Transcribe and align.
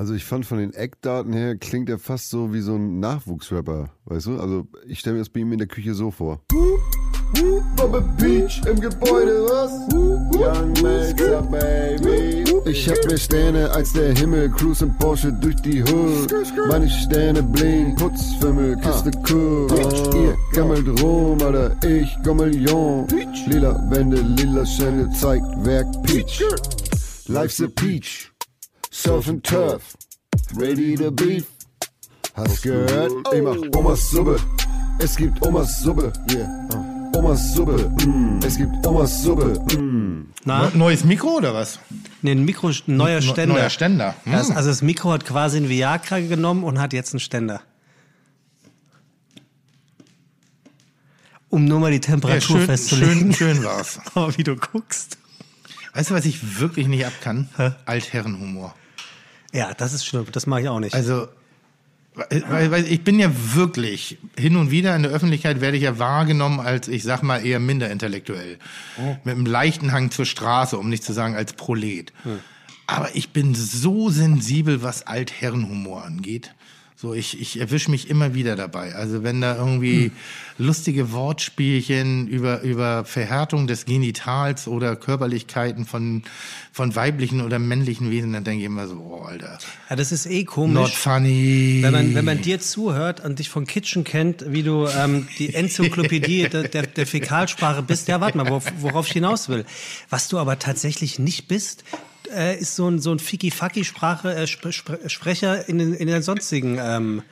Also 0.00 0.14
ich 0.14 0.24
fand 0.24 0.46
von 0.46 0.56
den 0.56 0.72
Eckdaten 0.72 1.34
her 1.34 1.56
klingt 1.56 1.90
er 1.90 1.98
fast 1.98 2.30
so 2.30 2.54
wie 2.54 2.62
so 2.62 2.74
ein 2.74 3.00
Nachwuchsrapper, 3.00 3.90
weißt 4.06 4.28
du? 4.28 4.40
Also 4.40 4.66
ich 4.86 5.00
stelle 5.00 5.16
mir 5.16 5.20
das 5.20 5.28
bei 5.28 5.40
ihm 5.40 5.52
in 5.52 5.58
der 5.58 5.68
Küche 5.68 5.92
so 5.92 6.10
vor. 6.10 6.40
Bobby 7.76 8.00
Peach 8.16 8.62
im 8.66 8.80
Gebäude, 8.80 9.44
was? 9.44 9.72
Young 10.32 10.72
Maker, 10.80 11.42
Baby. 11.42 12.50
Ich 12.64 12.88
hab 12.88 12.96
mehr 13.08 13.18
Sterne 13.18 13.70
als 13.72 13.92
der 13.92 14.16
Himmel, 14.16 14.48
cruise 14.48 14.82
im 14.86 14.96
Porsche 14.96 15.34
durch 15.34 15.56
die 15.56 15.82
Hood. 15.82 16.32
Meine 16.70 16.88
Sterne 16.88 17.42
bling, 17.42 17.94
Putzfimmel, 17.96 18.78
Kiste 18.78 19.10
cool. 19.28 19.68
Ihr 20.14 20.34
gammelt 20.54 21.02
rum, 21.02 21.42
Alter, 21.42 21.76
ich 21.86 22.16
Gommelion. 22.24 23.06
Lila 23.48 23.78
Wände, 23.90 24.22
lila 24.22 24.64
Schände, 24.64 25.10
zeigt 25.10 25.44
Werk 25.62 25.88
Peach. 26.04 26.42
Life's 27.26 27.60
a 27.60 27.68
Peach, 27.68 28.29
Surf 29.02 29.28
and 29.28 29.42
Turf, 29.42 29.96
ready 30.56 30.94
to 30.94 31.10
beef. 31.10 31.46
Hast 32.34 32.60
gehört? 32.62 33.10
Ich 33.32 33.42
mach 33.42 33.56
Omas 33.74 34.10
Suppe. 34.10 34.36
Es 34.98 35.16
gibt 35.16 35.40
Omas 35.40 35.80
Suppe, 35.80 36.12
yeah. 36.30 36.46
Omas 37.16 37.54
Suppe, 37.54 37.90
mm. 38.04 38.40
es 38.44 38.58
gibt 38.58 38.86
Omas 38.86 39.22
Suppe. 39.22 39.58
Mm. 39.80 40.30
Na? 40.44 40.70
Neues 40.74 41.02
Mikro 41.04 41.38
oder 41.38 41.54
was? 41.54 41.78
Nee, 42.20 42.32
ein 42.32 42.44
Mikro, 42.44 42.68
ein 42.68 42.74
neuer 42.88 43.22
Ständer. 43.22 43.54
Neuer 43.54 43.70
Ständer. 43.70 44.14
Hm. 44.24 44.32
Das, 44.32 44.50
also 44.50 44.68
das 44.68 44.82
Mikro 44.82 45.12
hat 45.12 45.24
quasi 45.24 45.56
ein 45.56 45.70
Viagra 45.70 46.20
genommen 46.20 46.62
und 46.62 46.78
hat 46.78 46.92
jetzt 46.92 47.14
einen 47.14 47.20
Ständer. 47.20 47.62
Um 51.48 51.64
nur 51.64 51.80
mal 51.80 51.90
die 51.90 52.00
Temperatur 52.00 52.56
Ja, 52.56 52.58
schön, 52.58 52.66
festzulegen. 52.66 53.32
schön, 53.32 53.56
schön 53.56 53.64
war's. 53.64 53.98
Aber 54.14 54.36
wie 54.36 54.44
du 54.44 54.56
guckst. 54.56 55.16
Weißt 55.94 56.10
du, 56.10 56.14
was 56.14 56.26
ich 56.26 56.60
wirklich 56.60 56.86
nicht 56.86 57.06
ab 57.06 57.14
kann? 57.22 57.48
Altherrenhumor. 57.86 58.74
Ja, 59.52 59.74
das 59.74 59.92
ist 59.92 60.04
schlimm. 60.04 60.26
Das 60.32 60.46
mache 60.46 60.62
ich 60.62 60.68
auch 60.68 60.80
nicht. 60.80 60.94
Also, 60.94 61.28
weil, 62.14 62.70
weil 62.70 62.86
ich 62.86 63.02
bin 63.02 63.18
ja 63.18 63.30
wirklich, 63.54 64.18
hin 64.38 64.56
und 64.56 64.70
wieder 64.70 64.94
in 64.96 65.02
der 65.02 65.12
Öffentlichkeit 65.12 65.60
werde 65.60 65.76
ich 65.76 65.84
ja 65.84 65.98
wahrgenommen 65.98 66.60
als, 66.60 66.88
ich 66.88 67.02
sag 67.02 67.22
mal, 67.22 67.44
eher 67.44 67.60
minder 67.60 67.90
intellektuell. 67.90 68.58
Mit 69.24 69.34
einem 69.34 69.46
leichten 69.46 69.92
Hang 69.92 70.10
zur 70.10 70.26
Straße, 70.26 70.76
um 70.76 70.88
nicht 70.88 71.04
zu 71.04 71.12
sagen 71.12 71.34
als 71.36 71.52
Prolet. 71.52 72.12
Aber 72.86 73.14
ich 73.14 73.30
bin 73.30 73.54
so 73.54 74.10
sensibel, 74.10 74.82
was 74.82 75.06
Altherrenhumor 75.06 76.04
angeht. 76.04 76.54
So, 77.00 77.14
ich, 77.14 77.40
ich 77.40 77.58
erwische 77.58 77.90
mich 77.90 78.10
immer 78.10 78.34
wieder 78.34 78.56
dabei. 78.56 78.94
Also 78.94 79.22
wenn 79.22 79.40
da 79.40 79.56
irgendwie 79.56 80.12
lustige 80.58 81.12
Wortspielchen 81.12 82.28
über, 82.28 82.60
über 82.60 83.06
Verhärtung 83.06 83.66
des 83.66 83.86
Genitals 83.86 84.68
oder 84.68 84.96
Körperlichkeiten 84.96 85.86
von, 85.86 86.24
von 86.72 86.94
weiblichen 86.94 87.40
oder 87.40 87.58
männlichen 87.58 88.10
Wesen, 88.10 88.34
dann 88.34 88.44
denke 88.44 88.60
ich 88.60 88.66
immer 88.66 88.86
so, 88.86 88.96
oh, 88.96 89.22
Alter. 89.22 89.58
ja, 89.88 89.96
das 89.96 90.12
ist 90.12 90.26
eh 90.26 90.44
komisch. 90.44 90.74
Not 90.74 90.90
funny. 90.90 91.78
Wenn 91.80 91.92
man, 91.92 92.14
wenn 92.14 92.24
man 92.26 92.42
dir 92.42 92.60
zuhört 92.60 93.24
und 93.24 93.38
dich 93.38 93.48
von 93.48 93.66
Kitchen 93.66 94.04
kennt, 94.04 94.52
wie 94.52 94.62
du 94.62 94.86
ähm, 94.86 95.26
die 95.38 95.54
Enzyklopädie 95.54 96.48
der, 96.52 96.64
der, 96.64 96.86
der 96.86 97.06
Fäkalsprache 97.06 97.82
bist, 97.82 98.08
ja, 98.08 98.20
warte 98.20 98.36
mal, 98.36 98.46
worauf, 98.46 98.70
worauf 98.78 99.06
ich 99.06 99.14
hinaus 99.14 99.48
will. 99.48 99.64
Was 100.10 100.28
du 100.28 100.38
aber 100.38 100.58
tatsächlich 100.58 101.18
nicht 101.18 101.48
bist, 101.48 101.82
äh, 102.34 102.58
ist 102.58 102.76
so 102.76 102.88
ein, 102.88 102.98
so 102.98 103.12
ein 103.12 103.18
Fiki-Faki-Sprache, 103.18 104.34
äh, 104.34 104.44
Sp 104.44 104.70
Sp 104.74 104.98
Sprecher 105.06 105.68
in, 105.68 105.78
in 105.94 106.06
der 106.06 106.22
sonstigen 106.22 106.78
ähm, 106.80 107.22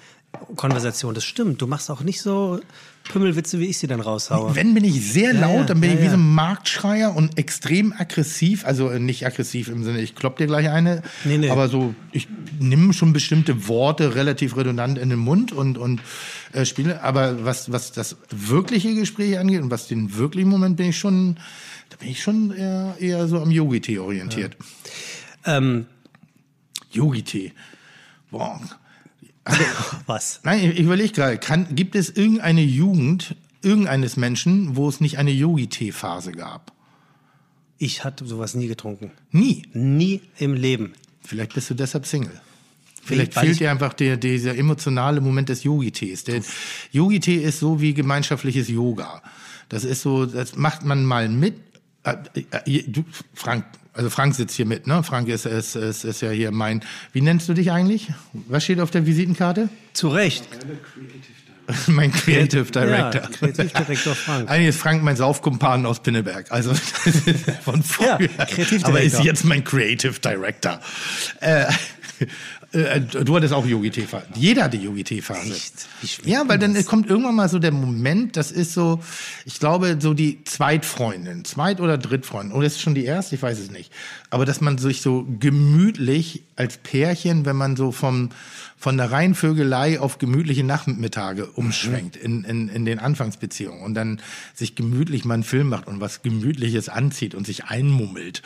Konversation. 0.57 1.15
Das 1.15 1.25
stimmt. 1.25 1.63
Du 1.63 1.67
machst 1.67 1.91
auch 1.91 2.03
nicht 2.03 2.21
so 2.21 2.61
Pümmelwitze, 3.05 3.59
wie 3.59 3.67
ich 3.67 3.79
sie 3.79 3.87
dann 3.87 4.01
raushaue. 4.01 4.55
Wenn 4.55 4.75
bin 4.75 4.85
ich 4.85 5.13
sehr 5.13 5.33
Ja, 5.33 5.41
laut, 5.41 5.57
ja, 5.57 5.65
dann 5.65 5.81
bin 5.81 5.91
ja, 5.91 5.97
ich 5.97 6.01
wie 6.03 6.07
ja. 6.07 6.11
so 6.11 6.17
ein 6.19 6.35
Marktschreier 6.35 7.17
und 7.17 7.39
extrem 7.39 7.93
aggressiv. 7.97 8.67
Also 8.67 8.91
äh, 8.91 8.99
nicht 8.99 9.27
aggressiv 9.27 9.69
im 9.69 9.85
Sinne, 9.85 10.01
ich 10.01 10.15
klopp 10.15 10.37
dir 10.37 10.47
gleich 10.47 10.69
eine. 10.69 11.03
Nee, 11.25 11.39
nee. 11.39 11.51
Aber 11.51 11.69
so, 11.69 11.95
ich 12.13 12.29
nehme 12.61 12.93
schon 12.93 13.13
bestimmte 13.13 13.67
Worte 13.69 14.15
relativ 14.15 14.57
redundant 14.57 14.99
in 14.99 15.09
den 15.09 15.19
Mund 15.19 15.53
und, 15.53 15.79
und 15.79 16.03
äh, 16.53 16.65
spiele. 16.65 17.03
Aber 17.03 17.45
was, 17.45 17.73
was 17.73 17.93
das 17.93 18.17
wirkliche 18.31 18.95
Gespräch 18.95 19.39
angeht 19.39 19.63
und 19.63 19.71
was 19.71 19.89
den 19.89 20.17
wirklichen 20.17 20.51
Moment 20.51 20.77
bin 20.77 20.91
ich 20.91 20.99
schon, 20.99 21.39
da 21.89 21.97
bin 21.97 22.11
ich 22.11 22.23
schon 22.23 22.53
eher, 22.53 22.97
eher 23.01 23.27
so 23.29 23.41
am 23.41 23.51
Yogi-Tee 23.51 23.99
orientiert. 23.99 24.57
Ähm, 25.49 25.87
Yogi-Tee. 26.93 27.53
Boah. 28.31 28.61
was? 30.07 30.41
Nein, 30.45 30.73
ich, 30.73 30.79
überlege 30.79 31.13
gerade, 31.13 31.39
gibt 31.75 31.95
es 31.95 32.11
irgendeine 32.11 32.63
Jugend 32.63 33.35
irgendeines 33.63 34.17
Menschen, 34.17 34.77
wo 34.77 34.89
es 34.89 35.01
nicht 35.01 35.19
eine 35.19 35.31
Yogi-Tee-Phase 35.31 36.33
gab? 36.33 36.73
Ich 37.79 38.05
hatte 38.05 38.27
sowas 38.27 38.55
nie 38.55 38.67
getrunken. 38.67 39.13
Nie. 39.31 39.63
Nie 39.73 40.21
im 40.39 40.55
Leben. 40.55 40.93
Vielleicht 41.23 41.55
bist 41.55 41.71
du 41.71 41.75
deshalb 41.75 42.07
Single. 42.07 42.41
Vielleicht 43.03 43.35
fehlt 43.35 43.53
ich- 43.53 43.59
dir 43.59 43.71
einfach 43.71 43.95
der, 43.95 44.17
dieser 44.17 44.57
emotionale 44.57 45.21
Moment 45.21 45.49
des 45.49 45.65
Yogi-Tees. 45.65 46.25
Der 46.25 46.43
Yogi-Tee 46.93 47.37
ist 47.37 47.61
so 47.61 47.81
wie 47.81 47.95
gemeinschaftliches 47.95 48.69
Yoga. 48.69 49.23
Das 49.69 49.85
ist 49.85 50.03
so, 50.03 50.27
das 50.27 50.57
macht 50.57 50.85
man 50.85 51.05
mal 51.05 51.29
mit. 51.29 51.55
Äh, 52.05 52.17
äh, 52.67 52.83
Du, 52.87 53.05
Frank, 53.35 53.65
also 53.99 54.11
Frank 54.11 54.37
sitzt 54.37 54.55
hier 54.55 54.65
mit, 54.65 54.87
ne? 54.87 55.03
Frank 55.03 55.29
ist, 55.29 55.45
ist, 55.45 55.75
ist, 55.75 56.05
ist 56.05 56.23
ja 56.23 56.31
hier 56.31 56.53
mein. 56.53 56.85
Wie 57.13 57.21
nennst 57.21 57.49
du 57.49 57.53
dich 57.53 57.73
eigentlich? 57.73 58.07
Was 58.33 58.63
steht 58.63 58.79
auf 58.79 58.93
der 58.93 59.07
Visitenkarte? 59.07 59.69
Zu 59.93 60.09
Recht. 60.09 60.45
mein 61.89 62.13
Creative 62.13 62.71
Director. 62.71 63.23
Ja, 63.23 63.29
Creative 63.29 63.67
Director 63.67 64.15
Frank. 64.15 64.49
Eigentlich 64.51 64.69
ist 64.69 64.79
Frank 64.79 65.03
mein 65.03 65.17
Saufkumpan 65.17 65.85
aus 65.85 66.01
Pinneberg. 66.01 66.47
Also 66.53 66.73
von 67.65 67.83
früher. 67.83 68.21
Ja, 68.21 68.47
Aber 68.85 69.03
ist 69.03 69.21
jetzt 69.25 69.45
mein 69.45 69.65
Creative 69.65 70.15
Director. 70.21 70.79
Äh, 71.41 71.67
äh, 72.73 73.01
du 73.01 73.35
hattest 73.35 73.55
auch 73.55 73.65
Yogi-Tee-Phase. 73.65 74.27
Jeder 74.35 74.65
hatte 74.65 74.77
Yogi-Tee-Phase. 74.77 75.55
Ja, 76.25 76.47
weil 76.47 76.59
dann 76.59 76.75
kommt 76.85 77.09
irgendwann 77.09 77.35
mal 77.35 77.49
so 77.49 77.59
der 77.59 77.73
Moment, 77.73 78.37
das 78.37 78.51
ist 78.53 78.75
so, 78.75 79.01
ich 79.47 79.59
glaube, 79.59 79.97
so 80.01 80.13
die 80.13 80.45
Zweitfreundin, 80.45 81.47
Zweit- 81.47 81.81
oder 81.81 81.97
Drittfreundin, 81.97 82.53
oder 82.55 82.67
ist 82.67 82.77
es 82.77 82.83
schon 82.83 82.95
die 82.95 83.07
erste, 83.07 83.37
ich 83.37 83.43
weiß 83.43 83.59
es 83.59 83.71
nicht. 83.71 83.91
Aber 84.29 84.45
dass 84.45 84.61
man 84.61 84.77
sich 84.77 85.01
so 85.01 85.27
gemütlich 85.41 86.43
als 86.57 86.77
Pärchen, 86.77 87.47
wenn 87.47 87.57
man 87.57 87.75
so 87.75 87.91
vom, 87.91 88.29
von 88.77 88.99
der 88.99 89.11
Reinvögelei 89.11 89.99
auf 89.99 90.19
gemütliche 90.19 90.63
Nachmittage 90.63 91.47
umschwenkt 91.47 92.17
in, 92.17 92.45
in, 92.45 92.69
in 92.69 92.85
den 92.85 92.99
Anfangsbeziehungen 92.99 93.81
und 93.81 93.95
dann 93.95 94.21
sich 94.55 94.75
gemütlich 94.75 95.25
mal 95.25 95.35
einen 95.35 95.43
Film 95.43 95.71
macht 95.71 95.87
und 95.87 96.03
was 96.03 96.21
Gemütliches 96.21 96.91
anzieht 96.91 97.35
und 97.35 97.47
sich 97.47 97.65
einmummelt 97.65 98.43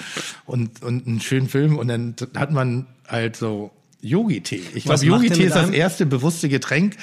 und, 0.46 0.80
und 0.82 1.08
einen 1.08 1.20
schönen 1.20 1.48
Film 1.48 1.76
und 1.76 1.88
dann 1.88 2.14
hat 2.36 2.52
man 2.52 2.86
halt 3.08 3.34
so 3.34 3.72
Yogi-Tee. 4.02 4.62
Ich 4.74 4.84
glaube, 4.84 5.04
Yogi-Tee 5.04 5.44
ist 5.44 5.56
das 5.56 5.70
erste 5.70 6.06
bewusste 6.06 6.48
Getränk 6.48 6.96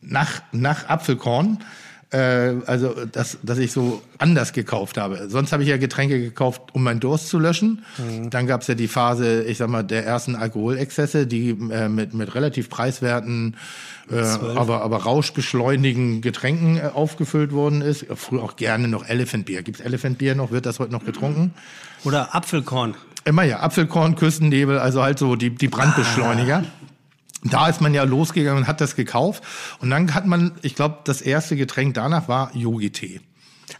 nach, 0.00 0.42
nach 0.52 0.88
Apfelkorn. 0.88 1.58
Äh, 2.10 2.54
also, 2.64 2.94
das, 3.12 3.38
dass 3.42 3.58
ich 3.58 3.72
so 3.72 4.00
anders 4.16 4.54
gekauft 4.54 4.96
habe. 4.96 5.28
Sonst 5.28 5.52
habe 5.52 5.62
ich 5.62 5.68
ja 5.68 5.76
Getränke 5.76 6.18
gekauft, 6.18 6.62
um 6.72 6.82
meinen 6.82 7.00
Durst 7.00 7.28
zu 7.28 7.38
löschen. 7.38 7.84
Mhm. 7.98 8.30
Dann 8.30 8.46
gab 8.46 8.62
es 8.62 8.68
ja 8.68 8.74
die 8.74 8.88
Phase, 8.88 9.42
ich 9.44 9.58
sag 9.58 9.68
mal, 9.68 9.82
der 9.82 10.06
ersten 10.06 10.34
Alkoholexzesse, 10.34 11.26
die 11.26 11.50
äh, 11.50 11.90
mit, 11.90 12.14
mit 12.14 12.34
relativ 12.34 12.70
preiswerten, 12.70 13.56
äh, 14.10 14.20
aber, 14.20 14.80
aber 14.82 15.02
rauschbeschleunigen 15.02 16.22
Getränken 16.22 16.78
äh, 16.78 16.90
aufgefüllt 16.94 17.52
worden 17.52 17.82
ist. 17.82 18.06
Früher 18.14 18.42
auch 18.42 18.56
gerne 18.56 18.88
noch 18.88 19.06
Elephant 19.06 19.44
Beer. 19.44 19.62
Gibt's 19.62 19.80
Elephant 19.80 20.16
Beer 20.16 20.34
noch? 20.34 20.50
Wird 20.50 20.64
das 20.64 20.78
heute 20.78 20.92
noch 20.92 21.04
getrunken? 21.04 21.52
Oder 22.04 22.34
Apfelkorn. 22.34 22.94
Immer 23.24 23.42
ja, 23.42 23.60
Apfelkorn, 23.60 24.14
Küstennebel, 24.14 24.78
also 24.78 25.02
halt 25.02 25.18
so 25.18 25.36
die, 25.36 25.50
die 25.50 25.68
Brandbeschleuniger. 25.68 26.64
Da 27.44 27.68
ist 27.68 27.80
man 27.80 27.94
ja 27.94 28.02
losgegangen 28.02 28.62
und 28.62 28.68
hat 28.68 28.80
das 28.80 28.96
gekauft. 28.96 29.42
Und 29.80 29.90
dann 29.90 30.14
hat 30.14 30.26
man, 30.26 30.52
ich 30.62 30.74
glaube, 30.74 30.98
das 31.04 31.20
erste 31.20 31.56
Getränk 31.56 31.94
danach 31.94 32.28
war 32.28 32.54
Yogi-Tee. 32.54 33.20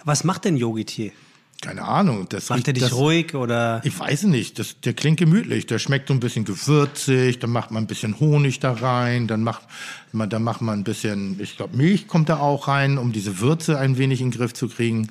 Was 0.05 0.23
macht 0.23 0.45
denn 0.45 0.57
Yogi-Tee? 0.57 1.13
Keine 1.61 1.83
Ahnung. 1.83 2.27
Das 2.29 2.51
Macht 2.51 2.69
er 2.69 2.73
dich 2.73 2.85
das, 2.85 2.95
ruhig 2.95 3.35
oder? 3.35 3.81
Ich 3.83 3.99
weiß 3.99 4.25
nicht. 4.25 4.61
Das, 4.61 4.81
der 4.81 4.93
klingt 4.93 5.19
gemütlich. 5.19 5.67
Der 5.67 5.81
schmeckt 5.81 6.07
so 6.07 6.15
ein 6.15 6.21
bisschen 6.21 6.45
gewürzig. 6.45 7.41
Dann 7.41 7.51
macht 7.51 7.73
man 7.73 7.83
ein 7.83 7.87
bisschen 7.89 8.21
Honig 8.21 8.61
da 8.61 8.73
rein. 8.73 9.27
Dann 9.27 9.43
macht 9.43 9.63
man, 10.13 10.31
dann 10.31 10.45
macht 10.45 10.61
man 10.61 10.79
ein 10.79 10.85
bisschen, 10.85 11.41
ich 11.41 11.57
glaube, 11.57 11.77
Milch 11.77 12.07
kommt 12.07 12.29
da 12.29 12.39
auch 12.39 12.69
rein, 12.69 12.97
um 12.97 13.11
diese 13.11 13.41
Würze 13.41 13.77
ein 13.77 13.99
wenig 13.99 14.21
in 14.21 14.31
den 14.31 14.39
Griff 14.39 14.55
zu 14.55 14.69
kriegen. 14.69 15.11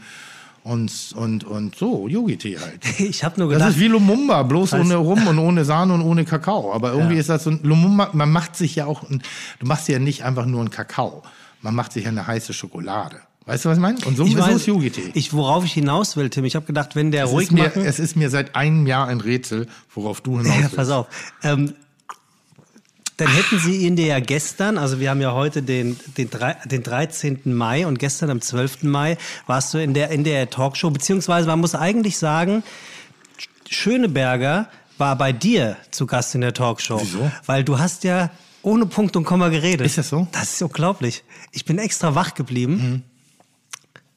Und, 0.67 0.91
und, 1.15 1.45
und 1.45 1.75
so, 1.75 2.07
Yogi-Tee 2.09 2.57
halt. 2.59 2.81
Ich 2.99 3.23
habe 3.23 3.39
nur 3.39 3.49
Das 3.49 3.59
gedacht, 3.59 3.75
ist 3.75 3.79
wie 3.79 3.87
Lumumba, 3.87 4.43
bloß 4.43 4.73
ohne 4.73 4.95
Rum 4.97 5.25
und 5.27 5.39
ohne 5.39 5.63
Sahne 5.63 5.93
und 5.93 6.01
ohne 6.01 6.25
Kakao. 6.25 6.73
Aber 6.73 6.91
irgendwie 6.91 7.13
Ja. 7.13 7.19
ist 7.21 7.29
das 7.29 7.45
so 7.45 7.51
ein 7.51 7.59
Lumumba, 7.63 8.09
man 8.11 8.29
macht 8.29 8.55
sich 8.57 8.75
ja 8.75 8.85
auch, 8.85 9.09
ein, 9.09 9.21
du 9.59 9.65
machst 9.65 9.87
ja 9.87 9.97
nicht 9.99 10.23
einfach 10.25 10.45
nur 10.45 10.59
einen 10.59 10.69
Kakao. 10.69 11.23
Man 11.61 11.73
macht 11.73 11.93
sich 11.93 12.03
ja 12.03 12.09
eine 12.09 12.27
heiße 12.27 12.51
Schokolade. 12.53 13.17
Weißt 13.45 13.63
du, 13.63 13.69
was 13.69 13.77
ich 13.77 13.81
meine? 13.81 13.97
Und 14.05 14.17
so, 14.17 14.25
ich 14.25 14.37
weiß, 14.37 14.57
ist 14.57 14.65
Yogi-Tee. 14.67 15.11
ich, 15.13 15.31
worauf 15.31 15.63
ich 15.63 15.71
hinaus 15.71 16.17
will, 16.17 16.29
Tim, 16.29 16.43
ich 16.43 16.55
habe 16.57 16.65
gedacht, 16.65 16.97
wenn 16.97 17.11
der 17.11 17.25
Es 17.25 17.31
ruhig 17.31 17.47
ist, 17.47 17.53
mir, 17.53 17.77
es 17.77 17.97
ist 17.97 18.17
mir 18.17 18.29
seit 18.29 18.55
einem 18.57 18.85
Jahr 18.87 19.07
ein 19.07 19.21
Rätsel, 19.21 19.67
worauf 19.95 20.19
du 20.19 20.31
hinaus 20.39 20.53
ja, 20.53 20.61
willst. 20.63 20.75
pass 20.75 20.89
auf, 20.89 21.07
ähm, 21.43 21.73
dann 23.17 23.27
hätten 23.27 23.59
sie 23.59 23.77
ihn 23.77 23.95
dir 23.95 24.05
ja 24.05 24.19
gestern, 24.19 24.77
also 24.77 24.99
wir 24.99 25.09
haben 25.09 25.21
ja 25.21 25.33
heute 25.33 25.63
den, 25.63 25.99
den, 26.17 26.29
den 26.65 26.83
13. 26.83 27.41
Mai 27.45 27.87
und 27.87 27.97
gestern 27.97 28.29
am 28.29 28.41
12. 28.41 28.83
Mai 28.83 29.17
warst 29.47 29.73
du 29.73 29.79
in 29.79 29.95
der, 29.95 30.11
in 30.11 30.23
der 30.23 30.51
Talkshow, 30.51 30.91
beziehungsweise 30.91 31.47
man 31.47 31.59
muss 31.59 31.73
eigentlich 31.73 32.19
sagen, 32.19 32.63
Schöneberger 33.67 34.69
war 34.99 35.15
bei 35.15 35.33
dir 35.33 35.77
zu 35.89 36.05
Gast 36.05 36.35
in 36.35 36.41
der 36.41 36.53
Talkshow. 36.53 36.99
Wieso? 37.01 37.31
Weil 37.45 37.63
du 37.63 37.79
hast 37.79 38.03
ja 38.03 38.29
ohne 38.61 38.85
Punkt 38.85 39.15
und 39.15 39.23
Komma 39.23 39.49
geredet. 39.49 39.85
Ist 39.85 39.97
das 39.97 40.09
so? 40.09 40.27
Das 40.31 40.53
ist 40.53 40.61
unglaublich. 40.61 41.23
Ich 41.51 41.65
bin 41.65 41.79
extra 41.79 42.13
wach 42.13 42.35
geblieben. 42.35 43.03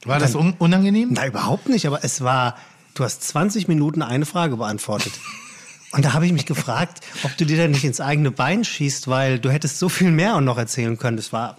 War 0.05 0.19
das 0.19 0.35
un 0.35 0.55
unangenehm? 0.59 1.11
Na, 1.13 1.27
überhaupt 1.27 1.69
nicht, 1.69 1.87
aber 1.87 2.05
es 2.05 2.23
war, 2.23 2.57
du 2.95 3.05
hast 3.05 3.23
20 3.23 3.69
Minuten 3.69 4.03
eine 4.03 4.27
Frage 4.27 4.57
beantwortet. 4.57 5.13
Und 5.93 6.05
da 6.05 6.13
habe 6.13 6.27
ich 6.27 6.33
mich 6.33 6.47
gefragt, 6.47 7.01
ob 7.25 7.37
du 7.37 7.45
dir 7.45 7.57
da 7.57 7.69
nicht 7.69 7.85
ins 7.85 8.01
eigene 8.01 8.31
Bein 8.31 8.65
schießt, 8.65 9.09
weil 9.09 9.39
du 9.39 9.51
hättest 9.51 9.79
so 9.79 9.89
viel 9.89 10.11
mehr 10.11 10.37
auch 10.37 10.41
noch 10.41 10.57
erzählen 10.57 10.97
können. 10.99 11.17
Das 11.17 11.33
war 11.33 11.59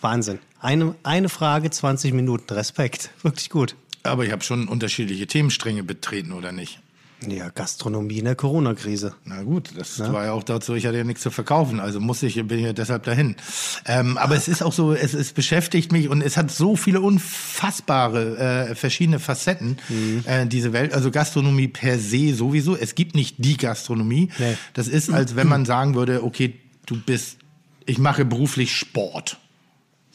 Wahnsinn. 0.00 0.38
Eine, 0.60 0.94
eine 1.02 1.28
Frage, 1.28 1.70
20 1.70 2.12
Minuten. 2.12 2.52
Respekt. 2.54 3.10
Wirklich 3.22 3.50
gut. 3.50 3.74
Aber 4.04 4.24
ich 4.24 4.32
habe 4.32 4.44
schon 4.44 4.68
unterschiedliche 4.68 5.26
Themenstränge 5.26 5.82
betreten, 5.82 6.32
oder 6.32 6.52
nicht? 6.52 6.80
Ja, 7.26 7.48
Gastronomie 7.48 8.18
in 8.18 8.26
der 8.26 8.36
Corona-Krise. 8.36 9.14
Na 9.24 9.42
gut, 9.42 9.70
das 9.76 9.98
war 9.98 10.26
ja 10.26 10.32
auch 10.32 10.44
dazu, 10.44 10.74
ich 10.74 10.86
hatte 10.86 10.98
ja 10.98 11.04
nichts 11.04 11.22
zu 11.22 11.32
verkaufen, 11.32 11.80
also 11.80 11.98
muss 11.98 12.22
ich, 12.22 12.34
bin 12.46 12.58
ich 12.58 12.64
ja 12.64 12.72
deshalb 12.72 13.02
dahin. 13.02 13.34
Ähm, 13.86 14.16
aber 14.16 14.36
es 14.36 14.46
ist 14.46 14.62
auch 14.62 14.72
so, 14.72 14.92
es, 14.92 15.14
es 15.14 15.32
beschäftigt 15.32 15.90
mich 15.90 16.08
und 16.08 16.22
es 16.22 16.36
hat 16.36 16.52
so 16.52 16.76
viele 16.76 17.00
unfassbare 17.00 18.68
äh, 18.68 18.74
verschiedene 18.76 19.18
Facetten, 19.18 19.78
äh, 20.26 20.46
diese 20.46 20.72
Welt. 20.72 20.94
Also 20.94 21.10
Gastronomie 21.10 21.66
per 21.66 21.98
se 21.98 22.34
sowieso. 22.34 22.76
Es 22.76 22.94
gibt 22.94 23.16
nicht 23.16 23.36
die 23.38 23.56
Gastronomie. 23.56 24.30
Nee. 24.38 24.56
Das 24.74 24.86
ist, 24.86 25.10
als 25.10 25.34
wenn 25.34 25.48
man 25.48 25.64
sagen 25.64 25.96
würde, 25.96 26.22
okay, 26.22 26.54
du 26.86 27.00
bist, 27.00 27.38
ich 27.84 27.98
mache 27.98 28.24
beruflich 28.24 28.76
Sport. 28.76 29.38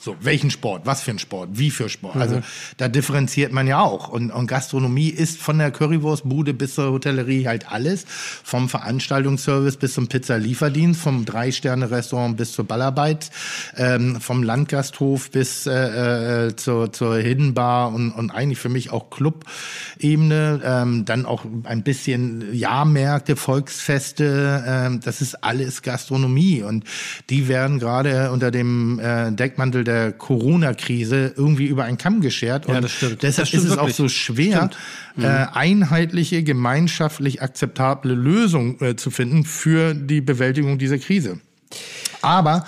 So, 0.04 0.18
welchen 0.20 0.52
Sport? 0.52 0.82
Was 0.84 1.02
für 1.02 1.12
ein 1.12 1.20
Sport? 1.20 1.52
Wie 1.54 1.72
für 1.72 1.88
Sport? 1.88 2.18
Also 2.18 2.42
da 2.76 2.90
differenziert 2.90 3.54
man 3.54 3.68
ja 3.68 3.80
auch. 3.80 4.10
Und, 4.10 4.32
und 4.32 4.48
Gastronomie 4.48 5.08
ist 5.08 5.40
von 5.40 5.58
der 5.60 5.72
Currywurstbude 5.72 6.54
bis 6.54 6.76
zur 6.76 6.92
Hotellerie 6.92 7.48
halt 7.48 7.72
alles. 7.72 8.04
Vom 8.44 8.68
Veranstaltungsservice 8.68 9.78
bis 9.78 9.94
zum 9.94 10.10
Pizzalieferdienst, 10.10 11.00
vom 11.00 11.24
Drei-Sterne-Restaurant 11.24 12.36
bis 12.36 12.52
zur 12.52 12.66
Ballarbeit, 12.66 13.32
ähm, 13.78 14.20
vom 14.20 14.44
Landgasthof 14.44 15.32
bis 15.32 15.68
äh, 15.68 16.48
äh, 16.48 16.56
zur, 16.58 16.92
zur 16.92 17.16
Hidden 17.20 17.54
Bar 17.54 17.94
und, 17.94 18.12
und 18.12 18.30
eigentlich 18.30 18.60
für 18.60 18.68
mich 18.68 18.92
auch 18.92 19.10
Club-Ebene. 19.10 20.60
Ähm, 20.66 21.06
dann 21.06 21.26
auch 21.26 21.46
ein 21.64 21.82
bisschen 21.84 22.54
Jahrmärkte, 22.54 23.38
Volksfeste. 23.38 24.66
Ähm, 24.68 25.00
das 25.00 25.22
ist 25.22 25.46
alles 25.46 25.82
Gastronomie. 25.82 26.62
Und 26.62 26.84
die 27.30 27.48
werden 27.48 27.80
gerade 27.80 28.32
unter 28.32 28.52
dem 28.52 29.00
äh, 29.00 29.32
Deckmantel 29.32 29.86
der 29.86 29.93
Corona-Krise 30.12 31.34
irgendwie 31.36 31.66
über 31.68 31.84
einen 31.84 31.98
Kamm 31.98 32.22
geschert. 32.22 32.68
Ja, 32.68 32.76
und 32.76 32.84
das 32.84 32.92
stimmt. 32.92 33.24
deshalb 33.24 33.44
Das 33.44 33.48
stimmt 33.50 33.64
ist 33.66 33.72
es 33.72 33.78
auch 33.78 33.84
wirklich. 33.84 33.96
so 33.96 34.10
schwer, 34.10 34.70
äh, 35.18 35.28
einheitliche, 35.28 36.44
gemeinschaftlich 36.44 37.42
akzeptable 37.42 38.14
Lösungen 38.14 38.82
äh, 38.82 38.96
zu 38.96 39.12
finden 39.12 39.46
für 39.46 39.94
die 39.94 40.22
Bewältigung 40.22 40.78
dieser 40.78 40.98
Krise. 40.98 41.40
Aber 42.22 42.66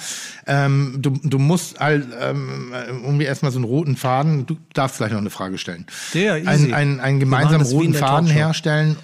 ähm, 0.47 0.97
du, 0.99 1.11
du 1.23 1.39
musst 1.39 1.79
halt 1.79 2.07
ähm, 2.19 2.73
irgendwie 2.73 3.23
erstmal 3.23 3.51
so 3.51 3.57
einen 3.57 3.65
roten 3.65 3.95
Faden, 3.95 4.45
du 4.45 4.57
darfst 4.73 4.97
gleich 4.97 5.11
noch 5.11 5.19
eine 5.19 5.29
Frage 5.29 5.57
stellen. 5.57 5.85
Ja, 6.13 6.35
easy. 6.35 6.47
Ein, 6.47 6.73
ein, 6.73 6.99
einen 6.99 7.19
gemeinsamen 7.19 7.65
roten 7.65 7.93
der 7.93 8.01
Faden 8.01 8.29
herstellen 8.29 8.97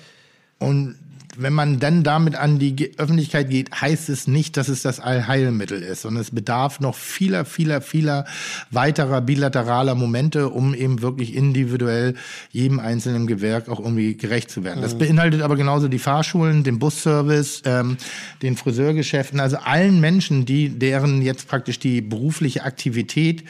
und 0.60 0.96
wenn 1.42 1.54
man 1.54 1.80
dann 1.80 2.04
damit 2.04 2.36
an 2.36 2.60
die 2.60 2.92
Öffentlichkeit 2.98 3.50
geht, 3.50 3.82
heißt 3.82 4.10
es 4.10 4.28
nicht, 4.28 4.58
dass 4.58 4.68
es 4.68 4.82
das 4.82 5.00
Allheilmittel 5.00 5.82
ist. 5.82 6.06
Und 6.06 6.18
es 6.18 6.32
bedarf 6.32 6.80
noch 6.80 6.96
vieler, 6.96 7.46
vieler, 7.46 7.82
vieler 7.82 8.26
weiterer 8.70 9.22
bilateraler 9.22 9.96
Momente, 9.96 10.50
um 10.50 10.74
eben 10.74 11.02
wirklich 11.02 11.36
individuell 11.36 12.16
jedem 12.52 12.80
einzelnen 12.80 13.28
Gewerk 13.28 13.70
auch 13.70 13.80
irgendwie 13.80 14.16
gerecht 14.16 14.52
zu 14.52 14.64
werden. 14.64 14.82
Das 14.82 14.98
beinhaltet 14.98 15.42
aber 15.42 15.56
genauso 15.56 15.88
die 15.88 16.00
Fahrschulen, 16.00 16.64
den 16.64 16.80
Busservice, 16.80 17.64
ähm, 17.66 17.98
den 18.42 18.56
Friseurgeschäften, 18.56 19.40
also 19.40 19.58
allen 19.58 20.00
Menschen, 20.00 20.46
die 20.46 20.70
deren 20.70 21.22
jetzt 21.22 21.48
praktisch 21.48 21.80
die 21.80 22.02
berufliche 22.02 22.64
Aktivität 22.64 23.44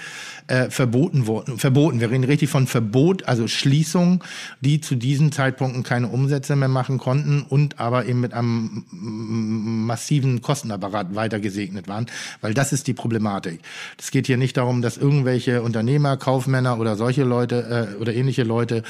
äh, 0.47 0.69
verboten 0.69 1.27
wurden. 1.27 1.57
Verboten. 1.57 1.99
Wir 1.99 2.11
reden 2.11 2.23
richtig 2.23 2.49
von 2.49 2.67
Verbot, 2.67 3.23
also 3.23 3.47
Schließung, 3.47 4.23
die 4.59 4.81
zu 4.81 4.95
diesen 4.95 5.31
Zeitpunkten 5.31 5.83
keine 5.83 6.07
Umsätze 6.07 6.55
mehr 6.55 6.67
machen 6.67 6.97
konnten 6.97 7.43
und 7.47 7.79
aber 7.81 8.05
eben 8.05 8.21
mit 8.21 8.33
einem 8.33 8.85
massiven 8.91 10.41
Kostenapparat 10.41 11.15
weiter 11.15 11.39
gesegnet 11.39 11.87
waren, 11.87 12.05
weil 12.41 12.53
das 12.53 12.71
ist 12.71 12.87
die 12.87 12.93
Problematik. 12.93 13.59
Es 13.97 14.11
geht 14.11 14.27
hier 14.27 14.37
nicht 14.37 14.57
darum, 14.57 14.81
dass 14.81 14.97
irgendwelche 14.97 15.61
Unternehmer, 15.61 16.17
Kaufmänner 16.17 16.79
oder 16.79 16.95
solche 16.95 17.23
Leute 17.23 17.89
äh, 17.95 18.01
oder 18.01 18.13
ähnliche 18.13 18.43
Leute 18.43 18.83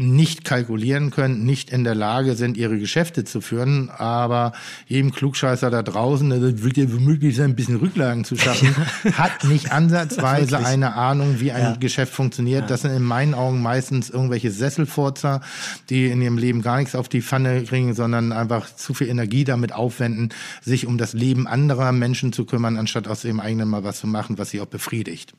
nicht 0.00 0.44
kalkulieren 0.44 1.10
können, 1.10 1.44
nicht 1.44 1.70
in 1.70 1.84
der 1.84 1.94
Lage 1.94 2.34
sind, 2.34 2.56
ihre 2.56 2.78
Geschäfte 2.78 3.24
zu 3.24 3.40
führen, 3.40 3.90
aber 3.90 4.52
jedem 4.86 5.12
Klugscheißer 5.12 5.70
da 5.70 5.82
draußen, 5.82 6.30
der 6.30 6.62
wird 6.62 6.76
ja 6.76 6.92
womöglich 6.92 7.36
sein, 7.36 7.50
ein 7.50 7.56
bisschen 7.56 7.76
Rücklagen 7.76 8.24
zu 8.24 8.36
schaffen, 8.36 8.74
hat 9.12 9.44
nicht 9.44 9.72
ansatzweise 9.72 10.58
eine 10.58 10.94
Ahnung, 10.94 11.40
wie 11.40 11.52
ein 11.52 11.78
Geschäft 11.80 12.14
funktioniert. 12.14 12.70
Das 12.70 12.82
sind 12.82 12.92
in 12.92 13.02
meinen 13.02 13.34
Augen 13.34 13.62
meistens 13.62 14.10
irgendwelche 14.10 14.50
Sesselfurzer, 14.50 15.40
die 15.90 16.06
in 16.06 16.22
ihrem 16.22 16.38
Leben 16.38 16.62
gar 16.62 16.78
nichts 16.78 16.94
auf 16.94 17.08
die 17.08 17.22
Pfanne 17.22 17.62
kriegen, 17.64 17.94
sondern 17.94 18.32
einfach 18.32 18.74
zu 18.74 18.94
viel 18.94 19.08
Energie 19.08 19.44
damit 19.44 19.72
aufwenden, 19.72 20.30
sich 20.62 20.86
um 20.86 20.98
das 20.98 21.12
Leben 21.12 21.46
anderer 21.46 21.92
Menschen 21.92 22.32
zu 22.32 22.44
kümmern, 22.44 22.76
anstatt 22.76 23.06
aus 23.06 23.24
ihrem 23.24 23.40
eigenen 23.40 23.68
mal 23.68 23.84
was 23.84 24.00
zu 24.00 24.06
machen, 24.06 24.38
was 24.38 24.50
sie 24.50 24.60
auch 24.60 24.66
befriedigt. 24.66 25.34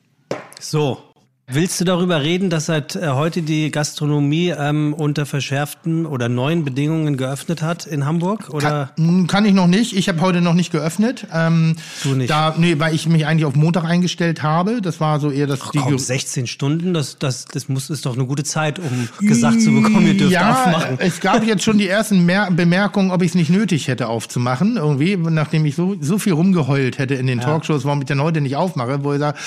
So. 0.59 1.10
Willst 1.53 1.81
du 1.81 1.85
darüber 1.85 2.21
reden, 2.21 2.49
dass 2.49 2.67
seit 2.67 2.95
äh, 2.95 3.09
heute 3.09 3.41
die 3.41 3.71
Gastronomie 3.71 4.53
ähm, 4.57 4.93
unter 4.93 5.25
verschärften 5.25 6.05
oder 6.05 6.29
neuen 6.29 6.63
Bedingungen 6.63 7.17
geöffnet 7.17 7.61
hat 7.61 7.85
in 7.85 8.05
Hamburg? 8.05 8.49
Oder? 8.51 8.91
Kann, 8.95 9.27
kann 9.27 9.43
ich 9.43 9.53
noch 9.53 9.67
nicht. 9.67 9.93
Ich 9.93 10.07
habe 10.07 10.21
heute 10.21 10.39
noch 10.39 10.53
nicht 10.53 10.71
geöffnet. 10.71 11.27
Ähm, 11.33 11.75
Du 12.03 12.15
nicht? 12.15 12.29
Da, 12.29 12.55
nee, 12.57 12.79
weil 12.79 12.95
ich 12.95 13.05
mich 13.07 13.25
eigentlich 13.25 13.43
auf 13.43 13.55
Montag 13.55 13.83
eingestellt 13.83 14.43
habe. 14.43 14.81
Das 14.81 15.01
war 15.01 15.19
so 15.19 15.29
eher 15.29 15.45
das 15.45 15.59
Komm, 15.59 15.97
16 15.97 16.47
Stunden, 16.47 16.93
das, 16.93 17.17
das, 17.19 17.43
das 17.45 17.67
muss, 17.67 17.89
ist 17.89 18.05
doch 18.05 18.15
eine 18.15 18.25
gute 18.25 18.43
Zeit, 18.43 18.79
um 18.79 19.09
gesagt 19.19 19.61
zu 19.61 19.71
bekommen, 19.71 20.07
ihr 20.07 20.17
dürft 20.17 20.31
ja, 20.31 20.51
aufmachen. 20.51 20.97
es 20.99 21.19
gab 21.19 21.43
jetzt 21.43 21.63
schon 21.63 21.77
die 21.77 21.87
ersten 21.87 22.25
Mer 22.25 22.49
Bemerkungen, 22.49 23.11
ob 23.11 23.21
ich 23.23 23.29
es 23.29 23.35
nicht 23.35 23.49
nötig 23.49 23.89
hätte 23.89 24.07
aufzumachen. 24.07 24.77
Irgendwie, 24.77 25.17
nachdem 25.17 25.65
ich 25.65 25.75
so, 25.75 25.95
so 25.99 26.17
viel 26.17 26.33
rumgeheult 26.33 26.97
hätte 26.97 27.15
in 27.15 27.27
den 27.27 27.41
Talkshows, 27.41 27.83
warum 27.83 27.99
ich 27.99 28.05
denn 28.05 28.21
heute 28.21 28.39
nicht 28.39 28.55
aufmache, 28.55 29.03
wo 29.03 29.11
ich 29.11 29.19
sage, 29.19 29.37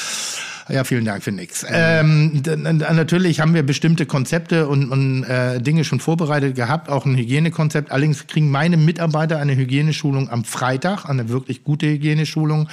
ja, 0.69 0.85
vielen 0.85 1.05
Dank 1.05 1.23
für 1.23 1.33
nix. 1.33 1.65
Ähm, 1.69 2.43
d- 2.43 2.57
natürlich 2.57 3.41
haben 3.41 3.53
wir 3.55 3.63
bestimmte 3.63 4.07
Konzepte 4.07 4.67
und, 4.69 4.91
und 4.91 5.25
äh, 5.25 5.61
Dinge 5.61 5.85
schon 5.85 6.01
vorbereitet 6.01 6.55
gehabt, 6.57 6.89
auch 6.89 7.05
ein 7.07 7.17
Hygienekonzept. 7.17 7.91
Allerdings 7.91 8.27
kriegen 8.27 8.51
meine 8.51 8.77
Mitarbeiter 8.77 9.39
eine 9.39 9.57
Hygieneschulung 9.57 10.31
am 10.31 10.45
Freitag, 10.45 11.05
eine 11.09 11.29
wirklich 11.29 11.65
gute 11.65 11.87
Hygieneschulung. 11.87 12.69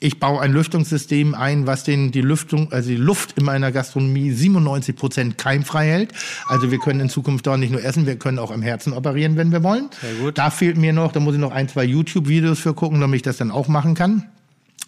Ich 0.00 0.20
baue 0.20 0.40
ein 0.40 0.52
Lüftungssystem 0.52 1.34
ein, 1.34 1.66
was 1.66 1.84
den 1.84 2.12
die 2.12 2.20
Lüftung, 2.20 2.70
also 2.72 2.88
die 2.90 2.96
Luft 2.96 3.36
in 3.38 3.44
meiner 3.44 3.72
Gastronomie 3.72 4.30
97 4.30 4.94
Prozent 4.96 5.38
keimfrei 5.38 5.86
hält. 5.86 6.12
Also 6.46 6.70
wir 6.70 6.78
können 6.78 7.00
in 7.00 7.08
Zukunft 7.08 7.46
dort 7.46 7.58
nicht 7.58 7.72
nur 7.72 7.82
essen, 7.84 8.06
wir 8.06 8.16
können 8.16 8.38
auch 8.38 8.50
am 8.50 8.62
Herzen 8.62 8.92
operieren, 8.92 9.36
wenn 9.36 9.50
wir 9.52 9.62
wollen. 9.62 9.88
Sehr 10.00 10.14
gut. 10.14 10.38
Da 10.38 10.50
fehlt 10.50 10.76
mir 10.76 10.92
noch, 10.92 11.12
da 11.12 11.20
muss 11.20 11.34
ich 11.34 11.40
noch 11.40 11.52
ein, 11.52 11.68
zwei 11.68 11.84
YouTube-Videos 11.84 12.58
für 12.60 12.74
gucken, 12.74 13.00
damit 13.00 13.16
ich 13.16 13.22
das 13.22 13.36
dann 13.36 13.50
auch 13.50 13.68
machen 13.68 13.94
kann. 13.94 14.24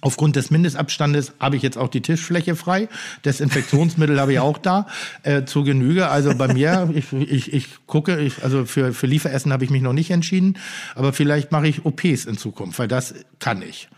Aufgrund 0.04 0.36
des 0.36 0.50
Mindestabstandes 0.50 1.32
habe 1.40 1.56
ich 1.56 1.62
jetzt 1.62 1.78
auch 1.78 1.88
die 1.88 2.02
Tischfläche 2.02 2.56
frei. 2.56 2.90
Desinfektionsmittel 3.24 4.20
habe 4.20 4.34
ich 4.34 4.38
auch 4.38 4.58
da 4.58 4.86
äh, 5.22 5.46
zur 5.46 5.64
Genüge. 5.64 6.10
Also 6.10 6.34
bei 6.36 6.52
mir, 6.52 6.90
ich, 6.94 7.10
ich, 7.14 7.54
ich 7.54 7.68
gucke, 7.86 8.20
ich, 8.20 8.44
also 8.44 8.66
für, 8.66 8.92
für 8.92 9.06
Lieferessen 9.06 9.50
habe 9.50 9.64
ich 9.64 9.70
mich 9.70 9.80
noch 9.80 9.94
nicht 9.94 10.10
entschieden, 10.10 10.58
aber 10.94 11.14
vielleicht 11.14 11.52
mache 11.52 11.68
ich 11.68 11.86
OPs 11.86 12.26
in 12.26 12.36
Zukunft, 12.36 12.78
weil 12.78 12.86
das 12.86 13.14
kann 13.38 13.62
ich. 13.62 13.88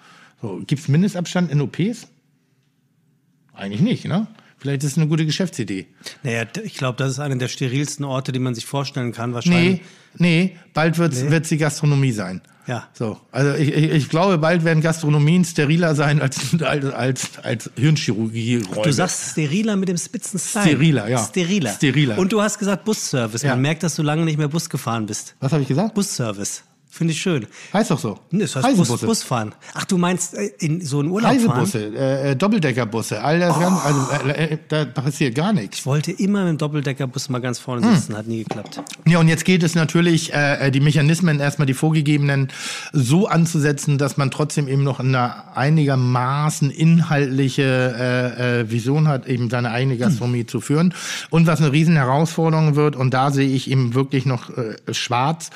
So, 0.41 0.63
Gibt 0.65 0.83
es 0.83 0.87
Mindestabstand 0.87 1.51
in 1.51 1.61
OPs? 1.61 2.07
Eigentlich 3.53 3.81
nicht, 3.81 4.05
ne? 4.05 4.29
Vielleicht 4.67 4.83
ist 4.83 4.93
es 4.93 4.99
eine 4.99 5.07
gute 5.07 5.25
Geschäftsidee. 5.25 5.87
Naja, 6.25 6.43
ich 6.65 6.75
glaube, 6.75 6.99
das 6.99 7.13
ist 7.13 7.21
einer 7.21 7.37
der 7.37 7.47
sterilsten 7.47 8.05
Orte, 8.05 8.33
die 8.33 8.41
man 8.41 8.53
sich 8.57 8.67
vorstellen 8.67 9.13
kann, 9.13 9.31
Nee, 9.31 9.35
wahrscheinlich. 9.37 9.81
nee, 10.19 10.57
bald 10.75 10.99
wird's, 10.99 11.23
Nee. 11.23 11.31
wird's 11.31 11.51
die 11.51 11.57
Gastronomie 11.57 12.11
sein. 12.11 12.41
Ja. 12.67 12.89
So, 12.93 13.21
also 13.31 13.55
ich, 13.55 13.69
ich, 13.73 13.91
ich 13.93 14.09
glaube, 14.09 14.39
bald 14.39 14.65
werden 14.65 14.83
Gastronomien 14.83 15.45
steriler 15.45 15.95
sein 15.95 16.21
als, 16.21 16.61
als, 16.61 16.85
als, 16.87 17.39
als 17.45 17.71
Hirnchirurgie. 17.77 18.61
Du 18.83 18.91
sagst 18.93 19.31
steriler 19.31 19.77
mit 19.77 19.89
dem 19.89 19.99
spitzen 19.99 20.41
Style. 20.41 20.65
Steriler, 20.65 21.09
ja. 21.09 21.25
Steriler. 21.25 21.71
Steriler. 21.73 22.19
Und 22.19 22.33
du 22.33 22.43
hast 22.43 22.59
gesagt 22.59 22.85
Busservice. 22.85 23.43
Ja. 23.45 23.51
Man 23.51 23.63
merkt, 23.63 23.85
dass 23.85 23.95
du 23.95 24.03
lange 24.03 24.25
nicht 24.25 24.37
mehr 24.37 24.49
Bus 24.49 24.69
gefahren 24.69 25.07
bist. 25.07 25.37
Was 25.39 25.53
habe 25.53 25.63
ich 25.63 25.69
gesagt? 25.69 25.95
Busservice. 25.95 26.65
Finde 26.97 27.13
ich 27.13 27.21
schön. 27.21 27.47
Heißt 27.75 27.91
doch 27.91 27.99
so. 27.99 28.19
Nee, 28.31 28.45
Das 28.45 28.57
heißt 28.57 28.75
Bus, 28.75 29.03
Busfahren. 29.03 29.55
Ach, 29.75 29.85
du 29.85 29.99
meinst 29.99 30.33
äh, 30.33 30.47
in 30.61 30.81
so 30.81 31.01
einen 31.01 31.11
Urlaub? 31.11 31.31
Reisebusse, 31.31 31.93
äh, 31.95 32.31
äh, 32.31 32.37
Doppeldeckerbusse, 32.37 33.23
all 33.23 33.39
das 33.39 33.61
Ganze, 33.61 33.83
also 33.83 34.29
äh, 34.31 34.55
äh, 34.55 34.59
da 34.67 34.87
passiert 34.87 35.35
gar 35.35 35.53
nichts. 35.53 35.81
Ich 35.81 35.85
wollte 35.85 36.11
immer 36.13 36.45
mit 36.45 36.53
dem 36.53 36.59
Doppeldeckerbus 36.59 37.29
mal 37.29 37.41
ganz 37.41 37.59
vorne 37.59 37.87
sitzen, 37.87 38.17
hat 38.17 38.27
nie 38.27 38.45
geklappt. 38.45 38.81
Ja, 39.07 39.19
und 39.19 39.29
jetzt 39.29 39.45
geht 39.45 39.63
es 39.63 39.75
natürlich, 39.75 40.33
äh, 40.33 40.71
die 40.71 40.81
Mechanismen 40.81 41.39
erstmal 41.39 41.67
die 41.67 41.75
vorgegebenen 41.75 42.49
so 42.95 43.27
anzusetzen, 43.29 43.99
dass 43.99 44.17
man 44.17 44.31
trotzdem 44.31 44.67
eben 44.67 44.83
noch 44.83 44.99
eine 44.99 45.55
einigermaßen 45.55 46.71
inhaltliche 46.71 48.65
Vision 48.69 49.07
hat, 49.09 49.27
eben 49.27 49.51
seine 49.51 49.71
eigene 49.71 49.99
Gastronomie 49.99 50.47
zu 50.47 50.63
führen. 50.63 50.95
Und 51.29 51.47
was 51.47 51.61
eine 51.61 51.73
riesen 51.73 51.97
Herausforderung 51.97 52.75
wird, 52.75 52.97
und 52.97 53.13
da 53.13 53.31
sehe 53.31 53.49
ich 53.49 53.71
eben 53.71 53.95
wirklich 53.95 54.25
noch 54.25 54.51
schwarz, 54.93 55.51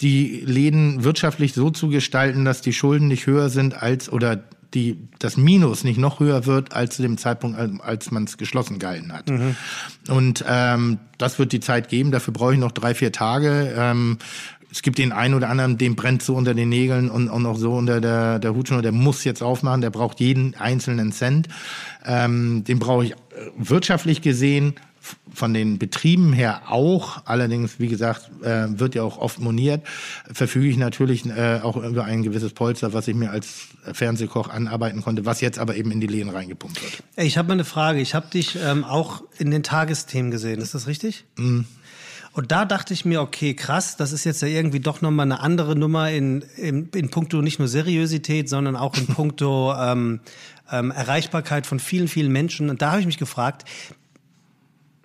die 0.00 0.42
Läden 0.46 0.77
wirtschaftlich 1.04 1.52
so 1.54 1.70
zu 1.70 1.88
gestalten, 1.88 2.44
dass 2.44 2.60
die 2.60 2.72
Schulden 2.72 3.08
nicht 3.08 3.26
höher 3.26 3.48
sind 3.48 3.80
als 3.82 4.10
oder 4.10 4.40
die, 4.74 4.98
das 5.18 5.36
Minus 5.38 5.82
nicht 5.82 5.98
noch 5.98 6.20
höher 6.20 6.44
wird 6.44 6.74
als 6.74 6.96
zu 6.96 7.02
dem 7.02 7.16
Zeitpunkt, 7.16 7.58
als- 7.80 8.10
man 8.10 8.24
es 8.24 8.36
geschlossen 8.36 8.78
gehalten 8.78 9.12
hat. 9.12 9.30
Und 10.10 10.44
ähm, 10.46 10.98
das 11.16 11.38
wird 11.38 11.52
die 11.52 11.60
Zeit 11.60 11.88
geben. 11.88 12.10
Dafür 12.10 12.34
brauche 12.34 12.52
ich 12.52 12.60
noch 12.60 12.72
drei, 12.72 12.94
vier 12.94 13.10
Tage. 13.10 13.74
Ähm, 13.76 14.18
es 14.70 14.82
gibt 14.82 14.98
den 14.98 15.12
einen 15.12 15.32
oder 15.32 15.48
anderen, 15.48 15.78
dem 15.78 15.96
brennt 15.96 16.22
so 16.22 16.34
unter 16.34 16.52
den 16.52 16.68
Nägeln 16.68 17.08
und, 17.10 17.30
und 17.30 17.46
auch 17.46 17.56
so 17.56 17.72
unter 17.72 18.02
der, 18.02 18.38
der 18.38 18.54
Hutschnur, 18.54 18.82
der 18.82 18.92
muss 18.92 19.24
jetzt 19.24 19.42
aufmachen, 19.42 19.80
der 19.80 19.88
braucht 19.88 20.20
jeden 20.20 20.54
einzelnen 20.56 21.12
Cent. 21.12 21.48
Ähm, 22.04 22.64
den 22.64 22.78
brauche 22.78 23.06
ich 23.06 23.12
äh, 23.12 23.14
wirtschaftlich 23.56 24.20
gesehen 24.20 24.74
von 25.32 25.54
den 25.54 25.78
Betrieben 25.78 26.32
her 26.32 26.62
auch, 26.68 27.22
allerdings, 27.24 27.78
wie 27.78 27.88
gesagt, 27.88 28.30
äh, 28.42 28.66
wird 28.78 28.94
ja 28.94 29.02
auch 29.02 29.18
oft 29.18 29.40
moniert, 29.40 29.86
verfüge 30.32 30.68
ich 30.68 30.76
natürlich 30.76 31.26
äh, 31.26 31.60
auch 31.62 31.76
über 31.76 32.04
ein 32.04 32.22
gewisses 32.22 32.52
Polster, 32.52 32.92
was 32.92 33.08
ich 33.08 33.14
mir 33.14 33.30
als 33.30 33.68
Fernsehkoch 33.92 34.48
anarbeiten 34.48 35.02
konnte, 35.02 35.26
was 35.26 35.40
jetzt 35.40 35.58
aber 35.58 35.76
eben 35.76 35.90
in 35.90 36.00
die 36.00 36.06
Läden 36.06 36.30
reingepumpt 36.30 36.82
wird. 36.82 37.02
Ich 37.16 37.38
habe 37.38 37.48
mal 37.48 37.54
eine 37.54 37.64
Frage. 37.64 38.00
Ich 38.00 38.14
habe 38.14 38.28
dich 38.28 38.58
ähm, 38.62 38.84
auch 38.84 39.22
in 39.38 39.50
den 39.50 39.62
Tagesthemen 39.62 40.30
gesehen. 40.30 40.60
Ist 40.60 40.74
das 40.74 40.86
richtig? 40.86 41.24
Und 41.36 42.52
da 42.52 42.64
dachte 42.64 42.94
ich 42.94 43.04
mir, 43.04 43.20
okay, 43.20 43.54
krass, 43.54 43.96
das 43.96 44.12
ist 44.12 44.24
jetzt 44.24 44.42
ja 44.42 44.48
irgendwie 44.48 44.80
doch 44.80 45.00
nochmal 45.00 45.26
eine 45.26 45.40
andere 45.40 45.74
Nummer 45.76 46.10
in, 46.10 46.42
in, 46.56 46.88
in 46.94 47.10
puncto 47.10 47.42
nicht 47.42 47.58
nur 47.58 47.68
Seriosität, 47.68 48.48
sondern 48.48 48.76
auch 48.76 48.96
in 48.96 49.06
puncto 49.14 49.74
ähm, 49.74 50.20
ähm, 50.70 50.90
Erreichbarkeit 50.90 51.66
von 51.66 51.80
vielen, 51.80 52.08
vielen 52.08 52.30
Menschen. 52.30 52.70
Und 52.70 52.82
da 52.82 52.92
habe 52.92 53.00
ich 53.00 53.06
mich 53.06 53.18
gefragt, 53.18 53.64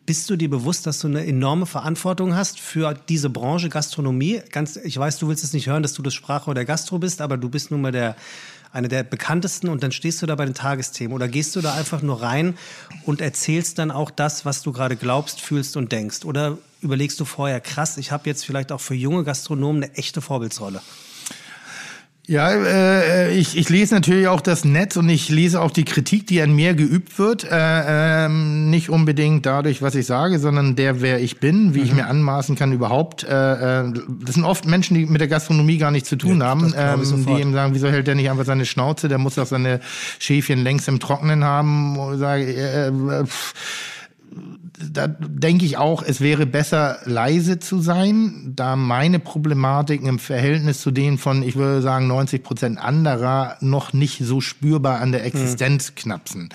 bist 0.05 0.29
du 0.29 0.36
dir 0.36 0.50
bewusst, 0.50 0.86
dass 0.86 1.00
du 1.00 1.07
eine 1.07 1.25
enorme 1.25 1.65
Verantwortung 1.65 2.36
hast 2.36 2.60
für 2.60 2.93
diese 3.07 3.29
Branche 3.29 3.69
Gastronomie? 3.69 4.41
Ganz, 4.51 4.75
ich 4.75 4.98
weiß, 4.98 5.17
du 5.19 5.27
willst 5.27 5.43
es 5.43 5.53
nicht 5.53 5.67
hören, 5.67 5.83
dass 5.83 5.93
du 5.93 6.01
das 6.01 6.13
Sprachrohr 6.13 6.53
der 6.53 6.65
Gastro 6.65 7.00
bist, 7.00 7.22
aber 7.22 7.38
du 7.38 7.50
bist 7.50 7.72
nun 7.72 7.81
mal 7.81 7.91
der, 7.91 8.15
einer 8.74 8.89
der 8.89 9.03
bekanntesten 9.03 9.69
und 9.69 9.83
dann 9.83 9.91
stehst 9.91 10.22
du 10.22 10.25
da 10.25 10.36
bei 10.36 10.45
den 10.45 10.53
Tagesthemen 10.53 11.13
oder 11.13 11.27
gehst 11.27 11.55
du 11.55 11.62
da 11.62 11.74
einfach 11.75 12.01
nur 12.01 12.22
rein 12.22 12.57
und 13.05 13.22
erzählst 13.22 13.79
dann 13.79 13.91
auch 13.91 14.12
das, 14.12 14.45
was 14.45 14.62
du 14.62 14.74
gerade 14.74 14.95
glaubst, 14.95 15.39
fühlst 15.39 15.77
und 15.77 15.91
denkst? 15.91 16.25
Oder 16.25 16.57
überlegst 16.81 17.19
du 17.19 17.25
vorher, 17.25 17.62
krass, 17.62 17.98
ich 17.98 18.12
habe 18.12 18.29
jetzt 18.29 18.45
vielleicht 18.45 18.72
auch 18.72 18.81
für 18.81 18.95
junge 18.95 19.24
Gastronomen 19.24 19.83
eine 19.83 19.93
echte 19.93 20.22
Vorbildsrolle? 20.22 20.81
Ja, 22.25 22.51
äh, 22.51 23.36
ich, 23.36 23.58
ich 23.58 23.68
lese 23.68 23.96
natürlich 23.96 24.30
auch 24.30 24.39
das 24.39 24.63
Netz 24.63 24.96
und 24.96 25.10
ich 25.10 25.27
lese 25.27 25.60
auch 25.60 25.72
die 25.72 25.84
Kritik, 25.84 26.25
die 26.25 26.42
an 26.42 26.56
mir 26.56 26.74
geübt 26.74 27.20
wird. 27.20 27.44
Äh, 27.44 28.25
ähm, 28.25 28.70
nicht 28.70 28.89
unbedingt 28.89 29.46
dadurch, 29.46 29.82
was 29.82 29.94
ich 29.96 30.06
sage, 30.06 30.39
sondern 30.39 30.77
der, 30.77 31.01
wer 31.01 31.20
ich 31.20 31.42
bin, 31.42 31.75
wie 31.75 31.82
ich 31.82 31.94
mir 31.94 32.08
anmaßen 32.08 32.56
kann 32.56 32.72
überhaupt. 32.72 33.25
Äh, 33.25 33.82
äh, 33.82 33.94
das 34.24 34.36
sind 34.36 34.46
oft 34.46 34.65
Menschen, 34.65 34.96
die 34.96 35.06
mit 35.06 35.20
der 35.20 35.27
Gastronomie 35.27 35.77
gar 35.77 35.92
nichts 35.92 36.08
zu 36.08 36.15
tun 36.15 36.42
haben, 36.44 36.72
glaub 36.72 37.01
ich 37.01 37.12
ähm, 37.12 37.25
die 37.25 37.42
eben 37.42 37.51
sagen, 37.51 37.74
wieso 37.75 37.89
hält 37.89 38.08
der 38.08 38.15
nicht 38.15 38.30
einfach 38.30 38.46
seine 38.46 38.65
Schnauze, 38.65 39.10
der 39.10 39.18
muss 39.18 39.36
doch 39.36 39.46
seine 39.46 39.82
Schäfchen 40.18 40.63
längst 40.63 40.88
im 40.88 41.01
Trocknen 41.01 41.44
haben. 41.44 42.18
Sage, 42.18 42.46
äh, 42.46 42.88
äh, 42.88 43.25
pff, 43.25 43.53
da 44.80 45.08
denke 45.08 45.65
ich 45.65 45.77
auch, 45.77 46.01
es 46.01 46.20
wäre 46.20 46.46
besser, 46.46 46.98
leise 47.06 47.60
zu 47.60 47.80
sein, 47.80 48.53
da 48.56 48.75
meine 48.75 49.20
Problematiken 49.20 50.08
im 50.08 50.20
Verhältnis 50.20 50.82
zu 50.82 50.92
denen 50.92 51.18
von, 51.18 51.44
ich 51.44 51.56
würde 51.56 51.82
sagen, 51.82 52.08
90 52.08 52.44
Prozent 52.44 52.80
anderer 52.80 53.58
noch 53.62 53.94
nicht 53.94 54.20
so 54.24 54.42
spürbar 54.42 55.00
an 55.00 55.12
der 55.12 55.25
Existenz 55.25 55.94
knapsen. 55.96 56.50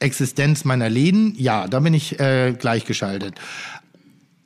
Existenz 0.00 0.64
meiner 0.64 0.90
Läden, 0.90 1.34
ja, 1.36 1.68
da 1.68 1.80
bin 1.80 1.94
ich 1.94 2.18
äh, 2.18 2.52
gleichgeschaltet. 2.58 3.36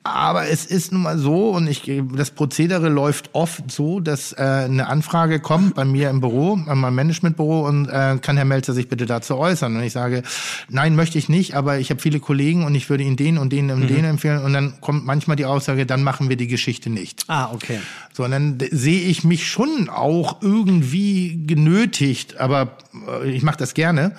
Aber 0.07 0.47
es 0.47 0.65
ist 0.65 0.91
nun 0.91 1.03
mal 1.03 1.17
so, 1.17 1.51
und 1.51 1.67
ich, 1.67 1.91
das 2.15 2.31
Prozedere 2.31 2.89
läuft 2.89 3.29
oft 3.33 3.69
so, 3.71 3.99
dass 3.99 4.33
äh, 4.33 4.41
eine 4.41 4.87
Anfrage 4.87 5.39
kommt 5.39 5.75
bei 5.75 5.85
mir 5.85 6.09
im 6.09 6.21
Büro, 6.21 6.53
an 6.53 6.79
meinem 6.79 6.95
Managementbüro, 6.95 7.67
und 7.67 7.87
äh, 7.87 8.17
kann 8.21 8.37
Herr 8.37 8.45
Melzer 8.45 8.73
sich 8.73 8.89
bitte 8.89 9.05
dazu 9.05 9.37
äußern? 9.37 9.75
Und 9.75 9.83
ich 9.83 9.93
sage, 9.93 10.23
nein, 10.69 10.95
möchte 10.95 11.17
ich 11.17 11.29
nicht, 11.29 11.55
aber 11.55 11.79
ich 11.79 11.89
habe 11.89 12.01
viele 12.01 12.19
Kollegen 12.19 12.65
und 12.65 12.75
ich 12.75 12.89
würde 12.89 13.03
Ihnen 13.03 13.17
den 13.17 13.37
und 13.37 13.51
den 13.51 13.71
und 13.71 13.87
den 13.87 14.05
empfehlen. 14.05 14.43
Und 14.43 14.53
dann 14.53 14.79
kommt 14.81 15.05
manchmal 15.05 15.35
die 15.35 15.45
Aussage, 15.45 15.85
dann 15.85 16.03
machen 16.03 16.29
wir 16.29 16.37
die 16.37 16.47
Geschichte 16.47 16.89
nicht. 16.89 17.25
Ah, 17.27 17.51
okay. 17.53 17.79
So, 18.13 18.23
und 18.23 18.31
dann 18.31 18.57
sehe 18.71 19.01
ich 19.01 19.23
mich 19.23 19.47
schon 19.47 19.89
auch 19.89 20.41
irgendwie 20.41 21.45
genötigt, 21.45 22.39
aber 22.39 22.77
äh, 23.23 23.29
ich 23.29 23.43
mache 23.43 23.57
das 23.57 23.73
gerne, 23.73 24.15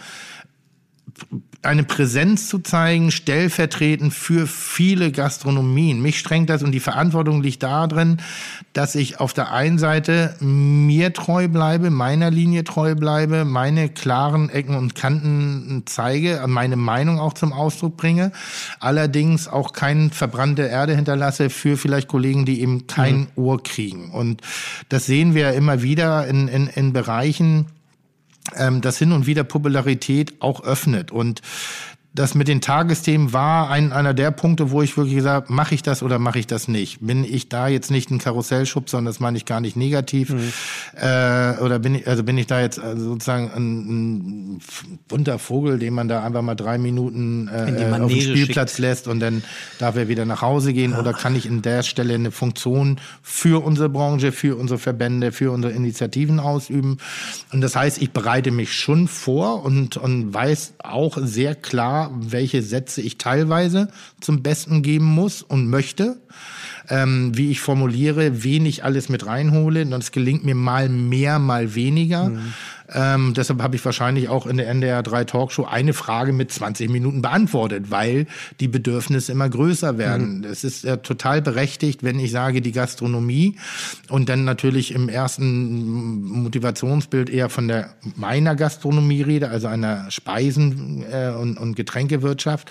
eine 1.63 1.83
Präsenz 1.83 2.49
zu 2.49 2.61
zeigen, 2.61 3.11
stellvertretend 3.11 4.15
für 4.15 4.47
viele 4.47 5.11
Gastronomien. 5.11 6.01
Mich 6.01 6.19
strengt 6.19 6.49
das 6.51 6.63
und 6.63 6.71
die 6.71 6.81
Verantwortung 6.81 7.43
liegt 7.43 7.65
darin, 7.65 8.19
dass 8.73 8.95
ich 8.95 9.19
auf 9.19 9.33
der 9.33 9.53
einen 9.53 9.79
Seite 9.79 10.37
mir 10.41 11.13
treu 11.13 11.49
bleibe, 11.49 11.91
meiner 11.91 12.31
Linie 12.31 12.63
treu 12.63 12.95
bleibe, 12.95 13.45
meine 13.45 13.89
klaren 13.89 14.51
Ecken 14.51 14.77
und 14.77 14.95
Kanten 14.95 15.83
zeige, 15.87 16.45
meine 16.47 16.77
Meinung 16.77 17.19
auch 17.19 17.35
zum 17.35 17.53
Ausdruck 17.53 17.97
bringe, 17.97 18.31
allerdings 18.79 19.49
auch 19.49 19.73
keine 19.73 20.11
verbrannte 20.11 20.63
Erde 20.63 20.95
hinterlasse 20.95 21.51
für 21.51 21.77
vielleicht 21.77 22.09
Kollegen, 22.09 22.45
die 22.45 22.61
eben 22.61 22.87
kein 22.87 23.27
Ohr 23.35 23.61
kriegen. 23.63 24.11
Und 24.11 24.43
das 24.89 25.07
sehen 25.07 25.35
wir 25.35 25.43
ja 25.43 25.51
immer 25.51 25.83
wieder 25.83 26.27
in, 26.29 26.47
in, 26.47 26.69
in 26.69 26.93
Bereichen, 26.93 27.67
ähm, 28.57 28.81
das 28.81 28.99
hin 28.99 29.13
und 29.13 29.27
wieder 29.27 29.45
Popularität 29.45 30.41
auch 30.41 30.63
öffnet. 30.63 31.11
Und 31.11 31.43
das 32.15 32.35
mit 32.35 32.49
den 32.49 32.61
Tagesthemen 32.61 33.33
war 33.33 33.71
ein, 33.71 33.93
einer 33.93 34.15
der 34.15 34.31
Punkte, 34.31 34.71
wo 34.71 34.83
ich 34.83 34.97
wirklich 34.97 35.15
gesagt 35.15 35.45
habe, 35.45 35.53
mache 35.53 35.75
ich 35.75 35.83
das 35.83 36.03
oder 36.03 36.19
mache 36.19 36.39
ich 36.39 36.47
das 36.47 36.67
nicht? 36.67 36.99
Bin 37.01 37.23
ich 37.23 37.49
da 37.49 37.69
jetzt 37.69 37.91
nicht 37.91 38.11
ein 38.11 38.19
Karussellschub, 38.19 38.89
sondern 38.89 39.13
das 39.13 39.21
meine 39.21 39.37
ich 39.37 39.45
gar 39.45 39.61
nicht 39.61 39.77
negativ. 39.77 40.35
Äh, 40.97 41.59
oder 41.61 41.79
bin 41.79 41.97
ich, 41.97 42.09
also 42.09 42.25
bin 42.25 42.39
ich 42.39 42.47
da 42.47 42.61
jetzt 42.61 42.79
äh, 42.79 42.97
sozusagen 42.97 43.51
ein, 43.55 44.55
ein 44.57 44.61
bunter 45.07 45.39
Vogel, 45.39 45.79
den 45.79 45.95
man 45.95 46.09
da 46.09 46.25
einfach 46.25 46.43
mal 46.43 46.55
drei 46.55 46.79
Minuten 46.79 47.49
In 47.49 47.77
die 47.77 47.83
äh, 47.83 47.93
auf 47.93 48.11
den 48.11 48.21
Spielplatz 48.21 48.71
schickt. 48.71 48.79
lässt 48.81 49.07
und 49.07 49.21
dann 49.21 49.45
darf 49.79 49.97
er 49.97 50.09
wieder 50.09 50.25
nach 50.25 50.43
Hause 50.43 50.73
gehen? 50.73 50.95
Oder 50.95 51.13
kann 51.13 51.37
ich 51.37 51.47
in 51.47 51.63
der 51.63 51.83
Stelle 51.83 52.15
eine 52.15 52.31
Funktion 52.31 52.99
für 53.23 53.63
unsere 53.65 53.91
Branche, 53.91 54.33
für 54.33 54.57
unsere 54.57 54.79
Verbände, 54.79 55.31
für 55.31 55.53
unsere 55.53 55.75
Initiativen 55.75 56.41
ausüben? 56.41 56.99
Und 57.53 57.61
das 57.61 57.77
heißt, 57.77 58.01
ich 58.01 58.13
bereite 58.13 58.51
mich 58.51 58.73
schon 58.73 59.09
vor 59.09 59.63
und, 59.63 59.99
und 59.99 60.33
weiß 60.33 60.75
auch 60.79 61.19
sehr 61.21 61.55
klar, 61.55 61.98
welche 62.13 62.63
Sätze 62.63 63.01
ich 63.03 63.19
teilweise 63.19 63.89
zum 64.21 64.43
Besten 64.43 64.83
geben 64.83 65.07
muss 65.07 65.43
und 65.43 65.69
möchte. 65.69 66.21
Ähm, 66.91 67.37
wie 67.37 67.51
ich 67.51 67.61
formuliere, 67.61 68.43
wen 68.43 68.65
ich 68.65 68.83
alles 68.83 69.09
mit 69.11 69.27
reinhole. 69.27 69.83
Und 69.83 69.91
das 69.91 70.13
gelingt 70.13 70.45
mir 70.45 70.55
mal 70.55 70.89
mehr, 70.89 71.39
mal 71.39 71.75
weniger. 71.75 72.33
Ähm, 72.93 73.35
deshalb 73.35 73.63
habe 73.63 73.77
ich 73.77 73.85
wahrscheinlich 73.85 74.29
auch 74.29 74.47
in 74.47 74.57
der 74.57 74.69
NDR 74.69 75.03
3 75.03 75.25
Talkshow 75.25 75.65
eine 75.65 75.93
Frage 75.93 76.33
mit 76.33 76.53
20 76.53 76.91
Minuten 76.91 77.23
beantwortet, 77.23 77.91
weil 77.91 78.27
die 78.61 78.69
Bedürfnisse 78.69 79.33
immer 79.33 79.49
größer 79.49 79.99
werden. 79.99 80.45
Es 80.45 80.65
ist 80.65 80.85
ja 80.85 80.97
total 80.97 81.43
berechtigt, 81.43 82.03
wenn 82.03 82.19
ich 82.19 82.31
sage, 82.31 82.63
die 82.63 82.73
Gastronomie 82.73 83.57
und 84.09 84.29
dann 84.29 84.45
natürlich 84.45 84.95
im 84.95 85.09
ersten 85.09 86.23
Motivationsbild 86.43 87.31
eher 87.31 87.49
von 87.49 87.69
der 87.69 87.91
meiner 88.17 88.55
Gastronomie 88.57 89.23
rede, 89.23 89.49
also 89.49 89.67
einer 89.69 90.11
Speisen- 90.11 91.05
äh, 91.11 91.31
und, 91.31 91.59
und 91.59 91.75
Getränkewirtschaft, 91.75 92.71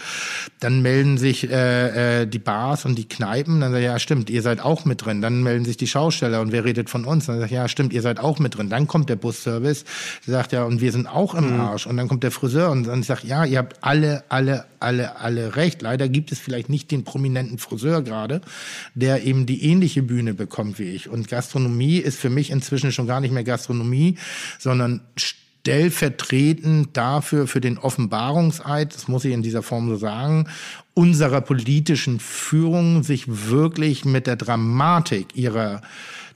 dann 0.60 0.82
melden 0.82 1.18
sich 1.18 1.50
äh, 1.50 2.22
äh, 2.22 2.28
die 2.28 2.40
Bars 2.40 2.86
und 2.86 2.98
die 2.98 3.08
Kneipen, 3.08 3.62
dann 3.62 3.72
sage 3.72 3.84
ich, 3.84 3.90
ja 3.90 4.00
stimmt, 4.00 4.30
ihr 4.30 4.42
seid 4.42 4.60
auch 4.62 4.86
mit 4.86 5.06
drin. 5.06 5.22
Dann 5.22 5.44
melden 5.44 5.66
sich 5.66 5.78
die 5.78 5.88
Schausteller 5.88 6.42
und 6.42 6.52
wer 6.52 6.66
redet 6.66 6.90
von 6.90 7.06
uns? 7.06 7.26
Dann 7.26 7.36
sage 7.36 7.48
ich, 7.48 7.52
ja 7.52 7.68
stimmt, 7.68 7.94
ihr 7.94 8.02
seid 8.02 8.20
auch 8.20 8.40
mit 8.40 8.58
drin. 8.58 8.70
Dann 8.70 8.88
kommt 8.88 9.10
der 9.10 9.16
Busservice, 9.16 9.86
der 10.26 10.34
sagt 10.34 10.52
ja, 10.52 10.64
und 10.64 10.82
wir 10.82 10.92
sind 10.92 11.08
auch 11.08 11.36
im 11.36 11.60
Arsch. 11.60 11.88
Und 11.88 11.98
dann 11.98 12.08
kommt 12.08 12.24
der 12.24 12.32
Friseur 12.32 12.72
und 12.72 12.86
dann 12.86 13.04
sagt, 13.04 13.24
ja, 13.24 13.46
ihr 13.46 13.60
habt 13.60 13.78
alle, 13.82 14.24
alle, 14.30 14.66
alle, 14.80 15.20
alle 15.20 15.56
recht. 15.56 15.82
Leider 15.82 16.10
gibt 16.10 16.32
es 16.32 16.40
vielleicht 16.40 16.70
nicht 16.70 16.92
den 16.92 17.04
prominenten 17.04 17.58
Friseur 17.58 18.02
gerade, 18.02 18.42
der 18.96 19.24
eben 19.24 19.46
die 19.46 19.64
ähnliche 19.64 20.04
Bühne 20.04 20.34
bekommt 20.34 20.80
wie 20.80 20.92
ich. 20.92 21.10
Und 21.10 21.28
Gastronomie 21.28 21.98
ist 21.98 22.20
für 22.20 22.30
mich 22.30 22.50
inzwischen 22.50 22.92
schon 22.92 23.08
gar 23.08 23.22
nicht 23.22 23.32
mehr 23.32 23.44
Gastronomie, 23.44 24.18
sondern 24.60 25.02
stellvertretend 25.68 26.96
dafür, 26.96 27.46
für 27.46 27.60
den 27.60 27.78
Offenbarungseid, 27.78 28.96
das 28.96 29.10
muss 29.10 29.26
ich 29.26 29.34
in 29.34 29.44
dieser 29.44 29.64
Form 29.64 29.90
so 29.90 29.98
sagen, 29.98 30.48
unserer 30.94 31.42
politischen 31.42 32.22
Führung 32.22 33.04
sich 33.04 33.50
wirklich 33.50 34.06
mit 34.06 34.28
der 34.28 34.38
Dramatik 34.38 35.36
ihrer 35.36 35.82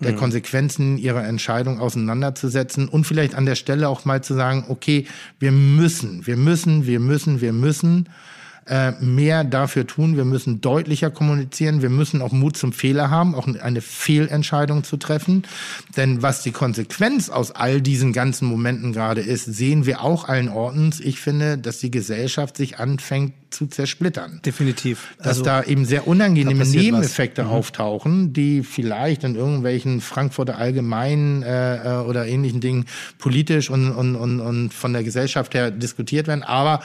der 0.01 0.15
Konsequenzen 0.15 0.97
ihrer 0.97 1.25
Entscheidung 1.25 1.79
auseinanderzusetzen 1.79 2.87
und 2.87 3.05
vielleicht 3.05 3.35
an 3.35 3.45
der 3.45 3.55
Stelle 3.55 3.87
auch 3.87 4.05
mal 4.05 4.23
zu 4.23 4.33
sagen, 4.33 4.65
okay, 4.67 5.05
wir 5.39 5.51
müssen, 5.51 6.25
wir 6.25 6.37
müssen, 6.37 6.85
wir 6.85 6.99
müssen, 6.99 7.41
wir 7.41 7.53
müssen 7.53 8.09
äh, 8.67 8.91
mehr 8.99 9.43
dafür 9.43 9.87
tun. 9.87 10.17
Wir 10.17 10.25
müssen 10.25 10.61
deutlicher 10.61 11.09
kommunizieren. 11.09 11.81
Wir 11.81 11.89
müssen 11.89 12.21
auch 12.21 12.31
Mut 12.31 12.55
zum 12.55 12.73
Fehler 12.73 13.09
haben, 13.09 13.33
auch 13.33 13.47
eine 13.47 13.81
Fehlentscheidung 13.81 14.83
zu 14.83 14.97
treffen. 14.97 15.43
Denn 15.97 16.21
was 16.21 16.43
die 16.43 16.51
Konsequenz 16.51 17.29
aus 17.29 17.51
all 17.51 17.81
diesen 17.81 18.13
ganzen 18.13 18.47
Momenten 18.47 18.93
gerade 18.93 19.21
ist, 19.21 19.45
sehen 19.45 19.85
wir 19.85 20.03
auch 20.03 20.29
allen 20.29 20.47
Ortens. 20.47 20.99
Ich 20.99 21.19
finde, 21.19 21.57
dass 21.57 21.79
die 21.79 21.91
Gesellschaft 21.91 22.55
sich 22.55 22.77
anfängt 22.77 23.33
zu 23.49 23.67
zersplittern. 23.67 24.39
Definitiv. 24.45 25.15
Dass 25.17 25.27
Also, 25.27 25.43
da 25.43 25.63
eben 25.63 25.85
sehr 25.85 26.07
unangenehme 26.07 26.59
da 26.59 26.59
passiert 26.59 26.83
Nebeneffekte 26.83 27.47
auftauchen, 27.47 28.31
die 28.31 28.63
vielleicht 28.63 29.23
in 29.23 29.35
irgendwelchen 29.35 30.01
Frankfurter 30.01 30.57
Allgemeinen 30.57 31.43
äh, 31.43 31.77
äh, 31.77 32.03
oder 32.03 32.27
ähnlichen 32.27 32.61
Dingen 32.61 32.85
politisch 33.17 33.69
und, 33.69 33.91
und, 33.91 34.15
und, 34.15 34.39
und 34.39 34.73
von 34.73 34.93
der 34.93 35.03
Gesellschaft 35.03 35.53
her 35.53 35.71
diskutiert 35.71 36.27
werden. 36.27 36.43
Aber 36.43 36.81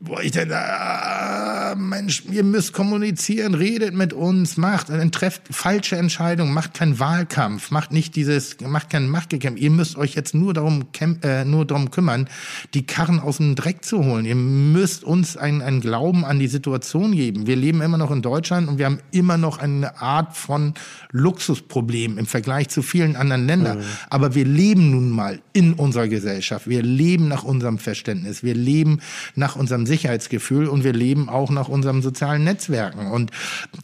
wo 0.00 0.18
ich 0.20 0.30
dann, 0.30 0.52
ah, 0.52 1.74
Mensch, 1.76 2.22
ihr 2.30 2.44
müsst 2.44 2.72
kommunizieren, 2.72 3.54
redet 3.54 3.94
mit 3.94 4.12
uns, 4.12 4.56
macht, 4.56 4.90
dann 4.90 5.10
trefft 5.10 5.42
falsche 5.50 5.96
Entscheidungen, 5.96 6.54
macht 6.54 6.74
keinen 6.74 7.00
Wahlkampf, 7.00 7.72
macht 7.72 7.90
nicht 7.90 8.14
dieses, 8.14 8.60
macht 8.60 8.90
keinen 8.90 9.08
Machtgekämpf. 9.08 9.58
Ihr 9.58 9.70
müsst 9.70 9.96
euch 9.96 10.14
jetzt 10.14 10.34
nur 10.34 10.54
darum, 10.54 10.84
äh, 11.22 11.44
nur 11.44 11.64
darum 11.64 11.90
kümmern, 11.90 12.28
die 12.74 12.86
Karren 12.86 13.18
aus 13.18 13.38
dem 13.38 13.56
Dreck 13.56 13.84
zu 13.84 14.04
holen. 14.04 14.24
Ihr 14.24 14.36
müsst 14.36 15.02
uns 15.02 15.36
einen, 15.36 15.62
einen 15.62 15.80
Glauben 15.80 16.24
an 16.24 16.38
die 16.38 16.48
Situation 16.48 17.10
geben. 17.12 17.48
Wir 17.48 17.56
leben 17.56 17.82
immer 17.82 17.98
noch 17.98 18.12
in 18.12 18.22
Deutschland 18.22 18.68
und 18.68 18.78
wir 18.78 18.86
haben 18.86 19.00
immer 19.10 19.36
noch 19.36 19.58
eine 19.58 20.00
Art 20.00 20.36
von 20.36 20.74
Luxusproblem 21.10 22.18
im 22.18 22.26
Vergleich 22.26 22.68
zu 22.68 22.82
vielen 22.82 23.16
anderen 23.16 23.46
Ländern. 23.46 23.82
Aber 24.10 24.36
wir 24.36 24.44
leben 24.44 24.92
nun 24.92 25.10
mal 25.10 25.40
in 25.52 25.72
unserer 25.72 26.06
Gesellschaft. 26.06 26.68
Wir 26.68 26.82
leben 26.82 27.26
nach 27.26 27.42
unserem 27.42 27.78
Verständnis. 27.78 28.44
Wir 28.44 28.54
leben 28.54 29.00
nach 29.34 29.56
unserem 29.56 29.87
Sicherheitsgefühl 29.88 30.68
und 30.68 30.84
wir 30.84 30.92
leben 30.92 31.28
auch 31.28 31.50
nach 31.50 31.68
unseren 31.68 32.02
sozialen 32.02 32.44
Netzwerken. 32.44 33.10
Und 33.10 33.32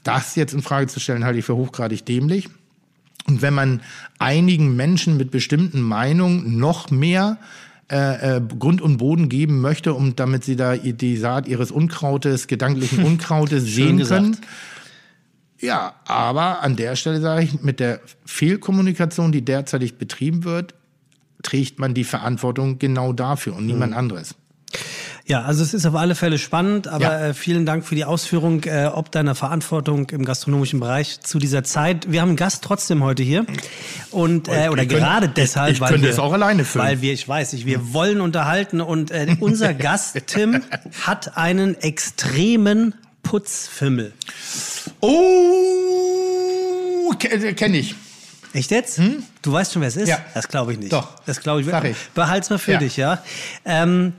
das 0.04 0.36
jetzt 0.36 0.54
in 0.54 0.62
Frage 0.62 0.86
zu 0.86 1.00
stellen, 1.00 1.24
halte 1.24 1.40
ich 1.40 1.44
für 1.44 1.56
hochgradig 1.56 2.06
dämlich. 2.06 2.48
Und 3.26 3.42
wenn 3.42 3.54
man 3.54 3.80
einigen 4.18 4.76
Menschen 4.76 5.16
mit 5.16 5.30
bestimmten 5.30 5.80
Meinungen 5.80 6.58
noch 6.58 6.90
mehr 6.90 7.38
äh, 7.90 8.36
äh, 8.36 8.40
Grund 8.40 8.80
und 8.80 8.98
Boden 8.98 9.28
geben 9.28 9.60
möchte, 9.60 9.94
um 9.94 10.16
damit 10.16 10.44
sie 10.44 10.56
da 10.56 10.76
die 10.76 11.16
Saat 11.16 11.48
ihres 11.48 11.70
Unkrautes, 11.70 12.46
gedanklichen 12.46 13.04
Unkrautes 13.04 13.64
sehen 13.64 13.98
gesagt. 13.98 14.22
können. 14.22 14.36
Ja, 15.60 15.94
aber 16.06 16.62
an 16.62 16.76
der 16.76 16.96
Stelle 16.96 17.20
sage 17.20 17.44
ich, 17.44 17.62
mit 17.62 17.80
der 17.80 18.00
Fehlkommunikation, 18.26 19.32
die 19.32 19.42
derzeitig 19.42 19.96
betrieben 19.96 20.44
wird, 20.44 20.74
trägt 21.42 21.78
man 21.78 21.94
die 21.94 22.04
Verantwortung 22.04 22.78
genau 22.78 23.12
dafür 23.12 23.56
und 23.56 23.66
niemand 23.66 23.94
anderes. 23.94 24.34
Ja, 25.26 25.40
also 25.42 25.62
es 25.62 25.72
ist 25.72 25.86
auf 25.86 25.94
alle 25.94 26.14
Fälle 26.14 26.36
spannend, 26.36 26.86
aber 26.86 27.04
Ja. 27.04 27.26
äh, 27.28 27.34
vielen 27.34 27.64
Dank 27.64 27.86
für 27.86 27.94
die 27.94 28.04
Ausführung 28.04 28.62
äh, 28.64 28.90
ob 28.92 29.10
deiner 29.10 29.34
Verantwortung 29.34 30.06
im 30.10 30.22
gastronomischen 30.26 30.80
Bereich 30.80 31.18
zu 31.22 31.38
dieser 31.38 31.64
Zeit. 31.64 32.12
Wir 32.12 32.20
haben 32.20 32.28
einen 32.28 32.36
Gast 32.36 32.62
trotzdem 32.62 33.02
heute 33.02 33.22
hier 33.22 33.46
und 34.10 34.48
äh, 34.48 34.68
oder 34.68 34.82
Ich 34.82 34.88
könnte- 34.90 35.02
gerade 35.02 35.28
deshalb, 35.30 35.72
ich 35.72 35.80
weil 35.80 35.88
könnte 35.92 36.04
wir, 36.04 36.10
es 36.12 36.18
auch 36.18 36.34
alleine 36.34 36.66
füllen. 36.66 36.84
weil 36.86 37.00
wir, 37.00 37.14
ich 37.14 37.26
weiß, 37.26 37.54
ich, 37.54 37.64
wir 37.64 37.94
wollen 37.94 38.20
unterhalten 38.20 38.82
und 38.82 39.12
äh, 39.12 39.34
unser 39.40 39.72
Gast 39.74 40.18
Tim 40.26 40.62
hat 41.06 41.38
einen 41.38 41.80
extremen 41.80 42.94
Putzfimmel. 43.22 44.12
Oh, 45.00 45.14
kenne 47.18 47.78
ich. 47.78 47.94
Echt 48.52 48.70
jetzt? 48.70 49.00
Du 49.42 49.52
weißt 49.52 49.72
schon, 49.72 49.82
wer 49.82 49.88
es 49.88 49.96
ist? 49.96 50.02
Hm? 50.02 50.08
Ja. 50.10 50.18
Das 50.34 50.46
glaube 50.48 50.72
ich 50.74 50.78
nicht. 50.78 50.92
Doch. 50.92 51.08
Das 51.26 51.40
glaube 51.40 51.62
ich. 51.62 51.66
Sag 51.66 51.84
ich. 51.84 51.96
Behalt's 52.14 52.50
mal 52.50 52.58
für 52.58 52.72
Ja. 52.72 52.78
dich, 52.78 52.96
ja. 52.96 53.20
Ähm, 53.64 54.12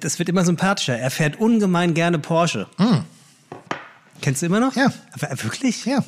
das 0.00 0.18
wird 0.18 0.28
immer 0.28 0.44
sympathischer. 0.44 0.98
Er 0.98 1.10
fährt 1.10 1.38
ungemein 1.40 1.94
gerne 1.94 2.18
Porsche. 2.18 2.66
Kennst 4.20 4.42
du 4.42 4.46
immer 4.46 4.60
noch? 4.60 4.74
Hm. 4.74 4.82
Ja. 4.82 4.92
Aber 5.12 5.42
Wirklich? 5.42 5.84
Ja. 5.84 6.04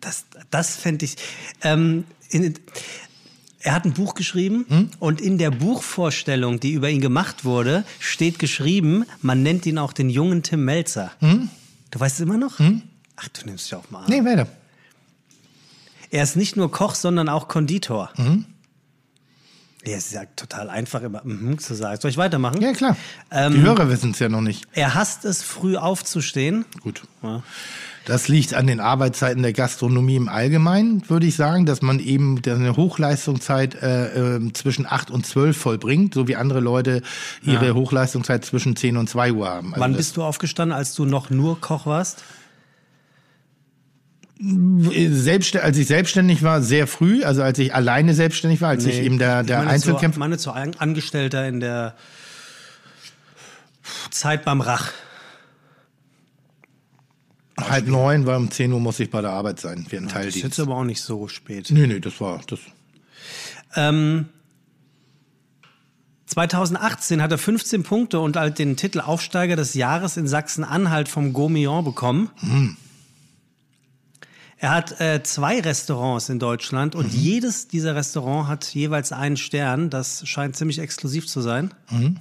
Das, 0.00 0.24
das 0.50 0.76
fände 0.76 1.04
ich. 1.04 1.16
Ähm, 1.62 2.04
in, 2.30 2.54
er 3.60 3.74
hat 3.74 3.84
ein 3.84 3.92
Buch 3.92 4.14
geschrieben 4.14 4.64
Hm? 4.68 4.90
und 5.00 5.20
in 5.20 5.36
der 5.38 5.50
Buchvorstellung, 5.50 6.60
die 6.60 6.72
über 6.72 6.88
ihn 6.88 7.00
gemacht 7.00 7.44
wurde, 7.44 7.84
steht 7.98 8.38
geschrieben, 8.38 9.04
man 9.20 9.42
nennt 9.42 9.66
ihn 9.66 9.78
auch 9.78 9.92
den 9.92 10.08
jungen 10.10 10.42
Tim 10.44 10.64
Melzer. 10.64 11.10
Du 11.20 12.00
weißt 12.00 12.16
es 12.16 12.20
immer 12.20 12.38
noch? 12.38 12.60
Ach, 13.16 13.28
du 13.28 13.46
nimmst 13.46 13.66
dich 13.66 13.74
auch 13.74 13.90
mal 13.90 14.04
an. 14.04 14.12
Hm? 14.12 14.24
Nee, 14.24 14.30
weiter. 14.30 14.46
Er 16.10 16.22
ist 16.22 16.36
nicht 16.36 16.56
nur 16.56 16.70
Koch, 16.70 16.94
sondern 16.94 17.28
auch 17.28 17.48
Konditor. 17.48 18.10
Mhm. 18.16 18.44
Ja, 19.84 19.96
es 19.96 20.06
ist 20.06 20.12
ja 20.12 20.24
total 20.36 20.70
einfach 20.70 21.02
immer 21.02 21.22
mhm 21.24 21.58
zu 21.58 21.74
sagen. 21.74 22.00
Soll 22.00 22.10
ich 22.10 22.16
weitermachen? 22.16 22.60
Ja, 22.60 22.72
klar. 22.72 22.96
Ähm, 23.30 23.54
die 23.54 23.60
Hörer 23.60 23.88
wissen 23.88 24.10
es 24.10 24.18
ja 24.18 24.28
noch 24.28 24.40
nicht. 24.40 24.66
Er 24.72 24.94
hasst 24.94 25.24
es, 25.24 25.42
früh 25.42 25.76
aufzustehen. 25.76 26.64
Gut. 26.82 27.02
Ja. 27.22 27.42
Das 28.08 28.26
liegt 28.26 28.54
an 28.54 28.66
den 28.66 28.80
Arbeitszeiten 28.80 29.42
der 29.42 29.52
Gastronomie 29.52 30.16
im 30.16 30.28
Allgemeinen, 30.30 31.02
würde 31.10 31.26
ich 31.26 31.36
sagen, 31.36 31.66
dass 31.66 31.82
man 31.82 32.00
eben 32.00 32.40
eine 32.46 32.74
Hochleistungszeit 32.74 33.74
äh, 33.82 34.36
äh, 34.36 34.52
zwischen 34.54 34.86
8 34.86 35.10
und 35.10 35.26
12 35.26 35.54
vollbringt, 35.54 36.14
so 36.14 36.26
wie 36.26 36.34
andere 36.34 36.60
Leute 36.60 37.02
ihre 37.42 37.74
Hochleistungszeit 37.74 38.46
zwischen 38.46 38.76
10 38.76 38.96
und 38.96 39.10
2 39.10 39.32
Uhr 39.32 39.46
haben. 39.46 39.74
Also 39.74 39.80
Wann 39.80 39.94
bist 39.94 40.16
du 40.16 40.22
aufgestanden, 40.24 40.74
als 40.74 40.94
du 40.94 41.04
noch 41.04 41.28
nur 41.28 41.60
Koch 41.60 41.84
warst? 41.84 42.24
Selbst, 44.40 45.56
als 45.56 45.76
ich 45.78 45.88
selbstständig 45.88 46.42
war, 46.44 46.62
sehr 46.62 46.86
früh, 46.86 47.24
also 47.24 47.42
als 47.42 47.58
ich 47.58 47.74
alleine 47.74 48.14
selbstständig 48.14 48.60
war, 48.60 48.68
als 48.68 48.84
ich 48.86 48.98
eben 49.00 49.18
der, 49.18 49.42
der 49.42 49.56
ich 49.56 49.64
meine 49.64 49.70
Einzelkämpfer. 49.70 50.38
So, 50.38 50.50
meine 50.52 50.62
An- 50.70 50.76
Angestellter 50.78 51.48
in 51.48 51.58
der 51.60 51.94
Zeit 54.10 54.44
beim 54.44 54.60
Rach. 54.60 54.92
halb 57.58 57.88
neun, 57.88 58.26
weil 58.26 58.36
um 58.36 58.50
10 58.50 58.72
Uhr 58.72 58.78
muss 58.78 59.00
ich 59.00 59.10
bei 59.10 59.20
der 59.20 59.30
Arbeit 59.30 59.58
sein, 59.58 59.84
für 59.88 59.96
einen 59.96 60.08
Das 60.08 60.26
ist 60.26 60.36
jetzt 60.36 60.60
aber 60.60 60.76
auch 60.76 60.84
nicht 60.84 61.00
so 61.02 61.26
spät. 61.26 61.70
Nee, 61.70 61.88
nee, 61.88 61.98
das 61.98 62.20
war 62.20 62.40
das. 62.46 62.60
Ähm, 63.74 64.26
2018 66.26 67.20
hat 67.22 67.32
er 67.32 67.38
15 67.38 67.82
Punkte 67.82 68.20
und 68.20 68.36
halt 68.36 68.58
den 68.60 68.76
Titel 68.76 69.00
Aufsteiger 69.00 69.56
des 69.56 69.74
Jahres 69.74 70.16
in 70.16 70.28
Sachsen-Anhalt 70.28 71.08
vom 71.08 71.32
Gourmillon 71.32 71.84
bekommen. 71.84 72.30
Hm. 72.36 72.76
Er 74.60 74.70
hat 74.70 75.00
äh, 75.00 75.22
zwei 75.22 75.60
Restaurants 75.60 76.28
in 76.28 76.38
Deutschland 76.38 76.94
und 76.96 77.12
Mhm. 77.12 77.18
jedes 77.20 77.68
dieser 77.68 77.94
Restaurants 77.94 78.48
hat 78.48 78.74
jeweils 78.74 79.12
einen 79.12 79.36
Stern. 79.36 79.88
Das 79.90 80.26
scheint 80.28 80.56
ziemlich 80.56 80.80
exklusiv 80.80 81.26
zu 81.28 81.40
sein. 81.40 81.72
Mhm. 81.90 82.16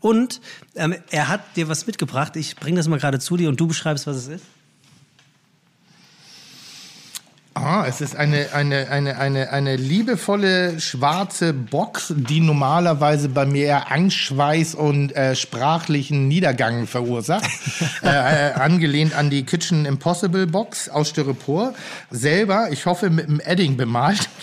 Und 0.00 0.40
ähm, 0.76 0.94
er 1.10 1.28
hat 1.28 1.40
dir 1.56 1.68
was 1.68 1.86
mitgebracht. 1.86 2.36
Ich 2.36 2.56
bringe 2.56 2.76
das 2.78 2.88
mal 2.88 2.98
gerade 2.98 3.18
zu 3.18 3.36
dir 3.36 3.48
und 3.48 3.58
du 3.60 3.66
beschreibst, 3.66 4.06
was 4.06 4.16
es 4.16 4.28
ist. 4.28 4.44
Ah, 7.60 7.84
es 7.88 8.00
ist 8.00 8.14
eine, 8.16 8.52
eine, 8.52 8.88
eine, 8.88 9.18
eine, 9.18 9.50
eine 9.50 9.76
liebevolle 9.76 10.80
schwarze 10.80 11.52
Box, 11.52 12.14
die 12.16 12.40
normalerweise 12.40 13.28
bei 13.28 13.46
mir 13.46 13.64
eher 13.64 13.90
Angstschweiß 13.90 14.74
und 14.76 15.14
äh, 15.16 15.34
sprachlichen 15.34 16.28
Niedergang 16.28 16.86
verursacht. 16.86 17.48
äh, 18.02 18.08
äh, 18.50 18.52
angelehnt 18.54 19.14
an 19.16 19.28
die 19.30 19.42
Kitchen 19.44 19.86
Impossible 19.86 20.46
Box 20.46 20.88
aus 20.88 21.08
Styropor. 21.08 21.74
Selber, 22.10 22.68
ich 22.70 22.86
hoffe, 22.86 23.10
mit 23.10 23.26
einem 23.26 23.40
Edding 23.40 23.76
bemalt. 23.76 24.28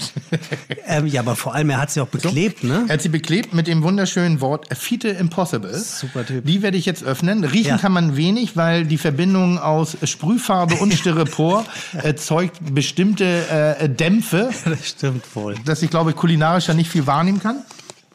Ähm, 0.88 1.08
ja, 1.08 1.22
aber 1.22 1.36
vor 1.36 1.56
allem, 1.56 1.72
er 1.72 1.80
hat 1.82 1.90
sie 1.90 2.00
auch 2.00 2.08
beklebt, 2.08 2.64
ne? 2.64 2.86
Er 2.88 2.94
hat 2.94 3.02
sie 3.02 3.10
beklebt 3.10 3.54
mit 3.56 3.66
dem 3.66 3.82
wunderschönen 3.82 4.40
Wort 4.40 4.68
Fiete 4.78 5.08
Impossible. 5.10 5.74
Super 5.76 6.24
Typ. 6.26 6.46
Die 6.46 6.62
werde 6.62 6.78
ich 6.78 6.86
jetzt 6.86 7.04
öffnen. 7.04 7.44
Riechen 7.44 7.70
Ja. 7.72 7.78
kann 7.78 7.92
man 7.92 8.16
wenig, 8.16 8.56
weil 8.56 8.86
die 8.86 9.00
Verbindung 9.00 9.58
aus 9.58 9.98
Sprühfarbe 10.04 10.76
und 10.76 10.94
Styropor 10.94 11.66
erzeugt 11.94 12.58
bestimmte 13.14 13.78
äh, 13.80 13.90
Dämpfe, 13.90 14.50
Das 14.66 14.88
stimmt 14.88 15.24
wohl. 15.36 15.56
dass 15.66 15.82
ich 15.82 15.90
glaube 15.90 16.14
kulinarisch 16.14 16.66
da 16.66 16.74
nicht 16.74 16.90
viel 16.90 17.06
wahrnehmen 17.08 17.40
kann. 17.42 17.64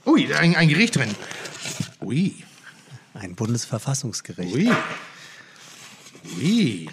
Ui, 0.07 0.33
ein, 0.35 0.57
ein 0.57 0.68
Gericht 0.68 0.96
drin. 0.96 1.11
Ui, 2.00 2.35
Ein 3.14 3.35
Bundesverfassungsgericht. 3.35 4.55
ui, 4.55 4.70
ui. 6.38 6.88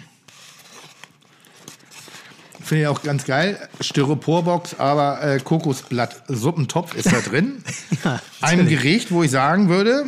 Finde 2.62 2.82
ich 2.82 2.88
auch 2.88 3.02
ganz 3.02 3.24
geil. 3.24 3.66
Styroporbox, 3.80 4.74
aber 4.78 5.22
äh, 5.22 5.40
Kokosblatt-Suppentopf 5.40 6.94
ist 6.94 7.10
da 7.12 7.20
drin. 7.20 7.62
Ja, 8.04 8.20
Ein. 8.42 8.68
Gericht, 8.68 9.10
wo 9.10 9.22
ich 9.22 9.30
sagen 9.30 9.68
würde, 9.68 10.04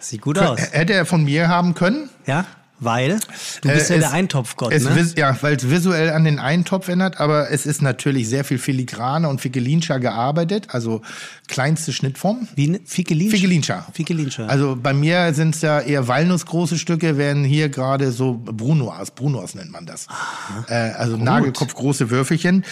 Sieht 0.00 0.20
gut 0.20 0.38
aus. 0.38 0.60
hätte 0.60 0.92
er 0.92 1.06
von 1.06 1.24
mir 1.24 1.48
haben 1.48 1.74
können. 1.74 2.10
Ja? 2.26 2.44
Weil 2.80 3.20
du 3.62 3.68
bist 3.68 3.90
Äh, 3.90 3.94
ja 3.94 3.96
es- 3.96 4.00
der 4.00 4.12
Eintopfgott, 4.12 4.72
Es 4.72 4.82
ne? 4.84 5.12
Ja, 5.16 5.36
weil 5.42 5.54
es 5.56 5.70
visuell 5.70 6.10
an 6.10 6.24
den 6.24 6.38
Eintopf 6.38 6.88
erinnert, 6.88 7.20
aber 7.20 7.50
es 7.50 7.66
ist 7.66 7.82
natürlich 7.82 8.28
sehr 8.28 8.44
viel 8.44 8.58
filigraner 8.58 9.28
und 9.28 9.40
figelinscher 9.40 10.00
gearbeitet, 10.00 10.66
also 10.70 11.00
kleinste 11.46 11.92
Schnittform. 11.92 12.48
Wie 12.56 12.66
ne? 12.68 12.80
Figelinsch? 12.84 13.32
Figelinscher. 13.32 13.86
Figelinscher. 13.92 14.48
Also 14.50 14.76
bei 14.80 14.92
mir 14.92 15.32
sind 15.34 15.54
es 15.54 15.62
ja 15.62 15.80
eher 15.80 16.08
walnussgroße 16.08 16.76
Stücke, 16.78 17.16
während 17.16 17.46
hier 17.46 17.68
gerade 17.68 18.10
so 18.12 18.34
Brunoas, 18.44 19.12
Brunoas 19.12 19.54
nennt 19.54 19.70
man 19.70 19.86
das. 19.86 20.08
Äh, 20.68 20.74
also 20.74 21.16
nagelkopfgroße 21.16 22.10
Würfelchen. 22.10 22.64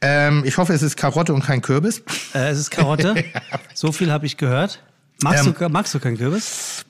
Ähm, 0.00 0.42
ich 0.44 0.58
hoffe, 0.58 0.72
es 0.74 0.82
ist 0.82 0.96
Karotte 0.96 1.32
und 1.32 1.44
kein 1.44 1.62
Kürbis. 1.62 2.02
äh, 2.34 2.48
es 2.50 2.58
ist 2.58 2.70
Karotte. 2.70 3.14
so 3.74 3.92
viel 3.92 4.10
habe 4.10 4.26
ich 4.26 4.36
gehört. 4.36 4.80
Magst, 5.22 5.46
Ähm, 5.46 5.54
du, 5.58 5.68
magst 5.68 5.94
du 5.94 6.00
keinen 6.00 6.18
Kürbis? 6.18 6.84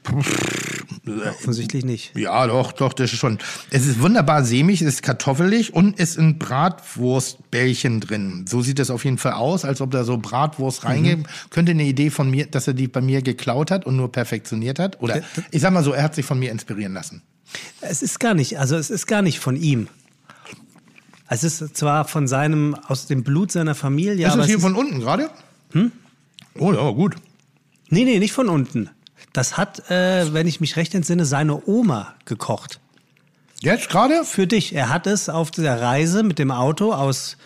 Offensichtlich 1.29 1.85
nicht. 1.85 2.17
Ja, 2.17 2.47
doch, 2.47 2.73
doch, 2.73 2.93
das 2.93 3.13
ist 3.13 3.19
schon. 3.19 3.39
Es 3.71 3.87
ist 3.87 4.01
wunderbar 4.01 4.45
sämig, 4.45 4.81
es 4.81 4.95
ist 4.95 5.03
kartoffelig 5.03 5.75
und 5.75 5.99
ist 6.01 6.19
ein 6.19 6.39
Bratwurstbällchen 6.39 8.01
drin. 8.01 8.47
So 8.49 8.63
sieht 8.63 8.79
es 8.79 8.91
auf 8.91 9.05
jeden 9.05 9.19
Fall 9.19 9.35
aus, 9.35 9.65
als 9.65 9.81
ob 9.81 9.91
da 9.91 10.05
so 10.05 10.17
Bratwurst 10.17 10.85
reingeht. 10.85 11.27
Könnte 11.51 11.73
eine 11.73 11.85
Idee 11.85 12.11
von 12.11 12.31
mir, 12.31 12.47
dass 12.47 12.67
er 12.67 12.75
die 12.75 12.89
bei 12.89 13.01
mir 13.01 13.23
geklaut 13.23 13.71
hat 13.71 13.85
und 13.85 13.97
nur 13.97 14.11
perfektioniert 14.11 14.79
hat. 14.79 15.01
Oder 15.01 15.23
ich 15.51 15.61
sag 15.61 15.73
mal 15.73 15.85
so, 15.85 15.93
er 15.93 16.03
hat 16.03 16.15
sich 16.15 16.25
von 16.25 16.39
mir 16.39 16.51
inspirieren 16.51 16.95
lassen. 16.95 17.23
Es 17.83 18.03
ist 18.03 18.19
gar 18.19 18.35
nicht, 18.35 18.59
also 18.59 18.77
es 18.77 18.91
ist 18.91 19.07
gar 19.07 19.23
nicht 19.23 19.39
von 19.39 19.57
ihm. 19.57 19.89
Es 21.29 21.45
ist 21.45 21.77
zwar 21.77 22.07
von 22.07 22.27
seinem, 22.27 22.75
aus 22.75 23.07
dem 23.07 23.23
Blut 23.23 23.53
seiner 23.53 23.75
Familie, 23.75 24.27
ist 24.27 24.37
das 24.37 24.47
hier 24.47 24.57
ist, 24.57 24.63
von 24.63 24.75
unten 24.75 25.01
gerade? 25.01 25.31
Hm? 25.73 25.93
Oh 26.59 26.73
ja, 26.73 26.91
gut. 26.91 27.17
Nee, 27.91 28.05
nee, 28.05 28.19
nicht 28.19 28.33
von 28.33 28.49
unten. 28.49 28.91
Das 29.33 29.57
hat, 29.57 29.91
äh, 29.91 30.33
wenn 30.33 30.47
ich 30.47 30.61
mich 30.61 30.77
recht 30.77 30.95
entsinne, 30.95 31.25
seine 31.25 31.67
Oma 31.67 32.15
gekocht. 32.25 32.81
Jetzt 33.61 33.89
gerade? 33.89 34.25
Für 34.25 34.47
dich. 34.47 34.75
Er 34.75 34.91
hat 34.91 35.07
es 35.07 35.29
auf 35.29 35.51
der 35.51 35.81
Reise 35.81 36.23
mit 36.23 36.39
dem 36.39 36.51
Auto 36.51 36.93
aus, 36.93 37.37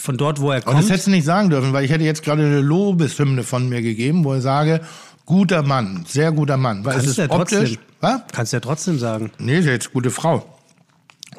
von 0.00 0.16
dort, 0.16 0.40
wo 0.40 0.50
er 0.50 0.56
Aber 0.62 0.72
das 0.72 0.80
kommt. 0.80 0.90
hättest 0.90 1.06
du 1.06 1.10
nicht 1.12 1.24
sagen 1.24 1.50
dürfen, 1.50 1.72
weil 1.72 1.84
ich 1.84 1.90
hätte 1.90 2.04
jetzt 2.04 2.22
gerade 2.24 2.44
eine 2.44 2.60
Lobeshymne 2.60 3.42
von 3.44 3.68
mir 3.68 3.80
gegeben, 3.82 4.24
wo 4.24 4.34
ich 4.34 4.42
sage, 4.42 4.80
guter 5.26 5.62
Mann, 5.62 6.04
sehr 6.08 6.32
guter 6.32 6.56
Mann. 6.56 6.84
Weil 6.84 6.94
Kannst 6.94 7.08
es 7.08 7.16
du 7.16 7.22
ist 7.22 7.30
ja 7.30 7.36
optisch. 7.36 7.58
trotzdem. 7.58 7.78
Was? 8.00 8.20
Kannst 8.32 8.52
du 8.52 8.56
ja 8.56 8.60
trotzdem 8.60 8.98
sagen. 8.98 9.30
Nee, 9.38 9.58
ist 9.58 9.66
jetzt 9.66 9.92
gute 9.92 10.10
Frau. 10.10 10.44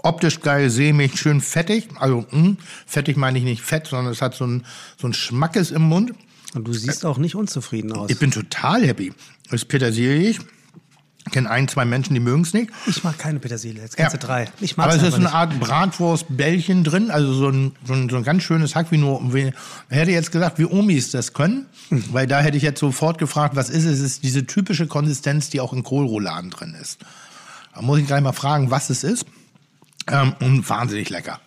Optisch 0.04 0.40
geil, 0.42 0.70
sämig, 0.70 1.18
schön 1.18 1.42
fettig. 1.42 1.90
Also, 2.00 2.26
mh, 2.32 2.58
fettig 2.86 3.18
meine 3.18 3.38
ich 3.40 3.44
nicht 3.44 3.62
fett, 3.62 3.88
sondern 3.88 4.14
es 4.14 4.22
hat 4.22 4.36
so 4.36 4.46
ein, 4.46 4.66
so 5.00 5.08
ein 5.08 5.14
Schmackes 5.14 5.72
im 5.72 5.82
Mund. 5.84 6.14
Und 6.56 6.64
du 6.66 6.74
siehst 6.74 7.06
auch 7.06 7.18
nicht 7.18 7.36
unzufrieden 7.36 7.92
aus. 7.92 8.10
Ich 8.10 8.18
bin 8.18 8.32
total 8.32 8.86
happy. 8.88 9.14
Es 9.48 9.54
ist 9.54 9.66
petersilig. 9.68 10.40
Ich 11.28 11.32
kenne 11.34 11.50
ein, 11.50 11.68
zwei 11.68 11.86
Menschen, 11.86 12.14
die 12.14 12.20
mögen 12.20 12.44
es 12.44 12.54
nicht. 12.54 12.70
Ich 12.86 13.04
mag 13.04 13.18
keine 13.18 13.40
Petersilie. 13.40 13.82
Jetzt 13.82 13.98
kennst 13.98 14.14
du 14.14 14.20
drei. 14.20 14.48
Ich 14.62 14.78
mag 14.78 14.88
Aber 14.88 14.96
es 14.96 15.02
ist 15.02 15.16
eine 15.16 15.24
nicht. 15.26 15.34
Art 15.34 15.60
Bratwurstbällchen 15.60 16.84
drin, 16.84 17.10
also 17.10 17.34
so 17.34 17.50
ein, 17.50 17.72
so 17.84 17.94
ein, 17.94 18.10
so 18.10 18.18
ein 18.18 18.24
ganz 18.24 18.44
schönes 18.44 18.76
Hack, 18.76 18.92
wie 18.92 18.98
nur, 18.98 19.34
wie, 19.34 19.48
ich 19.90 19.96
hätte 19.96 20.12
jetzt 20.12 20.32
gesagt, 20.32 20.60
wie 20.60 20.66
Omis 20.66 21.10
das 21.12 21.34
können, 21.34 21.66
Hm. 21.90 22.04
weil 22.14 22.28
da 22.28 22.42
hätte 22.42 22.58
ich 22.58 22.64
jetzt 22.64 22.80
sofort 22.80 23.18
gefragt, 23.18 23.56
was 23.56 23.70
ist 23.72 23.86
es? 23.86 24.00
Es 24.00 24.02
ist 24.02 24.24
diese 24.24 24.46
typische 24.46 24.86
Konsistenz, 24.86 25.50
die 25.50 25.62
auch 25.62 25.74
in 25.74 25.82
Kohlrouladen 25.84 26.52
drin 26.52 26.76
ist. 26.80 27.00
Da 27.74 27.82
muss 27.82 27.98
ich 28.00 28.06
gleich 28.06 28.22
mal 28.22 28.32
fragen, 28.34 28.70
was 28.70 28.90
es 28.92 29.04
ist. 29.04 29.26
Ähm, 30.08 30.36
und 30.40 30.70
wahnsinnig 30.70 31.10
lecker. 31.10 31.40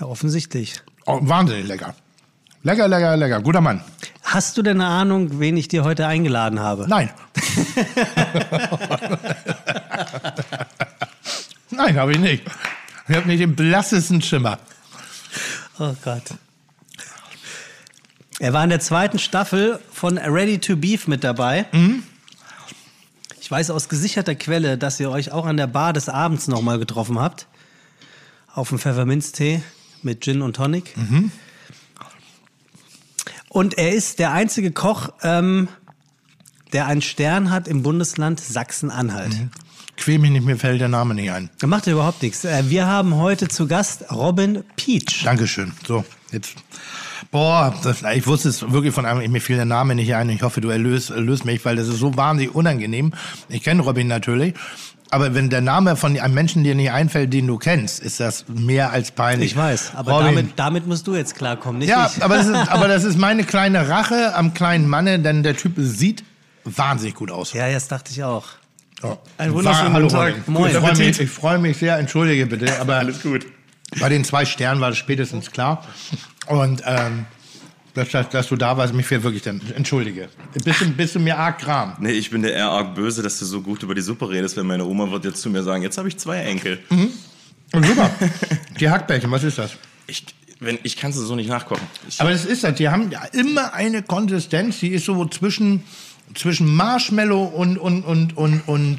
Ja, 0.00 0.06
offensichtlich. 0.06 0.80
Oh, 1.04 1.18
wahnsinnig 1.22 1.66
lecker. 1.68 1.94
Lecker, 2.66 2.88
lecker, 2.88 3.16
lecker. 3.16 3.40
Guter 3.42 3.60
Mann. 3.60 3.80
Hast 4.24 4.58
du 4.58 4.62
denn 4.62 4.80
eine 4.80 4.90
Ahnung, 4.90 5.38
wen 5.38 5.56
ich 5.56 5.68
dir 5.68 5.84
heute 5.84 6.08
eingeladen 6.08 6.58
habe? 6.58 6.86
Nein. 6.88 7.10
Nein, 11.70 11.96
habe 11.96 12.10
ich 12.10 12.18
nicht. 12.18 12.42
Ich 13.06 13.14
habe 13.14 13.28
nicht 13.28 13.40
den 13.40 13.54
blassesten 13.54 14.20
Schimmer. 14.20 14.58
Oh 15.78 15.94
Gott. 16.02 16.24
Er 18.40 18.52
war 18.52 18.64
in 18.64 18.70
der 18.70 18.80
zweiten 18.80 19.20
Staffel 19.20 19.78
von 19.92 20.18
Ready 20.18 20.58
to 20.58 20.74
Beef 20.74 21.06
mit 21.06 21.22
dabei. 21.22 21.66
Mhm. 21.70 22.02
Ich 23.40 23.48
weiß 23.48 23.70
aus 23.70 23.88
gesicherter 23.88 24.34
Quelle, 24.34 24.76
dass 24.76 24.98
ihr 24.98 25.12
euch 25.12 25.30
auch 25.30 25.46
an 25.46 25.56
der 25.56 25.68
Bar 25.68 25.92
des 25.92 26.08
Abends 26.08 26.48
nochmal 26.48 26.80
getroffen 26.80 27.20
habt. 27.20 27.46
Auf 28.52 28.70
dem 28.70 28.80
Pfefferminztee 28.80 29.62
mit 30.02 30.24
Gin 30.24 30.42
und 30.42 30.56
Tonic. 30.56 30.96
Mhm. 30.96 31.30
Und 33.56 33.78
er 33.78 33.94
ist 33.94 34.18
der 34.18 34.32
einzige 34.32 34.70
Koch, 34.70 35.08
ähm, 35.22 35.68
der 36.74 36.88
einen 36.88 37.00
Stern 37.00 37.50
hat 37.50 37.68
im 37.68 37.82
Bundesland 37.82 38.38
Sachsen-Anhalt. 38.38 39.34
Quäl 39.96 40.18
mich 40.18 40.30
nicht, 40.30 40.44
mir 40.44 40.58
fällt 40.58 40.82
der 40.82 40.88
Name 40.88 41.14
nicht 41.14 41.30
ein. 41.30 41.48
Da 41.58 41.66
macht 41.66 41.86
er 41.86 41.94
überhaupt 41.94 42.22
nichts. 42.22 42.44
Äh, 42.44 42.64
Wir 42.68 42.86
haben 42.86 43.14
heute 43.16 43.48
zu 43.48 43.66
Gast 43.66 44.12
Robin 44.12 44.62
Peach. 44.76 45.22
Dankeschön. 45.24 45.72
So, 45.86 46.04
jetzt. 46.32 46.56
Boah, 47.30 47.74
das, 47.82 48.02
ich 48.14 48.26
wusste 48.26 48.50
es 48.50 48.60
wirklich 48.60 48.92
von 48.92 49.06
einem, 49.06 49.32
mir 49.32 49.40
fiel 49.40 49.56
der 49.56 49.64
Name 49.64 49.94
nicht 49.94 50.14
ein. 50.14 50.28
Ich 50.28 50.42
hoffe, 50.42 50.60
du 50.60 50.68
erlöst, 50.68 51.08
erlöst 51.08 51.46
mich, 51.46 51.64
weil 51.64 51.76
das 51.76 51.88
ist 51.88 51.98
so 51.98 52.14
wahnsinnig 52.14 52.54
unangenehm. 52.54 53.14
Ich 53.48 53.62
kenne 53.62 53.80
Robin 53.80 54.06
natürlich. 54.06 54.52
Aber 55.10 55.34
wenn 55.34 55.50
der 55.50 55.60
Name 55.60 55.96
von 55.96 56.18
einem 56.18 56.34
Menschen 56.34 56.64
dir 56.64 56.74
nicht 56.74 56.90
einfällt, 56.90 57.32
den 57.32 57.46
du 57.46 57.58
kennst, 57.58 58.00
ist 58.00 58.18
das 58.18 58.44
mehr 58.48 58.90
als 58.90 59.12
peinlich. 59.12 59.52
Ich 59.52 59.56
weiß, 59.56 59.92
aber 59.94 60.22
damit, 60.24 60.50
damit 60.56 60.86
musst 60.86 61.06
du 61.06 61.14
jetzt 61.14 61.36
klarkommen, 61.36 61.78
nicht 61.78 61.88
Ja, 61.88 62.10
ich. 62.14 62.22
aber 62.24 62.36
das, 62.36 62.46
ist, 62.46 62.54
aber 62.72 62.88
das 62.88 63.04
ist 63.04 63.16
meine 63.18 63.44
kleine 63.44 63.88
Rache 63.88 64.34
am 64.34 64.52
kleinen 64.52 64.88
Manne, 64.88 65.18
denn 65.20 65.42
der 65.42 65.56
Typ 65.56 65.74
sieht 65.76 66.24
wahnsinnig 66.64 67.14
gut 67.14 67.30
aus. 67.30 67.52
Ja, 67.52 67.70
das 67.70 67.86
dachte 67.88 68.10
ich 68.10 68.24
auch. 68.24 68.46
Ja. 69.02 69.16
Einen 69.38 69.52
wunderschönen 69.54 69.92
Hallo, 69.92 70.06
guten 70.08 70.18
Tag. 70.18 70.48
Moin. 70.48 70.70
Ich 70.70 70.76
freue 70.78 70.96
mich, 70.96 71.30
freu 71.30 71.58
mich 71.58 71.76
sehr, 71.76 71.98
entschuldige 71.98 72.46
bitte, 72.46 72.80
aber 72.80 72.96
Alles 72.96 73.22
gut. 73.22 73.46
bei 74.00 74.08
den 74.08 74.24
zwei 74.24 74.44
Sternen 74.44 74.80
war 74.80 74.88
das 74.88 74.98
spätestens 74.98 75.50
klar. 75.52 75.84
Und 76.48 76.82
ähm, 76.84 77.26
dass, 77.96 78.10
dass, 78.10 78.28
dass 78.28 78.48
du 78.48 78.56
da 78.56 78.76
warst, 78.76 78.94
mich 78.94 79.06
fehlt 79.06 79.22
wirklich 79.22 79.42
dann. 79.42 79.60
Entschuldige. 79.74 80.28
Bist 80.64 80.80
du, 80.80 80.90
bist 80.90 81.14
du 81.14 81.20
mir 81.20 81.38
arg 81.38 81.58
gram? 81.58 81.96
Nee, 81.98 82.12
ich 82.12 82.30
bin 82.30 82.42
der 82.42 82.52
eher 82.54 82.68
arg 82.68 82.94
böse, 82.94 83.22
dass 83.22 83.38
du 83.38 83.44
so 83.44 83.62
gut 83.62 83.82
über 83.82 83.94
die 83.94 84.02
Suppe 84.02 84.28
redest, 84.28 84.56
wenn 84.56 84.66
meine 84.66 84.84
Oma 84.84 85.10
wird 85.10 85.24
jetzt 85.24 85.40
zu 85.40 85.50
mir 85.50 85.62
sagen, 85.62 85.82
jetzt 85.82 85.98
habe 85.98 86.08
ich 86.08 86.16
zwei 86.18 86.38
Enkel. 86.38 86.78
Und 87.72 87.86
super. 87.86 88.10
Die 88.78 88.88
Hackbällchen, 88.88 89.30
was 89.30 89.42
ist 89.42 89.58
das? 89.58 89.72
Ich, 90.06 90.24
wenn, 90.60 90.78
ich 90.82 90.96
kann 90.96 91.12
sie 91.12 91.24
so 91.24 91.34
nicht 91.34 91.48
nachkochen. 91.48 91.86
Ich, 92.08 92.20
Aber 92.20 92.30
das 92.30 92.44
ist 92.44 92.64
das. 92.64 92.74
Die 92.74 92.88
haben 92.88 93.10
ja 93.10 93.24
immer 93.32 93.74
eine 93.74 94.02
Konsistenz, 94.02 94.78
die 94.80 94.88
ist 94.88 95.04
so 95.06 95.24
zwischen, 95.26 95.82
zwischen 96.34 96.74
Marshmallow 96.74 97.44
und, 97.44 97.78
und, 97.78 98.02
und, 98.04 98.36
und, 98.36 98.60
und, 98.68 98.98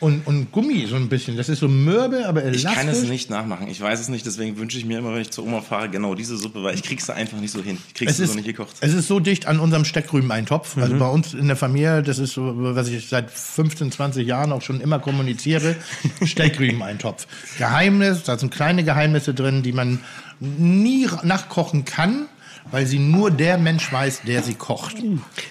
und, 0.00 0.26
und 0.26 0.52
Gummi 0.52 0.86
so 0.86 0.96
ein 0.96 1.08
bisschen. 1.08 1.36
Das 1.36 1.48
ist 1.48 1.58
so 1.60 1.68
mürbe, 1.68 2.26
aber 2.28 2.40
ich 2.44 2.60
elastisch. 2.60 2.74
kann 2.74 2.88
es 2.88 3.02
nicht 3.04 3.30
nachmachen. 3.30 3.68
Ich 3.68 3.80
weiß 3.80 3.98
es 4.00 4.08
nicht, 4.08 4.24
deswegen 4.26 4.56
wünsche 4.58 4.78
ich 4.78 4.84
mir 4.84 4.98
immer, 4.98 5.12
wenn 5.12 5.22
ich 5.22 5.30
zur 5.30 5.44
Oma 5.44 5.60
fahre, 5.60 5.88
genau 5.88 6.14
diese 6.14 6.36
Suppe, 6.36 6.62
weil 6.62 6.74
ich 6.74 6.82
krieg 6.82 7.00
sie 7.00 7.12
einfach 7.14 7.38
nicht 7.40 7.50
so 7.50 7.62
hin. 7.62 7.78
Ich 7.88 7.94
krieg 7.94 8.08
Es 8.08 8.20
ist, 8.20 8.30
so 8.30 8.34
nicht 8.36 8.46
gekocht. 8.46 8.76
es 8.80 8.94
ist 8.94 9.08
so 9.08 9.18
dicht 9.20 9.46
an 9.46 9.58
unserem 9.60 9.84
Steckrübeneintopf. 9.84 10.76
Also 10.78 10.94
Mhm. 10.94 10.98
bei 10.98 11.08
uns 11.08 11.34
in 11.34 11.46
der 11.48 11.56
Familie, 11.56 12.02
das 12.02 12.18
ist 12.18 12.32
so, 12.34 12.52
was 12.56 12.88
ich 12.88 13.08
seit 13.08 13.30
15, 13.30 13.90
20 13.92 14.26
Jahren 14.26 14.52
auch 14.52 14.62
schon 14.62 14.80
immer 14.80 14.98
kommuniziere, 14.98 15.74
Steckrübeneintopf. 16.24 17.26
Geheimnis, 17.58 18.22
da 18.22 18.38
sind 18.38 18.52
kleine 18.52 18.84
Geheimnisse 18.84 19.34
drin, 19.34 19.62
die 19.62 19.72
man 19.72 20.00
nie 20.40 21.08
nachkochen 21.24 21.84
kann, 21.84 22.26
weil 22.70 22.86
sie 22.86 22.98
nur 22.98 23.30
der 23.30 23.58
Mensch 23.58 23.92
weiß, 23.92 24.22
der 24.26 24.42
sie 24.42 24.54
kocht. 24.54 24.96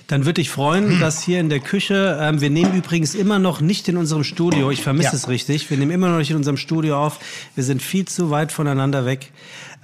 Dann 0.07 0.25
würde 0.25 0.41
ich 0.41 0.49
freuen, 0.49 0.99
dass 0.99 1.21
hier 1.21 1.39
in 1.39 1.49
der 1.49 1.59
Küche, 1.59 2.17
ähm, 2.21 2.41
wir 2.41 2.49
nehmen 2.49 2.73
übrigens 2.75 3.15
immer 3.15 3.39
noch 3.39 3.61
nicht 3.61 3.87
in 3.87 3.97
unserem 3.97 4.23
Studio, 4.23 4.71
ich 4.71 4.81
vermisse 4.81 5.09
Ja. 5.09 5.15
es 5.15 5.27
richtig, 5.27 5.69
wir 5.69 5.77
nehmen 5.77 5.91
immer 5.91 6.09
noch 6.09 6.17
nicht 6.17 6.31
in 6.31 6.37
unserem 6.37 6.57
Studio 6.57 6.97
auf, 7.03 7.19
wir 7.55 7.63
sind 7.63 7.81
viel 7.81 8.05
zu 8.07 8.29
weit 8.29 8.51
voneinander 8.51 9.05
weg. 9.05 9.31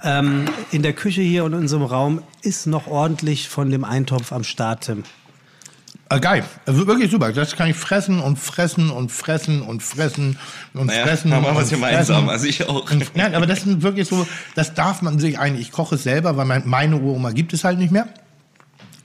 Ähm, 0.02 0.44
in 0.70 0.82
der 0.82 0.92
Küche 0.92 1.22
hier 1.22 1.44
und 1.44 1.52
in 1.52 1.60
unserem 1.60 1.84
Raum 1.84 2.22
ist 2.42 2.66
noch 2.66 2.86
ordentlich 2.86 3.48
von 3.48 3.70
dem 3.70 3.84
Eintopf 3.84 4.32
am 4.32 4.44
Start, 4.44 4.84
Tim. 4.84 5.04
Ah, 6.08 6.18
geil. 6.18 6.44
Also 6.66 6.86
wirklich 6.86 7.10
super. 7.10 7.32
Das 7.32 7.56
kann 7.56 7.70
ich 7.70 7.76
fressen 7.76 8.20
und 8.20 8.38
fressen 8.38 8.90
und 8.90 9.10
fressen 9.10 9.62
und 9.62 9.82
fressen 9.82 10.38
und 10.74 10.86
Naja, 10.86 11.06
fressen. 11.06 11.32
haben 11.32 11.44
wir 11.44 11.54
was 11.54 11.70
gemeinsam, 11.70 12.28
also 12.28 12.46
ich 12.46 12.68
auch. 12.68 12.90
Und, 12.90 13.16
nein, 13.16 13.34
aber 13.34 13.46
das 13.46 13.62
sind 13.62 13.82
wirklich 13.82 14.08
so, 14.08 14.26
das 14.54 14.74
darf 14.74 15.02
man 15.02 15.18
sich 15.18 15.38
eigentlich, 15.38 15.68
ich 15.68 15.72
koche 15.72 15.94
es 15.94 16.02
selber, 16.02 16.36
weil 16.36 16.44
mein, 16.44 16.62
meine 16.66 16.96
Uroma 16.98 17.30
gibt 17.30 17.52
es 17.54 17.64
halt 17.64 17.78
nicht 17.78 17.90
mehr, 17.90 18.06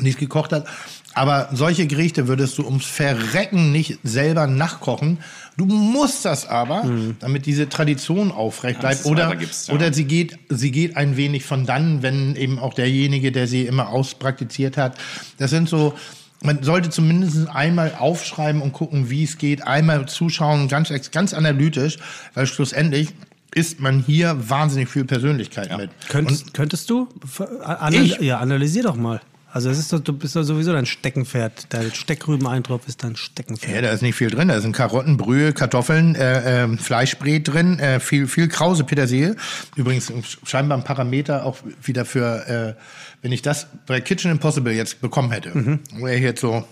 die 0.01 0.09
es 0.09 0.17
gekocht 0.17 0.51
hat. 0.51 0.67
Aber 1.15 1.49
solche 1.53 1.88
Gerichte 1.88 2.27
würdest 2.27 2.57
du 2.57 2.65
ums 2.65 2.85
Verrecken 2.85 3.71
nicht 3.71 3.99
selber 4.03 4.45
nachkochen. 4.45 5.19
Du 5.57 5.65
musst 5.65 6.23
das 6.23 6.47
aber, 6.47 6.85
damit 7.19 7.45
diese 7.45 7.67
Tradition 7.67 8.31
aufrecht 8.31 8.79
bleibt. 8.79 9.01
es 9.01 9.05
Oder, 9.05 9.33
ja. 9.33 9.73
oder 9.73 9.91
sie 9.91 10.05
geht, 10.05 10.38
sie 10.49 10.71
geht 10.71 10.95
ein 10.95 11.17
wenig 11.17 11.43
von 11.43 11.65
dann, 11.65 12.03
wenn 12.03 12.35
eben 12.35 12.59
auch 12.59 12.73
derjenige, 12.73 13.31
der 13.31 13.47
sie 13.47 13.65
immer 13.65 13.89
auspraktiziert 13.89 14.77
hat. 14.77 14.97
Das 15.38 15.49
sind 15.49 15.67
so, 15.67 15.95
man 16.43 16.63
sollte 16.63 16.89
zumindest 16.89 17.49
einmal 17.49 17.93
aufschreiben 17.97 18.62
und 18.62 18.73
gucken, 18.73 19.10
wie 19.10 19.23
es 19.23 19.38
geht, 19.38 19.65
einmal 19.65 20.08
zuschauen, 20.08 20.67
ganz, 20.67 20.91
ganz 21.12 21.34
analytisch, 21.34 21.97
weil 22.34 22.47
schlussendlich 22.47 23.10
isst 23.56 23.80
man 23.80 23.99
hier 23.99 24.38
wahnsinnig 24.49 24.89
viel 24.89 25.06
Persönlichkeit 25.06 25.75
mit. 25.78 25.89
Könntest, 26.08 26.54
könntest 26.54 26.89
du? 26.89 27.10
Ver- 27.25 27.49
Anal 27.82 28.04
Ich? 28.06 28.19
Ja, 28.19 28.38
analysier 28.39 28.84
doch 28.84 28.95
mal. 28.95 29.21
Also 29.51 29.69
es 29.69 29.79
ist 29.79 29.91
doch, 29.91 29.99
du 29.99 30.13
bist 30.13 30.35
doch 30.35 30.43
sowieso 30.43 30.71
dein 30.73 30.85
Steckenpferd. 30.85 31.67
Dein 31.73 31.91
Steckrübeneintopf 31.93 32.88
ist 32.88 33.03
dein 33.03 33.12
Ja, 33.12 33.17
Steckenpferd. 33.17 33.83
da 33.83 33.89
ist 33.91 34.01
nicht 34.01 34.15
viel 34.15 34.29
drin. 34.29 34.47
Da 34.49 34.62
sind 34.62 34.73
Karotten, 34.75 35.17
Brühe, 35.17 35.53
Kartoffeln, 35.53 36.13
äh, 36.15 36.63
äh, 36.65 36.77
Fleischbrät 36.77 37.47
drin, 37.47 37.79
äh, 37.79 37.99
viel, 37.99 38.27
viel 38.27 38.47
Krause 38.47 38.83
Petersilie. 38.83 39.35
Übrigens 39.75 40.12
scheinbar 40.45 40.77
ein 40.77 40.83
Parameter 40.83 41.45
auch 41.45 41.57
wieder 41.81 42.05
für, 42.05 42.75
äh, 42.77 42.81
wenn 43.23 43.31
ich 43.31 43.41
das 43.41 43.67
bei 43.88 44.01
Kitchen 44.01 44.29
Impossible 44.31 44.71
jetzt 44.73 45.01
bekommen 45.01 45.31
hätte, 45.31 45.79
wäre 45.93 46.15
ich 46.15 46.21
jetzt 46.23 46.41
so, 46.41 46.63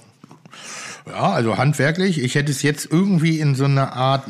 ja, 1.08 1.32
also 1.32 1.58
handwerklich. 1.58 2.22
Ich 2.22 2.36
hätte 2.36 2.52
es 2.52 2.62
jetzt 2.64 2.86
irgendwie 2.92 3.40
in 3.40 3.56
so 3.56 3.64
eine 3.66 3.94
Art, 3.94 4.26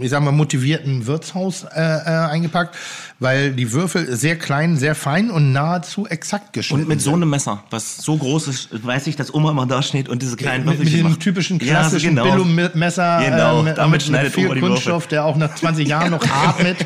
ich 0.00 0.10
sag 0.10 0.22
mal, 0.22 0.32
motivierten 0.32 1.06
Wirtshaus 1.06 1.64
äh, 1.64 1.80
äh, 1.80 2.30
eingepackt, 2.30 2.76
weil 3.20 3.52
die 3.52 3.72
Würfel 3.72 4.14
sehr 4.16 4.36
klein, 4.36 4.76
sehr 4.76 4.94
fein 4.94 5.30
und 5.30 5.52
nahezu 5.52 6.06
exakt 6.06 6.52
geschnitten 6.52 6.82
Und 6.82 6.88
mit 6.88 7.00
so 7.00 7.10
sind. 7.10 7.22
einem 7.22 7.30
Messer, 7.30 7.62
was 7.70 7.98
so 7.98 8.16
groß 8.16 8.48
ist, 8.48 8.68
weiß 8.84 9.06
ich, 9.06 9.16
dass 9.16 9.32
Oma 9.32 9.52
immer 9.52 9.66
da 9.66 9.82
steht 9.82 10.08
und 10.08 10.20
diese 10.20 10.36
kleinen 10.36 10.64
mit, 10.64 10.78
mit 10.78 10.78
Würfelchen 10.78 10.96
diesem 10.96 11.10
macht. 11.12 11.20
typischen 11.20 11.58
Ja, 11.60 11.66
so 11.66 11.72
klassischen 11.72 12.16
genau. 12.16 12.24
Billo-Messer 12.24 13.22
Genau, 13.24 13.60
äh, 13.60 13.62
mit, 13.62 13.78
damit 13.78 13.90
mit, 13.92 13.92
mit 13.92 14.02
schneidet 14.02 14.34
viel 14.34 14.46
Oma 14.46 14.54
die 14.54 14.60
Kunststoff, 14.60 15.06
der 15.06 15.24
auch 15.24 15.36
nach 15.36 15.54
20 15.54 15.86
Jahren 15.88 16.10
noch 16.10 16.24
atmet, 16.28 16.78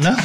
ne? 0.00 0.16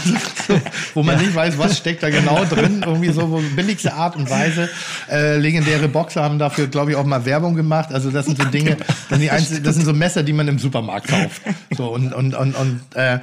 so, 0.48 0.62
wo 0.94 1.04
man 1.04 1.18
nicht 1.18 1.34
weiß, 1.34 1.58
was 1.58 1.78
steckt 1.78 2.04
da 2.04 2.10
genau 2.10 2.46
drin, 2.46 2.84
irgendwie 2.86 3.12
so 3.12 3.30
wo 3.32 3.42
billigste 3.56 3.94
Art 3.94 4.16
und 4.16 4.30
Weise. 4.30 4.70
Äh, 5.10 5.38
legendäre 5.38 5.88
Boxer 5.88 6.24
haben 6.24 6.38
dafür, 6.40 6.68
glaube 6.68 6.92
ich, 6.92 6.98
auch 6.98 7.06
mal 7.06 7.26
Werbung 7.26 7.56
gemacht. 7.56 7.90
Also 7.92 8.12
das 8.12 8.26
sind 8.26 8.42
so 8.42 8.48
Dinge, 8.48 8.78
das 9.10 9.20
sind, 9.20 9.66
das 9.66 9.76
sind 9.76 9.86
so 9.86 9.94
Messer, 9.94 10.24
die 10.24 10.34
man 10.34 10.48
im 10.48 10.60
Supermarkt 10.60 11.08
kauft. 11.08 11.42
So 11.76 11.88
und 11.94 12.14
und 12.14 12.36
und, 12.36 12.56
und 12.56 12.82
äh, 12.94 13.20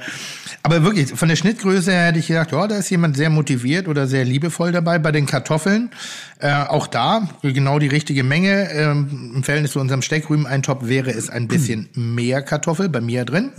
aber 0.63 0.83
wirklich 0.83 1.11
von 1.11 1.29
der 1.29 1.35
Schnittgröße 1.35 1.91
her 1.91 2.07
hätte 2.07 2.19
ich 2.19 2.27
gedacht, 2.27 2.51
ja, 2.51 2.67
da 2.67 2.77
ist 2.77 2.89
jemand 2.89 3.17
sehr 3.17 3.29
motiviert 3.29 3.87
oder 3.87 4.07
sehr 4.07 4.25
liebevoll 4.25 4.71
dabei. 4.71 4.99
Bei 4.99 5.11
den 5.11 5.25
Kartoffeln 5.25 5.91
äh, 6.39 6.51
auch 6.51 6.87
da 6.87 7.27
genau 7.41 7.79
die 7.79 7.87
richtige 7.87 8.23
Menge. 8.23 8.69
Ähm, 8.71 9.33
Im 9.35 9.43
Verhältnis 9.43 9.71
zu 9.71 9.79
unserem 9.79 10.01
Steckrübeneintopf 10.01 10.87
wäre 10.87 11.11
es 11.11 11.29
ein 11.29 11.47
bisschen 11.47 11.89
mehr 11.93 12.41
Kartoffel 12.41 12.89
bei 12.89 13.01
mir 13.01 13.25
drin. 13.25 13.51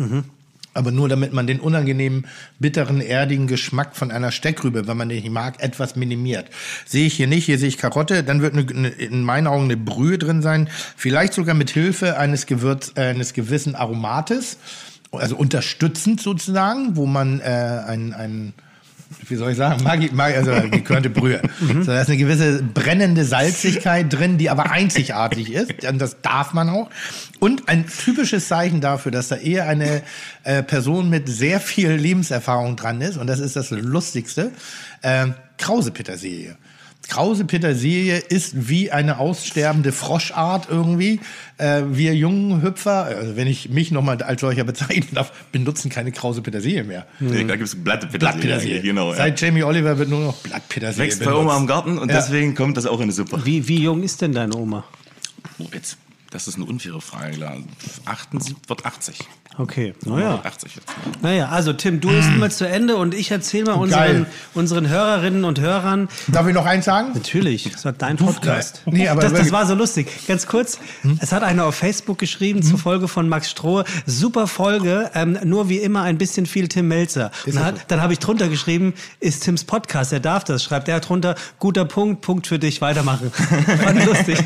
Aber 0.75 0.91
nur 0.91 1.09
damit 1.09 1.33
man 1.33 1.47
den 1.47 1.59
unangenehmen, 1.59 2.27
bitteren, 2.59 3.01
erdigen 3.01 3.47
Geschmack 3.47 3.97
von 3.97 4.11
einer 4.11 4.31
Steckrübe, 4.31 4.87
wenn 4.87 4.97
man 4.99 5.09
den 5.09 5.23
nicht 5.23 5.33
mag, 5.33 5.63
etwas 5.63 5.97
minimiert. 5.97 6.51
Sehe 6.85 7.07
ich 7.07 7.15
hier 7.15 7.27
nicht, 7.27 7.47
hier 7.47 7.59
sehe 7.59 7.69
ich 7.69 7.79
Karotte, 7.79 8.23
dann 8.23 8.43
wird 8.43 8.55
in 8.55 9.23
meinen 9.23 9.47
Augen 9.47 9.65
eine 9.65 9.79
Brühe 9.79 10.19
drin 10.19 10.43
sein, 10.43 10.69
vielleicht 10.95 11.33
sogar 11.33 11.55
mit 11.55 11.71
Hilfe 11.71 12.19
eines 12.19 12.45
Gewürz, 12.45 12.93
äh, 12.95 13.07
eines 13.07 13.33
gewissen 13.33 13.75
Aromates, 13.75 14.59
also 15.17 15.37
unterstützend 15.37 16.21
sozusagen, 16.21 16.97
wo 16.97 17.07
man 17.07 17.41
äh, 17.41 17.45
ein, 17.87 18.13
ein 18.13 18.55
wie 19.29 19.37
soll 19.37 19.53
ich 19.53 19.57
sagen, 19.57 19.83
Magi, 19.85 20.11
Magi, 20.13 20.37
also 20.37 20.53
gekörnte 20.69 21.11
Brühe. 21.11 21.41
So, 21.59 21.85
da 21.85 22.01
ist 22.01 22.09
eine 22.09 22.17
gewisse 22.17 22.63
brennende 22.63 23.25
Salzigkeit 23.25 24.13
drin, 24.13 24.39
die 24.39 24.51
aber 24.51 24.71
einzigartig 24.71 25.53
ist. 25.53 25.85
Und 25.85 25.99
das 25.99 26.21
darf 26.23 26.53
man 26.53 26.69
auch. 26.69 26.91
Und 27.39 27.69
ein 27.69 27.87
typisches 27.87 28.49
Zeichen 28.49 28.81
dafür, 28.81 29.13
dass 29.13 29.29
da 29.29 29.37
eher 29.37 29.69
eine 29.69 30.03
äh, 30.45 30.63
Person 30.63 31.09
mit 31.11 31.29
sehr 31.29 31.61
viel 31.61 31.91
Lebenserfahrung 31.93 32.77
dran 32.77 33.01
ist. 33.01 33.17
Und 33.17 33.27
das 33.27 33.41
ist 33.41 33.57
das 33.57 33.71
Lustigste. 33.71 34.53
Äh, 35.03 35.29
Krause 35.59 35.91
Petersilie. 35.91 36.57
Krause 37.09 37.45
Petersilie 37.45 38.17
ist 38.19 38.69
wie 38.69 38.91
eine 38.91 39.19
aussterbende 39.19 39.93
Froschart 39.93 40.69
irgendwie. 40.71 41.21
Äh, 41.59 41.83
wir 41.91 42.15
jungen 42.15 42.63
Hüpfer, 42.63 43.05
also 43.05 43.37
wenn 43.37 43.47
ich 43.47 43.69
mich 43.71 43.91
nochmal 43.91 44.21
als 44.23 44.41
solcher 44.41 44.65
bezeichnen 44.65 45.09
darf, 45.13 45.33
benutzen 45.53 45.89
keine 45.91 46.13
Krause 46.13 46.43
Petersilie 46.43 46.85
mehr. 46.85 47.07
Nee, 47.21 47.45
da 47.45 47.57
gibt 47.57 47.69
es 47.69 47.75
Blattpetersilie. 47.83 48.19
Blattpetersilie. 48.19 48.81
Genau, 48.83 49.11
ja. 49.11 49.17
Seit 49.17 49.41
Jamie 49.41 49.63
Oliver 49.63 49.99
wird 49.99 50.09
nur 50.09 50.21
noch 50.21 50.37
Blattpetersilie 50.39 51.07
Wächst 51.07 51.21
bei 51.21 51.27
benutzt. 51.27 51.43
Oma 51.45 51.57
am 51.57 51.67
Garten 51.67 51.99
und 51.99 52.11
Ja. 52.11 52.17
deswegen 52.17 52.55
kommt 52.55 52.77
das 52.77 52.87
auch 52.87 52.97
in 52.99 53.05
eine 53.05 53.13
Suppe. 53.13 53.41
Wie, 53.45 53.67
wie 53.69 53.81
jung 53.83 54.03
ist 54.03 54.21
denn 54.23 54.33
deine 54.33 54.55
Oma? 54.57 54.85
Oh, 55.59 55.65
jetzt, 55.73 55.97
das 56.31 56.49
ist 56.49 56.57
eine 56.57 56.65
unfaire 56.65 57.01
Frage. 57.01 57.37
klar. 57.37 57.57
78 58.05 58.57
wird 58.69 58.85
80. 58.85 59.19
Okay, 59.59 59.95
naja. 60.05 60.33
Wird 60.33 60.47
80 60.47 60.77
jetzt. 60.77 60.89
Naja, 61.23 61.49
also 61.49 61.73
Tim, 61.73 62.01
du 62.01 62.11
isst 62.11 62.31
mal 62.33 62.51
zu 62.51 62.69
Ende 62.69 62.97
und 62.97 63.15
ich 63.15 63.31
erzähle 63.31 63.65
mal 63.65 63.73
unseren, 63.75 63.99
Geil. 64.01 64.27
unseren 64.53 64.89
Hörerinnen 64.89 65.45
und 65.45 65.61
Hörern. 65.61 66.09
Darf 66.29 66.47
ich 66.47 66.55
noch 66.55 66.67
eins 66.67 66.85
sagen? 66.85 67.13
Natürlich, 67.15 67.71
das 67.71 67.85
war 67.85 67.93
dein 67.93 68.17
Podcast. 68.17 68.83
Nee, 68.85 69.09
aber 69.09 69.23
das, 69.23 69.33
das 69.33 69.53
war 69.53 69.65
so 69.67 69.75
lustig. 69.75 70.09
Ganz 70.27 70.47
kurz, 70.47 70.79
es 71.21 71.33
hat 71.33 71.43
einer 71.43 71.65
auf 71.65 71.75
Facebook 71.75 72.19
geschrieben 72.19 72.63
zur 72.63 72.79
Folge 72.79 73.09
von 73.09 73.29
Max 73.29 73.51
Strohe. 73.51 73.85
Super 74.05 74.47
Folge, 74.47 75.11
ähm, 75.15 75.39
nur 75.45 75.71
wie 75.71 75.79
immer 75.79 76.03
ein 76.03 76.19
bisschen 76.19 76.45
viel 76.45 76.69
Tim 76.69 76.89
Melzer. 76.89 77.31
Und 77.47 77.55
dann, 77.57 77.65
hat, 77.65 77.91
dann 77.91 78.03
habe 78.03 78.13
ich 78.13 78.19
drunter 78.19 78.49
geschrieben, 78.49 78.93
ist 79.21 79.45
Tims 79.45 79.65
Podcast, 79.65 80.13
er 80.13 80.21
darf 80.21 80.45
das. 80.45 80.63
Schreibt 80.65 80.89
er 80.89 81.01
drunter, 81.01 81.35
guter 81.59 81.87
Punkt, 81.87 82.21
Punkt 82.21 82.47
für 82.47 82.59
dich, 82.59 82.83
weitermachen. 82.83 83.31
Fand 83.85 83.99
ich 83.99 84.05
lustig. 84.05 84.39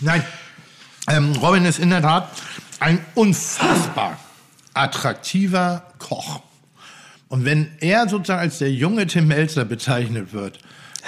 Nein. 0.00 0.22
Ähm, 1.08 1.32
Robin 1.40 1.64
ist 1.64 1.78
in 1.78 1.90
der 1.90 2.02
Tat 2.02 2.30
ein 2.80 3.04
unfassbar 3.14 4.18
attraktiver 4.74 5.82
Koch. 5.98 6.42
Und 7.28 7.44
wenn 7.44 7.70
er 7.80 8.08
sozusagen 8.08 8.40
als 8.40 8.58
der 8.58 8.72
junge 8.72 9.06
Tim 9.06 9.28
Melzer 9.28 9.64
bezeichnet 9.64 10.32
wird, 10.32 10.58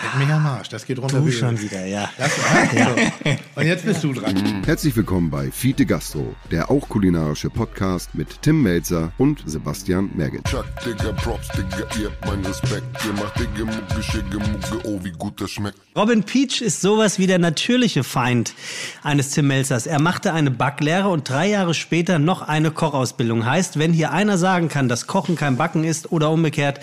leck 0.02 0.18
mich 0.18 0.28
am 0.28 0.46
Arsch, 0.46 0.68
das 0.68 0.86
geht 0.86 0.98
runter 0.98 1.18
Du 1.18 1.26
wie 1.26 1.32
schon 1.32 1.60
wieder, 1.60 1.84
ja. 1.86 2.08
Das, 2.18 2.30
ja. 2.74 2.94
So. 2.94 3.60
Und 3.60 3.66
jetzt 3.66 3.84
bist 3.84 4.04
du 4.04 4.12
dran. 4.12 4.62
Herzlich 4.64 4.96
willkommen 4.96 5.30
bei 5.30 5.50
Fiete 5.50 5.86
Gastro, 5.86 6.34
der 6.50 6.70
auch 6.70 6.88
kulinarische 6.88 7.50
Podcast 7.50 8.14
mit 8.14 8.42
Tim 8.42 8.62
Melzer 8.62 9.12
und 9.18 9.42
Sebastian 9.46 10.10
Merget. 10.14 10.44
Chuck, 10.44 10.66
Digga, 10.84 11.12
Props, 11.12 11.48
Digga, 11.48 11.84
ihr 12.00 12.10
habt 12.10 12.26
meinen 12.26 12.44
Respekt. 12.44 12.84
Ihr 13.04 13.12
macht 13.14 13.38
Digga, 13.38 13.64
Mucke, 13.64 14.02
Schicke, 14.02 14.38
Mucke, 14.38 14.88
oh, 14.88 15.00
wie 15.02 15.12
gut 15.12 15.40
das 15.40 15.50
schmeckt. 15.50 15.78
Robin 15.96 16.22
Peach 16.22 16.60
ist 16.60 16.80
sowas 16.80 17.18
wie 17.18 17.26
der 17.26 17.38
natürliche 17.38 18.04
Feind 18.04 18.54
eines 19.02 19.30
Tim 19.30 19.48
Melzers. 19.48 19.86
Er 19.86 20.00
machte 20.00 20.32
eine 20.32 20.50
Backlehre 20.50 21.08
und 21.08 21.28
drei 21.28 21.48
Jahre 21.48 21.74
später 21.74 22.18
noch 22.18 22.42
eine 22.42 22.70
Kochausbildung. 22.70 23.44
Heißt, 23.44 23.78
wenn 23.78 23.92
hier 23.92 24.12
einer 24.12 24.38
sagen 24.38 24.68
kann, 24.68 24.88
dass 24.88 25.06
Kochen 25.06 25.36
kein 25.36 25.56
Backen 25.56 25.84
ist 25.84 26.12
oder 26.12 26.30
umgekehrt, 26.30 26.80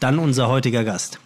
dann 0.00 0.18
unser 0.18 0.48
heutiger 0.48 0.84
Gast. 0.84 1.18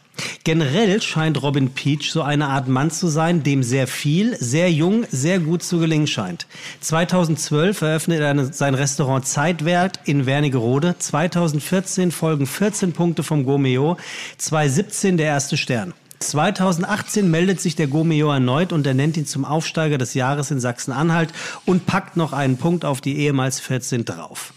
Generell 0.45 1.03
scheint 1.03 1.43
Robin 1.43 1.71
Peach 1.71 2.11
so 2.11 2.23
eine 2.23 2.47
Art 2.49 2.69
Mann 2.69 2.91
zu 2.91 3.09
sein, 3.09 3.43
dem 3.43 3.63
sehr 3.63 3.87
viel, 3.87 4.37
sehr 4.39 4.71
jung, 4.71 5.05
sehr 5.11 5.39
gut 5.41 5.63
zu 5.63 5.79
gelingen 5.79 6.07
scheint. 6.07 6.47
2012 6.81 7.83
eröffnet 7.83 8.21
er 8.21 8.53
sein 8.53 8.75
Restaurant 8.75 9.27
Zeitwert 9.27 10.01
in 10.05 10.27
Wernigerode. 10.27 10.97
2014 10.99 12.13
folgen 12.13 12.47
14 12.47 12.93
Punkte 12.93 13.23
vom 13.23 13.45
Gourmet. 13.45 13.97
2017 14.39 15.17
der 15.17 15.27
erste 15.27 15.57
Stern. 15.57 15.93
2018 16.19 17.31
meldet 17.31 17.61
sich 17.61 17.77
der 17.77 17.89
Gomeo 17.89 18.31
erneut 18.31 18.73
und 18.73 18.87
er 18.87 18.95
nennt 18.95 19.17
ihn 19.17 19.27
zum 19.27 19.45
Aufsteiger 19.45 19.99
des 19.99 20.15
Jahres 20.15 20.51
in 20.51 20.61
Sachsen-Anhalt 20.61 21.33
und 21.67 21.87
packt 21.87 22.17
noch 22.17 22.33
einen 22.33 22.57
Punkt 22.57 22.85
auf 22.85 23.01
die 23.01 23.19
ehemals 23.19 23.61
14 23.61 24.05
drauf. 24.05 24.53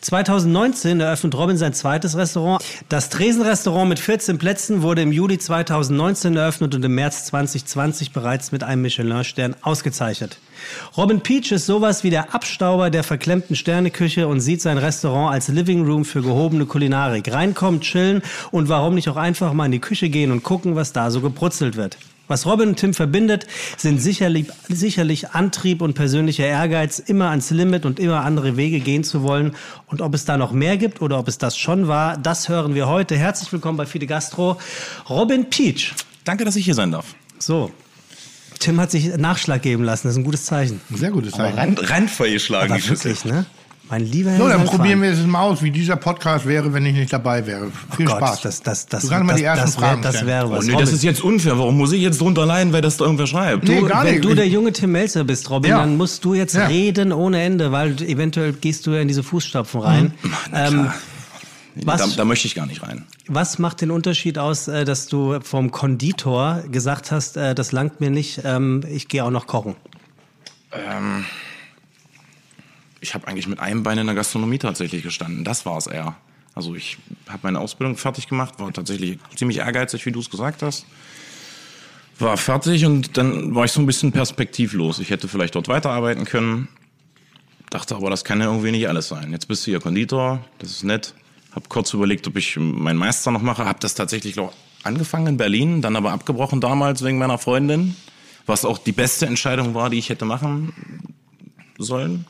2019 0.00 1.00
eröffnet 1.00 1.34
Robin 1.34 1.56
sein 1.56 1.74
zweites 1.74 2.16
Restaurant. 2.16 2.62
Das 2.88 3.10
Tresenrestaurant 3.10 3.88
mit 3.88 3.98
14 3.98 4.38
Plätzen 4.38 4.82
wurde 4.82 5.02
im 5.02 5.12
Juli 5.12 5.38
2019 5.38 6.36
eröffnet 6.36 6.74
und 6.74 6.84
im 6.84 6.94
März 6.94 7.26
2020 7.26 8.12
bereits 8.12 8.52
mit 8.52 8.62
einem 8.62 8.82
Michelin-Stern 8.82 9.56
ausgezeichnet. 9.62 10.38
Robin 10.96 11.20
Peach 11.20 11.52
ist 11.52 11.66
sowas 11.66 12.04
wie 12.04 12.10
der 12.10 12.34
Abstauber 12.34 12.90
der 12.90 13.04
verklemmten 13.04 13.56
Sterneküche 13.56 14.28
und 14.28 14.40
sieht 14.40 14.62
sein 14.62 14.78
Restaurant 14.78 15.32
als 15.32 15.48
Living 15.48 15.84
Room 15.84 16.04
für 16.04 16.22
gehobene 16.22 16.66
Kulinarik. 16.66 17.32
Reinkommen, 17.32 17.80
chillen 17.80 18.22
und 18.50 18.68
warum 18.68 18.94
nicht 18.94 19.08
auch 19.08 19.16
einfach 19.16 19.52
mal 19.52 19.66
in 19.66 19.72
die 19.72 19.80
Küche 19.80 20.08
gehen 20.08 20.32
und 20.32 20.42
gucken, 20.42 20.76
was 20.76 20.92
da 20.92 21.10
so 21.10 21.20
gebrutzelt 21.20 21.76
wird. 21.76 21.96
Was 22.28 22.44
Robin 22.44 22.68
und 22.68 22.76
Tim 22.76 22.92
verbindet, 22.92 23.46
sind 23.78 24.00
sicherlich, 24.00 24.48
sicherlich 24.68 25.30
Antrieb 25.30 25.80
und 25.80 25.94
persönlicher 25.94 26.44
Ehrgeiz, 26.44 26.98
immer 26.98 27.30
ans 27.30 27.50
Limit 27.50 27.86
und 27.86 27.98
immer 27.98 28.22
andere 28.24 28.58
Wege 28.58 28.80
gehen 28.80 29.02
zu 29.02 29.22
wollen. 29.22 29.56
Und 29.86 30.02
ob 30.02 30.14
es 30.14 30.26
da 30.26 30.36
noch 30.36 30.52
mehr 30.52 30.76
gibt 30.76 31.00
oder 31.00 31.18
ob 31.18 31.26
es 31.26 31.38
das 31.38 31.56
schon 31.56 31.88
war, 31.88 32.18
das 32.18 32.50
hören 32.50 32.74
wir 32.74 32.86
heute. 32.86 33.16
Herzlich 33.16 33.50
willkommen 33.50 33.78
bei 33.78 33.86
Fide 33.86 34.06
Gastro. 34.06 34.58
Robin 35.08 35.48
Peach. 35.48 35.94
Danke, 36.24 36.44
dass 36.44 36.56
ich 36.56 36.66
hier 36.66 36.74
sein 36.74 36.92
darf. 36.92 37.14
So. 37.38 37.72
Tim 38.58 38.78
hat 38.80 38.90
sich 38.90 39.16
Nachschlag 39.16 39.62
geben 39.62 39.84
lassen. 39.84 40.08
Das 40.08 40.14
ist 40.14 40.18
ein 40.18 40.24
gutes 40.24 40.44
Zeichen. 40.44 40.80
Sehr 40.92 41.10
gutes 41.10 41.32
Zeichen. 41.32 41.56
Rand, 41.58 42.18
geschlagen, 42.18 42.72
Aber 42.72 42.80
die 42.80 42.86
Schüssel. 42.86 43.12
wirklich, 43.12 43.32
ne? 43.32 43.46
Mein 43.90 44.04
lieber 44.04 44.30
Herr 44.30 44.38
So, 44.38 44.48
dann 44.48 44.64
probieren 44.66 45.00
wir 45.00 45.10
jetzt 45.10 45.26
mal 45.26 45.40
aus, 45.40 45.62
wie 45.62 45.70
dieser 45.70 45.96
Podcast 45.96 46.44
wäre, 46.46 46.72
wenn 46.74 46.84
ich 46.84 46.94
nicht 46.94 47.10
dabei 47.12 47.46
wäre. 47.46 47.70
Viel 47.96 48.04
Gott, 48.06 48.18
Spaß. 48.18 48.40
Das, 48.42 48.62
das, 48.62 48.86
das, 48.86 49.02
du 49.04 49.08
kannst 49.08 49.24
mal 49.24 49.32
das, 49.32 49.40
die 49.40 49.44
ersten 49.46 49.64
das, 49.64 49.80
wär, 49.80 49.88
Fragen 49.88 50.02
das 50.02 50.14
stellen. 50.16 50.26
wäre 50.28 50.46
Oh, 50.46 50.50
was. 50.50 50.64
nee, 50.66 50.72
Robin, 50.72 50.84
das 50.84 50.94
ist 50.94 51.02
jetzt 51.04 51.22
unfair. 51.22 51.58
Warum 51.58 51.78
muss 51.78 51.92
ich 51.92 52.02
jetzt 52.02 52.20
drunter 52.20 52.44
leiden, 52.44 52.72
weil 52.74 52.82
das 52.82 52.98
da 52.98 53.04
irgendwer 53.06 53.26
schreibt? 53.26 53.66
Nee, 53.66 53.80
Du, 53.80 53.86
gar 53.86 54.04
wenn 54.04 54.12
nicht. 54.16 54.24
du 54.24 54.34
der 54.34 54.46
junge 54.46 54.72
Tim 54.74 54.92
Melzer 54.92 55.24
bist, 55.24 55.48
Robin, 55.48 55.70
Ja. 55.70 55.78
dann 55.78 55.96
musst 55.96 56.22
du 56.24 56.34
jetzt 56.34 56.54
Ja. 56.54 56.66
reden 56.66 57.12
ohne 57.12 57.40
Ende, 57.42 57.72
weil 57.72 57.92
eventuell 58.02 58.52
gehst 58.52 58.86
du 58.86 58.90
ja 58.90 59.00
in 59.00 59.08
diese 59.08 59.22
Fußstapfen 59.22 59.80
rein. 59.80 60.12
Ähm, 60.54 60.90
was, 61.76 62.00
Da, 62.10 62.16
da 62.18 62.24
möchte 62.26 62.46
ich 62.46 62.54
gar 62.54 62.66
nicht 62.66 62.82
rein. 62.82 63.04
was 63.26 63.58
macht 63.58 63.80
den 63.80 63.90
Unterschied 63.90 64.36
aus, 64.36 64.68
äh, 64.68 64.84
dass 64.84 65.06
du 65.06 65.38
vom 65.40 65.70
Konditor 65.70 66.62
gesagt 66.70 67.10
hast, 67.10 67.36
äh, 67.38 67.54
das 67.54 67.72
langt 67.72 68.00
mir 68.00 68.10
nicht, 68.10 68.42
ähm, 68.44 68.82
ich 68.90 69.08
gehe 69.08 69.24
auch 69.24 69.30
noch 69.30 69.46
kochen? 69.46 69.76
Ich 73.00 73.14
habe 73.14 73.28
eigentlich 73.28 73.46
mit 73.46 73.60
einem 73.60 73.82
Bein 73.82 73.98
in 73.98 74.06
der 74.06 74.16
Gastronomie 74.16 74.58
tatsächlich 74.58 75.02
gestanden. 75.02 75.44
Das 75.44 75.66
war 75.66 75.76
es 75.76 75.86
eher. 75.86 76.16
Also 76.54 76.74
ich 76.74 76.98
habe 77.28 77.40
meine 77.42 77.60
Ausbildung 77.60 77.96
fertig 77.96 78.26
gemacht, 78.28 78.58
war 78.58 78.72
tatsächlich 78.72 79.18
ziemlich 79.36 79.58
ehrgeizig, 79.58 80.04
wie 80.06 80.12
du 80.12 80.18
es 80.18 80.28
gesagt 80.28 80.62
hast. 80.62 80.86
war 82.18 82.36
fertig 82.36 82.84
und 82.84 83.16
dann 83.16 83.54
war 83.54 83.64
ich 83.64 83.70
so 83.70 83.80
ein 83.80 83.86
bisschen 83.86 84.10
perspektivlos. 84.10 84.98
Ich 84.98 85.10
hätte 85.10 85.28
vielleicht 85.28 85.54
dort 85.54 85.68
weiterarbeiten 85.68 86.24
können. 86.24 86.66
Dachte 87.70 87.94
aber, 87.94 88.10
das 88.10 88.24
kann 88.24 88.40
ja 88.40 88.46
irgendwie 88.46 88.72
nicht 88.72 88.88
alles 88.88 89.08
sein. 89.08 89.30
Jetzt 89.30 89.46
bist 89.46 89.66
du 89.66 89.70
hier 89.70 89.80
Konditor, 89.80 90.44
das 90.58 90.70
ist 90.70 90.82
nett. 90.82 91.14
Hab 91.52 91.68
kurz 91.68 91.92
überlegt, 91.92 92.26
ob 92.26 92.36
ich 92.36 92.56
meinen 92.56 92.98
Meister 92.98 93.30
noch 93.30 93.42
mache. 93.42 93.64
Hab 93.64 93.78
das 93.80 93.94
tatsächlich 93.94 94.32
glaub, 94.32 94.52
angefangen 94.82 95.26
in 95.28 95.36
Berlin, 95.36 95.82
dann 95.82 95.96
aber 95.96 96.12
abgebrochen 96.12 96.60
damals 96.60 97.04
wegen 97.04 97.18
meiner 97.18 97.38
Freundin. 97.38 97.94
Was 98.46 98.64
auch 98.64 98.78
die 98.78 98.92
beste 98.92 99.26
Entscheidung 99.26 99.74
war, 99.74 99.90
die 99.90 99.98
ich 99.98 100.08
hätte 100.08 100.24
machen 100.24 100.72
sollen. 101.78 102.26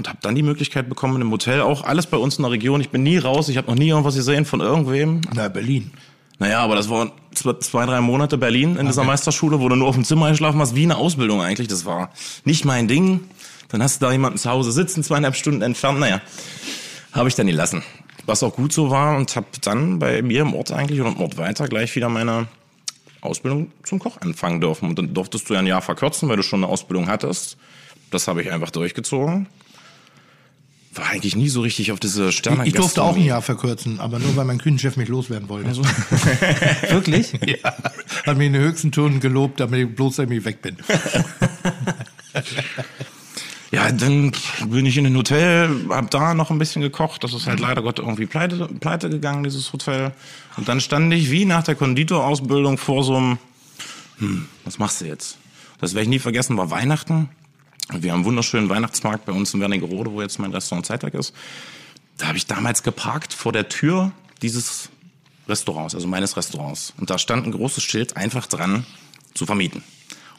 Und 0.00 0.08
habe 0.08 0.18
dann 0.22 0.34
die 0.34 0.42
Möglichkeit 0.42 0.88
bekommen, 0.88 1.20
im 1.20 1.30
Hotel 1.30 1.60
auch 1.60 1.84
alles 1.84 2.06
bei 2.06 2.16
uns 2.16 2.38
in 2.38 2.42
der 2.42 2.52
Region. 2.52 2.80
Ich 2.80 2.88
bin 2.88 3.02
nie 3.02 3.18
raus, 3.18 3.50
ich 3.50 3.58
habe 3.58 3.70
noch 3.70 3.74
nie 3.74 3.90
irgendwas 3.90 4.14
gesehen 4.14 4.46
von 4.46 4.60
irgendwem. 4.60 5.20
Na, 5.34 5.48
Berlin. 5.48 5.90
Naja, 6.38 6.60
aber 6.60 6.74
das 6.74 6.88
waren 6.88 7.12
zwei, 7.34 7.84
drei 7.84 8.00
Monate 8.00 8.38
Berlin 8.38 8.76
in 8.76 8.86
dieser 8.86 9.04
Meisterschule, 9.04 9.60
wo 9.60 9.68
du 9.68 9.76
nur 9.76 9.88
auf 9.88 9.94
dem 9.94 10.04
Zimmer 10.06 10.30
geschlafen 10.30 10.58
hast, 10.58 10.74
wie 10.74 10.84
eine 10.84 10.96
Ausbildung 10.96 11.42
eigentlich. 11.42 11.68
Das 11.68 11.84
war 11.84 12.08
nicht 12.46 12.64
mein 12.64 12.88
Ding. 12.88 13.20
Dann 13.68 13.82
hast 13.82 14.00
du 14.00 14.06
da 14.06 14.12
jemanden 14.12 14.38
zu 14.38 14.48
Hause 14.48 14.72
sitzen, 14.72 15.04
zweieinhalb 15.04 15.36
Stunden 15.36 15.60
entfernt. 15.60 16.00
Naja, 16.00 16.22
habe 17.12 17.28
ich 17.28 17.34
dann 17.34 17.46
gelassen. 17.46 17.82
Was 18.24 18.42
auch 18.42 18.56
gut 18.56 18.72
so 18.72 18.88
war 18.88 19.18
und 19.18 19.36
habe 19.36 19.48
dann 19.60 19.98
bei 19.98 20.22
mir 20.22 20.40
im 20.40 20.54
Ort 20.54 20.72
eigentlich 20.72 20.98
oder 21.02 21.10
im 21.10 21.20
Ort 21.20 21.36
weiter 21.36 21.68
gleich 21.68 21.94
wieder 21.94 22.08
meine 22.08 22.48
Ausbildung 23.20 23.70
zum 23.82 23.98
Koch 23.98 24.16
anfangen 24.22 24.62
dürfen. 24.62 24.88
Und 24.88 24.98
dann 24.98 25.12
durftest 25.12 25.50
du 25.50 25.52
ja 25.52 25.60
ein 25.60 25.66
Jahr 25.66 25.82
verkürzen, 25.82 26.30
weil 26.30 26.38
du 26.38 26.42
schon 26.42 26.64
eine 26.64 26.72
Ausbildung 26.72 27.06
hattest. 27.06 27.58
Das 28.10 28.28
habe 28.28 28.40
ich 28.40 28.50
einfach 28.50 28.70
durchgezogen. 28.70 29.46
War 30.92 31.06
eigentlich 31.10 31.36
nie 31.36 31.48
so 31.48 31.60
richtig 31.60 31.92
auf 31.92 32.00
diese 32.00 32.32
Sterne. 32.32 32.66
Ich 32.66 32.72
durfte 32.72 33.02
auch 33.02 33.14
ein 33.14 33.24
Jahr 33.24 33.42
verkürzen, 33.42 34.00
aber 34.00 34.18
nur 34.18 34.34
weil 34.34 34.44
mein 34.44 34.58
Küchenchef 34.58 34.96
mich 34.96 35.08
loswerden 35.08 35.48
wollte. 35.48 35.68
Also. 35.68 35.82
Wirklich? 36.88 37.32
Ja, 37.46 37.74
hat 38.26 38.36
mir 38.36 38.46
in 38.46 38.52
den 38.52 38.62
höchsten 38.62 38.90
Tönen 38.90 39.20
gelobt, 39.20 39.60
damit 39.60 39.88
ich 39.88 39.94
bloß 39.94 40.18
ich 40.18 40.44
weg 40.44 40.62
bin. 40.62 40.76
Ja, 43.72 43.92
dann 43.92 44.32
bin 44.66 44.84
ich 44.84 44.96
in 44.96 45.06
ein 45.06 45.16
Hotel, 45.16 45.86
hab 45.90 46.10
da 46.10 46.34
noch 46.34 46.50
ein 46.50 46.58
bisschen 46.58 46.82
gekocht. 46.82 47.22
Das 47.22 47.32
ist 47.32 47.46
halt 47.46 47.60
leider 47.60 47.82
Gott 47.82 48.00
irgendwie 48.00 48.26
pleite, 48.26 48.66
pleite 48.66 49.08
gegangen, 49.08 49.44
dieses 49.44 49.72
Hotel. 49.72 50.10
Und 50.56 50.68
dann 50.68 50.80
stand 50.80 51.14
ich 51.14 51.30
wie 51.30 51.44
nach 51.44 51.62
der 51.62 51.76
Konditorausbildung 51.76 52.78
vor 52.78 53.04
so 53.04 53.16
einem, 53.16 53.38
hm, 54.18 54.46
was 54.64 54.80
machst 54.80 55.00
du 55.00 55.04
jetzt? 55.04 55.38
Das 55.80 55.94
werde 55.94 56.02
ich 56.02 56.08
nie 56.08 56.18
vergessen, 56.18 56.56
war 56.56 56.70
Weihnachten. 56.72 57.28
Wir 57.92 58.12
haben 58.12 58.18
einen 58.18 58.24
wunderschönen 58.24 58.68
Weihnachtsmarkt 58.68 59.24
bei 59.24 59.32
uns 59.32 59.52
in 59.52 59.60
Wernigerode, 59.60 60.12
wo 60.12 60.22
jetzt 60.22 60.38
mein 60.38 60.52
Restaurant 60.52 60.86
Zeitwerk 60.86 61.14
ist. 61.14 61.34
Da 62.18 62.28
habe 62.28 62.38
ich 62.38 62.46
damals 62.46 62.82
geparkt 62.82 63.32
vor 63.32 63.52
der 63.52 63.68
Tür 63.68 64.12
dieses 64.42 64.90
Restaurants, 65.48 65.94
also 65.94 66.06
meines 66.06 66.36
Restaurants. 66.36 66.92
Und 66.98 67.10
da 67.10 67.18
stand 67.18 67.46
ein 67.46 67.52
großes 67.52 67.82
Schild 67.82 68.16
einfach 68.16 68.46
dran, 68.46 68.86
zu 69.34 69.46
vermieten. 69.46 69.82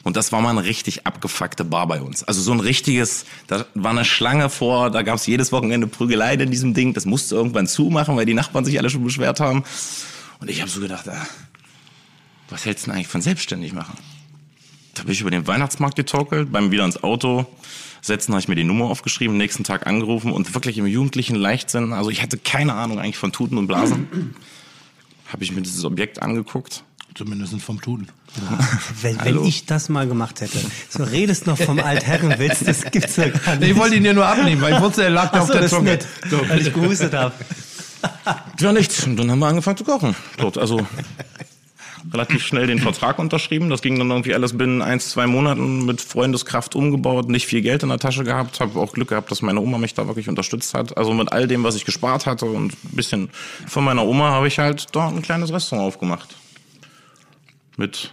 Und 0.02 0.16
das 0.16 0.32
war 0.32 0.40
mal 0.40 0.50
eine 0.50 0.64
richtig 0.64 1.06
abgefuckte 1.06 1.64
Bar 1.64 1.86
bei 1.86 2.00
uns. 2.00 2.24
Also 2.24 2.40
so 2.40 2.52
ein 2.52 2.60
richtiges, 2.60 3.24
da 3.46 3.66
war 3.74 3.92
eine 3.92 4.04
Schlange 4.04 4.50
vor, 4.50 4.90
da 4.90 5.02
gab 5.02 5.16
es 5.16 5.26
jedes 5.26 5.52
Wochenende 5.52 5.86
Prügelei 5.86 6.34
in 6.34 6.50
diesem 6.50 6.74
Ding. 6.74 6.92
Das 6.92 7.04
musste 7.04 7.36
irgendwann 7.36 7.68
zumachen, 7.68 8.16
weil 8.16 8.26
die 8.26 8.34
Nachbarn 8.34 8.64
sich 8.64 8.78
alle 8.78 8.90
schon 8.90 9.04
beschwert 9.04 9.38
haben. 9.38 9.62
Und 10.40 10.50
ich 10.50 10.60
habe 10.60 10.70
so 10.70 10.80
gedacht, 10.80 11.08
ah, 11.08 11.26
was 12.48 12.64
hältst 12.64 12.84
du 12.84 12.90
denn 12.90 12.96
eigentlich 12.96 13.08
von 13.08 13.22
selbstständig 13.22 13.72
machen? 13.72 13.96
Da 14.94 15.02
bin 15.02 15.12
ich 15.12 15.20
über 15.20 15.30
den 15.30 15.46
Weihnachtsmarkt 15.46 15.96
getorkelt, 15.96 16.52
beim 16.52 16.70
wieder 16.70 16.84
ins 16.84 17.02
Auto 17.02 17.46
setzen, 18.02 18.32
habe 18.32 18.40
ich 18.40 18.48
mir 18.48 18.56
die 18.56 18.64
Nummer 18.64 18.86
aufgeschrieben, 18.86 19.36
nächsten 19.36 19.64
Tag 19.64 19.86
angerufen 19.86 20.32
und 20.32 20.54
wirklich 20.54 20.76
im 20.78 20.86
jugendlichen 20.86 21.36
Leichtsinn, 21.36 21.92
also 21.92 22.10
ich 22.10 22.22
hatte 22.22 22.36
keine 22.36 22.74
Ahnung 22.74 22.98
eigentlich 22.98 23.16
von 23.16 23.32
Tuten 23.32 23.58
und 23.58 23.68
Blasen, 23.68 24.34
habe 25.32 25.44
ich 25.44 25.52
mir 25.52 25.62
dieses 25.62 25.84
Objekt 25.84 26.20
angeguckt 26.20 26.84
Zumindest 27.14 27.60
vom 27.60 27.80
Tun. 27.80 28.08
Wenn, 29.02 29.22
wenn 29.22 29.44
ich 29.44 29.66
das 29.66 29.90
mal 29.90 30.06
gemacht 30.06 30.40
hätte. 30.40 30.58
So 30.88 31.04
redest 31.04 31.46
noch 31.46 31.58
vom 31.58 31.78
Altherrenwitz, 31.78 32.60
das 32.64 32.90
gibt's 32.90 33.16
ja 33.16 33.28
gar 33.28 33.56
nicht. 33.56 33.70
Ich 33.70 33.76
wollte 33.76 33.96
ihn 33.96 34.04
dir 34.04 34.14
nur 34.14 34.26
abnehmen, 34.26 34.62
weil 34.62 34.74
ich 34.74 34.80
wusste, 34.80 35.04
er 35.04 35.10
lag 35.10 35.30
da 35.30 35.38
Ach 35.38 35.42
auf 35.42 35.48
so, 35.48 35.52
der 35.52 35.68
Zunge. 35.68 35.90
nett, 35.90 36.06
weil 36.30 36.66
ich 36.66 36.72
gehustet 36.72 37.12
habe. 37.12 37.34
Ja, 38.58 38.72
nichts. 38.72 39.04
Und 39.06 39.16
dann 39.16 39.30
haben 39.30 39.40
wir 39.40 39.46
angefangen 39.46 39.76
zu 39.76 39.84
kochen. 39.84 40.16
Dort, 40.38 40.56
also 40.56 40.86
relativ 42.10 42.44
schnell 42.44 42.66
den 42.66 42.78
Vertrag 42.78 43.18
unterschrieben. 43.18 43.70
Das 43.70 43.82
ging 43.82 43.98
dann 43.98 44.10
irgendwie 44.10 44.34
alles 44.34 44.56
binnen 44.56 44.82
ein, 44.82 45.00
zwei 45.00 45.26
Monaten 45.26 45.84
mit 45.84 46.00
Freundeskraft 46.00 46.74
umgebaut, 46.74 47.28
nicht 47.28 47.46
viel 47.46 47.62
Geld 47.62 47.82
in 47.82 47.88
der 47.88 47.98
Tasche 47.98 48.24
gehabt. 48.24 48.60
Habe 48.60 48.78
auch 48.80 48.92
Glück 48.92 49.08
gehabt, 49.08 49.30
dass 49.30 49.42
meine 49.42 49.60
Oma 49.60 49.78
mich 49.78 49.94
da 49.94 50.06
wirklich 50.06 50.28
unterstützt 50.28 50.74
hat. 50.74 50.96
Also 50.96 51.12
mit 51.12 51.32
all 51.32 51.46
dem, 51.46 51.64
was 51.64 51.74
ich 51.74 51.84
gespart 51.84 52.26
hatte 52.26 52.46
und 52.46 52.72
ein 52.72 52.96
bisschen 52.96 53.30
von 53.66 53.84
meiner 53.84 54.04
Oma 54.04 54.30
habe 54.30 54.48
ich 54.48 54.58
halt 54.58 54.94
da 54.94 55.08
ein 55.08 55.22
kleines 55.22 55.52
Restaurant 55.52 55.86
aufgemacht. 55.86 56.36
Mit 57.76 58.12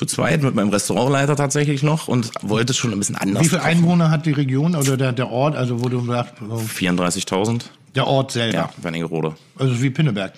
zu 0.00 0.06
zweit 0.06 0.42
mit 0.42 0.54
meinem 0.54 0.70
Restaurantleiter 0.70 1.36
tatsächlich 1.36 1.82
noch 1.82 2.08
und 2.08 2.30
wollte 2.40 2.72
es 2.72 2.78
schon 2.78 2.90
ein 2.90 2.98
bisschen 2.98 3.16
anders 3.16 3.44
Wie 3.44 3.48
viele 3.48 3.60
kochen. 3.60 3.70
Einwohner 3.70 4.10
hat 4.10 4.24
die 4.24 4.32
Region 4.32 4.74
oder 4.74 4.96
der, 4.96 5.12
der 5.12 5.30
Ort, 5.30 5.56
also 5.56 5.84
wo 5.84 5.90
du 5.90 6.02
sagst, 6.06 6.36
so 6.40 6.54
34.000. 6.54 7.64
der 7.94 8.06
Ort 8.06 8.32
selber? 8.32 8.56
Ja, 8.56 8.70
Wernigerode. 8.80 9.34
Also 9.58 9.82
wie 9.82 9.90
Pinneberg. 9.90 10.32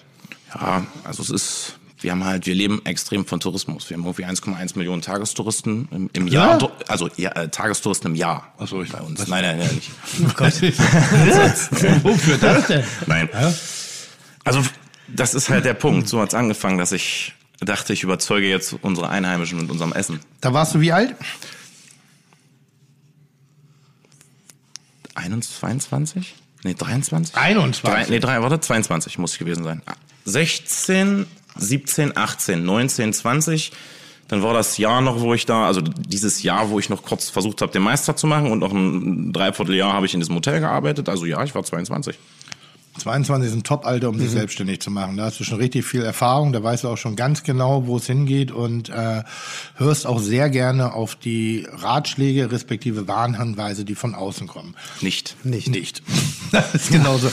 Ja, 0.54 0.86
also 1.04 1.22
es 1.22 1.30
ist, 1.30 1.78
wir 2.00 2.10
haben 2.12 2.24
halt, 2.24 2.46
wir 2.46 2.54
leben 2.54 2.80
extrem 2.84 3.24
von 3.26 3.40
Tourismus. 3.40 3.88
Wir 3.88 3.96
haben 3.96 4.04
irgendwie 4.04 4.24
1,1 4.26 4.76
Millionen 4.76 5.02
Tagestouristen 5.02 5.88
im, 5.90 6.10
im 6.12 6.26
Ja? 6.26 6.58
Jahr. 6.58 6.72
Also 6.88 7.08
ja, 7.16 7.30
äh, 7.32 7.48
Tagestouristen 7.48 8.10
im 8.10 8.16
Jahr. 8.16 8.52
Ach 8.58 8.66
so, 8.68 8.82
ich- 8.82 8.92
bei 8.92 9.00
uns. 9.00 9.20
was- 9.20 9.28
Nein, 9.28 9.42
nein, 9.44 9.58
nein, 9.58 9.74
nicht. 9.74 9.90
Wofür 12.04 12.38
das 12.38 12.66
denn? 12.66 12.84
Nein. 13.06 13.28
Also 14.44 14.62
das 15.08 15.34
ist 15.34 15.48
halt 15.48 15.64
der 15.64 15.74
Punkt. 15.74 16.08
So 16.08 16.20
hat's 16.20 16.34
angefangen, 16.34 16.78
dass 16.78 16.92
ich 16.92 17.34
dachte, 17.60 17.92
ich 17.92 18.02
überzeuge 18.02 18.48
jetzt 18.48 18.74
unsere 18.82 19.08
Einheimischen 19.08 19.58
mit 19.60 19.70
unserem 19.70 19.92
Essen. 19.92 20.20
Da 20.40 20.52
warst 20.52 20.74
du 20.74 20.80
wie 20.80 20.92
alt? 20.92 21.14
21, 25.14 25.56
22? 25.58 26.34
Nee, 26.64 26.74
23? 26.74 27.36
21. 27.36 27.82
Drei, 27.82 28.06
nee, 28.10 28.18
drei, 28.20 28.40
warte, 28.40 28.60
22 28.60 29.18
muss 29.18 29.32
ich 29.34 29.38
gewesen 29.38 29.62
sein. 29.64 29.82
16, 30.24 31.26
17, 31.56 32.16
18, 32.16 32.64
19, 32.64 33.12
20. 33.12 33.72
Dann 34.28 34.42
war 34.42 34.54
das 34.54 34.78
Jahr 34.78 35.00
noch, 35.02 35.20
wo 35.20 35.34
ich 35.34 35.44
da, 35.44 35.66
also 35.66 35.82
dieses 35.82 36.42
Jahr, 36.42 36.70
wo 36.70 36.78
ich 36.78 36.88
noch 36.88 37.02
kurz 37.02 37.28
versucht 37.28 37.60
habe, 37.60 37.72
den 37.72 37.82
Meister 37.82 38.16
zu 38.16 38.26
machen 38.26 38.50
und 38.50 38.60
noch 38.60 38.72
ein 38.72 39.32
Dreivierteljahr 39.32 39.92
habe 39.92 40.06
ich 40.06 40.14
in 40.14 40.20
diesem 40.20 40.34
Hotel 40.36 40.60
gearbeitet. 40.60 41.08
Also 41.08 41.26
ja, 41.26 41.42
ich 41.44 41.54
war 41.54 41.62
22. 41.62 42.18
22 42.98 43.48
ist 43.48 43.56
ein 43.56 43.62
Top-Alter, 43.62 44.08
um 44.10 44.18
sich 44.18 44.30
selbstständig 44.30 44.80
zu 44.80 44.90
machen. 44.90 45.16
Da 45.16 45.24
hast 45.24 45.40
du 45.40 45.44
schon 45.44 45.58
richtig 45.58 45.84
viel 45.84 46.02
Erfahrung, 46.02 46.52
da 46.52 46.62
weißt 46.62 46.84
du 46.84 46.88
auch 46.88 46.98
schon 46.98 47.16
ganz 47.16 47.42
genau, 47.42 47.86
wo 47.86 47.96
es 47.96 48.06
hingeht 48.06 48.52
und 48.52 48.90
äh, 48.90 49.22
hörst 49.76 50.06
auch 50.06 50.20
sehr 50.20 50.50
gerne 50.50 50.92
auf 50.92 51.16
die 51.16 51.66
Ratschläge 51.70 52.52
respektive 52.52 53.08
Warnhinweise, 53.08 53.84
die 53.84 53.94
von 53.94 54.14
außen 54.14 54.46
kommen. 54.46 54.76
Nicht. 55.00 55.36
Nicht. 55.44 55.68
Nicht. 55.68 56.02
Das 56.52 56.74
ist 56.74 56.90
genauso. 56.90 57.30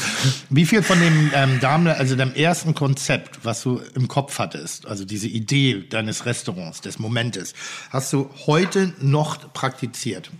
Wie 0.49 0.65
viel 0.65 0.81
von 0.81 0.97
dem 0.97 1.31
ähm, 1.35 1.59
Damen, 1.59 1.87
also 1.87 2.15
dem 2.15 2.33
ersten 2.33 2.73
Konzept, 2.73 3.39
was 3.43 3.61
du 3.63 3.81
im 3.93 4.07
Kopf 4.07 4.39
hattest, 4.39 4.85
also 4.85 5.03
diese 5.03 5.27
Idee 5.27 5.83
deines 5.89 6.25
Restaurants, 6.25 6.79
des 6.79 6.99
Momentes, 6.99 7.53
hast 7.89 8.13
du 8.13 8.29
heute 8.47 8.93
noch 9.01 9.51
praktiziert? 9.51 10.31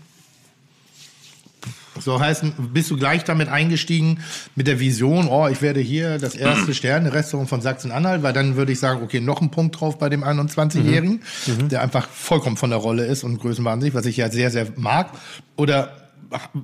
So 2.00 2.20
heißt, 2.20 2.44
bist 2.74 2.90
du 2.92 2.98
gleich 2.98 3.24
damit 3.24 3.50
eingestiegen 3.50 4.20
mit 4.56 4.68
der 4.68 4.80
Vision, 4.80 5.28
oh, 5.28 5.48
ich 5.48 5.62
werde 5.62 5.80
hier 5.80 6.18
das 6.18 6.36
erste 6.36 6.74
Sterne-Restaurant 6.74 7.50
von 7.50 7.62
Sachsen-Anhalt, 7.62 8.24
weil 8.24 8.34
dann 8.34 8.56
würde 8.56 8.72
ich 8.72 8.80
sagen, 8.80 9.02
okay, 9.04 9.20
noch 9.20 9.42
ein 9.42 9.52
Punkt 9.52 9.80
drauf 9.80 9.98
bei 9.98 10.10
dem 10.10 10.24
21-Jährigen, 10.24 11.22
der 11.70 11.82
einfach 11.82 12.08
vollkommen 12.10 12.58
von 12.58 12.70
der 12.70 12.80
Rolle 12.80 13.06
ist 13.06 13.24
und 13.24 13.40
größenwahnsinnig, 13.40 13.94
was 13.94 14.06
ich 14.06 14.18
ja 14.18 14.30
sehr, 14.30 14.52
sehr 14.52 14.68
mag. 14.76 15.12
Oder 15.56 16.10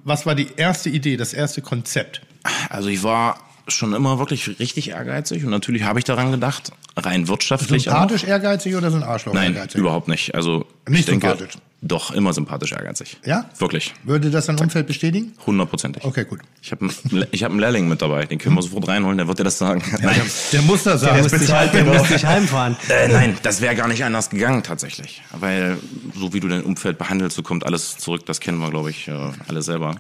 was 0.04 0.26
war 0.26 0.36
die 0.36 0.48
erste 0.58 0.90
Idee, 0.90 1.18
das 1.18 1.34
erste 1.34 1.62
Konzept? 1.62 2.22
Also 2.70 2.90
ich 2.90 3.04
war 3.04 3.38
schon 3.68 3.94
immer 3.94 4.20
wirklich 4.20 4.60
richtig 4.60 4.90
ehrgeizig 4.92 5.44
und 5.44 5.50
natürlich 5.50 5.84
habe 5.84 6.00
ich 6.00 6.06
daran 6.06 6.32
gedacht, 6.32 6.72
rein 6.96 7.28
wirtschaftlich. 7.28 7.90
auch. 7.90 7.94
Sympathisch 7.94 8.24
ehrgeizig 8.24 8.76
oder 8.76 8.92
so 8.92 8.98
ein 8.98 9.04
Arschloch 9.04 9.34
Nein, 9.34 9.56
ehrgeizig? 9.56 9.80
überhaupt 9.80 10.08
nicht. 10.08 10.36
Also 10.36 10.66
Nicht 10.88 11.02
ich 11.02 11.06
denke, 11.08 11.28
sympathisch? 11.30 11.58
Doch, 11.88 12.10
immer 12.10 12.34
sympathisch 12.34 12.72
ehrgeizig. 12.72 13.18
Ja? 13.26 13.48
Wirklich. 13.60 13.94
Würde 14.04 14.32
das 14.32 14.48
dein 14.48 14.58
Umfeld 14.60 14.88
bestätigen? 14.88 15.34
Hundertprozentig. 15.46 16.04
Okay, 16.04 16.26
gut. 16.26 16.40
Ich 16.64 16.72
habe 16.72 16.90
ich 17.32 17.44
hab 17.44 17.52
einen 17.52 17.60
Lehrling 17.60 17.88
mit 17.88 18.02
dabei, 18.02 18.26
den 18.26 18.40
können 18.40 18.56
wir 18.56 18.64
sofort 18.64 18.88
reinholen, 18.88 19.20
der 19.20 19.28
wird 19.28 19.38
dir 19.38 19.44
das 19.44 19.60
sagen. 19.60 19.84
Nein, 20.02 20.20
Der 20.52 20.64
muss 20.64 20.82
das 20.82 21.02
Der 21.02 21.12
sagen. 21.12 21.22
muss 21.22 21.32
dich, 21.32 21.48
der 21.48 21.86
muss 21.86 22.08
dich 22.08 22.26
heimfahren. 22.26 22.76
äh, 22.90 23.08
nein 23.08 23.38
das 23.44 23.62
wäre 23.62 23.76
gar 23.76 23.88
nicht 23.88 24.04
anders 24.04 24.32
gegangen 24.32 24.64
tatsächlich. 24.64 25.22
Weil 25.40 25.78
so 26.16 26.34
wie 26.34 26.40
du 26.40 26.48
dein 26.48 26.64
Umfeld 26.64 26.98
behandelst, 26.98 27.36
so 27.36 27.44
kommt 27.44 27.64
alles 27.68 28.00
zurück, 28.00 28.26
das 28.26 28.40
kennen 28.40 28.58
wir, 28.58 28.72
glaube 28.72 28.90
ich, 28.90 29.08
äh, 29.08 29.32
alle 29.48 29.62
selber. 29.62 29.96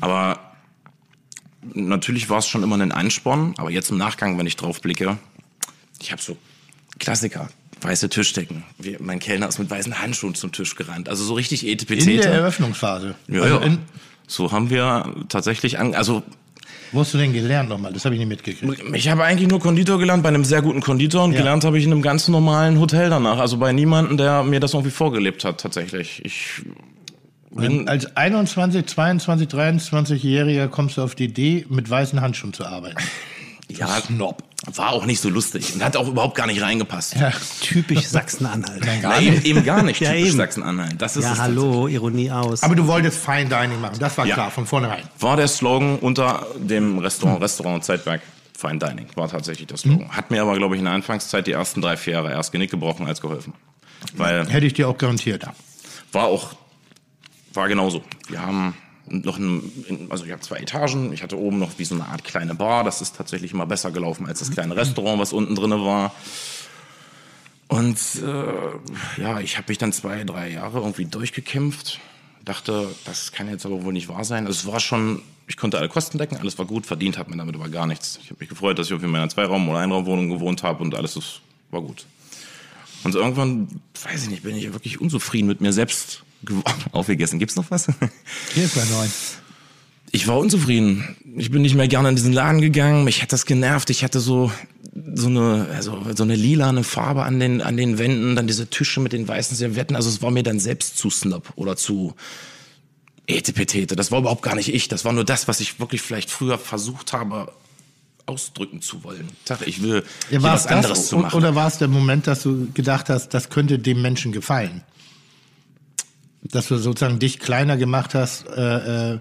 Aber 0.00 0.40
natürlich 1.72 2.28
war 2.28 2.38
es 2.38 2.48
schon 2.48 2.64
immer 2.64 2.76
ein 2.78 2.90
Ansporn, 2.90 3.54
aber 3.58 3.70
jetzt 3.70 3.90
im 3.92 3.96
Nachgang, 3.96 4.38
wenn 4.38 4.46
ich 4.46 4.56
drauf 4.56 4.80
blicke, 4.80 5.18
ich 6.00 6.10
habe 6.10 6.20
so 6.20 6.36
Klassiker. 6.98 7.48
Weiße 7.80 8.08
Tischdecken. 8.08 8.64
Wir, 8.78 8.96
mein 9.00 9.18
Kellner 9.20 9.48
ist 9.48 9.58
mit 9.58 9.70
weißen 9.70 10.00
Handschuhen 10.00 10.34
zum 10.34 10.52
Tisch 10.52 10.74
gerannt. 10.74 11.08
Also 11.08 11.24
so 11.24 11.34
richtig 11.34 11.62
In 11.62 11.66
der 11.68 11.74
Etepetete. 11.74 12.28
Eröffnungsphase. 12.28 13.14
Ja, 13.28 13.42
also 13.42 13.60
ja. 13.60 13.78
so 14.26 14.50
haben 14.52 14.70
wir 14.70 15.14
tatsächlich 15.28 15.78
an, 15.78 15.94
also 15.94 16.22
Wo 16.92 17.00
hast 17.00 17.14
du 17.14 17.18
denn 17.18 17.32
gelernt 17.32 17.68
nochmal? 17.68 17.92
Das 17.92 18.04
habe 18.04 18.14
ich 18.14 18.18
nicht 18.18 18.28
mitgekriegt. 18.28 18.94
Ich 18.94 19.08
habe 19.08 19.24
eigentlich 19.24 19.48
nur 19.48 19.60
Konditor 19.60 19.98
gelernt 19.98 20.22
bei 20.22 20.28
einem 20.30 20.44
sehr 20.44 20.60
guten 20.62 20.80
Konditor 20.80 21.22
und 21.24 21.32
Ja. 21.32 21.38
gelernt 21.38 21.64
habe 21.64 21.78
ich 21.78 21.84
in 21.84 21.92
einem 21.92 22.02
ganz 22.02 22.26
normalen 22.28 22.80
Hotel 22.80 23.10
danach. 23.10 23.38
Also 23.38 23.58
bei 23.58 23.72
niemandem, 23.72 24.16
der 24.16 24.42
mir 24.42 24.58
das 24.60 24.74
irgendwie 24.74 24.90
vorgelebt 24.90 25.44
hat, 25.44 25.60
tatsächlich. 25.60 26.20
Ich 26.24 26.62
bin, 27.50 27.88
Als 27.88 28.16
21, 28.16 28.86
22, 28.86 29.48
23-Jähriger 29.48 30.68
kommst 30.68 30.96
du 30.96 31.02
auf 31.02 31.14
die 31.14 31.24
Idee, 31.24 31.64
mit 31.68 31.88
weißen 31.88 32.20
Handschuhen 32.20 32.52
zu 32.52 32.64
arbeiten. 32.66 32.96
ja, 33.68 33.86
Snob. 34.00 34.42
War 34.74 34.90
auch 34.90 35.06
nicht 35.06 35.20
so 35.20 35.28
lustig 35.30 35.72
und 35.74 35.84
hat 35.84 35.96
auch 35.96 36.08
überhaupt 36.08 36.34
gar 36.34 36.46
nicht 36.48 36.60
reingepasst. 36.60 37.14
Ja. 37.14 37.30
Typisch 37.60 38.06
Sachsen-Anhalt. 38.08 38.84
Na, 39.02 39.20
eben, 39.20 39.40
eben 39.44 39.64
gar 39.64 39.82
nicht 39.84 40.00
Ja, 40.00 40.10
typisch 40.10 40.28
eben. 40.30 40.36
Sachsen-Anhalt. 40.36 41.00
Das 41.00 41.16
ist 41.16 41.24
Ja, 41.24 41.32
es 41.34 41.38
hallo, 41.38 41.86
Ironie 41.86 42.30
aus. 42.32 42.62
Aber 42.64 42.74
du 42.74 42.86
wolltest 42.88 43.24
Fine 43.24 43.46
Dining 43.46 43.80
machen, 43.80 43.98
das 44.00 44.18
war 44.18 44.26
Ja. 44.26 44.34
klar, 44.34 44.50
von 44.50 44.66
vornherein. 44.66 45.04
war 45.20 45.36
der 45.36 45.46
Slogan 45.48 45.98
unter 46.00 46.46
dem 46.58 46.98
Restaurant, 46.98 47.40
Restaurant 47.40 47.84
Zeitwerk 47.84 48.20
Fine 48.58 48.78
Dining. 48.78 49.06
War 49.14 49.28
tatsächlich 49.28 49.68
der 49.68 49.76
Slogan. 49.76 50.08
Hat 50.10 50.32
mir 50.32 50.42
aber, 50.42 50.56
glaube 50.58 50.74
ich, 50.74 50.80
in 50.80 50.86
der 50.86 50.94
Anfangszeit 50.94 51.46
die 51.46 51.52
ersten 51.52 51.80
drei, 51.80 51.96
vier 51.96 52.14
Jahre 52.14 52.32
erst 52.32 52.50
Genick 52.50 52.72
gebrochen 52.72 53.06
als 53.06 53.20
geholfen. 53.20 53.54
Weil 54.16 54.48
Hätte 54.48 54.66
ich 54.66 54.74
dir 54.74 54.88
auch 54.88 54.98
garantiert. 54.98 55.44
war 56.10 56.24
auch, 56.24 56.56
war 57.54 57.68
genauso. 57.68 58.02
Wir 58.28 58.42
haben 58.44 58.74
noch 59.10 59.38
ein, 59.38 60.06
also 60.10 60.24
ich 60.24 60.32
habe 60.32 60.42
zwei 60.42 60.56
Etagen. 60.58 61.12
Ich 61.12 61.22
hatte 61.22 61.38
oben 61.38 61.58
noch 61.58 61.78
wie 61.78 61.84
so 61.84 61.94
eine 61.94 62.06
Art 62.06 62.24
kleine 62.24 62.54
Bar. 62.54 62.84
Das 62.84 63.00
ist 63.00 63.16
tatsächlich 63.16 63.52
immer 63.52 63.66
besser 63.66 63.90
gelaufen 63.90 64.26
als 64.26 64.40
das 64.40 64.50
kleine 64.50 64.76
Restaurant, 64.76 65.20
was 65.20 65.32
unten 65.32 65.54
drinne 65.54 65.84
war. 65.84 66.14
Und 67.68 67.98
äh, 68.24 69.20
ja, 69.20 69.40
ich 69.40 69.58
habe 69.58 69.66
mich 69.68 69.78
dann 69.78 69.92
zwei, 69.92 70.24
drei 70.24 70.50
Jahre 70.50 70.78
irgendwie 70.78 71.04
durchgekämpft. 71.04 72.00
Dachte, 72.44 72.88
das 73.04 73.32
kann 73.32 73.48
jetzt 73.48 73.66
aber 73.66 73.84
wohl 73.84 73.92
nicht 73.92 74.08
wahr 74.08 74.24
sein. 74.24 74.46
Also 74.46 74.60
es 74.60 74.72
war 74.72 74.80
schon, 74.80 75.20
ich 75.46 75.58
konnte 75.58 75.78
alle 75.78 75.90
Kosten 75.90 76.16
decken, 76.16 76.38
alles 76.38 76.58
war 76.58 76.64
gut, 76.64 76.86
verdient 76.86 77.18
hat 77.18 77.28
man 77.28 77.36
damit 77.36 77.54
aber 77.54 77.68
gar 77.68 77.86
nichts. 77.86 78.18
Ich 78.22 78.30
habe 78.30 78.40
mich 78.40 78.48
gefreut, 78.48 78.78
dass 78.78 78.86
ich 78.86 78.94
auf 78.94 79.02
in 79.02 79.10
meiner 79.10 79.28
Zweiraum- 79.28 79.68
oder 79.68 79.80
Einraumwohnung 79.80 80.30
gewohnt 80.30 80.62
habe 80.62 80.82
und 80.82 80.94
alles 80.94 81.16
ist, 81.16 81.42
war 81.70 81.82
gut. 81.82 82.06
Und 83.04 83.14
irgendwann, 83.14 83.68
weiß 84.02 84.24
ich 84.24 84.30
nicht, 84.30 84.42
bin 84.42 84.56
ich 84.56 84.72
wirklich 84.72 85.00
unzufrieden 85.00 85.46
mit 85.46 85.60
mir 85.60 85.74
selbst. 85.74 86.22
Aufgegessen. 86.92 87.38
Gibt's 87.38 87.56
noch 87.56 87.70
was? 87.70 87.86
Hier 88.54 88.64
ist 88.64 88.76
mein 88.76 88.88
neun. 88.90 89.10
Ich 90.10 90.26
war 90.26 90.38
unzufrieden. 90.38 91.16
Ich 91.36 91.50
bin 91.50 91.62
nicht 91.62 91.74
mehr 91.74 91.88
gerne 91.88 92.08
in 92.08 92.16
diesen 92.16 92.32
Laden 92.32 92.60
gegangen. 92.60 93.04
Mich 93.04 93.22
hat 93.22 93.32
das 93.32 93.44
genervt. 93.44 93.90
Ich 93.90 94.04
hatte 94.04 94.20
so 94.20 94.50
so 95.14 95.28
eine 95.28 95.68
also 95.74 96.02
so 96.14 96.22
eine 96.22 96.34
lilane 96.34 96.82
Farbe 96.82 97.24
an 97.24 97.38
den 97.38 97.60
an 97.60 97.76
den 97.76 97.98
Wänden, 97.98 98.34
dann 98.34 98.46
diese 98.46 98.68
Tische 98.68 99.00
mit 99.00 99.12
den 99.12 99.28
weißen 99.28 99.56
Servietten. 99.56 99.96
Also 99.96 100.08
es 100.08 100.22
war 100.22 100.30
mir 100.30 100.42
dann 100.42 100.60
selbst 100.60 100.96
zu 100.96 101.10
snob 101.10 101.52
oder 101.56 101.76
zu 101.76 102.14
etepetete. 103.26 103.96
Das 103.96 104.10
war 104.10 104.20
überhaupt 104.20 104.42
gar 104.42 104.54
nicht 104.54 104.74
ich. 104.74 104.88
Das 104.88 105.04
war 105.04 105.12
nur 105.12 105.24
das, 105.24 105.46
was 105.46 105.60
ich 105.60 105.78
wirklich 105.78 106.00
vielleicht 106.00 106.30
früher 106.30 106.58
versucht 106.58 107.12
habe 107.12 107.52
ausdrücken 108.24 108.82
zu 108.82 109.04
wollen. 109.04 109.28
Ich 109.64 109.82
will 109.82 110.04
Ja, 110.30 110.42
was 110.42 110.66
es 110.66 110.66
anderes 110.66 110.98
das, 110.98 111.08
zu 111.08 111.18
machen. 111.18 111.36
Oder 111.36 111.54
war 111.54 111.66
es 111.66 111.78
der 111.78 111.88
Moment, 111.88 112.26
dass 112.26 112.42
du 112.42 112.68
gedacht 112.72 113.08
hast, 113.08 113.30
das 113.30 113.48
könnte 113.48 113.78
dem 113.78 114.02
Menschen 114.02 114.32
gefallen? 114.32 114.82
Dass 116.50 116.68
du 116.68 116.76
sozusagen 116.76 117.18
dich 117.18 117.38
kleiner 117.38 117.76
gemacht 117.76 118.14
hast, 118.14 118.46
äh, 118.48 119.14
äh, 119.14 119.18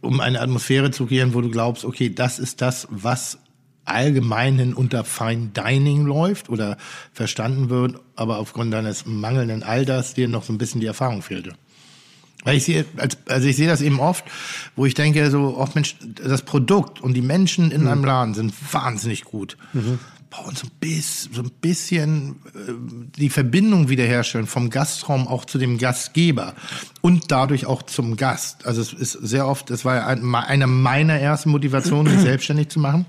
um 0.00 0.20
eine 0.20 0.40
Atmosphäre 0.40 0.90
zu 0.90 1.06
kreieren, 1.06 1.34
wo 1.34 1.40
du 1.40 1.50
glaubst, 1.50 1.84
okay, 1.84 2.12
das 2.12 2.38
ist 2.38 2.60
das, 2.60 2.86
was 2.90 3.38
allgemein 3.84 4.74
unter 4.74 5.04
Fine 5.04 5.48
Dining 5.48 6.04
läuft 6.04 6.50
oder 6.50 6.76
verstanden 7.12 7.70
wird, 7.70 7.96
aber 8.16 8.38
aufgrund 8.38 8.72
deines 8.72 9.06
mangelnden 9.06 9.62
Alters 9.62 10.14
dir 10.14 10.28
noch 10.28 10.44
so 10.44 10.52
ein 10.52 10.58
bisschen 10.58 10.80
die 10.80 10.86
Erfahrung 10.86 11.22
fehlte. 11.22 11.54
Weil 12.44 12.56
ich 12.56 12.64
sehe, 12.64 12.84
als, 12.96 13.18
also 13.26 13.48
ich 13.48 13.56
sehe 13.56 13.66
das 13.66 13.80
eben 13.80 13.98
oft, 13.98 14.24
wo 14.76 14.86
ich 14.86 14.94
denke, 14.94 15.30
so, 15.30 15.56
oh 15.58 15.68
Mensch, 15.74 15.96
das 16.00 16.42
Produkt 16.42 17.00
und 17.00 17.14
die 17.14 17.22
Menschen 17.22 17.70
in 17.70 17.86
einem 17.88 18.04
Laden 18.04 18.34
sind 18.34 18.54
wahnsinnig 18.72 19.24
gut. 19.24 19.56
Boah, 19.72 19.98
und 20.44 20.58
so 20.58 20.66
ein, 20.66 20.70
bis, 20.80 21.28
so 21.32 21.42
ein 21.42 21.50
bisschen 21.60 22.36
äh, 22.54 22.72
die 23.18 23.30
Verbindung 23.30 23.88
wiederherstellen 23.88 24.46
vom 24.46 24.70
Gastraum 24.70 25.26
auch 25.26 25.44
zu 25.44 25.58
dem 25.58 25.78
Gastgeber 25.78 26.54
und 27.00 27.30
dadurch 27.30 27.66
auch 27.66 27.82
zum 27.82 28.16
Gast. 28.16 28.66
Also 28.66 28.82
es 28.82 28.92
ist 28.92 29.12
sehr 29.12 29.46
oft, 29.46 29.70
es 29.70 29.84
war 29.84 30.06
eine 30.06 30.66
meiner 30.66 31.18
ersten 31.18 31.50
Motivationen, 31.50 32.12
mich 32.12 32.22
selbstständig 32.22 32.68
zu 32.68 32.78
machen 32.78 33.06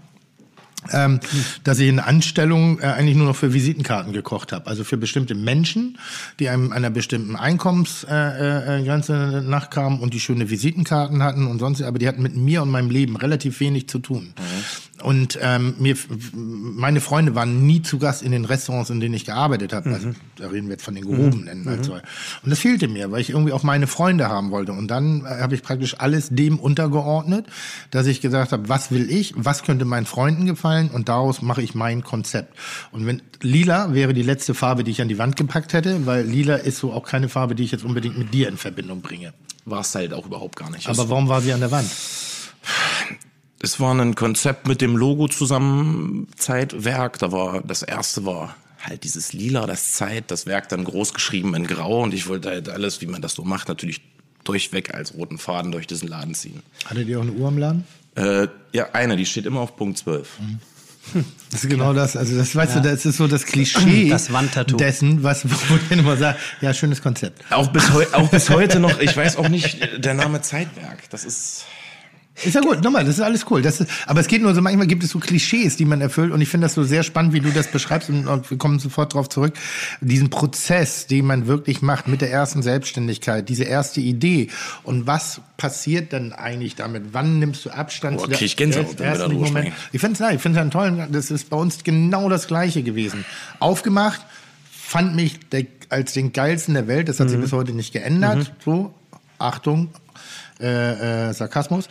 ähm, 0.93 1.19
dass 1.63 1.79
ich 1.79 1.89
in 1.89 1.99
Anstellung 1.99 2.79
äh, 2.79 2.83
eigentlich 2.83 3.17
nur 3.17 3.27
noch 3.27 3.35
für 3.35 3.53
Visitenkarten 3.53 4.13
gekocht 4.13 4.51
habe. 4.51 4.67
Also 4.67 4.83
für 4.83 4.97
bestimmte 4.97 5.35
Menschen, 5.35 5.97
die 6.39 6.49
einem 6.49 6.71
einer 6.71 6.89
bestimmten 6.89 7.35
Einkommensgrenze 7.35 8.07
äh, 8.09 8.79
äh, 8.79 8.83
Grenze 8.85 9.43
nachkamen 9.45 9.99
und 9.99 10.13
die 10.13 10.19
schöne 10.19 10.49
Visitenkarten 10.49 11.21
hatten 11.21 11.47
und 11.47 11.59
sonst, 11.59 11.81
aber 11.81 11.99
die 11.99 12.07
hatten 12.07 12.23
mit 12.23 12.35
mir 12.35 12.61
und 12.61 12.69
meinem 12.69 12.89
Leben 12.89 13.17
relativ 13.17 13.59
wenig 13.59 13.89
zu 13.89 13.99
tun. 13.99 14.33
Und 15.03 15.39
ähm, 15.41 15.75
mir, 15.79 15.95
meine 16.33 17.01
Freunde 17.01 17.35
waren 17.35 17.65
nie 17.65 17.81
zu 17.81 17.99
Gast 17.99 18.21
in 18.21 18.31
den 18.31 18.45
Restaurants, 18.45 18.89
in 18.89 18.99
denen 18.99 19.13
ich 19.13 19.25
gearbeitet 19.25 19.73
habe. 19.73 19.89
Also, 19.91 20.11
da 20.37 20.47
reden 20.47 20.67
wir 20.67 20.73
jetzt 20.73 20.83
von 20.83 20.95
den 20.95 21.05
gehobenen. 21.05 21.67
Also. 21.67 21.93
Und 21.93 22.01
das 22.49 22.59
fehlte 22.59 22.87
mir, 22.87 23.11
weil 23.11 23.21
ich 23.21 23.29
irgendwie 23.29 23.53
auch 23.53 23.63
meine 23.63 23.87
Freunde 23.87 24.29
haben 24.29 24.51
wollte. 24.51 24.73
Und 24.73 24.89
dann 24.89 25.25
äh, 25.25 25.41
habe 25.41 25.55
ich 25.55 25.63
praktisch 25.63 25.99
alles 25.99 26.29
dem 26.29 26.59
untergeordnet, 26.59 27.45
dass 27.91 28.07
ich 28.07 28.21
gesagt 28.21 28.51
habe, 28.51 28.69
was 28.69 28.91
will 28.91 29.09
ich, 29.09 29.33
was 29.35 29.63
könnte 29.63 29.85
meinen 29.85 30.05
Freunden 30.05 30.45
gefallen 30.45 30.89
und 30.89 31.09
daraus 31.09 31.41
mache 31.41 31.61
ich 31.61 31.75
mein 31.75 32.03
Konzept. 32.03 32.57
Und 32.91 33.05
wenn 33.05 33.21
lila 33.41 33.93
wäre 33.93 34.13
die 34.13 34.23
letzte 34.23 34.53
Farbe, 34.53 34.83
die 34.83 34.91
ich 34.91 35.01
an 35.01 35.07
die 35.07 35.17
Wand 35.17 35.35
gepackt 35.35 35.73
hätte, 35.73 36.05
weil 36.05 36.25
lila 36.25 36.55
ist 36.55 36.77
so 36.77 36.91
auch 36.91 37.03
keine 37.03 37.29
Farbe, 37.29 37.55
die 37.55 37.63
ich 37.63 37.71
jetzt 37.71 37.85
unbedingt 37.85 38.17
mit 38.17 38.33
dir 38.33 38.47
in 38.47 38.57
Verbindung 38.57 39.01
bringe. 39.01 39.33
War 39.65 39.81
es 39.81 39.93
halt 39.95 40.13
auch 40.13 40.25
überhaupt 40.25 40.55
gar 40.55 40.69
nicht. 40.69 40.87
Aber 40.87 41.09
warum 41.09 41.29
war 41.29 41.41
sie 41.41 41.53
an 41.53 41.59
der 41.59 41.71
Wand? 41.71 41.89
Es 43.61 43.79
war 43.79 43.93
ein 43.93 44.15
Konzept 44.15 44.67
mit 44.67 44.81
dem 44.81 44.95
Logo 44.95 45.27
zusammen, 45.27 46.27
Zeitwerk. 46.37 47.19
Da 47.19 47.31
war, 47.31 47.61
das 47.61 47.83
erste 47.83 48.25
war 48.25 48.55
halt 48.81 49.03
dieses 49.03 49.33
Lila, 49.33 49.67
das 49.67 49.93
Zeit, 49.93 50.31
das 50.31 50.45
Werk 50.45 50.69
dann 50.69 50.85
groß 50.85 51.13
geschrieben 51.13 51.53
in 51.55 51.67
Grau 51.67 52.01
und 52.01 52.13
ich 52.13 52.27
wollte 52.27 52.49
halt 52.49 52.69
alles, 52.69 53.01
wie 53.01 53.07
man 53.07 53.21
das 53.21 53.33
so 53.33 53.43
macht, 53.43 53.67
natürlich 53.67 54.01
durchweg 54.45 54.93
als 54.93 55.13
roten 55.13 55.37
Faden 55.37 55.71
durch 55.71 55.87
diesen 55.87 56.07
Laden 56.07 56.33
ziehen. 56.33 56.63
Hattet 56.85 57.07
ihr 57.07 57.19
auch 57.19 57.23
eine 57.23 57.33
Uhr 57.33 57.49
im 57.49 57.57
Laden? 57.57 57.83
Äh, 58.15 58.47
ja, 58.71 58.87
eine, 58.93 59.17
die 59.17 59.25
steht 59.25 59.45
immer 59.45 59.59
auf 59.59 59.75
Punkt 59.75 59.97
12. 59.97 60.27
Das 61.49 61.63
ist 61.63 61.69
genau 61.71 61.93
das. 61.93 62.15
Also 62.15 62.37
das 62.37 62.55
weißt 62.55 62.75
du, 62.75 62.81
das 62.81 63.03
ist 63.03 63.17
so 63.17 63.27
das 63.27 63.45
Klischee 63.45 64.09
Das 64.11 64.31
Wandtattoo. 64.31 64.77
dessen, 64.77 65.23
was 65.23 65.49
wo 65.49 65.75
ich 65.75 65.97
immer 65.97 66.17
sage, 66.17 66.37
ja, 66.61 66.71
schönes 66.71 67.01
Konzept. 67.01 67.51
Auch 67.51 67.69
bis, 67.69 67.89
auch 68.13 68.29
bis 68.29 68.51
heute 68.51 68.79
noch, 68.79 68.99
ich 68.99 69.17
weiß 69.17 69.37
auch 69.37 69.49
nicht, 69.49 69.79
der 70.05 70.13
Name 70.13 70.41
Zeitwerk, 70.41 71.09
das 71.09 71.25
ist... 71.25 71.65
Ist 72.43 72.55
ja 72.55 72.61
gut, 72.61 72.83
nochmal, 72.83 73.03
das 73.05 73.15
ist 73.15 73.21
alles 73.21 73.45
cool. 73.49 73.61
Das 73.61 73.81
ist, 73.81 73.89
aber 74.05 74.19
es 74.21 74.27
geht 74.27 74.41
nur 74.41 74.53
so, 74.55 74.61
manchmal 74.61 74.87
gibt 74.87 75.03
es 75.03 75.09
so 75.11 75.19
Klischees, 75.19 75.75
die 75.77 75.85
man 75.85 76.01
erfüllt 76.01 76.31
und 76.31 76.41
ich 76.41 76.49
finde 76.49 76.65
das 76.65 76.73
so 76.73 76.83
sehr 76.83 77.03
spannend, 77.03 77.33
wie 77.33 77.39
du 77.39 77.51
das 77.51 77.67
beschreibst 77.67 78.09
und, 78.09 78.27
und 78.27 78.49
wir 78.49 78.57
kommen 78.57 78.79
sofort 78.79 79.13
drauf 79.13 79.29
zurück. 79.29 79.53
Diesen 80.01 80.29
Prozess, 80.29 81.07
den 81.07 81.25
man 81.25 81.47
wirklich 81.47 81.81
macht 81.81 82.07
mit 82.07 82.21
der 82.21 82.31
ersten 82.31 82.61
Selbstständigkeit, 82.63 83.47
diese 83.49 83.63
erste 83.65 83.99
Idee 84.01 84.49
und 84.83 85.07
was 85.07 85.41
passiert 85.57 86.13
dann 86.13 86.31
eigentlich 86.33 86.75
damit? 86.75 87.05
Wann 87.11 87.39
nimmst 87.39 87.65
du 87.65 87.69
Abstand 87.71 88.17
Boah, 88.17 88.23
zu 88.23 88.29
der 88.29 88.37
krieg 88.37 88.45
ich 88.47 88.55
Gänsehaut, 88.57 88.99
erst- 88.99 89.21
wenn 89.21 89.31
wir 89.31 89.37
Moment? 89.39 89.73
Ich 89.91 89.99
finde 89.99 90.13
es 90.13 90.19
nein, 90.19 90.35
ich 90.35 90.41
finde 90.41 90.57
es 90.59 90.61
einen 90.61 90.71
tollen, 90.71 91.11
das 91.11 91.31
ist 91.31 91.49
bei 91.49 91.57
uns 91.57 91.83
genau 91.83 92.29
das 92.29 92.47
Gleiche 92.47 92.83
gewesen. 92.83 93.25
Aufgemacht, 93.59 94.21
fand 94.71 95.15
mich 95.15 95.39
der, 95.51 95.65
als 95.89 96.13
den 96.13 96.31
geilsten 96.33 96.73
der 96.73 96.87
Welt, 96.87 97.09
das 97.09 97.19
hat 97.19 97.29
sich 97.29 97.39
bis 97.39 97.51
heute 97.51 97.73
nicht 97.73 97.91
geändert, 97.93 98.53
so, 98.63 98.93
Achtung, 99.37 99.89
äh, 100.61 101.29
äh, 101.29 101.33
Sarkasmus. 101.33 101.89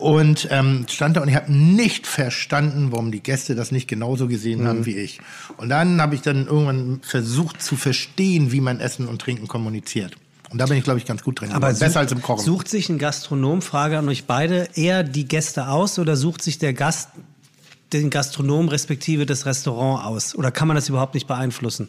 Und 0.00 0.48
ähm, 0.50 0.86
stand 0.88 1.16
da 1.16 1.20
und 1.20 1.28
ich 1.28 1.34
habe 1.36 1.52
nicht 1.52 2.06
verstanden, 2.06 2.88
warum 2.90 3.12
die 3.12 3.20
Gäste 3.22 3.54
das 3.54 3.70
nicht 3.70 3.86
genauso 3.86 4.28
gesehen 4.28 4.66
haben 4.66 4.86
wie 4.86 4.96
ich. 4.96 5.20
Und 5.58 5.68
dann 5.68 6.00
habe 6.00 6.14
ich 6.14 6.22
dann 6.22 6.46
irgendwann 6.46 7.00
versucht 7.02 7.62
zu 7.62 7.76
verstehen, 7.76 8.50
wie 8.50 8.62
man 8.62 8.80
Essen 8.80 9.06
und 9.06 9.20
Trinken 9.20 9.46
kommuniziert. 9.46 10.16
Und 10.50 10.58
da 10.58 10.66
bin 10.66 10.78
ich, 10.78 10.84
glaube 10.84 10.98
ich, 10.98 11.04
ganz 11.04 11.22
gut 11.22 11.40
drin. 11.40 11.52
Aber 11.52 11.68
besser 11.68 11.86
sucht- 11.90 11.96
als 11.98 12.12
im 12.12 12.22
Kochen. 12.22 12.44
Sucht 12.44 12.68
sich 12.68 12.88
ein 12.88 12.98
Gastronom, 12.98 13.60
Frage 13.62 13.98
an 13.98 14.08
euch 14.08 14.24
beide, 14.24 14.68
eher 14.74 15.04
die 15.04 15.26
Gäste 15.28 15.68
aus 15.68 15.98
oder 15.98 16.16
sucht 16.16 16.42
sich 16.42 16.58
der 16.58 16.72
Gast 16.72 17.10
den 17.92 18.08
Gastronom 18.08 18.68
respektive 18.68 19.26
das 19.26 19.46
Restaurant 19.46 20.04
aus? 20.04 20.34
Oder 20.34 20.50
kann 20.50 20.66
man 20.66 20.76
das 20.76 20.88
überhaupt 20.88 21.14
nicht 21.14 21.26
beeinflussen? 21.26 21.88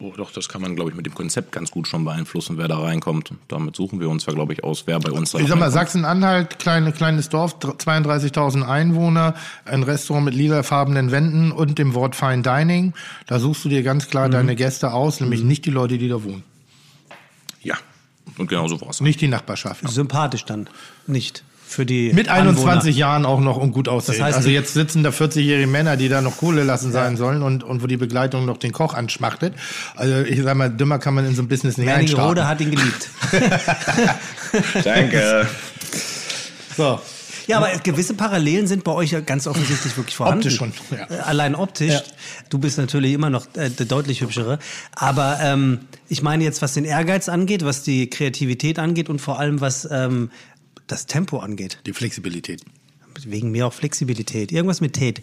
Oh, 0.00 0.12
doch, 0.16 0.30
das 0.30 0.48
kann 0.48 0.62
man, 0.62 0.76
glaube 0.76 0.90
ich, 0.90 0.96
mit 0.96 1.06
dem 1.06 1.14
Konzept 1.14 1.50
ganz 1.50 1.72
gut 1.72 1.88
schon 1.88 2.04
beeinflussen, 2.04 2.56
wer 2.56 2.68
da 2.68 2.78
reinkommt. 2.78 3.32
Damit 3.48 3.74
suchen 3.74 3.98
wir 3.98 4.08
uns 4.08 4.26
ja, 4.26 4.32
glaube 4.32 4.52
ich, 4.52 4.62
aus, 4.62 4.84
wer 4.86 5.00
bei 5.00 5.10
uns 5.10 5.32
da 5.32 5.40
Ich 5.40 5.48
sag 5.48 5.58
mal. 5.58 5.72
Sachsen-Anhalt, 5.72 6.60
kleine, 6.60 6.92
kleines 6.92 7.30
Dorf, 7.30 7.56
32.000 7.58 8.62
Einwohner, 8.62 9.34
ein 9.64 9.82
Restaurant 9.82 10.24
mit 10.24 10.34
lilafarbenen 10.34 11.10
Wänden 11.10 11.50
und 11.50 11.78
dem 11.80 11.94
Wort 11.94 12.14
Fine 12.14 12.42
Dining. 12.42 12.94
Da 13.26 13.40
suchst 13.40 13.64
du 13.64 13.68
dir 13.68 13.82
ganz 13.82 14.06
Mhm. 14.06 14.10
klar 14.10 14.28
deine 14.28 14.54
Gäste 14.54 14.92
aus, 14.92 15.18
nämlich 15.20 15.42
nicht 15.42 15.66
die 15.66 15.70
Leute, 15.70 15.98
die 15.98 16.08
da 16.08 16.22
wohnen. 16.22 16.44
Ja, 17.62 17.76
und 18.36 18.48
genau 18.48 18.68
so 18.68 18.80
war 18.80 18.90
es. 18.90 19.00
Nicht 19.00 19.20
die 19.20 19.26
Nachbarschaft. 19.28 19.88
Sympathisch 19.88 20.44
dann 20.44 20.68
nicht 21.08 21.42
für 21.68 21.84
die 21.84 22.12
Mit 22.14 22.28
21 22.28 22.66
Anwohner. 22.70 22.90
Jahren 22.96 23.26
auch 23.26 23.40
noch 23.40 23.58
und 23.58 23.72
gut 23.72 23.88
aussehen. 23.88 24.16
Das 24.18 24.24
heißt, 24.26 24.36
also 24.38 24.48
die- 24.48 24.54
jetzt 24.54 24.72
sitzen 24.74 25.02
da 25.02 25.10
40-jährige 25.10 25.66
Männer, 25.66 25.96
die 25.98 26.08
da 26.08 26.20
noch 26.22 26.38
Kohle 26.38 26.64
lassen 26.64 26.92
sein 26.92 27.16
sollen 27.18 27.42
und, 27.42 27.62
und 27.62 27.82
wo 27.82 27.86
die 27.86 27.96
Begleitung 27.98 28.46
noch 28.46 28.56
den 28.56 28.72
Koch 28.72 28.94
anschmachtet. 28.94 29.52
Also 29.94 30.20
ich 30.22 30.42
sag 30.42 30.56
mal, 30.56 30.70
dümmer 30.70 30.98
kann 30.98 31.14
man 31.14 31.26
in 31.26 31.34
so 31.34 31.42
ein 31.42 31.48
Business 31.48 31.76
nicht 31.76 31.86
Wernigerode 31.86 32.44
einstarten. 32.46 32.48
hat 32.48 32.60
ihn 32.60 32.70
geliebt. 32.70 33.08
Danke. 34.84 35.46
So. 36.76 37.00
Ja, 37.46 37.56
aber 37.56 37.70
gewisse 37.82 38.12
Parallelen 38.12 38.66
sind 38.66 38.84
bei 38.84 38.92
euch 38.92 39.10
ja 39.12 39.20
ganz 39.20 39.46
offensichtlich 39.46 39.96
wirklich 39.96 40.14
vorhanden. 40.16 40.40
Optisch 40.40 40.56
schon, 40.56 40.72
ja. 40.90 41.06
Äh, 41.10 41.20
Allein 41.20 41.54
optisch. 41.54 41.94
Ja. 41.94 42.02
Du 42.50 42.58
bist 42.58 42.76
natürlich 42.76 43.14
immer 43.14 43.30
noch 43.30 43.46
äh, 43.56 43.70
der 43.70 43.86
deutlich 43.86 44.20
hübschere. 44.20 44.58
Aber 44.94 45.38
ähm, 45.42 45.78
ich 46.10 46.20
meine 46.22 46.44
jetzt, 46.44 46.60
was 46.60 46.74
den 46.74 46.84
Ehrgeiz 46.84 47.30
angeht, 47.30 47.64
was 47.64 47.82
die 47.82 48.10
Kreativität 48.10 48.78
angeht 48.78 49.08
und 49.08 49.20
vor 49.22 49.40
allem 49.40 49.62
was 49.62 49.88
ähm, 49.90 50.30
das 50.88 51.06
Tempo 51.06 51.38
angeht. 51.38 51.78
Die 51.86 51.92
Flexibilität. 51.92 52.62
Wegen 53.24 53.50
mir 53.50 53.66
auch 53.66 53.72
Flexibilität. 53.72 54.52
Irgendwas 54.52 54.80
mit 54.80 54.92
Tät. 54.94 55.22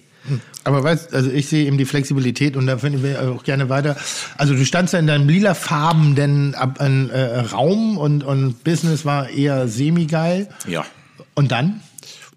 Aber 0.63 0.83
weißt, 0.83 1.13
also 1.13 1.29
ich 1.29 1.47
sehe 1.47 1.65
eben 1.65 1.77
die 1.77 1.85
Flexibilität 1.85 2.57
und 2.57 2.65
da 2.65 2.79
finden 2.79 3.03
wir 3.03 3.31
auch 3.31 3.43
gerne 3.43 3.69
weiter. 3.69 3.95
Also 4.37 4.55
du 4.55 4.65
standst 4.65 4.93
ja 4.93 4.99
in 4.99 5.05
deinem 5.07 5.29
lilafarbenen 5.29 6.55
Ab- 6.55 6.79
äh, 6.79 7.39
Raum 7.39 7.97
und, 7.97 8.23
und 8.23 8.63
Business 8.63 9.05
war 9.05 9.29
eher 9.29 9.67
semi-geil. 9.67 10.49
Ja. 10.67 10.83
Und 11.35 11.51
dann? 11.51 11.81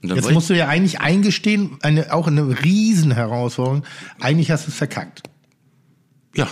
Und 0.03 0.11
dann 0.11 0.18
Jetzt 0.18 0.31
musst 0.31 0.51
du 0.51 0.55
ja 0.55 0.68
eigentlich 0.68 1.01
eingestehen, 1.01 1.79
eine, 1.81 2.12
auch 2.12 2.26
eine 2.26 2.62
Riesenherausforderung. 2.62 3.85
Eigentlich 4.20 4.51
hast 4.51 4.66
du 4.66 4.70
es 4.70 4.76
verkackt. 4.76 5.22
Ja. 6.37 6.47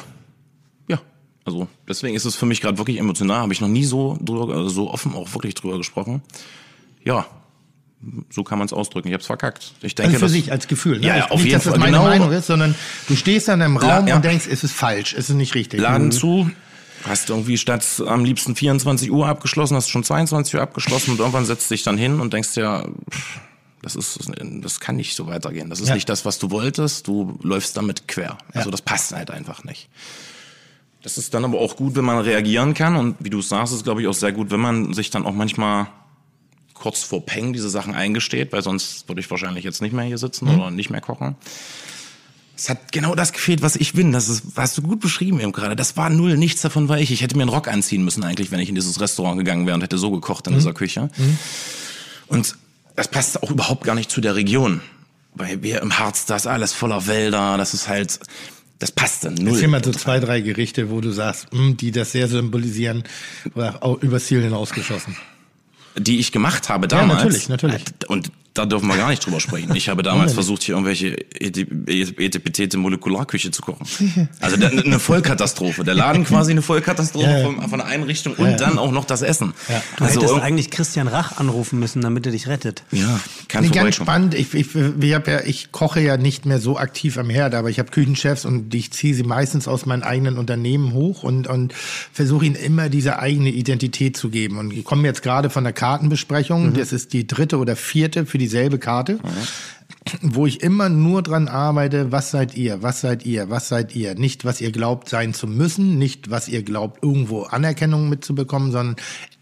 Ja. 0.89 1.01
Also 1.45 1.69
deswegen 1.87 2.17
ist 2.17 2.25
es 2.25 2.35
für 2.35 2.47
mich 2.47 2.61
gerade 2.63 2.79
wirklich 2.79 2.99
emotional. 2.99 3.41
Habe 3.41 3.53
ich 3.53 3.61
noch 3.61 3.69
nie 3.69 3.85
so 3.85 4.19
drüber, 4.21 4.55
also 4.55 4.69
so 4.71 4.91
offen 4.91 5.15
auch 5.15 5.33
wirklich 5.35 5.55
drüber 5.55 5.77
gesprochen. 5.77 6.23
Ja. 7.07 7.27
So 8.31 8.45
kann 8.45 8.59
man 8.59 8.67
es 8.67 8.73
ausdrücken. 8.75 9.09
Ich 9.09 9.15
habe 9.15 9.23
es 9.23 9.27
verkackt. 9.27 9.73
Ich 9.81 9.95
denke, 9.95 10.09
Also 10.09 10.19
für 10.19 10.25
das- 10.27 10.33
sich 10.33 10.53
als 10.53 10.69
Gefühl. 10.69 10.99
Ne? 11.01 11.07
Ja, 11.07 11.17
ja, 11.17 11.23
nicht, 11.23 11.31
auf 11.33 11.41
jeden 11.41 11.53
dass 11.55 11.65
das 11.65 11.71
Fall. 11.73 11.81
meine 11.81 11.97
Genau. 11.97 12.09
Meinung 12.09 12.31
ist, 12.33 12.47
sondern 12.47 12.75
du 13.09 13.17
stehst 13.17 13.49
dann 13.49 13.61
im 13.63 13.79
Raum 13.79 14.07
ja. 14.07 14.17
und 14.17 14.25
denkst, 14.25 14.47
es 14.51 14.63
ist 14.63 14.73
falsch, 14.73 15.15
es 15.15 15.31
ist 15.31 15.35
nicht 15.37 15.55
richtig. 15.55 15.81
Laden 15.81 16.13
zu, 16.13 16.51
hast 17.05 17.31
irgendwie 17.31 17.57
statt 17.57 17.85
am 18.07 18.25
liebsten 18.25 18.55
24 18.55 19.11
Uhr 19.11 19.27
abgeschlossen, 19.27 19.77
hast 19.77 19.89
schon 19.89 20.05
22 20.05 20.55
Uhr 20.57 20.61
abgeschlossen 20.61 21.13
und 21.13 21.21
irgendwann 21.21 21.47
setzt 21.47 21.71
dich 21.71 21.83
dann 21.85 21.97
hin 21.97 22.21
und 22.21 22.33
denkst 22.35 22.53
dir, 22.55 22.87
pff, 23.11 23.41
das 23.83 23.97
ist, 23.97 24.19
das 24.63 24.79
kann 24.81 24.97
nicht 24.97 25.17
so 25.17 25.27
weitergehen. 25.27 25.71
Das 25.71 25.81
ist 25.81 25.89
Ja. 25.89 25.95
nicht 25.95 26.09
das, 26.09 26.25
was 26.25 26.39
du 26.39 26.51
wolltest. 26.51 27.07
Du 27.09 27.39
läufst 27.43 27.77
damit 27.77 28.07
quer. 28.09 28.37
Also 28.53 28.69
Ja. 28.69 28.71
das 28.73 28.83
passt 28.83 29.13
halt 29.15 29.31
einfach 29.31 29.65
nicht. 29.65 29.89
Das 31.03 31.19
ist 31.19 31.33
dann 31.35 31.45
aber 31.45 31.59
auch 31.61 31.77
gut, 31.77 31.95
wenn 31.95 32.05
man 32.05 32.19
reagieren 32.19 32.75
kann 32.75 32.97
und 32.97 33.17
wie 33.21 33.31
du 33.31 33.41
sagst, 33.41 33.73
ist 33.73 33.85
glaube 33.85 34.03
ich 34.03 34.09
auch 34.09 34.15
sehr 34.15 34.33
gut, 34.33 34.51
wenn 34.51 34.61
man 34.61 34.93
sich 34.93 35.11
dann 35.11 35.25
auch 35.25 35.35
manchmal 35.35 35.87
kurz 36.79 37.03
vor 37.03 37.25
Peng 37.25 37.53
diese 37.53 37.71
Sachen 37.71 37.95
eingesteht, 37.95 38.53
weil 38.53 38.63
sonst 38.63 39.09
würde 39.09 39.21
ich 39.21 39.31
wahrscheinlich 39.31 39.65
jetzt 39.65 39.83
nicht 39.83 39.93
mehr 39.93 40.05
hier 40.05 40.19
sitzen 40.19 40.49
oder 40.49 40.71
nicht 40.71 40.91
mehr 40.91 41.01
kochen. 41.01 41.37
Es 42.59 42.71
hat 42.71 42.91
genau 42.91 43.15
das 43.15 43.33
gefehlt, 43.33 43.61
was 43.61 43.77
ich 43.77 43.93
bin. 43.93 44.13
Das 44.13 44.29
ist, 44.29 44.45
hast 44.57 44.79
du 44.79 44.83
gut 44.83 45.01
beschrieben 45.01 45.41
eben 45.41 45.53
gerade. 45.53 45.77
Das 45.77 45.97
war 45.99 46.09
null, 46.09 46.39
nichts 46.39 46.63
davon 46.63 46.89
war 46.89 46.99
ich. 46.99 47.11
Ich 47.11 47.21
hätte 47.21 47.37
mir 47.37 47.43
einen 47.43 47.51
Rock 47.51 47.69
anziehen 47.69 48.03
müssen 48.03 48.25
eigentlich, 48.25 48.51
wenn 48.51 48.61
ich 48.61 48.71
in 48.71 48.75
dieses 48.75 48.99
Restaurant 49.01 49.39
gegangen 49.39 49.67
wäre 49.67 49.75
und 49.75 49.83
hätte 49.83 49.99
so 49.99 50.11
gekocht 50.11 50.47
in 50.47 50.55
dieser 50.55 50.73
Küche. 50.73 51.11
Und 52.29 52.57
das 52.95 53.09
passt 53.09 53.43
auch 53.43 53.51
überhaupt 53.51 53.85
gar 53.85 53.95
nicht 53.95 54.11
zu 54.11 54.23
der 54.23 54.37
Region. 54.37 54.81
Weil 55.35 55.63
wir 55.63 55.83
im 55.83 55.99
Harz, 55.99 56.25
da 56.25 56.37
ist 56.37 56.47
alles 56.47 56.73
voller 56.73 57.07
Wälder, 57.07 57.59
das 57.59 57.75
ist 57.75 57.89
halt, 57.89 58.21
das 58.79 58.91
passt 58.91 59.25
dann 59.25 59.35
null. 59.35 59.53
Erzähl 59.53 59.69
mal 59.69 59.85
so 59.85 59.93
zwei, 59.93 60.19
drei 60.19 60.41
Gerichte, 60.41 60.91
wo 60.91 61.03
du 61.03 61.11
sagst, 61.11 61.53
mh, 61.53 61.75
die 61.75 61.91
das 61.91 62.13
sehr 62.13 62.27
symbolisieren, 62.27 63.05
oder 63.55 63.83
auch 63.83 64.01
übers 64.03 64.25
Ziel 64.25 64.43
hinausgeschossen. 64.43 65.15
Die 65.99 66.19
ich 66.19 66.33
gemacht 66.33 66.69
habe 66.69 66.89
damals. 66.89 67.23
natürlich, 67.23 67.49
natürlich. 67.49 67.85
Und 68.09 68.31
da 68.57 68.67
dürfen 68.67 68.89
wir 68.89 68.97
gar 68.97 69.11
nicht 69.11 69.25
drüber 69.25 69.41
sprechen. 69.41 69.75
Ich 69.75 69.89
habe 69.89 70.03
damals 70.03 70.33
versucht, 70.33 70.63
hier 70.63 70.75
irgendwelche 70.75 71.17
etipetete 71.39 72.79
Molekularküche 72.79 73.51
zu 73.51 73.63
kochen. 73.63 73.87
Also 74.41 74.57
eine 74.65 74.99
Vollkatastrophe. 74.99 75.83
Der 75.85 75.95
Laden 75.95 76.25
quasi 76.25 76.53
eine 76.53 76.63
Vollkatastrophe 76.63 77.27
Ja, 77.27 77.39
ja. 77.39 77.45
Von, 77.45 77.69
von 77.69 77.79
der 77.79 77.87
Einrichtung 77.89 78.35
und 78.35 78.61
dann 78.61 78.79
auch 78.79 78.93
noch 78.93 79.05
das 79.05 79.23
Essen. 79.23 79.55
Ja. 79.69 79.83
Du 79.97 80.05
Also 80.05 80.21
hättest 80.21 80.41
eigentlich 80.41 80.71
Christian 80.71 81.09
Rach 81.09 81.39
anrufen 81.39 81.79
müssen, 81.79 82.03
damit 82.03 82.27
er 82.27 82.33
dich 82.33 82.47
rettet. 82.47 82.85
ja, 82.93 83.21
kann 83.49 83.65
Nee, 83.65 83.71
ganz 83.71 83.97
spannend. 83.97 84.35
Ich, 84.35 84.55
ich, 84.55 84.75
ich, 84.75 85.03
ja, 85.03 85.21
ich 85.45 85.73
koche 85.73 86.01
ja 86.01 86.17
nicht 86.17 86.47
mehr 86.47 86.59
so 86.61 86.79
aktiv 86.79 87.19
am 87.19 87.31
Herd, 87.31 87.55
aber 87.55 87.71
ich 87.71 87.79
habe 87.79 87.91
Küchenchefs 87.91 88.45
und 88.45 88.75
ich 88.75 88.93
ziehe 88.93 89.15
sie 89.15 89.23
meistens 89.25 89.69
aus 89.69 89.87
meinen 89.87 90.03
eigenen 90.03 90.39
Unternehmen 90.39 90.93
hoch 90.93 91.23
und, 91.23 91.47
und 91.47 91.73
versuche 92.13 92.47
ihnen 92.47 92.57
immer 92.57 92.89
diese 92.89 93.19
eigene 93.19 93.51
Identität 93.51 94.17
zu 94.17 94.29
geben. 94.31 94.59
Und 94.59 94.73
ich 94.73 94.85
komme 94.85 95.05
jetzt 95.07 95.23
gerade 95.23 95.51
von 95.51 95.65
der 95.65 95.73
Kartenbesprechung. 95.73 96.75
Das 96.75 96.93
ist 96.93 97.13
die 97.13 97.27
dritte 97.27 97.59
oder 97.59 97.77
vierte 97.77 98.27
für 98.27 98.39
dieselbe 98.47 98.79
Karte. 98.79 99.19
Wo 100.23 100.47
ich 100.47 100.63
immer 100.63 100.89
nur 100.89 101.23
dran 101.23 101.49
arbeite, 101.49 102.13
was 102.13 102.31
seid 102.31 102.57
ihr, 102.57 102.81
was 102.81 103.01
seid 103.01 103.27
ihr, 103.27 103.51
was 103.51 103.69
seid 103.69 103.97
ihr. 103.97 104.15
Nicht, 104.15 104.45
was 104.45 104.61
ihr 104.61 104.71
glaubt 104.71 105.09
sein 105.09 105.35
zu 105.35 105.49
müssen, 105.49 105.99
nicht, 105.99 106.31
was 106.31 106.49
ihr 106.49 106.63
glaubt, 106.63 107.03
irgendwo 107.03 107.43
Anerkennung 107.43 108.09
mitzubekommen, 108.09 108.71
sondern 108.71 108.97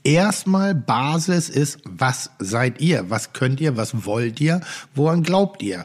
erstmal 0.04 0.74
Basis 0.74 1.50
ist, 1.50 1.80
was 1.84 2.30
seid 2.38 2.80
ihr, 2.80 3.10
was 3.10 3.34
könnt 3.34 3.60
ihr, 3.60 3.76
was 3.76 4.06
wollt 4.06 4.40
ihr, 4.40 4.62
woran 4.94 5.22
glaubt 5.22 5.62
ihr. 5.62 5.84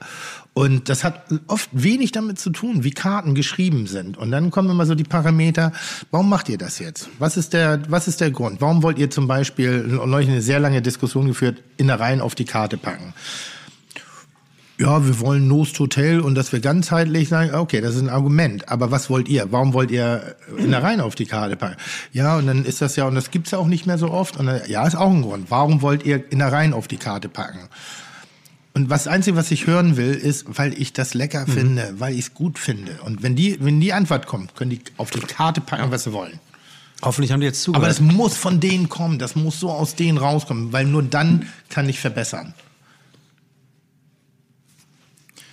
Und 0.54 0.89
das 0.89 1.04
hat 1.04 1.26
oft 1.47 1.70
wenig 1.72 2.12
damit 2.12 2.39
zu 2.39 2.50
tun, 2.50 2.84
wie 2.84 2.91
Karten 2.91 3.34
geschrieben 3.34 3.88
sind. 3.88 4.18
Und 4.18 4.32
dann 4.32 4.52
kommen 4.52 4.70
immer 4.70 4.86
so 4.86 4.95
die 4.95 5.04
Parameter, 5.04 5.72
warum 6.12 6.28
macht 6.28 6.50
ihr 6.50 6.58
das 6.58 6.80
jetzt? 6.80 7.08
Was 7.18 7.38
ist 7.38 7.54
der, 7.54 7.82
was 7.88 8.08
ist 8.08 8.20
der 8.20 8.32
Grund? 8.32 8.60
Warum 8.60 8.84
wollt 8.84 8.97
ihr 8.97 9.10
zum 9.10 9.28
Beispiel, 9.28 9.84
neulich 9.88 10.30
eine 10.30 10.41
sehr 10.41 10.60
lange 10.60 10.82
Diskussion 10.82 11.28
geführt, 11.28 11.64
Innereien 11.78 12.20
auf 12.20 12.36
die 12.36 12.45
Karte 12.45 12.78
packen? 12.78 13.14
ja, 14.80 15.06
wir 15.06 15.20
wollen 15.20 15.47
Nost 15.47 15.78
Hotel 15.80 16.22
und 16.22 16.36
dass 16.36 16.54
wir 16.54 16.62
ganzheitlich 16.62 17.28
sagen, 17.28 17.54
okay, 17.54 17.82
das 17.82 17.95
ist 17.95 18.02
ein 18.02 18.10
Argument. 18.10 18.70
Aber 18.70 18.91
was 18.91 19.10
wollt 19.10 19.28
ihr? 19.28 19.52
Warum 19.52 19.74
wollt 19.74 19.91
ihr 19.91 20.38
Innereien 20.58 21.02
auf 21.02 21.16
die 21.16 21.26
Karte 21.26 21.58
packen? 21.58 21.76
Ja, 22.14 22.38
und 22.38 22.47
dann 22.47 22.64
ist 22.64 22.82
das 22.82 22.95
ja, 22.95 23.06
und 23.06 23.16
das 23.16 23.30
gibt's 23.30 23.52
ja 23.52 23.58
auch 23.58 23.68
nicht 23.68 23.86
mehr 23.86 23.97
so 23.97 24.10
oft. 24.10 24.38
Und 24.38 24.45
dann, 24.45 24.62
ja, 24.70 24.88
ist 24.88 24.95
auch 24.95 25.12
ein 25.12 25.22
Grund. 25.22 25.52
Warum 25.52 25.82
wollt 25.82 26.06
ihr 26.06 26.32
Innereien 26.32 26.72
auf 26.72 26.88
die 26.88 26.95
Karte 26.95 27.28
packen? 27.28 27.60
Und 28.80 28.89
was 28.89 29.09
Einzige, 29.09 29.36
was 29.36 29.51
ich 29.51 29.67
hören 29.67 29.97
will, 29.97 30.13
ist, 30.13 30.45
weil 30.57 30.71
ich 30.82 30.93
das 30.93 31.13
lecker 31.13 31.45
finde, 31.45 31.95
weil 31.97 32.13
ich 32.13 32.19
es 32.19 32.34
gut 32.34 32.57
finde. 32.57 32.97
Und 33.03 33.21
wenn 33.21 33.36
die, 33.36 33.57
wenn 33.59 33.82
die 33.82 33.91
Antwort 33.91 34.25
kommt, 34.25 34.55
können 34.55 34.69
die 34.69 34.80
auf 34.95 35.11
die 35.11 35.19
Karte 35.19 35.59
packen, 35.59 35.91
was 35.91 36.05
sie 36.05 36.13
wollen. 36.13 36.39
Hoffentlich 37.01 37.34
haben 37.34 37.41
die 37.41 37.47
jetzt 37.47 37.67
Aber 37.67 37.73
zugehört. 37.73 37.89
das 37.89 37.99
muss 37.99 38.38
von 38.38 38.61
denen 38.61 38.88
kommen, 38.88 39.19
das 39.19 39.36
muss 39.36 39.59
so 39.59 39.69
aus 39.69 39.95
denen 39.95 40.17
rauskommen, 40.17 40.71
weil 40.71 40.86
nur 40.86 41.03
dann 41.03 41.49
kann 41.67 41.89
ich 41.89 41.99
verbessern. 41.99 42.53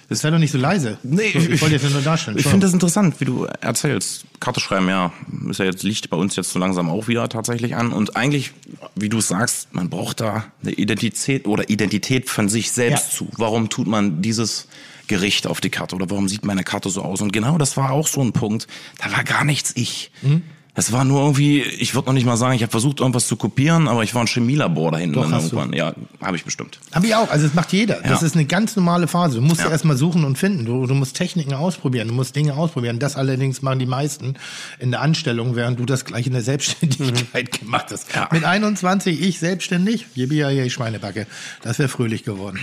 Das 0.09 0.21
sei 0.21 0.31
doch 0.31 0.39
nicht 0.39 0.53
so 0.53 0.59
leise. 0.59 0.99
Nee, 1.03 1.33
So, 1.33 1.39
ich 1.41 1.61
wollte 1.61 1.75
jetzt 1.77 1.91
nur 1.91 2.01
darstellen. 2.01 2.39
Ich 2.39 2.45
finde 2.47 2.67
das 2.67 2.73
interessant, 2.73 3.19
wie 3.21 3.25
du 3.25 3.45
erzählst. 3.61 4.25
Karte 4.39 4.61
schreiben, 4.61 4.89
ja, 4.89 5.13
ist 5.51 5.59
ja 5.59 5.65
jetzt, 5.65 5.83
liegt 5.83 6.09
bei 6.11 6.17
uns 6.17 6.37
jetzt 6.37 6.53
so 6.53 6.59
langsam 6.61 6.89
auch 6.89 7.09
wieder 7.09 7.29
tatsächlich 7.29 7.75
an. 7.75 7.93
Und 7.93 8.17
eigentlich, 8.17 8.53
wie 8.95 9.09
du 9.09 9.19
es 9.19 9.29
sagst, 9.29 9.75
man 9.75 9.91
braucht 9.91 10.21
da 10.21 10.45
eine 10.63 10.73
Identität 10.73 11.47
oder 11.49 11.69
Identität 11.71 12.31
von 12.31 12.49
sich 12.49 12.71
selbst 12.71 13.11
Ja. 13.13 13.17
zu. 13.19 13.29
Warum 13.37 13.69
tut 13.69 13.89
man 13.89 14.23
dieses 14.23 14.69
Gericht 15.09 15.47
auf 15.49 15.61
die 15.61 15.71
Karte 15.71 15.97
oder 15.97 16.09
warum 16.11 16.29
sieht 16.29 16.45
meine 16.45 16.63
Karte 16.63 16.89
so 16.89 17.03
aus? 17.03 17.21
Und 17.21 17.33
genau 17.33 17.59
das 17.59 17.77
war 17.77 17.91
auch 17.91 18.07
so 18.07 18.21
ein 18.23 18.33
Punkt. 18.33 18.69
Da 18.99 19.11
war 19.11 19.25
gar 19.25 19.45
nichts 19.45 19.73
ich. 19.75 20.13
Mhm. 20.23 20.43
Das 20.77 20.93
war 20.93 21.05
nur 21.05 21.22
irgendwie, 21.22 21.62
ich 21.62 21.95
würde 21.95 22.07
noch 22.09 22.12
nicht 22.12 22.27
mal 22.27 22.37
sagen, 22.37 22.55
ich 22.55 22.62
habe 22.62 22.70
versucht, 22.70 23.01
irgendwas 23.01 23.27
zu 23.27 23.37
kopieren, 23.37 23.89
aber 23.89 24.03
ich 24.03 24.14
war 24.14 24.22
ein 24.22 24.27
Chemielabor 24.27 24.93
da 24.93 24.99
hinten 24.99 25.14
Doch, 25.14 25.33
hast 25.33 25.51
du. 25.51 25.57
irgendwann. 25.57 25.72
Ja, 25.77 25.95
habe 26.22 26.37
ich 26.37 26.45
bestimmt. 26.45 26.79
Habe 26.93 27.07
ich 27.07 27.14
auch. 27.14 27.31
Also 27.31 27.47
das 27.47 27.55
macht 27.55 27.72
jeder. 27.72 27.95
Das 28.03 28.20
Ja. 28.20 28.27
ist 28.27 28.35
eine 28.35 28.45
ganz 28.45 28.77
normale 28.77 29.09
Phase. 29.09 29.37
Du 29.37 29.43
musst 29.43 29.62
ja, 29.62 29.70
erstmal 29.70 29.97
suchen 29.97 30.24
und 30.24 30.37
finden. 30.37 30.66
Du, 30.66 30.87
du 30.87 30.95
musst 30.95 31.16
Techniken 31.16 31.55
ausprobieren. 31.55 32.09
Du 32.09 32.14
musst 32.14 32.37
Dinge 32.37 32.55
ausprobieren. 32.55 32.99
Das 32.99 33.16
allerdings 33.16 33.62
machen 33.62 33.79
die 33.79 33.87
meisten 33.87 34.35
in 34.79 34.91
der 34.91 35.01
Anstellung, 35.01 35.57
während 35.57 35.81
du 35.81 35.87
das 35.87 36.05
gleich 36.05 36.27
in 36.27 36.35
der 36.35 36.43
Selbstständigkeit 36.43 37.59
gemacht 37.59 37.87
hast. 37.91 38.14
Ja. 38.14 38.29
Mit 38.31 38.45
21 38.45 39.20
ich 39.22 39.39
selbstständig. 39.39 40.07
Jibi 40.14 40.37
ja 40.37 40.51
je 40.51 40.68
Schweinebacke. 40.68 41.27
Das 41.62 41.79
wäre 41.79 41.89
fröhlich 41.89 42.22
geworden. 42.22 42.61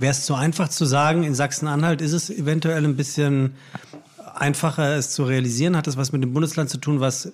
Wäre 0.00 0.12
es 0.12 0.24
zu 0.24 0.34
einfach 0.34 0.68
zu 0.70 0.86
sagen, 0.86 1.22
in 1.22 1.34
Sachsen-Anhalt 1.34 2.00
ist 2.00 2.12
es 2.14 2.30
eventuell 2.30 2.84
ein 2.84 2.96
bisschen 2.96 3.52
einfacher, 4.40 4.96
es 4.96 5.10
zu 5.10 5.24
realisieren? 5.24 5.76
Hat 5.76 5.86
das 5.86 5.96
was 5.96 6.12
mit 6.12 6.22
dem 6.22 6.32
Bundesland 6.32 6.70
zu 6.70 6.78
tun, 6.78 7.00
was 7.00 7.32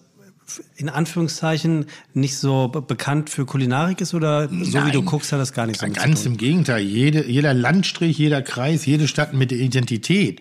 in 0.77 0.89
Anführungszeichen 0.89 1.87
nicht 2.15 2.37
so 2.37 2.69
be- 2.69 2.81
bekannt 2.81 3.31
für 3.31 3.45
Kulinarik 3.47 4.01
ist? 4.01 4.15
Oder 4.15 4.49
so 4.49 4.55
wie 4.87 4.93
du 4.93 4.99
Nein. 4.99 5.05
guckst, 5.05 5.33
hat 5.33 5.41
das 5.41 5.53
gar 5.53 5.67
nichts 5.67 5.83
Ganz 5.83 6.21
zu 6.21 6.25
tun? 6.25 6.33
im 6.33 6.39
Gegenteil. 6.39 6.83
Jede, 6.85 7.27
jeder 7.29 7.53
Landstrich, 7.53 8.17
jeder 8.17 8.43
Kreis, 8.43 8.87
jede 8.87 9.09
Stadt 9.09 9.35
mit 9.35 9.51
der 9.51 9.59
Identität. 9.59 10.41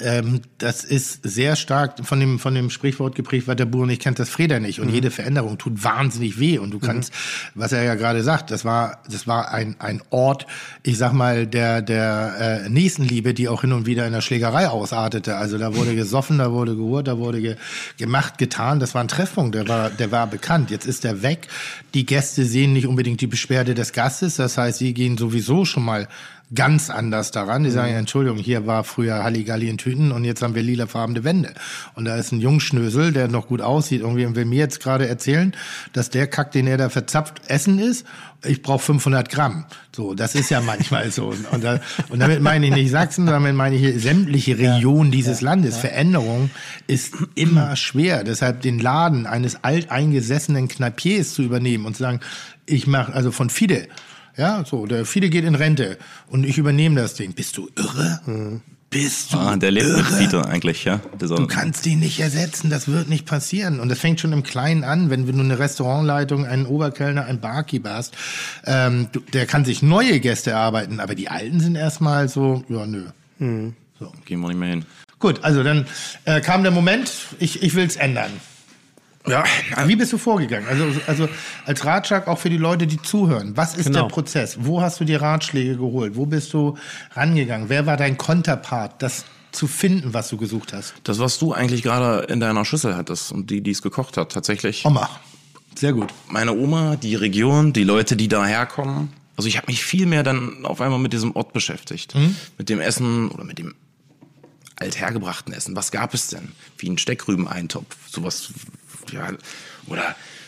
Ähm, 0.00 0.40
das 0.58 0.84
ist 0.84 1.20
sehr 1.22 1.56
stark 1.56 2.04
von 2.04 2.18
dem, 2.18 2.38
von 2.38 2.54
dem 2.54 2.70
Sprichwort 2.70 3.14
geprägt, 3.14 3.46
was 3.46 3.56
der 3.56 3.66
Bauer 3.66 3.86
nicht 3.86 4.02
kennt, 4.02 4.18
das 4.18 4.28
Freder 4.28 4.60
nicht. 4.60 4.80
Und 4.80 4.88
jede 4.88 5.10
Veränderung 5.10 5.58
tut 5.58 5.84
wahnsinnig 5.84 6.38
weh. 6.40 6.58
Und 6.58 6.72
du 6.72 6.78
kannst, 6.78 7.12
was 7.54 7.72
er 7.72 7.84
ja 7.84 7.94
gerade 7.94 8.22
sagt, 8.22 8.50
das 8.50 8.64
war, 8.64 9.02
das 9.08 9.26
war 9.26 9.52
ein, 9.52 9.76
ein 9.78 10.02
Ort, 10.10 10.46
ich 10.82 10.98
sag 10.98 11.12
mal, 11.12 11.46
der, 11.46 11.82
der 11.82 12.64
äh, 12.64 12.68
Nächstenliebe, 12.68 13.34
die 13.34 13.48
auch 13.48 13.60
hin 13.60 13.72
und 13.72 13.86
wieder 13.86 14.06
in 14.06 14.12
der 14.12 14.20
Schlägerei 14.20 14.68
ausartete. 14.68 15.36
Also 15.36 15.58
da 15.58 15.76
wurde 15.76 15.94
gesoffen, 15.94 16.38
da 16.38 16.50
wurde 16.50 16.74
gehurt, 16.74 17.06
da 17.06 17.18
wurde 17.18 17.40
ge, 17.40 17.56
gemacht, 17.96 18.38
getan. 18.38 18.80
Das 18.80 18.94
war 18.94 19.02
ein 19.02 19.08
Treffpunkt, 19.08 19.54
der 19.54 19.68
war, 19.68 19.90
der 19.90 20.10
war 20.10 20.26
bekannt. 20.26 20.70
Jetzt 20.70 20.86
ist 20.86 21.04
er 21.04 21.22
weg. 21.22 21.48
Die 21.94 22.06
Gäste 22.06 22.44
sehen 22.44 22.72
nicht 22.72 22.86
unbedingt 22.86 23.20
die 23.20 23.26
Beschwerde 23.26 23.74
des 23.74 23.92
Gastes. 23.92 24.36
Das 24.36 24.58
heißt, 24.58 24.78
sie 24.78 24.94
gehen 24.94 25.16
sowieso 25.16 25.64
schon 25.64 25.84
mal 25.84 26.08
ganz 26.52 26.90
anders 26.90 27.30
daran. 27.30 27.64
Die 27.64 27.70
sagen, 27.70 27.92
ja, 27.92 27.98
Entschuldigung, 27.98 28.38
hier 28.38 28.66
war 28.66 28.84
früher 28.84 29.22
Halligalli 29.22 29.68
in 29.68 29.78
Tüten 29.78 30.12
und 30.12 30.24
jetzt 30.24 30.42
haben 30.42 30.54
wir 30.54 30.62
lilafarbene 30.62 31.24
Wände. 31.24 31.54
Und 31.94 32.04
da 32.04 32.16
ist 32.16 32.32
ein 32.32 32.40
Jungschnösel, 32.40 33.12
der 33.12 33.28
noch 33.28 33.48
gut 33.48 33.60
aussieht 33.60 34.02
irgendwie 34.02 34.26
und 34.26 34.36
will 34.36 34.44
mir 34.44 34.58
jetzt 34.58 34.80
gerade 34.80 35.08
erzählen, 35.08 35.54
dass 35.92 36.10
der 36.10 36.26
Kack, 36.26 36.52
den 36.52 36.66
er 36.66 36.76
da 36.76 36.88
verzapft, 36.90 37.42
Essen 37.48 37.78
ist. 37.78 38.06
Ich 38.44 38.60
brauche 38.60 38.80
500 38.80 39.30
Gramm. 39.30 39.64
So, 39.96 40.12
das 40.14 40.34
ist 40.34 40.50
ja 40.50 40.60
manchmal 40.60 41.10
so. 41.10 41.32
Und, 41.52 41.64
da, 41.64 41.80
und 42.08 42.18
damit 42.18 42.42
meine 42.42 42.66
ich 42.66 42.72
nicht 42.72 42.90
Sachsen, 42.90 43.26
damit 43.26 43.54
meine 43.54 43.76
ich 43.76 43.82
hier 43.82 43.98
sämtliche 43.98 44.58
Regionen 44.58 45.10
dieses 45.10 45.40
Landes. 45.40 45.76
Veränderung 45.76 46.50
ist 46.86 47.14
immer 47.34 47.76
schwer. 47.76 48.24
Deshalb 48.24 48.60
den 48.60 48.80
Laden 48.80 49.26
eines 49.26 49.62
alteingesessenen 49.62 50.68
Kneipiers 50.68 51.32
zu 51.32 51.42
übernehmen 51.42 51.86
und 51.86 51.96
zu 51.96 52.02
sagen, 52.02 52.20
ich 52.66 52.86
mache 52.86 53.12
also 53.12 53.30
von 53.30 53.50
Fide 53.50 53.88
ja, 54.36 54.64
so, 54.64 54.86
der 54.86 55.04
Fide 55.04 55.30
geht 55.30 55.44
in 55.44 55.54
Rente 55.54 55.98
und 56.28 56.44
ich 56.44 56.58
übernehme 56.58 57.00
das 57.00 57.14
Ding. 57.14 57.32
Bist 57.32 57.56
du 57.56 57.68
irre? 57.76 58.60
Bist 58.90 59.32
du 59.32 59.38
Ah, 59.38 59.56
der 59.56 59.70
lebt 59.72 59.86
mit 59.88 59.96
irre? 59.96 60.16
Fiete 60.16 60.46
eigentlich, 60.46 60.84
ja. 60.84 61.00
Du 61.18 61.46
kannst 61.46 61.84
ihn 61.86 61.98
nicht 61.98 62.20
ersetzen, 62.20 62.70
das 62.70 62.86
wird 62.86 63.08
nicht 63.08 63.26
passieren. 63.26 63.80
Und 63.80 63.88
das 63.88 63.98
fängt 63.98 64.20
schon 64.20 64.32
im 64.32 64.42
Kleinen 64.44 64.84
an, 64.84 65.10
wenn 65.10 65.26
du 65.26 65.32
eine 65.32 65.58
Restaurantleitung, 65.58 66.46
einen 66.46 66.66
Oberkellner, 66.66 67.24
einen 67.24 67.40
Barkeeper 67.40 67.94
hast. 67.94 68.14
Ähm, 68.64 69.08
du, 69.12 69.20
der 69.20 69.46
kann 69.46 69.64
sich 69.64 69.82
neue 69.82 70.20
Gäste 70.20 70.50
erarbeiten, 70.52 71.00
aber 71.00 71.14
die 71.14 71.28
Alten 71.28 71.60
sind 71.60 71.74
erstmal 71.74 72.28
so, 72.28 72.64
ja, 72.68 72.86
nö. 72.86 73.06
So. 73.98 74.12
Gehen 74.26 74.40
wir 74.40 74.48
nicht 74.48 74.58
mehr 74.58 74.68
hin. 74.70 74.84
Gut, 75.18 75.42
also 75.42 75.62
dann 75.62 75.86
äh, 76.24 76.40
kam 76.40 76.62
der 76.62 76.72
Moment, 76.72 77.10
ich, 77.38 77.62
ich 77.62 77.74
will's 77.74 77.96
ändern. 77.96 78.30
Ja, 79.26 79.42
Wie 79.86 79.96
bist 79.96 80.12
du 80.12 80.18
vorgegangen? 80.18 80.66
Also, 80.68 80.84
also 81.06 81.28
als 81.64 81.84
Ratschlag 81.84 82.26
auch 82.28 82.38
für 82.38 82.50
die 82.50 82.58
Leute, 82.58 82.86
die 82.86 83.00
zuhören. 83.00 83.56
Was 83.56 83.74
ist 83.74 83.86
Genau. 83.86 84.02
der 84.02 84.08
Prozess? 84.08 84.58
Wo 84.60 84.82
hast 84.82 85.00
du 85.00 85.04
die 85.04 85.14
Ratschläge 85.14 85.76
geholt? 85.76 86.14
Wo 86.16 86.26
bist 86.26 86.52
du 86.52 86.76
rangegangen? 87.12 87.68
Wer 87.70 87.86
war 87.86 87.96
dein 87.96 88.18
Konterpart, 88.18 89.00
das 89.02 89.24
zu 89.50 89.66
finden, 89.66 90.12
was 90.12 90.28
du 90.28 90.36
gesucht 90.36 90.72
hast? 90.72 90.94
das, 91.04 91.18
was 91.20 91.38
du 91.38 91.52
eigentlich 91.54 91.82
gerade 91.82 92.24
in 92.26 92.40
deiner 92.40 92.64
Schüssel 92.64 92.96
hattest 92.96 93.32
und 93.32 93.48
die, 93.50 93.60
die 93.62 93.70
es 93.70 93.80
gekocht 93.82 94.16
hat, 94.16 94.32
tatsächlich. 94.32 94.84
Oma. 94.84 95.08
Sehr 95.76 95.92
gut. 95.92 96.12
Meine 96.28 96.52
Oma, 96.52 96.96
die 96.96 97.14
Region, 97.14 97.72
die 97.72 97.84
Leute, 97.84 98.16
die 98.16 98.28
daherkommen. 98.28 99.10
Also 99.36 99.48
ich 99.48 99.56
habe 99.56 99.66
mich 99.68 99.82
viel 99.84 100.06
mehr 100.06 100.22
dann 100.22 100.64
auf 100.66 100.80
einmal 100.80 100.98
mit 100.98 101.12
diesem 101.12 101.34
Ort 101.34 101.52
beschäftigt. 101.52 102.14
Mit 102.58 102.68
dem 102.68 102.80
Essen 102.80 103.28
oder 103.30 103.42
mit 103.44 103.58
dem 103.58 103.74
althergebrachten 104.76 105.52
Essen. 105.54 105.74
Was 105.76 105.90
gab 105.92 106.14
es 106.14 106.28
denn? 106.28 106.52
Wie 106.78 106.88
ein 106.90 106.98
Steckrübeneintopf, 106.98 107.96
sowas, 108.10 108.52
ja, 109.12 109.28
oder 109.86 110.02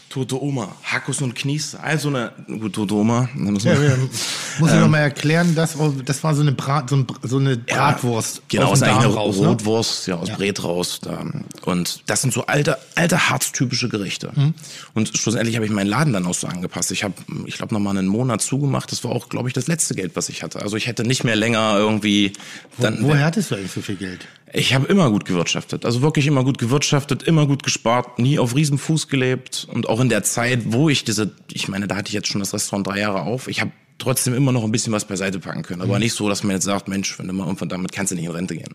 tote 0.08 0.40
Oma, 0.42 0.74
Hackus 0.84 1.20
und 1.20 1.34
Knies, 1.34 1.74
also 1.74 2.08
eine, 2.08 2.32
gut, 2.46 2.72
tote 2.74 2.94
Oma. 2.94 3.28
da 3.34 3.50
muss 3.50 3.64
man- 3.64 3.74
Ja, 3.82 3.88
ja. 3.90 3.96
Muss 4.58 4.72
ich 4.72 4.80
noch 4.80 4.88
mal 4.88 5.00
erklären, 5.00 5.54
das, 5.54 5.76
das 6.06 6.24
war 6.24 6.34
so 6.34 6.40
eine, 6.40 6.52
Brat, 6.52 6.88
so, 6.88 6.96
ein, 6.96 7.06
so 7.22 7.36
eine 7.36 7.58
Bratwurst. 7.58 8.40
Genau, 8.48 8.64
aus 8.66 8.72
aus 8.72 8.82
eigentlich 8.82 8.94
Darm 9.02 9.04
eine 9.04 9.14
raus, 9.14 9.38
ne? 9.38 9.48
Rotwurst, 9.48 10.06
ja, 10.06 10.14
aus 10.14 10.30
Bret 10.30 10.64
raus. 10.64 11.00
Da. 11.02 11.22
Und 11.66 12.02
das 12.06 12.22
sind 12.22 12.32
so 12.32 12.46
alte, 12.46 12.78
alte 12.94 13.28
harztypische 13.28 13.88
Gerichte. 13.88 14.30
Mhm. 14.34 14.54
Und 14.94 15.18
schlussendlich 15.18 15.56
habe 15.56 15.66
ich 15.66 15.72
meinen 15.72 15.88
Laden 15.88 16.12
dann 16.12 16.24
auch 16.26 16.34
so 16.34 16.46
angepasst. 16.46 16.92
Ich 16.92 17.04
habe, 17.04 17.14
ich 17.44 17.56
glaube, 17.56 17.74
noch 17.74 17.80
mal 17.80 17.90
einen 17.90 18.06
Monat 18.06 18.40
zugemacht. 18.40 18.92
Das 18.92 19.04
war 19.04 19.10
auch, 19.10 19.28
glaube 19.28 19.48
ich, 19.48 19.52
das 19.52 19.66
letzte 19.66 19.94
Geld, 19.94 20.12
was 20.14 20.28
ich 20.28 20.42
hatte. 20.42 20.62
Also 20.62 20.76
ich 20.76 20.86
hätte 20.86 21.02
nicht 21.02 21.24
mehr 21.24 21.36
länger 21.36 21.74
irgendwie. 21.76 22.32
Dann, 22.78 23.02
Woher 23.02 23.24
hattest 23.24 23.50
du 23.50 23.56
eigentlich 23.56 23.72
so 23.72 23.82
viel 23.82 23.96
Geld? 23.96 24.26
ich 24.52 24.74
habe 24.74 24.86
immer 24.86 25.10
gut 25.10 25.24
gewirtschaftet. 25.24 25.84
Also 25.84 26.02
wirklich 26.02 26.26
immer 26.26 26.44
gut 26.44 26.58
gewirtschaftet, 26.58 27.22
immer 27.24 27.46
gut 27.46 27.62
gespart, 27.62 28.18
nie 28.18 28.38
auf 28.38 28.54
Riesenfuß 28.54 29.08
gelebt. 29.08 29.66
Und 29.70 29.88
auch 29.88 30.00
in 30.00 30.08
der 30.08 30.22
Zeit, 30.22 30.60
wo 30.66 30.88
ich 30.88 31.04
diese, 31.04 31.32
ich 31.52 31.68
meine, 31.68 31.86
da 31.86 31.96
hatte 31.96 32.08
ich 32.08 32.14
jetzt 32.14 32.28
schon 32.28 32.40
das 32.40 32.54
Restaurant 32.54 32.86
drei 32.86 33.00
Jahre 33.00 33.22
auf. 33.22 33.48
Ich 33.48 33.60
habe 33.60 33.72
trotzdem 33.98 34.34
immer 34.34 34.52
noch 34.52 34.64
ein 34.64 34.72
bisschen 34.72 34.92
was 34.92 35.04
beiseite 35.04 35.40
packen 35.40 35.62
können. 35.62 35.82
Aber 35.82 35.98
nicht 35.98 36.14
so, 36.14 36.28
dass 36.28 36.42
man 36.42 36.54
jetzt 36.54 36.64
sagt, 36.64 36.88
Mensch, 36.88 37.18
wenn 37.18 37.26
du 37.26 37.32
mal 37.32 37.44
irgendwann 37.44 37.68
damit 37.68 37.92
kannst 37.92 38.12
du 38.12 38.16
nicht 38.16 38.24
in 38.24 38.30
Rente 38.30 38.56
gehen. 38.56 38.74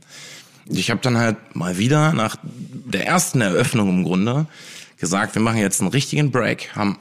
Ich 0.73 0.89
habe 0.89 1.01
dann 1.01 1.17
halt 1.17 1.37
mal 1.55 1.77
wieder 1.77 2.13
nach 2.13 2.37
der 2.43 3.05
ersten 3.05 3.41
Eröffnung 3.41 3.89
im 3.89 4.03
Grunde 4.03 4.47
gesagt, 4.99 5.35
wir 5.35 5.41
machen 5.41 5.57
jetzt 5.57 5.81
einen 5.81 5.89
richtigen 5.89 6.31
Break, 6.31 6.75
haben 6.75 6.97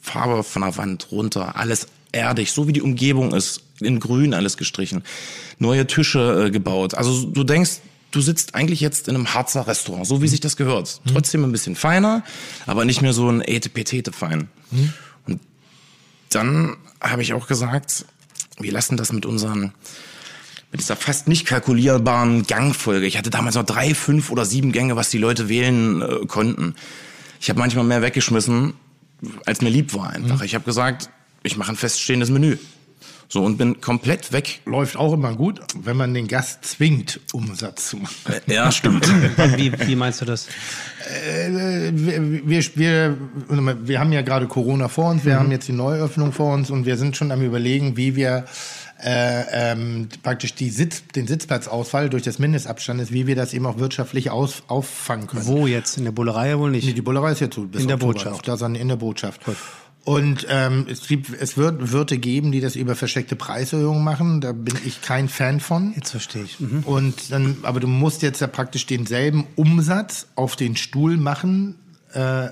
Farbe 0.00 0.42
von 0.42 0.62
der 0.62 0.76
Wand 0.76 1.10
runter, 1.10 1.56
alles 1.56 1.86
erdig, 2.12 2.52
so 2.52 2.66
wie 2.66 2.72
die 2.72 2.82
Umgebung 2.82 3.34
ist, 3.34 3.62
in 3.80 4.00
grün 4.00 4.34
alles 4.34 4.56
gestrichen, 4.56 5.04
neue 5.58 5.86
Tische 5.86 6.46
äh, 6.46 6.50
gebaut. 6.50 6.94
Also 6.94 7.26
du 7.26 7.44
denkst, 7.44 7.80
du 8.10 8.20
sitzt 8.20 8.54
eigentlich 8.54 8.80
jetzt 8.80 9.08
in 9.08 9.14
einem 9.14 9.34
Harzer 9.34 9.66
Restaurant, 9.66 10.06
so 10.06 10.22
wie 10.22 10.28
sich 10.28 10.40
das 10.40 10.56
gehört. 10.56 11.00
Trotzdem 11.12 11.44
ein 11.44 11.52
bisschen 11.52 11.76
feiner, 11.76 12.24
aber 12.66 12.84
nicht 12.84 13.02
mehr 13.02 13.12
so 13.12 13.28
ein 13.28 13.42
etepetete 13.42 14.12
fein. 14.12 14.48
Und 15.26 15.40
dann 16.30 16.76
habe 17.00 17.22
ich 17.22 17.34
auch 17.34 17.46
gesagt, 17.46 18.06
wir 18.58 18.72
lassen 18.72 18.96
das 18.96 19.12
mit 19.12 19.26
unseren 19.26 19.72
mit 20.70 20.80
dieser 20.80 20.96
fast 20.96 21.28
nicht 21.28 21.46
kalkulierbaren 21.46 22.46
Gangfolge. 22.46 23.06
Ich 23.06 23.16
hatte 23.16 23.30
damals 23.30 23.54
noch 23.54 23.64
drei, 23.64 23.94
fünf 23.94 24.30
oder 24.30 24.44
sieben 24.44 24.72
Gänge, 24.72 24.96
was 24.96 25.10
die 25.10 25.18
Leute 25.18 25.48
wählen 25.48 26.02
äh, 26.02 26.26
konnten. 26.26 26.74
Ich 27.40 27.48
habe 27.48 27.58
manchmal 27.58 27.84
mehr 27.84 28.02
weggeschmissen, 28.02 28.74
als 29.46 29.62
mir 29.62 29.70
lieb 29.70 29.94
war 29.94 30.10
einfach. 30.10 30.42
Ich 30.42 30.54
habe 30.54 30.64
gesagt, 30.64 31.08
ich 31.42 31.56
mache 31.56 31.72
ein 31.72 31.76
feststehendes 31.76 32.30
Menü. 32.30 32.56
So 33.30 33.44
und 33.44 33.58
bin 33.58 33.80
komplett 33.82 34.32
weg. 34.32 34.60
Läuft 34.64 34.96
auch 34.96 35.12
immer 35.12 35.34
gut, 35.34 35.60
wenn 35.82 35.98
man 35.98 36.14
den 36.14 36.28
Gast 36.28 36.64
zwingt, 36.64 37.20
Umsatz 37.34 37.90
zu 37.90 37.98
machen. 37.98 38.14
Ja, 38.46 38.72
stimmt. 38.72 39.06
Wie, 39.58 39.70
wie 39.86 39.96
meinst 39.96 40.22
du 40.22 40.24
das? 40.24 40.48
Äh, 41.06 41.90
wir, 41.92 42.48
wir, 42.48 42.64
wir, 42.74 43.18
wir 43.86 44.00
haben 44.00 44.12
ja 44.12 44.22
gerade 44.22 44.46
Corona 44.46 44.88
vor 44.88 45.10
uns, 45.10 45.26
wir 45.26 45.34
Mhm. 45.34 45.38
haben 45.40 45.50
jetzt 45.50 45.68
die 45.68 45.72
Neuöffnung 45.72 46.32
vor 46.32 46.54
uns 46.54 46.70
und 46.70 46.86
wir 46.86 46.96
sind 46.96 47.18
schon 47.18 47.30
am 47.30 47.42
überlegen, 47.42 47.98
wie 47.98 48.16
wir 48.16 48.46
äh, 49.02 49.72
ähm, 49.72 50.08
praktisch 50.22 50.54
die 50.54 50.70
Sitz, 50.70 51.04
den 51.14 51.26
Sitzplatzausfall 51.26 52.10
durch 52.10 52.22
das 52.24 52.38
Mindestabstandes, 52.38 53.12
wie 53.12 53.26
wir 53.26 53.36
das 53.36 53.54
eben 53.54 53.66
auch 53.66 53.78
wirtschaftlich 53.78 54.30
aus, 54.30 54.62
auffangen 54.68 55.26
können. 55.28 55.46
Wo 55.46 55.66
jetzt? 55.66 55.98
In 55.98 56.04
der 56.04 56.12
Bullerei 56.12 56.58
wohl 56.58 56.70
Nee, 56.70 56.78
nicht. 56.78 56.96
die 56.96 57.02
Bullerei 57.02 57.32
ist 57.32 57.40
ja 57.40 57.50
zu. 57.50 57.68
Bis 57.68 57.82
In 57.82 57.88
der 57.88 57.96
Oktober 57.96 58.12
Botschaft. 58.14 58.36
Noch, 58.36 58.42
da 58.42 58.56
sind 58.56 58.74
in 58.74 58.88
der 58.88 58.96
Botschaft. 58.96 59.40
Und 60.04 60.46
ähm, 60.48 60.86
es, 60.90 61.06
gibt, 61.06 61.30
es 61.38 61.56
wird 61.58 61.92
Wirte 61.92 62.16
geben, 62.18 62.50
die 62.50 62.60
das 62.60 62.76
über 62.76 62.94
versteckte 62.96 63.36
Preiserhöhungen 63.36 64.02
machen. 64.02 64.40
Da 64.40 64.52
bin 64.52 64.74
ich 64.86 65.02
kein 65.02 65.28
Fan 65.28 65.60
von. 65.60 65.92
Jetzt 65.94 66.12
verstehe 66.12 66.44
ich. 66.44 66.58
Mhm. 66.58 66.82
Und 66.84 67.30
dann, 67.30 67.58
aber 67.62 67.78
du 67.78 67.86
musst 67.88 68.22
jetzt 68.22 68.40
ja 68.40 68.46
praktisch 68.46 68.86
denselben 68.86 69.46
Umsatz 69.54 70.26
auf 70.34 70.56
den 70.56 70.76
Stuhl 70.76 71.18
machen. 71.18 71.74
Äh, 72.14 72.48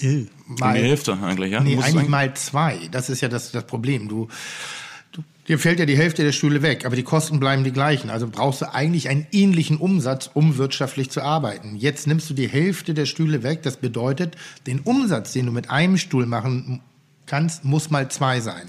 Die 0.00 0.28
Hälfte 0.62 1.18
eigentlich, 1.22 1.52
ja? 1.52 1.60
Nee, 1.60 1.74
eigentlich 1.76 1.94
sagen. 1.94 2.10
mal 2.10 2.34
zwei. 2.34 2.78
Das 2.90 3.10
ist 3.10 3.20
ja 3.20 3.28
das, 3.28 3.52
das 3.52 3.64
Problem. 3.64 4.08
Du, 4.08 4.28
dir 5.48 5.58
fällt 5.58 5.80
ja 5.80 5.86
die 5.86 5.96
Hälfte 5.96 6.22
der 6.22 6.32
Stühle 6.32 6.62
weg, 6.62 6.84
aber 6.84 6.94
die 6.94 7.02
Kosten 7.02 7.40
bleiben 7.40 7.64
die 7.64 7.72
gleichen. 7.72 8.10
Also 8.10 8.28
brauchst 8.30 8.60
du 8.60 8.72
eigentlich 8.72 9.08
einen 9.08 9.26
ähnlichen 9.32 9.78
Umsatz, 9.78 10.30
um 10.32 10.58
wirtschaftlich 10.58 11.10
zu 11.10 11.22
arbeiten. 11.22 11.76
Jetzt 11.76 12.06
nimmst 12.06 12.28
du 12.30 12.34
die 12.34 12.48
Hälfte 12.48 12.94
der 12.94 13.06
Stühle 13.06 13.42
weg. 13.42 13.62
Das 13.62 13.78
bedeutet, 13.78 14.36
den 14.66 14.80
Umsatz, 14.80 15.32
den 15.32 15.46
du 15.46 15.52
mit 15.52 15.70
einem 15.70 15.96
Stuhl 15.96 16.26
machen 16.26 16.80
kannst, 17.26 17.64
muss 17.64 17.90
mal 17.90 18.08
zwei 18.10 18.40
sein. 18.40 18.68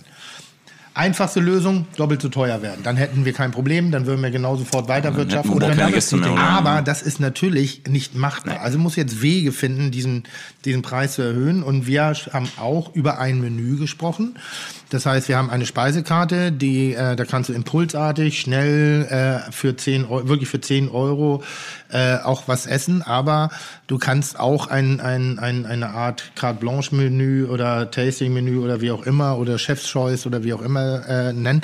Einfachste 0.96 1.40
Lösung, 1.40 1.86
doppelt 1.96 2.22
so 2.22 2.28
teuer 2.28 2.62
werden. 2.62 2.82
Dann 2.84 2.98
hätten 2.98 3.24
wir 3.24 3.32
kein 3.32 3.52
Problem, 3.52 3.90
dann 3.92 4.06
würden 4.06 4.22
wir 4.22 4.32
genau 4.32 4.58
sofort 4.58 4.90
weiterwirtschaften. 4.90 5.54
Oder 5.54 5.70
dann-? 5.70 6.38
Aber 6.38 6.82
das 6.82 7.02
ist 7.02 7.22
natürlich 7.22 7.84
nicht 7.88 8.16
machbar. 8.16 8.60
Also 8.62 8.80
muss 8.80 8.98
jetzt 8.98 9.22
Wege 9.22 9.54
finden, 9.54 9.92
diesen, 9.92 10.24
diesen 10.66 10.82
Preis 10.82 11.14
zu 11.14 11.22
erhöhen. 11.22 11.64
Und 11.64 11.88
wir 11.88 12.14
haben 12.34 12.50
auch 12.58 12.94
über 12.96 13.20
ein 13.20 13.40
Menü 13.40 13.78
gesprochen. 13.78 14.36
Das 14.90 15.06
heißt, 15.06 15.28
wir 15.28 15.38
haben 15.38 15.50
eine 15.50 15.66
Speisekarte, 15.66 16.52
die, 16.52 16.94
äh, 16.94 17.16
da 17.16 17.26
kannst 17.26 17.50
du 17.50 17.54
impulsartig, 17.54 18.40
schnell 18.40 19.06
äh, 19.06 19.52
für 19.52 19.76
10 19.76 20.06
Euro, 20.06 20.28
wirklich 20.28 20.50
für 20.50 20.62
10 20.62 20.90
Euro 20.90 21.44
äh, 21.92 22.18
auch 22.18 22.48
was 22.48 22.66
essen. 22.66 23.04
Aber 23.04 23.50
du 23.88 24.00
kannst 24.00 24.40
auch 24.40 24.68
ein, 24.68 25.00
ein, 25.00 25.38
ein, 25.38 25.66
eine 25.66 25.90
Art 25.90 26.32
Carte 26.36 26.60
Blanche 26.60 26.96
Menü 26.96 27.46
oder 27.46 27.92
Tasting 27.92 28.34
Menü 28.34 28.60
oder 28.60 28.82
wie 28.82 28.92
auch 28.92 29.06
immer 29.06 29.38
oder 29.38 29.60
Chef's 29.60 29.88
Choice 29.88 30.26
oder 30.26 30.44
wie 30.44 30.54
auch 30.54 30.62
immer 30.62 31.08
äh, 31.08 31.34
nennen. 31.34 31.62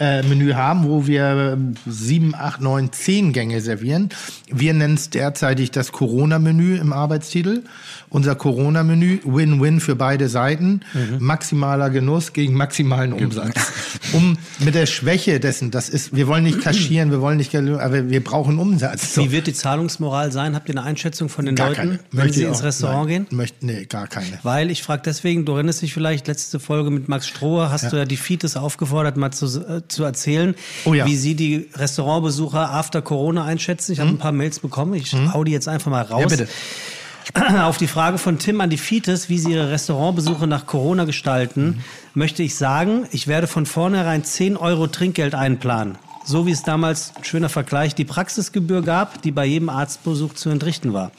Äh, 0.00 0.22
Menü 0.22 0.52
haben, 0.54 0.84
wo 0.84 1.06
wir 1.06 1.58
sieben, 1.86 2.34
acht, 2.34 2.60
neun, 2.60 2.92
zehn 2.92 3.32
Gänge 3.32 3.60
servieren. 3.60 4.10
Wir 4.50 4.72
nennen 4.72 4.94
es 4.94 5.10
derzeitig 5.10 5.70
das 5.72 5.92
Corona-Menü 5.92 6.76
im 6.78 6.92
Arbeitstitel. 6.92 7.64
Unser 8.10 8.36
Corona-Menü, 8.36 9.18
Win-Win 9.24 9.80
für 9.80 9.94
beide 9.94 10.28
Seiten, 10.28 10.80
maximaler 11.18 11.90
Genuss 11.90 12.32
gegen 12.32 12.54
maximalen 12.54 13.12
Umsatz. 13.12 13.72
Um 14.12 14.38
mit 14.60 14.74
der 14.74 14.86
Schwäche 14.86 15.40
dessen, 15.40 15.70
das 15.70 15.88
ist, 15.88 16.14
wir 16.16 16.26
wollen 16.26 16.44
nicht 16.44 16.62
kaschieren, 16.62 17.10
wir 17.10 17.20
wollen 17.20 17.36
nicht, 17.36 17.54
aber 17.54 18.08
wir 18.08 18.24
brauchen 18.24 18.58
Umsatz. 18.58 19.14
So. 19.14 19.24
Wie 19.24 19.32
wird 19.32 19.46
die 19.46 19.52
Zahlungsmoral 19.52 20.32
sein? 20.32 20.54
Habt 20.54 20.68
ihr 20.68 20.76
eine 20.76 20.84
Einschätzung 20.84 21.28
von 21.28 21.44
den 21.44 21.54
Gar 21.56 21.68
Leuten, 21.70 21.80
keine. 21.80 21.98
wenn 22.12 22.24
Möchte 22.24 22.38
sie 22.38 22.44
ins 22.44 22.60
auch. 22.60 22.64
Restaurant 22.64 23.10
Nein, 23.10 23.26
gehen? 23.26 23.36
Möchte, 23.36 23.66
nee, 23.66 23.84
gar 23.84 24.06
keine. 24.06 24.38
Weil 24.42 24.70
ich 24.70 24.82
frage 24.82 25.02
deswegen, 25.04 25.44
du 25.44 25.54
erinnerst 25.54 25.82
dich 25.82 25.92
vielleicht, 25.92 26.28
letzte 26.28 26.60
Folge 26.60 26.90
mit 26.90 27.08
Max 27.08 27.26
Strohe 27.26 27.70
hast 27.70 27.92
du 27.92 27.96
ja 27.96 28.04
die 28.04 28.16
Fites 28.16 28.56
aufgefordert, 28.56 29.16
mal 29.16 29.32
zu, 29.32 29.46
äh, 29.46 29.82
zu 29.88 30.04
erzählen, 30.04 30.54
Oh 30.84 30.94
ja. 30.94 31.06
wie 31.06 31.16
sie 31.16 31.34
die 31.34 31.68
Restaurantbesucher 31.74 32.70
after 32.70 33.02
Corona 33.02 33.44
einschätzen. 33.44 33.92
Ich 33.92 34.00
habe 34.00 34.10
ein 34.10 34.18
paar 34.18 34.32
Mails 34.32 34.60
bekommen, 34.60 34.94
ich 34.94 35.12
hau 35.14 35.44
die 35.44 35.52
jetzt 35.52 35.68
einfach 35.68 35.90
mal 35.90 36.02
raus. 36.02 36.22
Ja, 36.22 36.28
bitte. 36.28 36.48
Auf 37.64 37.76
die 37.76 37.88
Frage 37.88 38.16
von 38.16 38.38
Tim 38.38 38.60
an 38.62 38.70
die 38.70 38.78
Fites, 38.78 39.28
wie 39.28 39.38
sie 39.38 39.52
ihre 39.52 39.70
Restaurantbesuche 39.70 40.46
nach 40.46 40.64
Corona 40.66 41.04
gestalten, 41.04 41.84
möchte 42.14 42.42
ich 42.42 42.54
sagen, 42.54 43.06
ich 43.12 43.26
werde 43.28 43.46
von 43.46 43.66
vornherein 43.66 44.24
10 44.24 44.56
Euro 44.56 44.86
Trinkgeld 44.86 45.34
einplanen. 45.34 45.96
So 46.28 46.44
wie 46.44 46.50
es 46.50 46.62
damals, 46.62 47.14
schöner 47.22 47.48
Vergleich, 47.48 47.94
die 47.94 48.04
Praxisgebühr 48.04 48.82
gab, 48.82 49.22
die 49.22 49.30
bei 49.30 49.46
jedem 49.46 49.70
Arztbesuch 49.70 50.34
zu 50.34 50.50
entrichten 50.50 50.92
war. 50.92 51.10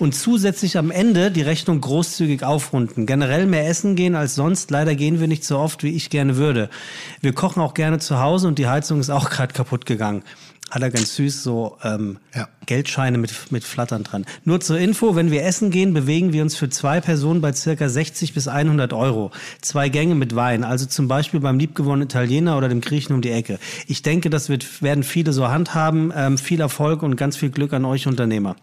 Und 0.00 0.16
zusätzlich 0.16 0.76
am 0.76 0.90
Ende 0.90 1.30
die 1.30 1.42
Rechnung 1.42 1.80
großzügig 1.80 2.42
aufrunden. 2.42 3.06
Generell 3.06 3.46
mehr 3.46 3.68
essen 3.68 3.94
gehen 3.94 4.16
als 4.16 4.34
sonst. 4.34 4.72
Leider 4.72 4.96
gehen 4.96 5.20
wir 5.20 5.28
nicht 5.28 5.44
so 5.44 5.60
oft, 5.60 5.84
wie 5.84 5.94
ich 5.94 6.10
gerne 6.10 6.36
würde. 6.38 6.70
Wir 7.20 7.34
kochen 7.34 7.62
auch 7.62 7.72
gerne 7.72 8.00
zu 8.00 8.18
Hause 8.18 8.48
und 8.48 8.58
die 8.58 8.66
Heizung 8.66 8.98
ist 8.98 9.10
auch 9.10 9.30
gerade 9.30 9.54
kaputt 9.54 9.86
gegangen. 9.86 10.24
Hat 10.70 10.82
er 10.82 10.90
ganz 10.90 11.16
süß 11.16 11.42
so 11.42 11.78
ähm, 11.82 12.18
Ja. 12.34 12.48
Geldscheine 12.66 13.16
mit, 13.16 13.50
mit 13.50 13.64
Flattern 13.64 14.04
dran. 14.04 14.26
Nur 14.44 14.60
zur 14.60 14.78
Info, 14.78 15.16
wenn 15.16 15.30
wir 15.30 15.44
essen 15.44 15.70
gehen, 15.70 15.94
bewegen 15.94 16.32
wir 16.32 16.42
uns 16.42 16.56
für 16.56 16.68
zwei 16.68 17.00
Personen 17.00 17.40
bei 17.40 17.52
circa 17.52 17.88
60 17.88 18.34
bis 18.34 18.48
100 18.48 18.92
Euro. 18.92 19.30
Zwei 19.62 19.88
Gänge 19.88 20.14
mit 20.14 20.36
Wein, 20.36 20.64
also 20.64 20.84
zum 20.86 21.08
Beispiel 21.08 21.40
beim 21.40 21.58
liebgewonnenen 21.58 22.08
Italiener 22.08 22.58
oder 22.58 22.68
dem 22.68 22.82
Griechen 22.82 23.14
um 23.14 23.22
die 23.22 23.30
Ecke. 23.30 23.58
Ich 23.86 24.02
denke, 24.02 24.28
das 24.28 24.48
wird, 24.48 24.82
werden 24.82 25.04
viele 25.04 25.32
so 25.32 25.48
handhaben. 25.48 26.12
Ähm, 26.14 26.36
viel 26.38 26.60
Erfolg 26.60 27.02
und 27.02 27.16
ganz 27.16 27.36
viel 27.36 27.50
Glück 27.50 27.72
an 27.72 27.84
euch 27.84 28.06
Unternehmer. 28.06 28.56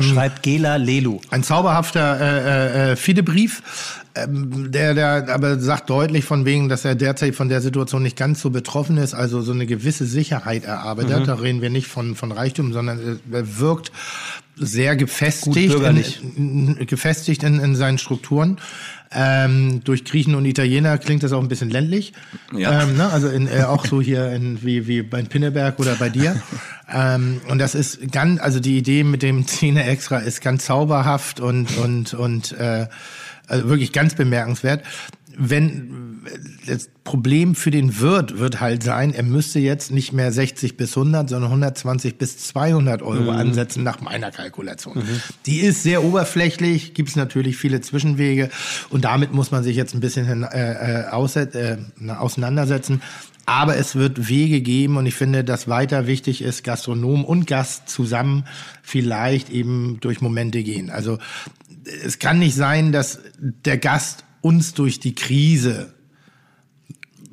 Schreibt 0.00 0.42
Gela 0.42 0.76
Lelu. 0.76 1.20
Ein 1.30 1.42
zauberhafter 1.42 2.20
äh, 2.20 2.92
äh, 2.92 2.96
Fidebrief, 2.96 4.03
ähm, 4.16 4.70
der, 4.70 4.94
der 4.94 5.28
aber 5.28 5.58
sagt 5.58 5.90
deutlich 5.90 6.24
von 6.24 6.44
wegen, 6.44 6.68
dass 6.68 6.84
er 6.84 6.94
derzeit 6.94 7.34
von 7.34 7.48
der 7.48 7.60
Situation 7.60 8.02
nicht 8.02 8.16
ganz 8.16 8.40
so 8.40 8.50
betroffen 8.50 8.96
ist, 8.96 9.14
also 9.14 9.42
so 9.42 9.52
eine 9.52 9.66
gewisse 9.66 10.06
Sicherheit 10.06 10.64
erarbeitet. 10.64 11.26
Da 11.26 11.34
reden 11.34 11.62
wir 11.62 11.70
nicht 11.70 11.88
von, 11.88 12.14
von 12.14 12.30
Reichtum, 12.30 12.72
sondern 12.72 13.20
er 13.32 13.58
wirkt 13.58 13.90
sehr 14.56 14.94
gefestigt, 14.94 15.74
in, 15.74 16.76
in, 16.76 16.86
gefestigt 16.86 17.42
in, 17.42 17.58
in 17.58 17.74
seinen 17.74 17.98
Strukturen. 17.98 18.58
Ähm, 19.10 19.82
durch 19.84 20.04
Griechen 20.04 20.34
und 20.34 20.44
Italiener 20.44 20.98
klingt 20.98 21.22
das 21.22 21.32
auch 21.32 21.40
ein 21.40 21.48
bisschen 21.48 21.70
ländlich. 21.70 22.12
Ja. 22.52 22.82
Ähm, 22.82 22.96
ne? 22.96 23.10
Also 23.10 23.28
in, 23.28 23.46
äh, 23.46 23.62
auch 23.62 23.84
so 23.86 24.00
hier 24.00 24.30
in, 24.30 24.62
wie, 24.64 24.86
wie 24.86 25.02
bei 25.02 25.22
Pinneberg 25.22 25.78
oder 25.78 25.94
bei 25.96 26.08
dir. 26.08 26.40
ähm, 26.92 27.40
und 27.48 27.58
das 27.58 27.74
ist 27.74 28.12
ganz, 28.12 28.40
also 28.40 28.60
die 28.60 28.78
Idee 28.78 29.04
mit 29.04 29.22
dem 29.22 29.46
Zähne 29.46 29.84
extra 29.84 30.18
ist 30.18 30.40
ganz 30.40 30.66
zauberhaft 30.66 31.40
und, 31.40 31.76
und, 31.78 32.14
und 32.14 32.52
äh, 32.52 32.86
also 33.46 33.68
wirklich 33.68 33.92
ganz 33.92 34.14
bemerkenswert. 34.14 34.84
Wenn 35.36 36.04
das 36.66 36.88
Problem 37.02 37.54
für 37.54 37.70
den 37.70 38.00
Wirt 38.00 38.38
wird 38.38 38.60
halt 38.60 38.82
sein, 38.82 39.12
er 39.12 39.24
müsste 39.24 39.58
jetzt 39.58 39.90
nicht 39.90 40.12
mehr 40.12 40.32
60 40.32 40.76
bis 40.76 40.96
100, 40.96 41.28
sondern 41.28 41.50
120 41.50 42.16
bis 42.16 42.38
200 42.38 43.02
Euro 43.02 43.30
ansetzen 43.30 43.82
nach 43.82 44.00
meiner 44.00 44.30
Kalkulation. 44.30 45.02
Die 45.46 45.60
ist 45.60 45.82
sehr 45.82 46.04
oberflächlich, 46.04 46.94
gibt 46.94 47.10
es 47.10 47.16
natürlich 47.16 47.56
viele 47.56 47.80
Zwischenwege 47.80 48.48
und 48.90 49.04
damit 49.04 49.32
muss 49.32 49.50
man 49.50 49.64
sich 49.64 49.76
jetzt 49.76 49.94
ein 49.94 50.00
bisschen 50.00 50.44
äh, 50.44 51.02
äh, 51.02 51.42
äh, 51.42 51.76
na, 51.98 52.20
auseinandersetzen. 52.20 53.02
Aber 53.46 53.76
es 53.76 53.94
wird 53.94 54.28
Wege 54.28 54.62
geben 54.62 54.96
und 54.96 55.04
ich 55.04 55.14
finde, 55.14 55.44
dass 55.44 55.68
weiter 55.68 56.06
wichtig 56.06 56.40
ist, 56.40 56.64
Gastronom 56.64 57.24
und 57.26 57.46
Gast 57.46 57.90
zusammen 57.90 58.44
vielleicht 58.82 59.50
eben 59.50 59.98
durch 60.00 60.22
Momente 60.22 60.62
gehen. 60.62 60.88
Also 60.88 61.18
es 61.84 62.18
kann 62.18 62.38
nicht 62.38 62.54
sein, 62.54 62.92
dass 62.92 63.20
der 63.38 63.78
Gast 63.78 64.24
uns 64.40 64.74
durch 64.74 65.00
die 65.00 65.14
Krise 65.14 65.94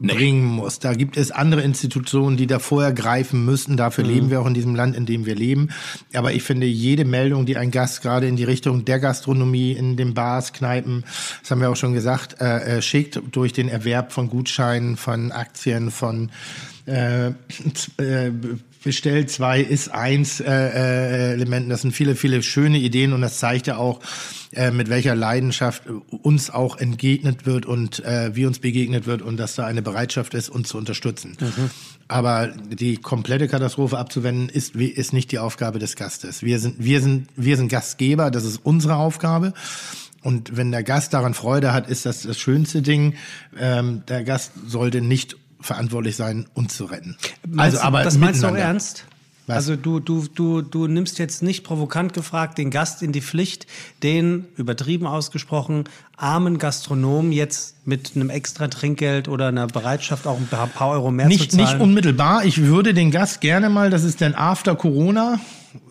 bringen 0.02 0.44
muss. 0.44 0.80
Da 0.80 0.94
gibt 0.94 1.16
es 1.16 1.32
andere 1.32 1.62
Institutionen, 1.62 2.36
die 2.36 2.48
da 2.48 2.60
vorher 2.60 2.92
greifen 2.92 3.46
müssen. 3.46 3.78
Dafür 3.78 4.04
leben 4.04 4.30
wir 4.30 4.42
auch 4.42 4.48
in 4.48 4.54
diesem 4.54 4.76
Land, 4.76 4.96
in 4.96 5.06
dem 5.06 5.26
wir 5.26 5.36
leben. 5.36 5.70
Aber 6.14 6.34
ich 6.34 6.44
finde, 6.44 6.66
jede 6.66 7.06
Meldung, 7.06 7.46
die 7.46 7.58
ein 7.58 7.72
Gast 7.72 8.02
gerade 8.02 8.28
in 8.28 8.36
die 8.36 8.44
Richtung 8.44 8.84
der 8.86 9.00
Gastronomie, 9.00 9.74
in 9.74 9.98
den 9.98 10.14
Bars, 10.14 10.54
Kneipen, 10.54 11.04
das 11.42 11.52
haben 11.52 11.62
wir 11.62 11.70
auch 11.70 11.76
schon 11.76 11.94
gesagt, 11.94 12.42
äh, 12.42 12.78
äh, 12.78 12.82
schickt 12.82 13.22
durch 13.32 13.54
den 13.54 13.70
Erwerb 13.70 14.12
von 14.12 14.30
Gutscheinen, 14.30 14.98
von 14.98 15.32
Aktien, 15.32 15.92
von 15.92 16.32
äh, 16.88 17.28
äh, 17.98 18.32
bestellt 18.84 19.30
zwei 19.30 19.62
ist 19.62 19.90
eins 19.90 20.40
äh, 20.40 20.46
äh, 20.52 21.34
Elementen. 21.34 21.70
Das 21.70 21.82
sind 21.82 21.92
viele, 21.92 22.16
viele 22.16 22.44
schöne 22.44 22.78
Ideen 22.80 23.14
und 23.14 23.22
das 23.22 23.40
zeigt 23.40 23.68
ja 23.68 23.78
auch, 23.78 24.00
äh, 24.54 24.72
mit 24.72 24.90
welcher 24.90 25.16
Leidenschaft 25.16 25.84
uns 26.10 26.50
auch 26.50 26.78
entgegnet 26.78 27.46
wird 27.46 27.66
und 27.66 28.04
äh, 28.04 28.36
wie 28.36 28.46
uns 28.46 28.60
begegnet 28.60 29.06
wird 29.06 29.22
und 29.22 29.38
dass 29.38 29.56
da 29.56 29.66
eine 29.66 29.82
Bereitschaft 29.82 30.34
ist, 30.34 30.50
uns 30.50 30.70
zu 30.70 30.78
unterstützen. 30.78 31.38
Aber 32.08 32.48
die 32.48 32.98
komplette 32.98 33.48
Katastrophe 33.48 33.98
abzuwenden 33.98 34.50
ist, 34.50 34.76
ist 34.76 35.14
nicht 35.14 35.32
die 35.32 35.40
Aufgabe 35.40 35.80
des 35.80 35.96
Gastes. 35.96 36.44
Wir 36.44 36.60
sind, 36.60 36.76
wir 36.80 37.02
sind, 37.02 37.30
wir 37.38 37.56
sind 37.56 37.70
Gastgeber. 37.70 38.32
Das 38.32 38.44
ist 38.44 38.60
unsere 38.64 38.98
Aufgabe. 38.98 39.54
Und 40.22 40.56
wenn 40.58 40.72
der 40.72 40.84
Gast 40.84 41.14
daran 41.14 41.34
Freude 41.34 41.74
hat, 41.74 41.90
ist 41.90 42.06
das 42.06 42.24
das 42.24 42.38
schönste 42.38 42.82
Ding. 42.82 43.16
Ähm, 43.58 44.04
der 44.08 44.24
Gast 44.24 44.52
sollte 44.68 45.02
nicht 45.02 45.38
verantwortlich 45.62 46.16
sein, 46.16 46.46
uns 46.54 46.76
zu 46.76 46.86
retten. 46.86 47.18
Meinst 47.48 47.78
du- 47.84 47.92
das 47.92 48.18
meinst 48.18 48.44
du 48.44 48.48
auch 48.48 48.56
ernst? 48.56 49.06
Was? 49.48 49.56
Also 49.56 49.76
du, 49.76 50.00
du, 50.00 50.28
du, 50.34 50.62
du 50.62 50.86
nimmst 50.88 51.18
jetzt 51.18 51.42
nicht 51.42 51.64
provokant 51.64 52.14
gefragt 52.14 52.60
den 52.60 52.70
Gast 52.70 53.02
in 53.02 53.12
die 53.12 53.22
Pflicht, 53.22 53.66
den, 54.04 54.46
übertrieben 54.56 55.08
ausgesprochen, 55.08 55.86
armen 56.16 56.60
Gastronomen 56.60 57.32
jetzt 57.32 57.76
mit 57.88 58.12
einem 58.16 58.30
extra 58.30 58.68
Trinkgeld 58.68 59.28
oder 59.28 59.48
einer 59.48 59.66
Bereitschaft 59.66 60.28
auch 60.28 60.38
ein 60.38 60.48
paar 60.48 60.90
Euro 60.90 61.10
mehr 61.10 61.26
zu 61.26 61.30
Nicht, 61.30 61.52
zahlen. 61.52 61.64
nicht 61.66 61.80
unmittelbar. 61.82 62.46
Ich 62.46 62.62
würde 62.62 62.94
den 62.94 63.10
Gast 63.10 63.42
gerne 63.42 63.70
mal, 63.70 63.90
das 63.90 64.04
ist 64.04 64.22
dann 64.22 64.36
After 64.36 64.76
Corona. 64.76 65.40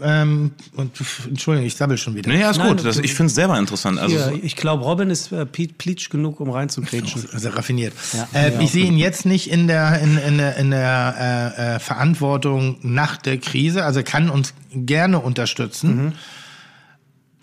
Ähm, 0.02 0.52
und 0.76 0.92
Entschuldigung, 1.26 1.66
ich 1.66 1.74
sabbel 1.74 1.96
schon 1.96 2.14
wieder. 2.14 2.30
Nee, 2.30 2.40
ja, 2.40 2.50
ist 2.50 2.58
Nein, 2.58 2.76
gut. 2.76 2.84
Das, 2.84 2.98
ich 2.98 3.14
finde 3.14 3.28
es 3.28 3.34
selber 3.34 3.58
interessant. 3.58 3.98
Also, 3.98 4.16
Hier, 4.16 4.44
ich 4.44 4.56
glaube, 4.56 4.84
Robin 4.84 5.10
ist 5.10 5.32
äh, 5.32 5.46
Pleatsch 5.46 6.10
genug, 6.10 6.40
um 6.40 6.50
reinzugrätschen. 6.50 7.26
Also 7.32 7.48
raffiniert. 7.50 7.94
Ja, 8.12 8.28
äh, 8.34 8.52
ja, 8.52 8.60
ich 8.60 8.72
sehe 8.72 8.86
ihn 8.86 8.98
jetzt 8.98 9.26
nicht 9.26 9.50
in 9.50 9.66
der 9.66 10.00
in, 10.00 10.18
in 10.18 10.38
in 10.38 10.70
der 10.70 11.54
äh, 11.58 11.76
äh, 11.76 11.78
Verantwortung 11.78 12.76
nach 12.82 13.16
der 13.16 13.38
Krise. 13.38 13.84
Also 13.84 14.00
er 14.00 14.04
kann 14.04 14.30
uns 14.30 14.54
gerne 14.72 15.18
unterstützen. 15.20 16.14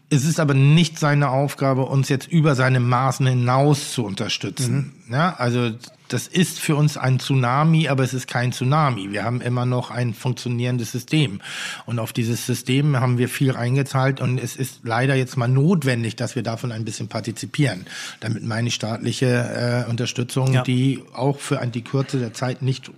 Es 0.09 0.23
ist 0.23 0.39
aber 0.39 0.53
nicht 0.53 0.97
seine 0.99 1.29
Aufgabe, 1.29 1.83
uns 1.83 2.07
jetzt 2.07 2.27
über 2.31 2.55
seine 2.55 2.79
Maßen 2.79 3.27
hinaus 3.27 3.91
zu 3.91 4.05
unterstützen. 4.05 4.93
Ja, 5.11 5.35
also 5.37 5.71
das 6.07 6.27
ist 6.27 6.61
für 6.61 6.77
uns 6.77 6.95
ein 6.95 7.19
Tsunami, 7.19 7.89
aber 7.89 8.05
es 8.05 8.13
ist 8.13 8.27
kein 8.29 8.53
Tsunami. 8.53 9.11
Wir 9.11 9.25
haben 9.25 9.41
immer 9.41 9.65
noch 9.65 9.91
ein 9.91 10.13
funktionierendes 10.13 10.93
System. 10.93 11.41
Und 11.85 11.99
auf 11.99 12.13
dieses 12.13 12.45
System 12.45 12.97
haben 13.01 13.17
wir 13.17 13.27
viel 13.27 13.51
reingezahlt 13.51 14.21
und 14.21 14.37
es 14.37 14.55
ist 14.55 14.79
leider 14.83 15.15
jetzt 15.15 15.35
mal 15.35 15.49
notwendig, 15.49 16.15
dass 16.15 16.37
wir 16.37 16.43
davon 16.43 16.71
ein 16.71 16.85
bisschen 16.85 17.09
partizipieren. 17.09 17.85
Damit 18.21 18.45
meine 18.45 18.69
ich 18.69 18.75
staatliche 18.75 19.85
äh, 19.85 19.89
Unterstützung, 19.89 20.53
Ja. 20.53 20.61
die 20.63 21.03
auch 21.13 21.37
für 21.39 21.57
die 21.67 21.83
Kürze 21.83 22.17
der 22.19 22.33
Zeit 22.33 22.61
nicht 22.61 22.89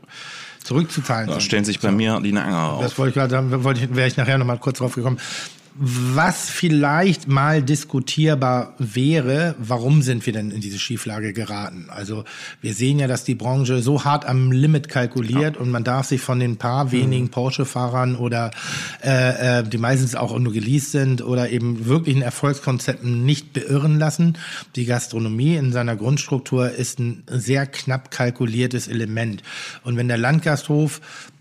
zurückzuzahlen 0.63 1.25
da 1.27 1.33
sind. 1.33 1.41
stellen 1.43 1.65
sich 1.65 1.79
bei 1.79 1.89
mir 1.91 2.19
die 2.21 2.31
Nanger 2.33 2.73
auf. 2.73 2.83
Das 2.83 2.99
wollte 2.99 3.09
ich 3.09 3.15
gerade 3.15 3.31
sagen, 3.31 3.63
wollte 3.63 3.83
ich, 3.83 3.95
wäre 3.95 4.07
ich 4.07 4.17
nachher 4.17 4.37
noch 4.37 4.45
mal 4.45 4.59
kurz 4.59 4.77
drauf 4.77 4.93
gekommen. 4.93 5.17
Was 5.81 6.49
vielleicht 6.49 7.29
mal 7.29 7.63
diskutierbar 7.63 8.73
wäre, 8.79 9.55
warum 9.59 10.01
sind 10.01 10.25
wir 10.25 10.33
denn 10.33 10.51
in 10.51 10.59
diese 10.59 10.77
Schieflage 10.77 11.31
geraten? 11.31 11.85
Also 11.87 12.25
wir 12.59 12.73
sehen 12.73 12.99
ja, 12.99 13.07
dass 13.07 13.23
die 13.23 13.33
Branche 13.33 13.81
so 13.81 14.03
hart 14.03 14.25
am 14.25 14.51
Limit 14.51 14.89
kalkuliert 14.89 15.55
und 15.55 15.69
man 15.69 15.85
darf 15.85 16.07
sich 16.07 16.19
von 16.19 16.41
den 16.41 16.57
paar 16.57 16.91
wenigen 16.91 17.29
Porsche-Fahrern 17.29 18.17
oder 18.17 18.51
äh, 19.01 19.59
äh, 19.59 19.63
die 19.63 19.77
meistens 19.77 20.15
auch 20.15 20.37
nur 20.37 20.51
geleast 20.51 20.91
sind 20.91 21.21
oder 21.21 21.49
eben 21.49 21.85
wirklichen 21.85 22.23
Erfolgskonzepten 22.23 23.23
nicht 23.23 23.53
beirren 23.53 23.99
lassen. 23.99 24.37
Die 24.75 24.83
Gastronomie 24.83 25.55
in 25.55 25.71
seiner 25.71 25.95
Grundstruktur 25.95 26.71
ist 26.71 26.99
ein 26.99 27.23
sehr 27.27 27.65
knapp 27.65 28.11
kalkuliertes 28.11 28.89
Element. 28.89 29.43
Und 29.85 29.95
wenn 29.95 30.09
der 30.09 30.17
Landgasthof 30.17 30.99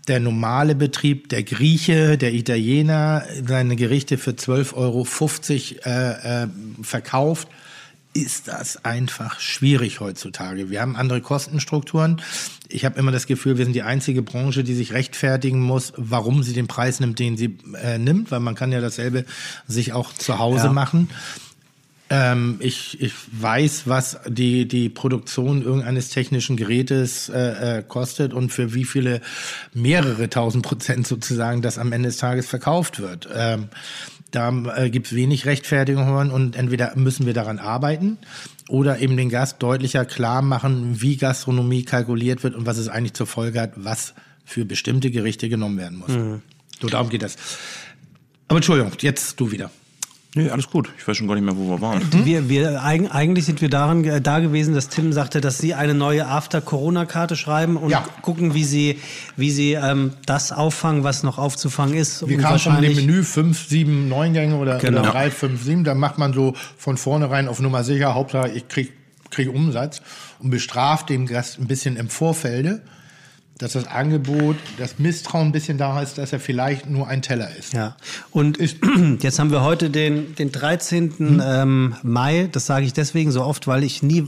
der 0.09 0.19
normale 0.19 0.75
Betrieb, 0.75 1.29
der 1.29 1.43
Grieche, 1.43 2.17
der 2.17 2.33
Italiener 2.33 3.23
seine 3.47 3.75
Gerichte 3.75 4.17
für 4.17 4.31
12,50 4.31 4.73
Euro 4.75 5.07
äh, 5.85 6.43
äh, 6.43 6.47
verkauft, 6.81 7.47
ist 8.13 8.47
das 8.47 8.83
einfach 8.83 9.39
schwierig 9.39 9.99
heutzutage. 9.99 10.69
Wir 10.71 10.81
haben 10.81 10.95
andere 10.95 11.21
Kostenstrukturen. 11.21 12.21
Ich 12.67 12.83
habe 12.83 12.99
immer 12.99 13.11
das 13.11 13.27
Gefühl, 13.27 13.57
wir 13.59 13.65
sind 13.65 13.75
die 13.75 13.83
einzige 13.83 14.23
Branche, 14.23 14.63
die 14.63 14.73
sich 14.73 14.93
rechtfertigen 14.93 15.61
muss, 15.61 15.93
warum 15.95 16.41
sie 16.41 16.53
den 16.53 16.67
Preis 16.67 16.99
nimmt, 16.99 17.19
den 17.19 17.37
sie 17.37 17.57
äh, 17.81 17.99
nimmt, 17.99 18.31
weil 18.31 18.39
man 18.39 18.55
kann 18.55 18.71
ja 18.71 18.81
dasselbe 18.81 19.25
sich 19.67 19.93
auch 19.93 20.11
zu 20.13 20.39
Hause 20.39 20.65
Ja. 20.65 20.73
machen. 20.73 21.09
Ähm, 22.11 22.57
ich, 22.59 22.99
ich 23.01 23.13
weiß, 23.31 23.83
was 23.85 24.19
die, 24.27 24.67
die 24.67 24.89
Produktion 24.89 25.61
irgendeines 25.61 26.09
technischen 26.09 26.57
Gerätes 26.57 27.29
äh, 27.29 27.77
äh, 27.77 27.83
kostet 27.83 28.33
und 28.33 28.51
für 28.51 28.73
wie 28.73 28.83
viele 28.83 29.21
mehrere 29.73 30.29
tausend 30.29 30.65
Prozent 30.65 31.05
sozusagen 31.05 31.61
das 31.61 31.77
am 31.77 31.91
Ende 31.91 32.09
des 32.09 32.17
Tages 32.17 32.47
verkauft 32.47 32.99
wird. 32.99 33.29
Ähm, 33.31 33.69
da 34.31 34.51
äh, 34.75 34.89
gibt 34.89 35.07
es 35.07 35.15
wenig 35.15 35.45
Rechtfertigungen 35.45 36.31
und 36.31 36.55
entweder 36.55 36.95
müssen 36.95 37.25
wir 37.27 37.33
daran 37.33 37.59
arbeiten 37.59 38.17
oder 38.67 38.99
eben 38.99 39.15
den 39.15 39.29
Gast 39.29 39.61
deutlicher 39.61 40.05
klar 40.05 40.41
machen, 40.41 41.01
wie 41.01 41.17
Gastronomie 41.17 41.83
kalkuliert 41.83 42.43
wird 42.43 42.55
und 42.55 42.65
was 42.65 42.77
es 42.77 42.87
eigentlich 42.87 43.13
zur 43.13 43.27
Folge 43.27 43.61
hat, 43.61 43.73
was 43.75 44.13
für 44.45 44.65
bestimmte 44.65 45.11
Gerichte 45.11 45.47
genommen 45.47 45.77
werden 45.77 45.99
muss. 45.99 46.11
So, 46.81 46.87
darum 46.87 47.09
geht 47.09 47.21
das. 47.21 47.35
Aber 48.47 48.57
Entschuldigung, 48.57 48.91
jetzt 49.01 49.39
du 49.39 49.51
wieder. 49.51 49.69
Nee, 50.35 50.49
alles 50.51 50.69
gut. 50.69 50.89
Ich 50.99 51.07
weiß 51.07 51.17
schon 51.17 51.27
gar 51.27 51.33
nicht 51.33 51.43
mehr, 51.43 51.57
wo 51.57 51.67
wir 51.71 51.81
waren. 51.81 52.03
Wir, 52.23 52.49
wir, 52.49 52.83
eig- 52.83 53.09
eigentlich 53.09 53.45
sind 53.45 53.61
wir 53.61 53.69
daran 53.69 54.03
äh, 54.03 54.21
da 54.21 54.39
gewesen, 54.39 54.75
dass 54.75 54.87
Tim 54.87 55.11
sagte, 55.11 55.41
dass 55.41 55.57
Sie 55.57 55.73
eine 55.73 55.95
neue 55.95 56.27
After-Corona-Karte 56.27 57.35
schreiben 57.35 57.77
und 57.77 57.89
Ja. 57.89 58.05
gucken, 58.21 58.53
wie 58.53 58.63
Sie, 58.63 58.99
wie 59.37 59.49
Sie 59.49 59.73
ähm, 59.73 60.13
das 60.27 60.51
auffangen, 60.51 61.03
was 61.03 61.23
noch 61.23 61.39
aufzufangen 61.39 61.95
ist. 61.95 62.27
Wir 62.27 62.37
Und 62.37 62.43
kamen 62.43 62.59
schon 62.59 62.79
mit 62.79 62.83
dem 62.89 62.95
Menü 63.07 63.23
5, 63.23 63.67
7, 63.69 64.07
9 64.07 64.33
Gänge 64.33 64.55
oder, 64.57 64.77
Genau. 64.77 65.01
oder 65.01 65.11
3, 65.11 65.31
5, 65.31 65.63
7. 65.63 65.83
Da 65.83 65.95
macht 65.95 66.19
man 66.19 66.31
so 66.33 66.53
von 66.77 66.97
vornherein 66.97 67.47
auf 67.47 67.59
Nummer 67.59 67.83
sicher, 67.83 68.13
Hauptsache 68.13 68.49
ich 68.49 68.67
krieg, 68.67 68.93
krieg 69.31 69.49
Umsatz 69.51 70.01
und 70.37 70.51
bestraft 70.51 71.09
den 71.09 71.25
Gast 71.25 71.57
ein 71.59 71.65
bisschen 71.65 71.95
im 71.95 72.07
Vorfelde, 72.07 72.83
dass 73.59 73.73
das 73.73 73.85
Angebot, 73.87 74.55
das 74.77 74.97
Misstrauen 74.99 75.49
ein 75.49 75.51
bisschen 75.51 75.77
da 75.77 76.01
ist, 76.01 76.17
dass 76.17 76.33
er 76.33 76.39
vielleicht 76.39 76.89
nur 76.89 77.07
ein 77.07 77.21
Teller 77.21 77.49
ist. 77.55 77.73
Ja, 77.73 77.95
und 78.31 78.57
jetzt 79.21 79.37
haben 79.37 79.51
wir 79.51 79.61
heute 79.61 79.89
den, 79.89 80.33
den 80.35 80.51
13. 80.51 81.41
Ähm, 81.45 81.95
Mai. 82.01 82.49
Das 82.51 82.65
sage 82.65 82.85
ich 82.85 82.93
deswegen 82.93 83.31
so 83.31 83.43
oft, 83.43 83.67
weil 83.67 83.83
ich 83.83 84.01
nie, 84.01 84.25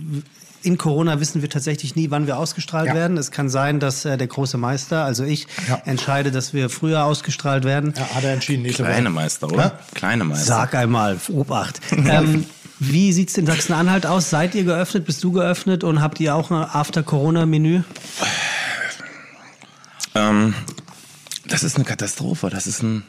in 0.64 0.78
Corona 0.78 1.20
wissen 1.22 1.42
wir 1.42 1.50
tatsächlich 1.50 1.96
nie, 1.96 2.12
wann 2.12 2.28
wir 2.28 2.38
ausgestrahlt 2.38 2.88
Ja. 2.90 2.94
werden. 2.94 3.18
Es 3.18 3.32
kann 3.32 3.50
sein, 3.50 3.80
dass 3.80 4.04
äh, 4.06 4.18
der 4.18 4.28
große 4.28 4.58
Meister, 4.58 5.06
also 5.06 5.24
ich, 5.24 5.48
Ja. 5.68 5.82
entscheide, 5.86 6.30
dass 6.32 6.54
wir 6.54 6.70
früher 6.70 7.06
ausgestrahlt 7.06 7.64
werden. 7.64 7.94
Ja, 7.98 8.14
hat 8.16 8.24
er 8.26 8.34
entschieden, 8.34 8.64
nächste 8.64 8.84
Kleine 8.84 9.06
Woche. 9.06 9.14
Meister, 9.14 9.48
oder? 9.48 9.58
Ja? 9.64 9.80
Kleine 9.96 10.24
Meister. 10.26 10.46
Sag 10.46 10.76
einmal, 10.76 11.18
Obacht. 11.30 11.80
ähm, 11.92 12.46
wie 12.80 13.14
sieht's 13.14 13.38
in 13.38 13.46
Sachsen-Anhalt 13.46 14.06
aus? 14.06 14.30
Seid 14.30 14.56
ihr 14.56 14.66
geöffnet? 14.66 15.06
Bist 15.06 15.24
du 15.24 15.32
geöffnet? 15.32 15.84
Und 15.86 16.02
habt 16.02 16.20
ihr 16.20 16.36
auch 16.36 16.52
ein 16.52 16.58
After-Corona-Menü? 16.70 17.82
Ähm, 20.16 20.54
das 21.48 21.64
ist 21.64 21.76
eine 21.76 21.86
Katastrophe. 21.86 22.50
Das 22.50 22.68
ist 22.68 22.84
ein. 22.84 23.04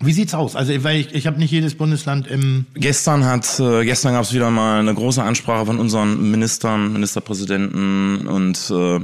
Wie 0.00 0.12
sieht's 0.12 0.34
aus? 0.34 0.56
Also, 0.56 0.82
weil 0.82 0.98
ich, 0.98 1.14
ich 1.14 1.26
habe 1.26 1.38
nicht 1.38 1.50
jedes 1.50 1.76
Bundesland 1.76 2.26
im. 2.26 2.66
Gestern 2.74 3.24
hat, 3.24 3.60
äh, 3.60 3.84
gestern 3.84 4.12
gab 4.14 4.24
es 4.24 4.32
wieder 4.32 4.50
mal 4.50 4.80
eine 4.80 4.94
große 4.94 5.22
Ansprache 5.22 5.66
von 5.66 5.78
unseren 5.78 6.30
Ministern, 6.30 6.92
Ministerpräsidenten 6.92 8.26
und 8.26 8.70
äh, 8.70 9.00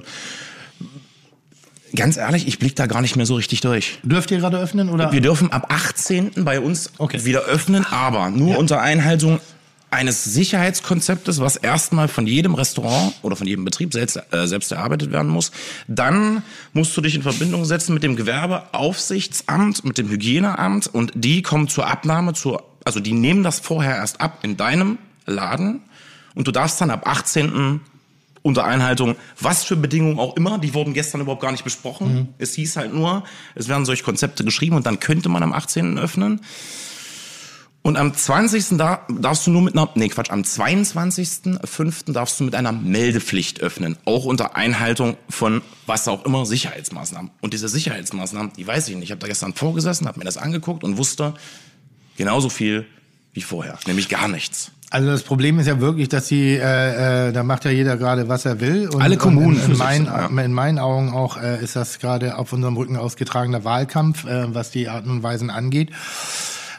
ganz 1.94 2.16
ehrlich, 2.16 2.46
ich 2.48 2.58
blick 2.58 2.76
da 2.76 2.86
gar 2.86 3.00
nicht 3.02 3.16
mehr 3.16 3.26
so 3.26 3.34
richtig 3.36 3.60
durch. 3.60 3.98
Dürft 4.02 4.30
ihr 4.30 4.38
gerade 4.38 4.58
öffnen 4.58 4.88
oder? 4.88 5.12
Wir 5.12 5.20
dürfen 5.20 5.52
ab 5.52 5.66
18. 5.72 6.32
bei 6.44 6.60
uns 6.60 6.92
Okay. 6.98 7.24
wieder 7.24 7.42
öffnen, 7.42 7.84
aber 7.90 8.30
nur 8.30 8.58
unter 8.58 8.80
Einhaltung 8.80 9.40
eines 9.90 10.24
Sicherheitskonzeptes, 10.24 11.40
was 11.40 11.56
erstmal 11.56 12.08
von 12.08 12.26
jedem 12.26 12.54
Restaurant 12.54 13.14
oder 13.22 13.36
von 13.36 13.46
jedem 13.46 13.64
Betrieb 13.64 13.92
selbst, 13.92 14.20
äh, 14.30 14.46
selbst 14.46 14.70
erarbeitet 14.70 15.10
werden 15.10 15.30
muss. 15.30 15.50
Dann 15.88 16.42
musst 16.72 16.96
du 16.96 17.00
dich 17.00 17.14
in 17.14 17.22
Verbindung 17.22 17.64
setzen 17.64 17.94
mit 17.94 18.02
dem 18.02 18.16
Gewerbeaufsichtsamt, 18.16 19.84
mit 19.84 19.98
dem 19.98 20.08
Hygieneamt 20.08 20.86
und 20.86 21.12
die 21.14 21.42
kommen 21.42 21.68
zur 21.68 21.88
Abnahme, 21.88 22.34
zur, 22.34 22.64
also 22.84 23.00
die 23.00 23.12
nehmen 23.12 23.42
das 23.42 23.60
vorher 23.60 23.96
erst 23.96 24.20
ab 24.20 24.38
in 24.42 24.56
deinem 24.56 24.98
Laden 25.26 25.82
und 26.34 26.46
du 26.46 26.52
darfst 26.52 26.80
dann 26.80 26.90
ab 26.90 27.06
18 27.06 27.80
unter 28.42 28.64
Einhaltung, 28.64 29.16
was 29.38 29.64
für 29.64 29.76
Bedingungen 29.76 30.18
auch 30.18 30.36
immer, 30.36 30.58
die 30.58 30.72
wurden 30.72 30.94
gestern 30.94 31.20
überhaupt 31.20 31.42
gar 31.42 31.52
nicht 31.52 31.64
besprochen. 31.64 32.28
Es 32.38 32.54
hieß 32.54 32.76
halt 32.76 32.94
nur, 32.94 33.24
es 33.54 33.68
werden 33.68 33.84
solche 33.84 34.02
Konzepte 34.02 34.44
geschrieben 34.44 34.76
und 34.76 34.86
dann 34.86 34.98
könnte 35.00 35.28
man 35.28 35.42
am 35.42 35.52
18. 35.52 35.98
öffnen. 35.98 36.40
Und 37.82 37.96
am 37.96 38.12
20. 38.12 38.76
Da, 38.76 39.06
darfst 39.08 39.46
du 39.46 39.50
nur 39.50 39.62
mit 39.62 39.74
einer, 39.74 39.88
nee 39.94 40.08
Quatsch, 40.08 40.30
am 40.30 40.42
22.05. 40.42 42.12
darfst 42.12 42.38
du 42.38 42.44
mit 42.44 42.54
einer 42.54 42.72
Meldepflicht 42.72 43.60
öffnen. 43.60 43.96
Auch 44.04 44.26
unter 44.26 44.54
Einhaltung 44.54 45.16
von 45.30 45.62
was 45.86 46.06
auch 46.06 46.26
immer 46.26 46.44
Sicherheitsmaßnahmen. 46.44 47.30
Und 47.40 47.54
diese 47.54 47.68
Sicherheitsmaßnahmen, 47.68 48.52
die 48.56 48.66
weiß 48.66 48.88
ich 48.88 48.96
nicht. 48.96 49.04
Ich 49.04 49.10
habe 49.12 49.20
da 49.20 49.28
gestern 49.28 49.54
vorgesessen, 49.54 50.06
habe 50.06 50.18
mir 50.18 50.26
das 50.26 50.36
angeguckt 50.36 50.84
und 50.84 50.98
wusste 50.98 51.34
genauso 52.18 52.50
viel 52.50 52.86
wie 53.32 53.42
vorher. 53.42 53.78
Nämlich 53.86 54.08
gar 54.10 54.28
nichts. 54.28 54.72
Also 54.90 55.08
das 55.08 55.22
Problem 55.22 55.58
ist 55.60 55.66
ja 55.66 55.80
wirklich, 55.80 56.08
dass 56.08 56.26
sie, 56.26 56.56
äh, 56.56 57.28
äh, 57.28 57.32
da 57.32 57.44
macht 57.44 57.64
ja 57.64 57.70
jeder 57.70 57.96
gerade, 57.96 58.28
was 58.28 58.44
er 58.44 58.60
will. 58.60 58.88
Und, 58.88 59.00
Alle 59.00 59.16
Kommunen 59.16 59.56
Und 59.56 59.64
in, 59.64 59.70
in, 59.72 59.78
meinen, 59.78 60.06
ja. 60.06 60.26
in 60.26 60.52
meinen 60.52 60.78
Augen 60.80 61.12
auch 61.12 61.40
äh, 61.40 61.62
ist 61.62 61.76
das 61.76 62.00
gerade 62.00 62.36
auf 62.36 62.52
unserem 62.52 62.76
Rücken 62.76 62.96
ausgetragener 62.96 63.64
Wahlkampf, 63.64 64.24
äh, 64.24 64.52
was 64.52 64.72
die 64.72 64.88
Arten 64.88 65.10
und 65.10 65.22
Weisen 65.22 65.48
angeht. 65.48 65.90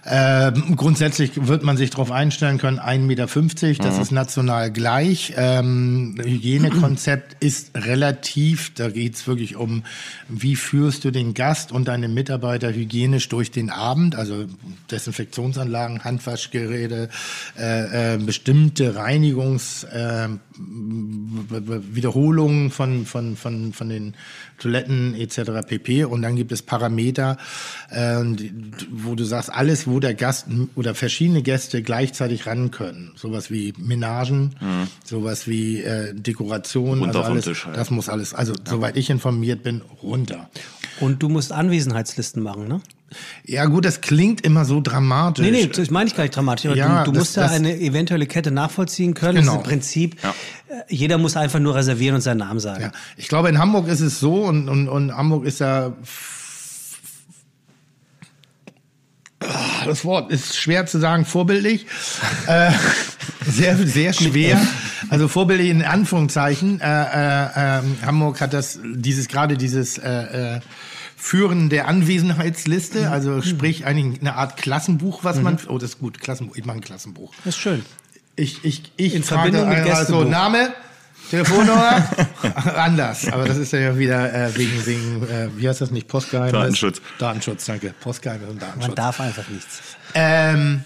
Ähm, 0.03 0.75
grundsätzlich 0.75 1.47
wird 1.47 1.61
man 1.63 1.77
sich 1.77 1.91
darauf 1.91 2.11
einstellen 2.11 2.57
können, 2.57 2.79
1,50 2.79 3.67
Meter, 3.67 3.83
das 3.83 3.97
Mhm. 3.97 4.01
ist 4.01 4.11
national 4.11 4.71
gleich. 4.71 5.33
Ähm, 5.37 6.15
Hygienekonzept 6.23 7.43
ist 7.43 7.71
relativ, 7.75 8.73
da 8.73 8.89
geht's 8.89 9.27
wirklich 9.27 9.55
um, 9.57 9.83
wie 10.27 10.55
führst 10.55 11.05
du 11.05 11.11
den 11.11 11.35
Gast 11.35 11.71
und 11.71 11.87
deine 11.87 12.07
Mitarbeiter 12.07 12.73
hygienisch 12.73 13.29
durch 13.29 13.51
den 13.51 13.69
Abend, 13.69 14.15
also 14.15 14.45
Desinfektionsanlagen, 14.89 16.03
Handwaschgeräte, 16.03 17.09
äh, 17.59 18.15
äh, 18.15 18.17
bestimmte 18.17 18.95
Reinigungs, 18.95 19.83
äh, 19.83 20.29
Wiederholungen 21.93 22.71
von, 22.71 23.05
von, 23.05 23.35
von, 23.35 23.73
von 23.73 23.89
den 23.89 24.13
Toiletten 24.61 25.15
etc. 25.15 25.65
pp. 25.67 26.05
Und 26.05 26.21
dann 26.21 26.35
gibt 26.35 26.51
es 26.51 26.61
Parameter, 26.61 27.37
äh, 27.89 28.23
wo 28.91 29.15
du 29.15 29.23
sagst, 29.23 29.51
alles, 29.51 29.87
wo 29.87 29.99
der 29.99 30.13
Gast 30.13 30.47
oder 30.75 30.95
verschiedene 30.95 31.41
Gäste 31.41 31.81
gleichzeitig 31.81 32.45
ran 32.45 32.71
können. 32.71 33.11
Sowas 33.15 33.51
wie 33.51 33.73
Menagen, 33.77 34.55
sowas 35.03 35.47
wie 35.47 35.81
äh, 35.81 36.13
Dekoration, 36.13 36.99
Runter 36.99 37.07
also 37.07 37.23
vom 37.23 37.31
alles, 37.33 37.45
Tisch 37.45 37.65
halt. 37.65 37.77
das 37.77 37.91
muss 37.91 38.09
alles, 38.09 38.33
also 38.33 38.53
soweit 38.67 38.97
ich 38.97 39.09
informiert 39.09 39.63
bin, 39.63 39.81
runter. 40.03 40.49
Und 40.99 41.23
du 41.23 41.29
musst 41.29 41.51
Anwesenheitslisten 41.51 42.43
machen, 42.43 42.67
ne? 42.67 42.81
Ja 43.45 43.65
gut, 43.65 43.85
das 43.85 44.01
klingt 44.01 44.41
immer 44.41 44.63
so 44.65 44.79
dramatisch. 44.81 45.45
Nee, 45.45 45.51
nee, 45.51 45.67
das 45.67 45.89
meine 45.89 46.07
ich 46.09 46.15
gar 46.15 46.23
nicht 46.23 46.35
dramatisch. 46.35 46.73
Ja, 46.75 47.03
du, 47.03 47.11
du 47.11 47.11
das- 47.11 47.19
musst 47.19 47.35
ja 47.37 47.43
das- 47.43 47.51
eine 47.53 47.77
eventuelle 47.79 48.25
Kette 48.25 48.51
nachvollziehen 48.51 49.13
können. 49.13 49.35
Genau. 49.39 49.53
Das 49.53 49.61
ist 49.61 49.65
im 49.65 49.69
Prinzip, 49.69 50.15
äh, 50.23 50.29
jeder 50.89 51.17
muss 51.17 51.35
einfach 51.35 51.59
nur 51.59 51.75
reservieren 51.75 52.15
und 52.15 52.21
seinen 52.21 52.37
Namen 52.39 52.59
sagen. 52.59 52.81
Ja, 52.83 52.91
ich 53.17 53.27
glaube, 53.27 53.49
in 53.49 53.57
Hamburg 53.59 53.87
ist 53.87 53.99
es 54.01 54.19
so 54.19 54.43
und, 54.45 54.69
und, 54.69 54.87
und 54.87 55.15
Hamburg 55.15 55.45
ist 55.45 55.59
ja. 55.59 55.93
Ah, 59.39 59.85
Das 59.85 60.05
Wort 60.05 60.31
ist 60.31 60.55
schwer 60.55 60.85
zu 60.85 60.99
sagen, 60.99 61.25
vorbildlich. 61.25 61.87
äh, 62.47 62.71
sehr, 63.47 63.75
sehr 63.75 64.13
schwer. 64.13 64.61
Also 65.09 65.27
vorbildlich 65.27 65.69
in 65.71 65.81
Anführungszeichen. 65.83 66.79
Äh, 66.79 66.85
äh, 66.85 67.47
ähm, 67.79 67.97
Hamburg 68.05 68.39
hat 68.39 68.53
das, 68.53 68.79
dieses, 68.83 69.27
gerade 69.27 69.57
dieses 69.57 69.97
äh, 69.97 70.57
äh, 70.57 70.59
Führen 71.23 71.69
der 71.69 71.87
Anwesenheitsliste, 71.87 73.11
also 73.11 73.43
sprich 73.43 73.85
eigentlich 73.85 74.21
eine 74.21 74.33
Art 74.37 74.57
Klassenbuch, 74.57 75.23
was 75.23 75.39
man. 75.39 75.59
Oh, 75.67 75.77
das 75.77 75.91
ist 75.91 75.99
gut, 75.99 76.19
Klassenbuch. 76.19 76.55
Ich 76.55 76.65
mache 76.65 76.77
ein 76.77 76.81
Klassenbuch. 76.81 77.31
Das 77.45 77.53
ist 77.53 77.61
schön. 77.61 77.85
Ich, 78.35 78.65
ich, 78.65 78.91
ich 78.97 79.13
In 79.13 79.21
Verbindung 79.21 79.69
mit 79.69 79.77
einmal 79.77 79.93
so, 79.97 79.99
Gästebuch. 80.13 80.31
Name, 80.31 80.73
Telefonnummer, 81.29 82.09
anders. 82.75 83.31
Aber 83.31 83.45
das 83.45 83.57
ist 83.57 83.71
ja 83.71 83.99
wieder 83.99 84.33
äh, 84.33 84.57
wegen, 84.57 84.85
wegen 84.87 85.23
äh, 85.29 85.49
wie 85.57 85.69
heißt 85.69 85.79
das 85.79 85.91
nicht, 85.91 86.07
Postgeheimnis? 86.07 86.53
Datenschutz. 86.53 87.01
Datenschutz, 87.19 87.65
danke. 87.65 87.93
Postgeheimnis 88.01 88.49
und 88.49 88.59
Man 88.59 88.69
Datenschutz. 88.69 88.95
darf 88.95 89.21
einfach 89.21 89.47
nichts. 89.47 89.79
Ähm, 90.15 90.83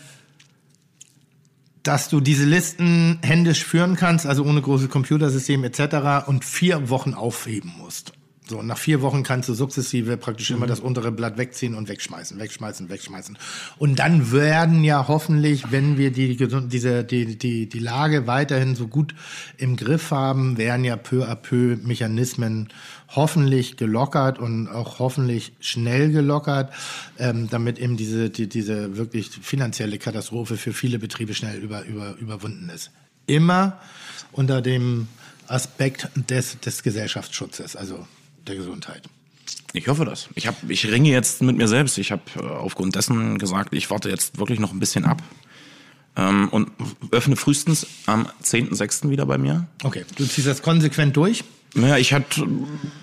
dass 1.84 2.10
du 2.10 2.20
diese 2.20 2.44
Listen 2.44 3.20
händisch 3.24 3.64
führen 3.64 3.96
kannst, 3.96 4.26
also 4.26 4.44
ohne 4.44 4.62
großes 4.62 4.90
Computersystem 4.90 5.64
etc. 5.64 6.28
und 6.28 6.44
vier 6.44 6.90
Wochen 6.90 7.14
aufheben 7.14 7.74
musst. 7.78 8.12
So, 8.48 8.60
und 8.60 8.68
nach 8.68 8.78
vier 8.78 9.02
Wochen 9.02 9.24
kannst 9.24 9.50
du 9.50 9.56
sukzessive 9.56 10.18
praktisch 10.18 10.52
immer 10.52 10.68
das 10.68 10.80
untere 10.80 11.12
Blatt 11.12 11.40
wegziehen 11.40 11.74
und 11.74 11.90
wegschmeißen, 11.90 12.40
wegschmeißen, 12.40 12.90
wegschmeißen. 12.90 13.40
Und 13.80 13.98
dann 13.98 14.32
werden 14.32 14.84
ja 14.84 15.08
hoffentlich, 15.08 15.72
wenn 15.72 15.98
wir 15.98 16.12
die, 16.12 16.38
diese, 16.38 17.04
die, 17.04 17.38
die, 17.40 17.68
die 17.68 17.80
Lage 17.80 18.28
weiterhin 18.28 18.76
so 18.76 18.88
gut 18.88 19.16
im 19.58 19.76
Griff 19.76 20.12
haben, 20.12 20.58
werden 20.60 20.84
ja 20.84 20.96
peu 20.96 21.28
à 21.28 21.36
peu 21.36 21.78
Mechanismen 21.78 22.70
hoffentlich 23.16 23.78
gelockert 23.78 24.38
und 24.38 24.68
auch 24.68 25.00
hoffentlich 25.00 25.54
schnell 25.60 26.12
gelockert, 26.12 26.72
ähm, 27.18 27.50
damit 27.50 27.80
eben 27.80 27.98
diese, 27.98 28.30
die, 28.30 28.48
diese 28.48 28.96
wirklich 28.96 29.30
finanzielle 29.30 29.98
Katastrophe 29.98 30.58
für 30.58 30.74
viele 30.74 31.00
Betriebe 31.00 31.34
schnell 31.34 31.58
über, 31.58 31.84
über, 31.86 32.16
überwunden 32.18 32.70
ist. 32.70 32.92
Immer 33.26 33.80
unter 34.32 34.62
dem 34.62 35.08
Aspekt 35.48 36.10
des, 36.16 36.60
des 36.60 36.84
Gesellschaftsschutzes, 36.84 37.76
also 37.76 38.06
der 38.48 38.56
Gesundheit. 38.56 39.04
Ich 39.74 39.88
hoffe 39.88 40.06
das. 40.06 40.30
Ich, 40.36 40.48
hab, 40.48 40.70
ich 40.70 40.90
ringe 40.90 41.10
jetzt 41.10 41.42
mit 41.42 41.58
mir 41.58 41.68
selbst. 41.68 41.98
Ich 41.98 42.12
habe 42.12 42.24
äh, 42.38 42.42
aufgrund 42.42 42.96
dessen 42.96 43.38
gesagt, 43.38 43.74
ich 43.74 43.90
warte 43.90 44.10
jetzt 44.10 44.38
wirklich 44.38 44.60
noch 44.60 44.72
ein 44.72 44.80
bisschen 44.80 45.06
ab 45.06 45.22
ähm, 46.16 46.50
und 46.50 46.72
öffne 47.12 47.36
frühestens 47.36 47.88
am 48.06 48.28
10.06. 48.42 49.10
wieder 49.10 49.26
bei 49.26 49.38
mir. 49.38 49.68
Okay, 49.84 50.06
du 50.16 50.26
ziehst 50.26 50.48
das 50.48 50.62
konsequent 50.62 51.16
durch. 51.18 51.44
Naja, 51.74 51.98
ich 51.98 52.14
hatte, 52.14 52.48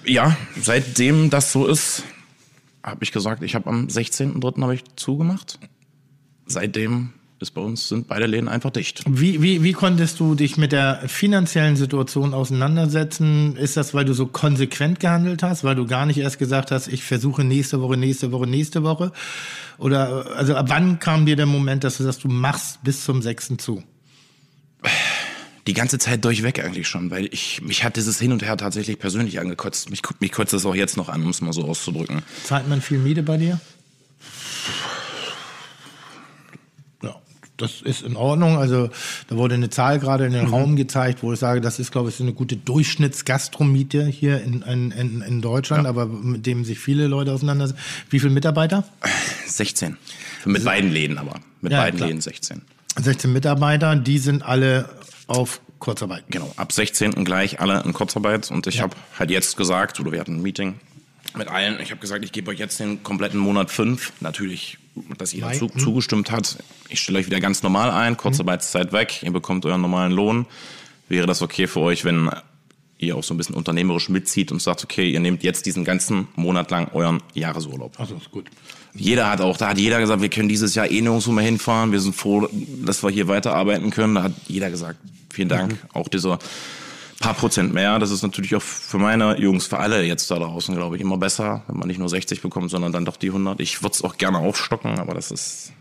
ja, 0.04 0.36
seitdem 0.58 1.28
das 1.28 1.52
so 1.52 1.66
ist, 1.66 2.04
habe 2.82 3.04
ich 3.04 3.12
gesagt, 3.12 3.42
ich 3.42 3.54
habe 3.54 3.68
am 3.68 3.86
16.03. 3.86 4.62
habe 4.62 4.74
ich 4.74 4.84
zugemacht. 4.96 5.58
Seitdem 6.46 7.12
ist 7.42 7.50
bei 7.50 7.60
uns, 7.60 7.88
sind 7.88 8.08
beide 8.08 8.26
Läden 8.26 8.48
einfach 8.48 8.70
dicht. 8.70 9.02
Wie, 9.06 9.42
wie, 9.42 9.62
wie 9.62 9.72
konntest 9.72 10.20
du 10.20 10.34
dich 10.34 10.56
mit 10.56 10.72
der 10.72 11.02
finanziellen 11.08 11.76
Situation 11.76 12.32
auseinandersetzen? 12.32 13.56
Ist 13.56 13.76
das, 13.76 13.92
weil 13.92 14.04
du 14.04 14.14
so 14.14 14.26
konsequent 14.26 15.00
gehandelt 15.00 15.42
hast, 15.42 15.64
weil 15.64 15.74
du 15.74 15.86
gar 15.86 16.06
nicht 16.06 16.18
erst 16.18 16.38
gesagt 16.38 16.70
hast, 16.70 16.88
ich 16.88 17.02
versuche 17.02 17.44
nächste 17.44 17.82
Woche, 17.82 17.96
nächste 17.96 18.32
Woche, 18.32 18.46
nächste 18.46 18.82
Woche? 18.84 19.12
Oder 19.78 20.36
also 20.36 20.54
ab 20.54 20.66
wann 20.68 21.00
kam 21.00 21.26
dir 21.26 21.36
der 21.36 21.46
Moment, 21.46 21.84
dass 21.84 21.98
du 21.98 22.04
sagst, 22.04 22.24
du 22.24 22.28
machst 22.28 22.82
bis 22.84 23.04
zum 23.04 23.20
6. 23.20 23.56
zu? 23.58 23.82
Die 25.66 25.74
ganze 25.74 25.98
Zeit 25.98 26.24
durchweg 26.24 26.64
eigentlich 26.64 26.88
schon, 26.88 27.10
weil 27.10 27.28
ich, 27.32 27.62
mich 27.62 27.84
hat 27.84 27.96
dieses 27.96 28.18
Hin 28.18 28.32
und 28.32 28.42
Her 28.42 28.56
tatsächlich 28.56 28.98
persönlich 28.98 29.38
angekotzt. 29.40 29.90
Mich, 29.90 30.02
mich 30.20 30.32
kotzt 30.32 30.52
das 30.52 30.64
auch 30.64 30.74
jetzt 30.74 30.96
noch 30.96 31.08
an, 31.08 31.22
um 31.22 31.30
es 31.30 31.40
mal 31.40 31.52
so 31.52 31.64
auszudrücken. 31.64 32.22
Zahlt 32.44 32.68
man 32.68 32.80
viel 32.80 32.98
Miete 32.98 33.22
bei 33.22 33.36
dir? 33.36 33.60
Ja, 37.62 37.68
das 37.68 37.82
ist 37.82 38.02
in 38.02 38.16
Ordnung. 38.16 38.58
Also 38.58 38.90
da 39.28 39.36
wurde 39.36 39.54
eine 39.54 39.70
Zahl 39.70 39.98
gerade 39.98 40.26
in 40.26 40.32
den 40.32 40.46
Raum 40.46 40.76
gezeigt, 40.76 41.22
wo 41.22 41.32
ich 41.32 41.38
sage, 41.38 41.60
das 41.60 41.78
ist, 41.78 41.92
glaube 41.92 42.08
ich, 42.10 42.16
so 42.16 42.24
eine 42.24 42.32
gute 42.32 42.56
Durchschnittsgastromiete 42.56 44.04
hier 44.06 44.42
in, 44.42 44.62
in, 44.62 45.22
in, 45.22 45.40
Deutschland, 45.42 45.86
aber 45.86 46.06
mit 46.06 46.46
dem 46.46 46.64
sich 46.64 46.78
viele 46.78 47.06
Leute 47.06 47.32
auseinandersetzen. 47.32 47.80
Wie 48.10 48.18
viele 48.20 48.32
Mitarbeiter? 48.32 48.84
16. 49.46 49.96
Mit 50.44 50.64
beiden 50.64 50.90
Läden 50.90 51.18
aber. 51.18 51.40
Mit 51.60 51.72
Ja, 51.72 51.82
beiden 51.82 51.98
klar. 51.98 52.08
Läden 52.08 52.20
16. 52.20 52.62
16 53.00 53.32
Mitarbeiter, 53.32 53.96
die 53.96 54.18
sind 54.18 54.42
alle 54.42 54.88
auf 55.26 55.60
Kurzarbeit. 55.78 56.24
Genau, 56.28 56.52
ab 56.56 56.72
16. 56.72 57.24
gleich 57.24 57.60
alle 57.60 57.82
in 57.84 57.92
Kurzarbeit. 57.92 58.50
Und 58.50 58.66
ich 58.66 58.76
Ja. 58.76 58.82
habe 58.82 58.96
halt 59.18 59.30
jetzt 59.30 59.56
gesagt, 59.56 59.98
oder 60.00 60.12
wir 60.12 60.20
hatten 60.20 60.36
ein 60.36 60.42
Meeting 60.42 60.74
mit 61.36 61.48
allen, 61.48 61.80
ich 61.80 61.90
habe 61.90 62.00
gesagt, 62.00 62.24
ich 62.24 62.32
gebe 62.32 62.50
euch 62.50 62.58
jetzt 62.58 62.78
den 62.78 63.02
kompletten 63.02 63.40
Monat 63.40 63.70
fünf. 63.70 64.12
Natürlich, 64.20 64.78
dass 65.18 65.32
jeder 65.32 65.46
Mai, 65.46 65.58
zu, 65.58 65.68
hm. 65.68 65.78
zugestimmt 65.78 66.30
hat. 66.30 66.58
Ich 66.88 67.00
stelle 67.00 67.18
euch 67.18 67.26
wieder 67.26 67.40
ganz 67.40 67.62
normal 67.62 67.90
ein, 67.90 68.16
Kurzarbeitszeit 68.16 68.92
weg, 68.92 69.22
ihr 69.22 69.32
bekommt 69.32 69.64
euren 69.64 69.80
normalen 69.80 70.12
Lohn. 70.12 70.46
Wäre 71.08 71.26
das 71.26 71.42
okay 71.42 71.66
für 71.66 71.80
euch, 71.80 72.04
wenn 72.04 72.30
ihr 72.98 73.16
auch 73.16 73.24
so 73.24 73.34
ein 73.34 73.36
bisschen 73.36 73.54
unternehmerisch 73.54 74.08
mitzieht 74.08 74.52
und 74.52 74.62
sagt, 74.62 74.84
okay, 74.84 75.10
ihr 75.10 75.20
nehmt 75.20 75.42
jetzt 75.42 75.66
diesen 75.66 75.84
ganzen 75.84 76.28
Monat 76.36 76.70
lang 76.70 76.90
euren 76.92 77.22
Jahresurlaub. 77.34 77.98
Also 77.98 78.14
ist 78.14 78.30
gut. 78.30 78.46
Jeder 78.94 79.30
hat 79.30 79.40
auch, 79.40 79.56
da 79.56 79.68
hat 79.68 79.78
jeder 79.78 79.98
gesagt, 79.98 80.22
wir 80.22 80.28
können 80.28 80.48
dieses 80.48 80.74
Jahr 80.74 80.90
eh 80.90 81.00
nirgendwo 81.00 81.32
mehr 81.32 81.44
hinfahren. 81.44 81.92
Wir 81.92 82.00
sind 82.00 82.14
froh, 82.14 82.48
dass 82.84 83.02
wir 83.02 83.10
hier 83.10 83.26
weiterarbeiten 83.26 83.90
können. 83.90 84.14
Da 84.14 84.24
hat 84.24 84.32
jeder 84.46 84.70
gesagt, 84.70 84.98
vielen 85.30 85.48
Dank. 85.48 85.78
Auch 85.92 86.08
dieser 86.08 86.38
paar 87.22 87.34
Prozent 87.34 87.72
mehr, 87.72 87.98
das 87.98 88.10
ist 88.10 88.22
natürlich 88.22 88.54
auch 88.54 88.62
für 88.62 88.98
meine 88.98 89.38
Jungs, 89.40 89.66
für 89.66 89.78
alle 89.78 90.02
jetzt 90.02 90.30
da 90.30 90.38
draußen, 90.38 90.74
glaube 90.74 90.96
ich, 90.96 91.02
immer 91.02 91.16
besser, 91.16 91.62
wenn 91.68 91.78
man 91.78 91.88
nicht 91.88 91.98
nur 91.98 92.08
60 92.08 92.42
bekommt, 92.42 92.70
sondern 92.70 92.92
dann 92.92 93.06
doch 93.06 93.16
die 93.16 93.28
100. 93.28 93.60
Ich 93.60 93.82
würde 93.82 93.94
es 93.94 94.04
auch 94.04 94.18
gerne 94.18 94.38
aufstocken, 94.38 94.98
aber 94.98 95.14
das 95.14 95.30
ist 95.30 95.72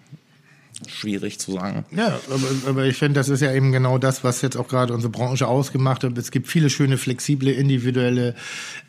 schwierig 0.88 1.40
zu 1.40 1.54
sagen. 1.54 1.86
Ja, 1.92 2.20
aber, 2.30 2.70
aber 2.70 2.86
ich 2.86 2.98
finde, 2.98 3.20
das 3.20 3.30
ist 3.30 3.42
ja 3.42 3.54
eben 3.54 3.72
genau 3.72 3.98
das, 3.98 4.24
was 4.24 4.42
jetzt 4.42 4.58
auch 4.58 4.68
gerade 4.68 4.94
unsere 4.94 5.12
Branche 5.12 5.48
ausgemacht 5.48 6.04
hat. 6.04 6.18
Es 6.18 6.32
gibt 6.32 6.48
viele 6.48 6.70
schöne, 6.70 6.98
flexible, 6.98 7.52
individuelle 7.52 8.36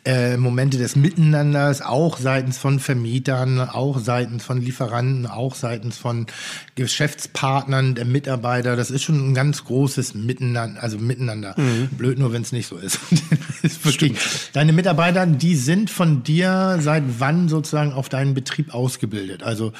äh, 0.05 0.37
Momente 0.37 0.77
des 0.77 0.95
Miteinanders, 0.95 1.81
auch 1.81 2.17
seitens 2.17 2.57
von 2.57 2.79
Vermietern, 2.79 3.59
auch 3.59 3.99
seitens 3.99 4.43
von 4.43 4.61
Lieferanten, 4.61 5.25
auch 5.25 5.55
seitens 5.55 5.97
von 5.97 6.25
Geschäftspartnern, 6.75 7.95
der 7.95 8.05
Mitarbeiter. 8.05 8.75
Das 8.75 8.91
ist 8.91 9.03
schon 9.03 9.29
ein 9.29 9.33
ganz 9.33 9.65
großes 9.65 10.13
Miteinander, 10.13 10.81
also 10.81 10.97
Miteinander. 10.97 11.55
Blöd 11.91 12.19
nur, 12.19 12.33
wenn 12.33 12.41
es 12.41 12.51
nicht 12.51 12.67
so 12.67 12.77
ist. 12.77 12.99
Ist 13.63 13.85
wirklich, 13.85 14.17
deine 14.51 14.73
Mitarbeiter, 14.73 15.25
die 15.25 15.55
sind 15.55 15.89
von 15.89 16.23
dir 16.23 16.77
seit 16.81 17.03
wann 17.19 17.47
sozusagen 17.47 17.93
auf 17.93 18.09
deinen 18.09 18.33
Betrieb 18.33 18.73
ausgebildet? 18.73 19.43
Also 19.43 19.71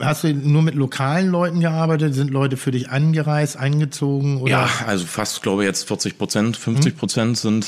Hast 0.00 0.24
du 0.24 0.32
nur 0.32 0.62
mit 0.62 0.74
lokalen 0.74 1.28
Leuten 1.28 1.60
gearbeitet? 1.60 2.14
Sind 2.14 2.30
Leute 2.30 2.56
für 2.56 2.70
dich 2.70 2.88
angereist, 2.88 3.56
eingezogen? 3.56 4.40
Oder? 4.40 4.50
Ja, 4.50 4.70
also 4.86 5.04
fast, 5.04 5.42
glaube 5.42 5.62
ich, 5.62 5.66
jetzt 5.66 5.86
40 5.86 6.16
Prozent, 6.16 6.56
50 6.56 6.96
Prozent 6.96 7.36
sind, 7.36 7.66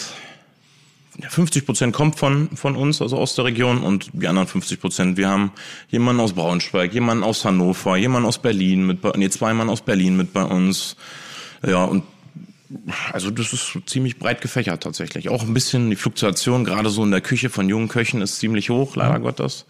ja, 1.20 1.28
50 1.28 1.66
Prozent 1.66 1.92
kommt 1.94 2.18
von, 2.18 2.48
von 2.56 2.74
uns, 2.76 3.02
also 3.02 3.18
aus 3.18 3.34
der 3.34 3.44
Region 3.44 3.82
und 3.82 4.10
die 4.14 4.26
anderen 4.26 4.48
50 4.48 4.80
Prozent, 4.80 5.16
wir 5.18 5.28
haben 5.28 5.52
jemanden 5.88 6.20
aus 6.20 6.32
Braunschweig, 6.32 6.94
jemanden 6.94 7.22
aus 7.22 7.44
Hannover, 7.44 7.96
jemanden 7.96 8.26
aus 8.26 8.38
Berlin 8.38 8.86
mit 8.86 9.02
bei, 9.02 9.12
nee, 9.16 9.28
zwei 9.28 9.52
Mann 9.52 9.68
aus 9.68 9.82
Berlin 9.82 10.16
mit 10.16 10.32
bei 10.32 10.44
uns. 10.44 10.96
Ja, 11.66 11.84
und 11.84 12.04
also 13.12 13.30
das 13.30 13.52
ist 13.52 13.78
ziemlich 13.84 14.18
breit 14.18 14.40
gefächert 14.40 14.82
tatsächlich. 14.82 15.28
Auch 15.28 15.42
ein 15.42 15.52
bisschen 15.52 15.90
die 15.90 15.96
Fluktuation, 15.96 16.64
gerade 16.64 16.88
so 16.88 17.04
in 17.04 17.10
der 17.10 17.20
Küche 17.20 17.50
von 17.50 17.68
jungen 17.68 17.88
Köchen, 17.88 18.22
ist 18.22 18.38
ziemlich 18.38 18.70
hoch, 18.70 18.96
leider 18.96 19.20
Gottes. 19.20 19.66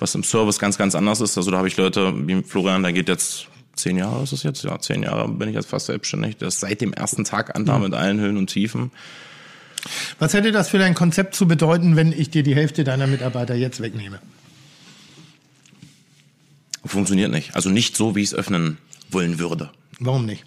Was 0.00 0.14
im 0.14 0.24
Service 0.24 0.58
ganz, 0.58 0.76
ganz 0.78 0.94
anders 0.94 1.20
ist. 1.20 1.36
Also 1.36 1.50
da 1.50 1.58
habe 1.58 1.68
ich 1.68 1.76
Leute 1.76 2.12
wie 2.26 2.42
Florian, 2.42 2.82
der 2.82 2.92
geht 2.92 3.08
jetzt 3.08 3.46
zehn 3.76 3.96
Jahre, 3.96 4.22
ist 4.22 4.32
es 4.32 4.42
jetzt? 4.42 4.64
Ja, 4.64 4.78
zehn 4.78 5.02
Jahre 5.02 5.28
bin 5.28 5.48
ich 5.48 5.54
jetzt 5.54 5.68
fast 5.68 5.86
selbstständig. 5.86 6.38
Der 6.38 6.48
ist 6.48 6.60
seit 6.60 6.80
dem 6.80 6.92
ersten 6.92 7.24
Tag 7.24 7.54
an 7.54 7.66
da 7.66 7.78
mit 7.78 7.94
allen 7.94 8.18
Höhen 8.18 8.36
und 8.36 8.48
Tiefen. 8.48 8.90
Was 10.18 10.34
hätte 10.34 10.52
das 10.52 10.68
für 10.68 10.78
dein 10.78 10.94
Konzept 10.94 11.34
zu 11.34 11.46
bedeuten, 11.46 11.96
wenn 11.96 12.12
ich 12.12 12.30
dir 12.30 12.42
die 12.42 12.54
Hälfte 12.54 12.84
deiner 12.84 13.06
Mitarbeiter 13.06 13.54
jetzt 13.54 13.80
wegnehme? 13.80 14.20
Funktioniert 16.84 17.30
nicht. 17.30 17.54
Also 17.54 17.70
nicht 17.70 17.96
so, 17.96 18.16
wie 18.16 18.22
ich 18.22 18.28
es 18.28 18.34
öffnen 18.34 18.78
wollen 19.10 19.38
würde. 19.38 19.70
Warum 19.98 20.26
nicht? 20.26 20.44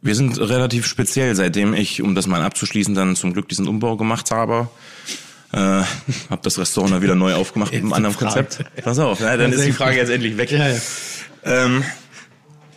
Wir 0.00 0.16
sind 0.16 0.38
relativ 0.40 0.86
speziell, 0.86 1.36
seitdem 1.36 1.74
ich, 1.74 2.02
um 2.02 2.16
das 2.16 2.26
mal 2.26 2.42
abzuschließen, 2.42 2.94
dann 2.94 3.14
zum 3.14 3.32
Glück 3.32 3.48
diesen 3.48 3.68
Umbau 3.68 3.96
gemacht 3.96 4.32
habe. 4.32 4.68
Äh, 5.52 5.58
habe 5.58 6.40
das 6.42 6.58
Restaurant 6.58 6.94
dann 6.94 7.02
wieder 7.02 7.14
neu 7.14 7.34
aufgemacht 7.34 7.72
mit 7.72 7.82
einem 7.82 7.92
anderen. 7.92 8.16
Konzept. 8.16 8.64
Pass 8.82 8.98
auf, 8.98 9.20
ne, 9.20 9.36
dann 9.36 9.52
ist 9.52 9.64
die 9.64 9.72
Frage 9.72 9.96
jetzt 9.96 10.08
endlich 10.10 10.36
weg. 10.36 10.50
Ja, 10.50 10.68
ja. 10.68 10.78
Ähm, 11.44 11.84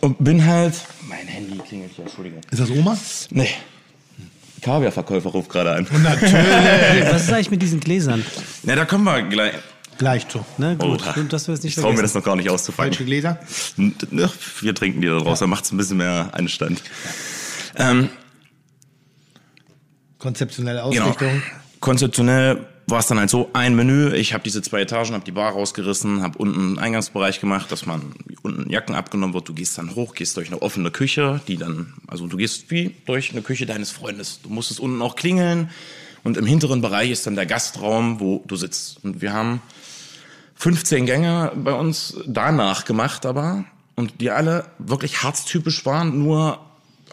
und 0.00 0.22
bin 0.22 0.44
halt. 0.44 0.74
Mein 1.08 1.26
Handy 1.26 1.58
klingelt 1.58 1.92
hier, 1.94 2.04
Entschuldigung. 2.04 2.40
Ist 2.50 2.60
das 2.60 2.70
Oma? 2.70 2.98
Nee. 3.30 3.48
Kaviarverkäufer 4.60 5.30
ruft 5.30 5.48
gerade 5.48 5.72
an. 5.72 5.86
Was 5.90 7.22
ist 7.22 7.32
eigentlich 7.32 7.50
mit 7.50 7.62
diesen 7.62 7.80
Gläsern? 7.80 8.24
Na, 8.64 8.74
da 8.74 8.84
kommen 8.84 9.04
wir 9.04 9.22
gleich. 9.22 9.54
Gleich 9.98 10.28
zu. 10.28 10.44
Ne, 10.58 10.76
gut, 10.76 11.02
gut, 11.14 11.32
dass 11.32 11.48
wir 11.48 11.54
es 11.54 11.62
nicht 11.62 11.76
ich 11.76 11.82
traue 11.82 11.94
mir 11.94 12.02
das 12.02 12.12
noch 12.12 12.22
gar 12.22 12.36
nicht 12.36 12.50
auszufangen. 12.50 12.92
Falsche 12.92 13.06
Gläser? 13.06 13.38
Wir 13.76 14.74
trinken 14.74 15.00
die 15.00 15.06
da 15.08 15.18
draus, 15.18 15.38
da 15.38 15.46
macht's 15.46 15.72
ein 15.72 15.78
bisschen 15.78 15.96
mehr 15.96 16.28
Anstand. 16.32 16.82
Ähm, 17.76 18.10
Konzeptionelle 20.18 20.82
genau. 20.90 21.16
Konzeptionell 21.86 22.66
war 22.88 22.98
es 22.98 23.06
dann 23.06 23.20
halt 23.20 23.30
so, 23.30 23.48
ein 23.52 23.76
Menü, 23.76 24.12
ich 24.12 24.34
habe 24.34 24.42
diese 24.42 24.60
zwei 24.60 24.80
Etagen, 24.80 25.14
habe 25.14 25.24
die 25.24 25.30
Bar 25.30 25.52
rausgerissen, 25.52 26.20
habe 26.20 26.36
unten 26.36 26.58
einen 26.58 26.78
Eingangsbereich 26.80 27.38
gemacht, 27.40 27.70
dass 27.70 27.86
man 27.86 28.12
unten 28.42 28.68
Jacken 28.68 28.96
abgenommen 28.96 29.34
wird, 29.34 29.48
du 29.48 29.54
gehst 29.54 29.78
dann 29.78 29.94
hoch, 29.94 30.16
gehst 30.16 30.36
durch 30.36 30.48
eine 30.48 30.62
offene 30.62 30.90
Küche, 30.90 31.40
die 31.46 31.56
dann, 31.56 31.94
also 32.08 32.26
du 32.26 32.38
gehst 32.38 32.72
wie 32.72 32.96
durch 33.06 33.30
eine 33.30 33.40
Küche 33.40 33.66
deines 33.66 33.92
Freundes. 33.92 34.40
Du 34.42 34.48
musst 34.48 34.72
es 34.72 34.80
unten 34.80 35.00
auch 35.00 35.14
klingeln 35.14 35.70
und 36.24 36.36
im 36.36 36.44
hinteren 36.44 36.80
Bereich 36.82 37.12
ist 37.12 37.24
dann 37.24 37.36
der 37.36 37.46
Gastraum, 37.46 38.18
wo 38.18 38.42
du 38.48 38.56
sitzt. 38.56 39.04
Und 39.04 39.22
wir 39.22 39.32
haben 39.32 39.62
15 40.56 41.06
Gänge 41.06 41.52
bei 41.54 41.72
uns 41.72 42.16
danach 42.26 42.84
gemacht 42.84 43.24
aber 43.24 43.64
und 43.94 44.20
die 44.20 44.32
alle 44.32 44.64
wirklich 44.80 45.22
harztypisch 45.22 45.86
waren, 45.86 46.18
nur 46.18 46.65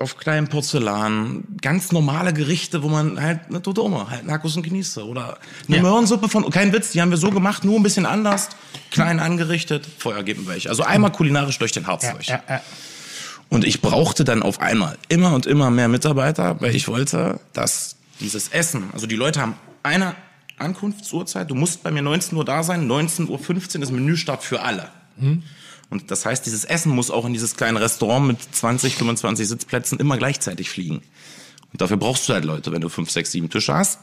auf 0.03 0.17
kleinem 0.17 0.47
Porzellan, 0.47 1.43
ganz 1.61 1.91
normale 1.91 2.33
Gerichte, 2.33 2.83
wo 2.83 2.89
man 2.89 3.19
halt 3.21 3.39
eine 3.49 3.61
Todoma, 3.61 4.07
halt 4.09 4.25
Narcos 4.27 4.55
und 4.55 4.63
Genieße 4.63 5.05
oder 5.05 5.37
eine 5.67 5.77
Ja. 5.77 5.81
Möhrensuppe 5.81 6.29
von, 6.29 6.49
kein 6.51 6.71
Witz, 6.73 6.91
die 6.91 7.01
haben 7.01 7.09
wir 7.09 7.17
so 7.17 7.31
gemacht, 7.31 7.63
nur 7.63 7.79
ein 7.79 7.83
bisschen 7.83 8.05
anders, 8.05 8.49
klein 8.91 9.19
angerichtet, 9.19 9.87
Feuer 9.97 10.23
geben 10.23 10.45
welche. 10.47 10.69
Also 10.69 10.83
einmal 10.83 11.11
kulinarisch 11.11 11.57
durch 11.57 11.71
den 11.71 11.87
Harz 11.87 12.11
durch. 12.11 12.27
Ja, 12.27 12.43
ja. 12.47 12.61
Und 13.49 13.65
ich 13.65 13.81
brauchte 13.81 14.23
dann 14.23 14.43
auf 14.43 14.59
einmal 14.59 14.97
immer 15.09 15.33
und 15.33 15.45
immer 15.45 15.71
mehr 15.71 15.87
Mitarbeiter, 15.87 16.59
weil 16.59 16.75
ich 16.75 16.87
wollte, 16.87 17.39
dass 17.53 17.95
dieses 18.19 18.49
Essen, 18.49 18.89
also 18.93 19.07
die 19.07 19.15
Leute 19.15 19.41
haben 19.41 19.55
eine 19.83 20.15
Ankunftsuhrzeit, 20.57 21.49
du 21.49 21.55
musst 21.55 21.83
bei 21.83 21.91
mir 21.91 22.01
19 22.01 22.37
Uhr 22.37 22.45
da 22.45 22.63
sein, 22.63 22.89
19.15 22.89 23.77
Uhr 23.77 23.83
ist 23.83 23.91
Menüstart 23.91 24.43
für 24.43 24.61
alle. 24.61 24.89
Und 25.93 26.09
das 26.09 26.25
heißt, 26.25 26.43
dieses 26.43 26.65
Essen 26.65 26.91
muss 26.91 27.11
auch 27.11 27.23
in 27.23 27.33
dieses 27.33 27.55
kleine 27.55 27.79
Restaurant 27.79 28.25
mit 28.25 28.39
20, 28.41 28.95
25 28.95 29.47
Sitzplätzen 29.47 29.99
immer 29.99 30.17
gleichzeitig 30.17 30.71
fliegen. 30.71 31.03
Und 31.71 31.81
dafür 31.81 31.97
brauchst 31.97 32.27
du 32.27 32.33
halt 32.33 32.45
Leute, 32.45 32.71
wenn 32.71 32.81
du 32.81 32.89
fünf, 32.89 33.11
sechs, 33.11 33.31
sieben 33.31 33.51
Tische 33.51 33.75
hast, 33.75 33.99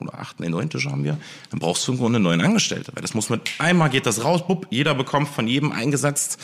oder 0.00 0.18
acht, 0.18 0.40
nee, 0.40 0.48
neun 0.48 0.68
Tische 0.68 0.90
haben 0.90 1.04
wir, 1.04 1.16
dann 1.50 1.60
brauchst 1.60 1.86
du 1.86 1.92
im 1.92 1.98
Grunde 1.98 2.18
neun 2.18 2.40
Angestellte. 2.40 2.90
Weil 2.92 3.02
das 3.02 3.14
muss 3.14 3.30
mit, 3.30 3.42
einmal 3.58 3.88
geht 3.88 4.04
das 4.04 4.24
raus, 4.24 4.48
bupp, 4.48 4.66
jeder 4.70 4.96
bekommt 4.96 5.28
von 5.28 5.46
jedem 5.46 5.70
eingesetzt 5.70 6.40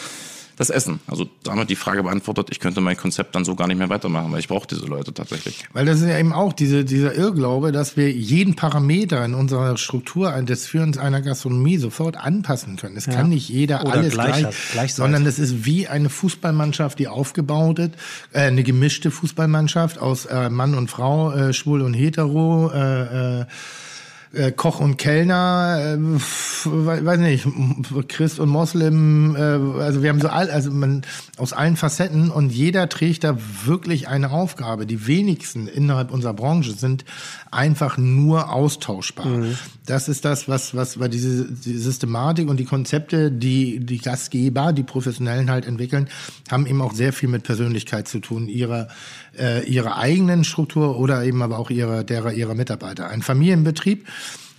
das 0.57 0.71
Essen. 0.71 1.01
Also 1.07 1.27
damit 1.43 1.71
die 1.71 1.77
Frage 1.77 2.03
beantwortet, 2.03 2.49
ich 2.51 2.61
könnte 2.61 2.81
mein 2.81 2.97
Konzept 2.97 3.35
dann 3.35 3.45
so 3.45 3.55
gar 3.55 3.67
nicht 3.67 3.79
mehr 3.79 3.89
weitermachen, 3.89 4.31
weil 4.33 4.41
ich 4.41 4.49
brauche 4.49 4.67
diese 4.67 4.87
Leute 4.87 5.13
tatsächlich. 5.13 5.65
Weil 5.73 5.85
das 5.87 6.01
ist 6.01 6.09
ja 6.09 6.19
eben 6.19 6.33
auch 6.33 6.53
diese, 6.53 6.85
dieser 6.85 7.15
Irrglaube, 7.15 7.73
dass 7.73 7.97
wir 7.97 8.11
jeden 8.11 8.55
Parameter 8.57 9.25
in 9.25 9.35
unserer 9.35 9.77
Struktur 9.77 10.31
des 10.43 10.67
Führens 10.67 10.99
einer 10.99 11.23
Gastronomie 11.23 11.79
sofort 11.79 12.17
anpassen 12.17 12.77
können. 12.77 12.97
Es 12.97 13.07
kann 13.07 13.29
nicht 13.29 13.49
jeder 13.49 13.83
Oder 13.83 13.93
alles 13.95 14.13
gleich- 14.15 14.47
gleich, 14.73 14.95
sondern 14.95 15.27
es 15.27 15.39
ist 15.39 15.65
wie 15.65 15.89
eine 15.89 16.09
Fußballmannschaft, 16.09 16.99
die 16.99 17.09
aufgebaut 17.09 17.79
ist, 17.79 17.91
äh, 18.33 18.41
eine 18.41 18.63
gemischte 18.63 19.11
Fußballmannschaft 19.11 19.99
aus 19.99 20.27
äh, 20.27 20.51
Mann 20.51 20.75
und 20.75 20.89
Frau, 20.91 21.33
äh, 21.33 21.53
schwul 21.53 21.83
und 21.83 21.95
hetero, 21.95 22.71
äh, 22.73 23.41
äh, 23.41 23.45
äh, 24.35 24.53
Koch 24.53 24.81
und 24.81 24.97
Kellner, 24.97 25.97
äh, 25.97 25.99
weiß 25.99 27.19
nicht, 27.19 27.47
Christ 28.09 28.39
und 28.39 28.49
Moslem, 28.49 29.37
äh, 29.37 29.41
also 29.81 30.03
wir 30.03 30.11
haben 30.11 30.21
so 30.21 30.29
all, 30.29 30.51
also 30.51 30.71
man 30.71 31.03
aus 31.37 31.53
allen 31.53 31.77
Facetten 31.77 32.31
und 32.31 32.51
jeder 32.51 32.89
trägt 32.89 33.25
da 33.25 33.39
wirklich 33.65 34.09
eine 34.09 34.31
Aufgabe. 34.31 34.87
Die 34.87 35.07
wenigsten 35.07 35.67
innerhalb 35.67 36.11
unserer 36.11 36.35
Branche 36.35 36.73
sind 36.73 37.05
einfach 37.51 37.97
nur 37.99 38.53
austauschbar. 38.53 39.27
Das 39.87 40.09
ist 40.09 40.25
das, 40.25 40.49
was, 40.49 40.75
was, 40.75 40.99
weil 40.99 41.09
diese 41.09 41.45
die 41.51 41.79
Systematik 41.79 42.49
und 42.49 42.59
die 42.59 42.65
Konzepte, 42.65 43.31
die 43.31 43.81
die 43.81 43.99
Gastgeber, 43.99 44.73
die 44.73 44.83
Professionellen 44.83 45.51
halt 45.51 45.67
entwickeln, 45.67 46.09
haben 46.51 46.67
eben 46.67 46.81
auch 46.83 46.95
sehr 46.95 47.13
viel 47.13 47.29
mit 47.29 47.43
Persönlichkeit 47.43 48.09
zu 48.09 48.21
tun, 48.21 48.49
ihrer, 48.49 48.89
äh, 49.39 49.65
ihrer 49.65 49.97
eigenen 49.97 50.45
Struktur 50.45 50.99
oder 50.99 51.25
eben 51.25 51.43
aber 51.43 51.59
auch 51.59 51.71
ihrer, 51.71 52.05
derer 52.05 52.33
ihrer 52.33 52.55
Mitarbeiter. 52.55 53.09
Ein 53.09 53.23
Familienbetrieb 53.23 54.07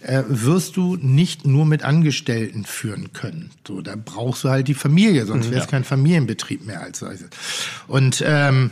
äh, 0.01 0.23
wirst 0.28 0.78
du 0.78 0.95
nicht 0.97 1.45
nur 1.45 1.65
mit 1.65 1.84
Angestellten 1.84 2.65
führen 2.65 3.13
können. 3.13 3.51
So, 3.67 3.82
da 3.82 3.95
brauchst 3.95 4.43
du 4.43 4.49
halt 4.49 4.67
die 4.67 4.73
Familie, 4.73 5.26
sonst 5.26 5.49
wäre 5.51 5.61
es 5.61 5.67
kein 5.67 5.84
Familienbetrieb 5.84 6.65
mehr 6.65 6.82
als 6.82 6.99
solches. 6.99 7.30
Und 7.88 8.23
ähm, 8.26 8.71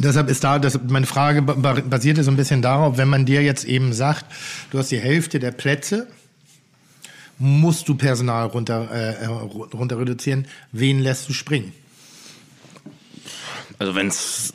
Deshalb 0.00 0.28
ist 0.28 0.44
da, 0.44 0.60
das, 0.60 0.78
meine 0.86 1.06
Frage 1.06 1.42
ba- 1.42 1.54
ba- 1.54 1.80
basierte 1.80 2.22
so 2.22 2.30
ein 2.30 2.36
bisschen 2.36 2.62
darauf, 2.62 2.98
wenn 2.98 3.08
man 3.08 3.26
dir 3.26 3.42
jetzt 3.42 3.64
eben 3.64 3.92
sagt, 3.92 4.26
du 4.70 4.78
hast 4.78 4.92
die 4.92 4.98
Hälfte 5.00 5.40
der 5.40 5.50
Plätze, 5.50 6.06
musst 7.38 7.88
du 7.88 7.96
Personal 7.96 8.46
runter, 8.46 8.88
äh, 8.92 9.26
runter 9.26 9.98
reduzieren, 9.98 10.46
wen 10.70 11.00
lässt 11.00 11.28
du 11.28 11.32
springen? 11.32 11.72
Also 13.80 13.96
wenn 13.96 14.06
es 14.06 14.52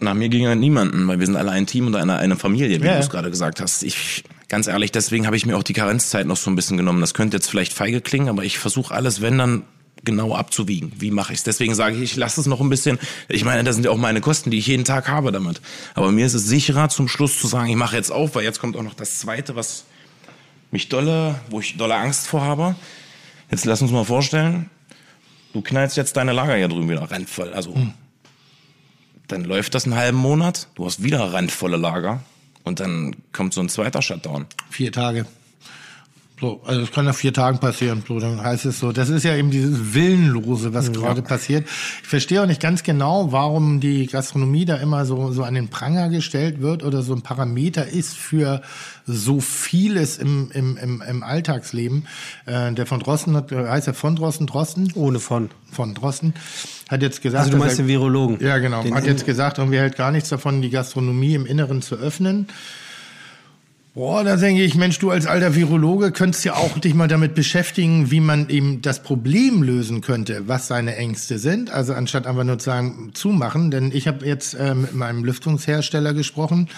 nach 0.00 0.14
mir 0.14 0.28
ginge 0.28 0.54
niemanden, 0.56 1.06
weil 1.08 1.18
wir 1.18 1.26
sind 1.26 1.36
alle 1.36 1.50
ein 1.50 1.66
Team 1.66 1.86
und 1.86 1.96
eine, 1.96 2.16
eine 2.18 2.36
Familie, 2.36 2.80
wie 2.82 2.86
Ja, 2.86 2.94
du 2.94 2.98
es 3.00 3.06
ja. 3.06 3.12
gerade 3.12 3.30
gesagt 3.30 3.60
hast. 3.60 3.82
Ich 3.82 4.24
ganz 4.48 4.66
ehrlich, 4.66 4.92
deswegen 4.92 5.26
habe 5.26 5.36
ich 5.36 5.46
mir 5.46 5.56
auch 5.56 5.62
die 5.62 5.72
Karenzzeit 5.72 6.26
noch 6.26 6.36
so 6.36 6.50
ein 6.50 6.56
bisschen 6.56 6.76
genommen. 6.76 7.00
Das 7.00 7.14
könnte 7.14 7.36
jetzt 7.36 7.48
vielleicht 7.48 7.72
feige 7.72 8.00
klingen, 8.00 8.28
aber 8.28 8.44
ich 8.44 8.58
versuche 8.58 8.94
alles, 8.94 9.20
wenn 9.20 9.38
dann 9.38 9.62
genau 10.04 10.36
abzuwiegen. 10.36 10.92
Wie 10.98 11.10
mache 11.10 11.32
ich 11.32 11.38
es? 11.40 11.44
Deswegen 11.44 11.74
sage 11.74 11.96
ich, 11.96 12.02
ich 12.02 12.16
lasse 12.16 12.40
es 12.40 12.46
noch 12.46 12.60
ein 12.60 12.68
bisschen. 12.68 12.98
Ich 13.28 13.44
meine, 13.44 13.64
das 13.64 13.74
sind 13.74 13.84
ja 13.84 13.90
auch 13.90 13.96
meine 13.96 14.20
Kosten, 14.20 14.50
die 14.50 14.58
ich 14.58 14.66
jeden 14.66 14.84
Tag 14.84 15.08
habe 15.08 15.32
damit. 15.32 15.60
Aber 15.94 16.12
mir 16.12 16.26
ist 16.26 16.34
es 16.34 16.44
sicherer, 16.46 16.88
zum 16.90 17.08
Schluss 17.08 17.40
zu 17.40 17.46
sagen, 17.48 17.68
ich 17.70 17.76
mache 17.76 17.96
jetzt 17.96 18.12
auf, 18.12 18.34
weil 18.34 18.44
jetzt 18.44 18.60
kommt 18.60 18.76
auch 18.76 18.82
noch 18.82 18.94
das 18.94 19.18
Zweite, 19.18 19.56
was 19.56 19.84
mich 20.70 20.88
dolle, 20.88 21.36
wo 21.50 21.60
ich 21.60 21.76
dolle 21.76 21.96
Angst 21.96 22.28
vor 22.28 22.42
habe. 22.42 22.76
Jetzt 23.50 23.64
lass 23.64 23.82
uns 23.82 23.90
mal 23.90 24.04
vorstellen, 24.04 24.70
du 25.52 25.60
knallst 25.62 25.96
jetzt 25.96 26.16
deine 26.16 26.32
Lager 26.32 26.54
hier 26.56 26.68
drüben 26.68 26.88
wieder 26.88 27.10
randvoll. 27.10 27.52
Also 27.52 27.74
dann 29.28 29.44
läuft 29.44 29.74
das 29.74 29.84
einen 29.84 29.94
halben 29.94 30.18
Monat, 30.18 30.68
du 30.74 30.86
hast 30.86 31.02
wieder 31.02 31.32
randvolle 31.32 31.76
Lager 31.76 32.20
und 32.64 32.80
dann 32.80 33.16
kommt 33.32 33.54
so 33.54 33.60
ein 33.60 33.68
zweiter 33.68 34.02
Shutdown. 34.02 34.46
Vier 34.70 34.92
Tage. 34.92 35.26
So, 36.38 36.60
also 36.66 36.82
es 36.82 36.92
kann 36.92 37.06
nach 37.06 37.14
vier 37.14 37.32
Tagen 37.32 37.58
passieren. 37.60 38.02
So, 38.06 38.20
dann 38.20 38.42
heißt 38.42 38.66
es 38.66 38.78
so. 38.78 38.92
Das 38.92 39.08
ist 39.08 39.22
ja 39.24 39.34
eben 39.34 39.50
dieses 39.50 39.94
Willenlose, 39.94 40.74
was 40.74 40.92
gerade 40.92 41.22
passiert. 41.22 41.66
Ich 42.02 42.08
verstehe 42.08 42.42
auch 42.42 42.46
nicht 42.46 42.60
ganz 42.60 42.82
genau, 42.82 43.32
warum 43.32 43.80
die 43.80 44.06
Gastronomie 44.06 44.66
da 44.66 44.76
immer 44.76 45.06
so, 45.06 45.32
so 45.32 45.44
an 45.44 45.54
den 45.54 45.68
Pranger 45.68 46.10
gestellt 46.10 46.60
wird 46.60 46.82
oder 46.84 47.00
so 47.00 47.14
ein 47.14 47.22
Parameter 47.22 47.86
ist 47.88 48.14
für 48.18 48.60
so 49.06 49.40
vieles 49.40 50.18
im, 50.18 50.50
im, 50.52 50.76
im, 50.76 51.00
im 51.08 51.22
Alltagsleben. 51.22 52.06
Äh, 52.44 52.72
der 52.72 52.84
von 52.84 53.00
Drosten 53.00 53.34
hat, 53.34 53.50
äh, 53.52 53.68
heißt 53.68 53.86
er 53.86 53.94
von 53.94 54.14
Drosten, 54.16 54.46
Drosten? 54.46 54.92
Ohne 54.94 55.20
von. 55.20 55.48
Von 55.72 55.94
Drosten 55.94 56.34
hat 56.88 57.00
jetzt 57.02 57.22
gesagt, 57.22 57.44
Also 57.46 57.52
du 57.52 57.58
meinst 57.58 57.78
er- 57.78 57.84
den 57.84 57.88
Virologen? 57.88 58.38
ja, 58.44 58.58
genau. 58.58 58.82
Den 58.82 58.94
Hat 58.94 59.06
jetzt 59.06 59.24
gesagt, 59.24 59.56
irgendwie 59.58 59.78
hält 59.78 59.96
gar 59.96 60.10
nichts 60.10 60.28
davon, 60.28 60.60
die 60.60 60.70
Gastronomie 60.70 61.34
im 61.34 61.46
Inneren 61.46 61.80
zu 61.80 61.94
öffnen. 61.96 62.46
Boah, 63.96 64.24
da 64.24 64.36
denke 64.36 64.62
ich, 64.62 64.74
Mensch, 64.74 64.98
du 64.98 65.10
als 65.10 65.24
alter 65.24 65.54
Virologe 65.54 66.12
könntest 66.12 66.44
ja 66.44 66.52
auch 66.52 66.78
dich 66.78 66.92
mal 66.92 67.08
damit 67.08 67.34
beschäftigen, 67.34 68.10
wie 68.10 68.20
man 68.20 68.50
eben 68.50 68.82
das 68.82 69.02
Problem 69.02 69.62
lösen 69.62 70.02
könnte, 70.02 70.46
was 70.46 70.66
seine 70.66 70.96
Ängste 70.96 71.38
sind. 71.38 71.70
Also 71.70 71.94
anstatt 71.94 72.26
einfach 72.26 72.44
nur 72.44 72.58
zu 72.58 72.66
sagen, 72.66 73.12
zumachen. 73.14 73.70
Denn 73.70 73.90
ich 73.90 74.06
habe 74.06 74.26
jetzt 74.26 74.52
äh, 74.52 74.74
mit 74.74 74.94
meinem 74.94 75.24
Lüftungshersteller 75.24 76.12
gesprochen 76.12 76.68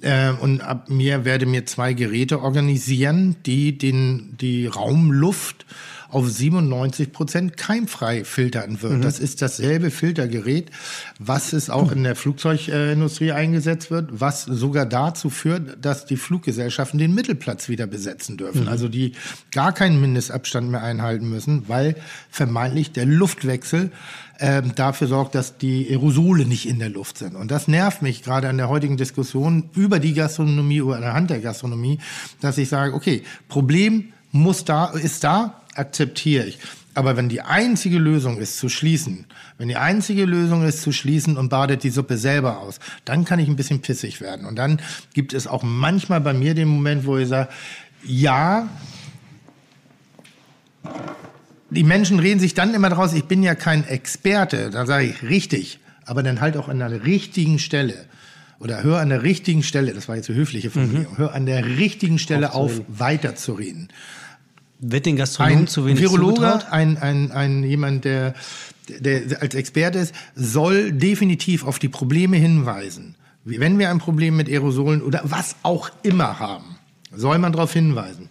äh, 0.00 0.30
und 0.30 0.62
ab 0.62 0.88
mir 0.88 1.26
werde 1.26 1.44
mir 1.44 1.66
zwei 1.66 1.92
Geräte 1.92 2.40
organisieren, 2.40 3.36
die 3.44 3.76
den, 3.76 4.34
die 4.40 4.66
Raumluft 4.66 5.66
auf 6.14 6.30
97 6.30 7.12
Prozent 7.12 7.56
keimfrei 7.56 8.24
filtern 8.24 8.80
wird. 8.82 9.04
Das 9.04 9.18
ist 9.18 9.42
dasselbe 9.42 9.90
Filtergerät, 9.90 10.70
was 11.18 11.52
es 11.52 11.70
auch 11.70 11.90
in 11.90 12.04
der 12.04 12.14
Flugzeugindustrie 12.14 13.32
eingesetzt 13.32 13.90
wird, 13.90 14.20
was 14.20 14.44
sogar 14.44 14.86
dazu 14.86 15.28
führt, 15.28 15.84
dass 15.84 16.06
die 16.06 16.16
Fluggesellschaften 16.16 16.98
den 16.98 17.14
Mittelplatz 17.14 17.68
wieder 17.68 17.88
besetzen 17.88 18.36
dürfen. 18.36 18.68
Also 18.68 18.88
die 18.88 19.12
gar 19.50 19.72
keinen 19.72 20.00
Mindestabstand 20.00 20.70
mehr 20.70 20.84
einhalten 20.84 21.28
müssen, 21.28 21.68
weil 21.68 21.96
vermeintlich 22.30 22.92
der 22.92 23.06
Luftwechsel 23.06 23.90
ähm, 24.38 24.72
dafür 24.76 25.08
sorgt, 25.08 25.34
dass 25.34 25.58
die 25.58 25.88
Aerosole 25.90 26.46
nicht 26.46 26.68
in 26.68 26.78
der 26.78 26.90
Luft 26.90 27.18
sind. 27.18 27.34
Und 27.34 27.50
das 27.50 27.66
nervt 27.66 28.02
mich 28.02 28.22
gerade 28.22 28.48
an 28.48 28.56
der 28.56 28.68
heutigen 28.68 28.96
Diskussion 28.96 29.70
über 29.74 29.98
die 29.98 30.14
Gastronomie 30.14 30.80
oder 30.80 30.98
anhand 30.98 31.30
der 31.30 31.40
Gastronomie, 31.40 31.98
dass 32.40 32.58
ich 32.58 32.68
sage, 32.68 32.94
okay, 32.94 33.24
Problem 33.48 34.12
muss 34.32 34.64
da, 34.64 34.86
ist 34.86 35.22
da, 35.22 35.60
akzeptiere 35.74 36.44
ich. 36.44 36.58
Aber 36.94 37.16
wenn 37.16 37.28
die 37.28 37.40
einzige 37.40 37.98
Lösung 37.98 38.38
ist 38.38 38.56
zu 38.56 38.68
schließen, 38.68 39.26
wenn 39.58 39.68
die 39.68 39.76
einzige 39.76 40.24
Lösung 40.24 40.64
ist 40.64 40.82
zu 40.82 40.92
schließen 40.92 41.36
und 41.36 41.48
badet 41.48 41.82
die 41.82 41.90
Suppe 41.90 42.16
selber 42.16 42.60
aus, 42.60 42.78
dann 43.04 43.24
kann 43.24 43.40
ich 43.40 43.48
ein 43.48 43.56
bisschen 43.56 43.80
pissig 43.80 44.20
werden. 44.20 44.46
Und 44.46 44.56
dann 44.56 44.80
gibt 45.12 45.34
es 45.34 45.48
auch 45.48 45.64
manchmal 45.64 46.20
bei 46.20 46.32
mir 46.32 46.54
den 46.54 46.68
Moment, 46.68 47.04
wo 47.04 47.18
ich 47.18 47.28
sage, 47.28 47.48
ja, 48.04 48.68
die 51.70 51.82
Menschen 51.82 52.20
reden 52.20 52.38
sich 52.38 52.54
dann 52.54 52.74
immer 52.74 52.90
draus, 52.90 53.12
ich 53.12 53.24
bin 53.24 53.42
ja 53.42 53.56
kein 53.56 53.84
Experte. 53.84 54.70
Dann 54.70 54.86
sage 54.86 55.06
ich, 55.06 55.22
richtig, 55.22 55.80
aber 56.06 56.22
dann 56.22 56.40
halt 56.40 56.56
auch 56.56 56.68
an 56.68 56.78
der 56.78 57.04
richtigen 57.04 57.58
Stelle. 57.58 58.04
Oder 58.60 58.84
hör 58.84 59.00
an 59.00 59.08
der 59.08 59.24
richtigen 59.24 59.64
Stelle, 59.64 59.92
das 59.92 60.08
war 60.08 60.14
jetzt 60.14 60.30
eine 60.30 60.38
höfliche 60.38 60.70
Formulierung, 60.70 61.18
hör 61.18 61.34
an 61.34 61.44
der 61.44 61.64
richtigen 61.66 62.18
Stelle 62.20 62.54
auf, 62.54 62.80
weiterzureden. 62.86 63.88
Wird 64.86 65.06
den 65.06 65.16
Gastronomen 65.16 65.58
Ein 65.60 65.66
zu 65.66 65.86
wenig 65.86 66.00
Virologe, 66.00 66.34
zugetraut? 66.34 66.66
ein, 66.70 66.98
ein, 66.98 67.32
ein 67.32 67.64
jemand, 67.64 68.04
der, 68.04 68.34
der 68.88 69.40
als 69.40 69.54
Experte 69.54 69.98
ist, 69.98 70.14
soll 70.34 70.92
definitiv 70.92 71.64
auf 71.64 71.78
die 71.78 71.88
Probleme 71.88 72.36
hinweisen. 72.36 73.14
Wenn 73.44 73.78
wir 73.78 73.90
ein 73.90 73.98
Problem 73.98 74.36
mit 74.36 74.48
Aerosolen 74.48 75.00
oder 75.02 75.22
was 75.24 75.56
auch 75.62 75.90
immer 76.02 76.38
haben, 76.38 76.76
soll 77.14 77.38
man 77.38 77.52
darauf 77.52 77.72
hinweisen. 77.72 78.28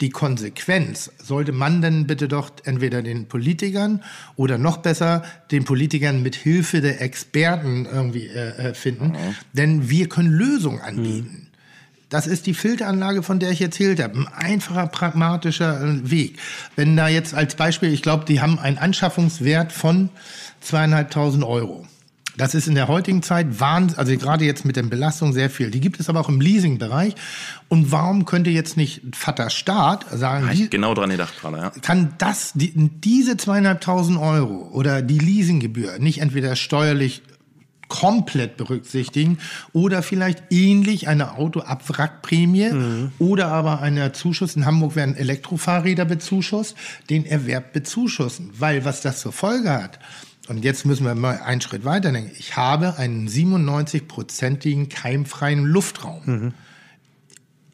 Die 0.00 0.10
Konsequenz 0.10 1.12
sollte 1.22 1.52
man 1.52 1.80
dann 1.82 2.08
bitte 2.08 2.26
doch 2.26 2.50
entweder 2.64 3.02
den 3.02 3.26
Politikern 3.28 4.02
oder 4.34 4.58
noch 4.58 4.78
besser 4.78 5.22
den 5.52 5.64
Politikern 5.64 6.22
mit 6.22 6.34
Hilfe 6.34 6.80
der 6.80 7.00
Experten 7.00 7.86
irgendwie 7.86 8.26
äh, 8.26 8.70
äh, 8.70 8.74
finden, 8.74 9.12
denn 9.52 9.88
wir 9.88 10.08
können 10.08 10.30
Lösungen 10.32 10.80
anbieten. 10.80 11.46
Das 12.12 12.26
ist 12.26 12.44
die 12.46 12.52
Filteranlage, 12.52 13.22
von 13.22 13.38
der 13.38 13.52
ich 13.52 13.62
erzählt 13.62 13.98
habe. 13.98 14.18
Ein 14.18 14.28
einfacher, 14.28 14.86
pragmatischer 14.86 15.82
äh, 15.82 16.10
Weg. 16.10 16.38
Wenn 16.76 16.94
da 16.94 17.08
jetzt 17.08 17.32
als 17.32 17.54
Beispiel, 17.54 17.90
ich 17.90 18.02
glaube, 18.02 18.26
die 18.26 18.42
haben 18.42 18.58
einen 18.58 18.76
Anschaffungswert 18.76 19.72
von 19.72 20.10
zweieinhalbtausend 20.60 21.42
Euro. 21.42 21.86
Das 22.36 22.54
ist 22.54 22.66
in 22.68 22.74
der 22.74 22.88
heutigen 22.88 23.22
Zeit 23.22 23.60
Wahnsinn, 23.60 23.98
also 23.98 24.14
gerade 24.16 24.44
jetzt 24.44 24.66
mit 24.66 24.76
den 24.76 24.90
Belastungen 24.90 25.32
sehr 25.32 25.48
viel. 25.48 25.70
Die 25.70 25.80
gibt 25.80 26.00
es 26.00 26.10
aber 26.10 26.20
auch 26.20 26.28
im 26.28 26.42
Leasingbereich. 26.42 27.14
Und 27.68 27.92
warum 27.92 28.26
könnte 28.26 28.50
jetzt 28.50 28.76
nicht 28.76 29.00
Vater 29.14 29.48
Staat 29.48 30.04
sagen, 30.10 30.50
die, 30.52 30.68
genau 30.68 30.92
dran 30.92 31.08
gedacht 31.08 31.40
gerade, 31.40 31.56
ja. 31.56 31.70
kann 31.80 32.14
das, 32.18 32.52
die, 32.54 32.72
diese 32.74 33.38
zweieinhalbtausend 33.38 34.18
Euro 34.18 34.68
oder 34.72 35.00
die 35.00 35.18
Leasinggebühr 35.18 35.98
nicht 35.98 36.20
entweder 36.20 36.56
steuerlich 36.56 37.22
komplett 37.92 38.56
berücksichtigen 38.56 39.36
oder 39.74 40.02
vielleicht 40.02 40.44
ähnlich 40.50 41.08
eine 41.08 41.36
Autoabwrackprämie 41.36 43.10
oder 43.18 43.48
aber 43.48 43.82
eine 43.82 44.12
Zuschuss. 44.12 44.56
In 44.56 44.64
Hamburg 44.64 44.96
werden 44.96 45.14
Elektrofahrräder 45.14 46.06
bezuschusst, 46.06 46.74
den 47.10 47.26
Erwerb 47.26 47.74
bezuschussen, 47.74 48.50
weil 48.58 48.86
was 48.86 49.02
das 49.02 49.20
zur 49.20 49.32
Folge 49.32 49.70
hat. 49.70 49.98
Und 50.48 50.64
jetzt 50.64 50.86
müssen 50.86 51.04
wir 51.04 51.14
mal 51.14 51.38
einen 51.44 51.60
Schritt 51.60 51.84
weiter 51.84 52.10
denken. 52.12 52.32
Ich 52.38 52.56
habe 52.56 52.96
einen 52.96 53.28
97-prozentigen 53.28 54.88
keimfreien 54.88 55.62
Luftraum 55.62 56.54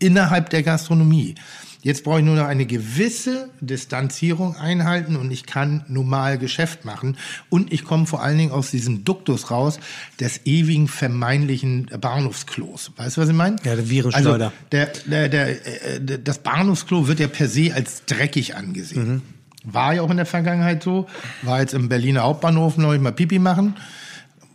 innerhalb 0.01 0.51
der 0.51 0.65
Gastronomie. 0.65 1.37
Jetzt 1.81 2.03
brauche 2.03 2.19
ich 2.19 2.25
nur 2.25 2.35
noch 2.35 2.47
eine 2.47 2.67
gewisse 2.67 3.51
Distanzierung 3.61 4.57
einhalten 4.57 5.15
und 5.15 5.31
ich 5.31 5.47
kann 5.47 5.85
normal 5.89 6.37
Geschäft 6.37 6.85
machen. 6.85 7.17
Und 7.51 7.73
ich 7.73 7.85
komme 7.85 8.07
vor 8.07 8.23
allen 8.23 8.37
Dingen 8.37 8.51
aus 8.51 8.73
diesem 8.73 9.05
Duktus 9.05 9.51
raus 9.51 9.79
des 10.19 10.41
ewigen 10.45 10.89
vermeintlichen 10.89 11.87
Bahnhofsklos. 12.01 12.91
Weißt 12.97 13.17
du, 13.17 13.21
was 13.21 13.29
ich 13.29 13.35
meine? 13.35 13.57
Ja, 13.63 13.77
der 13.77 13.89
Virenschleuder. 13.89 14.47
Also 14.47 14.57
der, 14.73 14.87
der, 15.07 15.29
der, 15.29 15.67
äh, 15.67 16.01
der, 16.01 16.19
das 16.19 16.39
Bahnhofsklo 16.39 17.07
wird 17.07 17.21
ja 17.21 17.29
per 17.29 17.49
se 17.49 17.73
als 17.73 18.05
dreckig 18.07 18.57
angesehen. 18.57 19.23
War 19.63 19.95
ja 19.95 20.03
auch 20.03 20.11
in 20.11 20.17
der 20.17 20.27
Vergangenheit 20.27 20.83
so. 20.83 21.07
War 21.43 21.61
jetzt 21.61 21.75
im 21.75 21.89
Berliner 21.89 22.23
Hauptbahnhof 22.23 22.77
neulich 22.77 23.03
mal 23.03 23.13
Pipi 23.13 23.39
machen 23.39 23.75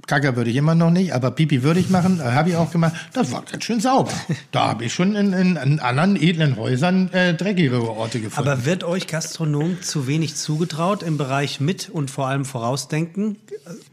Kacker 0.08 0.36
würde 0.36 0.50
ich 0.50 0.56
immer 0.56 0.76
noch 0.76 0.92
nicht, 0.92 1.14
aber 1.14 1.32
Pipi 1.32 1.64
würde 1.64 1.80
ich 1.80 1.90
machen, 1.90 2.20
äh, 2.20 2.24
habe 2.24 2.50
ich 2.50 2.56
auch 2.56 2.72
gemacht. 2.72 2.94
Das 3.14 3.32
war 3.32 3.44
ganz 3.44 3.64
schön 3.64 3.80
sauber. 3.80 4.12
Da 4.52 4.68
habe 4.68 4.86
ich 4.86 4.94
schon 4.94 5.16
in, 5.16 5.34
in, 5.34 5.56
in 5.56 5.80
anderen 5.80 6.16
edlen 6.16 6.58
Häusern 6.58 7.12
äh, 7.14 7.34
dreckigere 7.34 7.90
Orte 7.90 8.20
gefunden. 8.20 8.50
Aber 8.50 8.66
wird 8.66 8.84
euch 8.84 9.08
Gastronomen 9.08 9.82
zu 9.82 10.08
wenig 10.08 10.36
zugetraut 10.36 11.04
im 11.04 11.18
Bereich 11.18 11.60
mit 11.60 11.90
und 11.90 12.12
vor 12.12 12.28
allem 12.28 12.46
vorausdenken? 12.46 13.38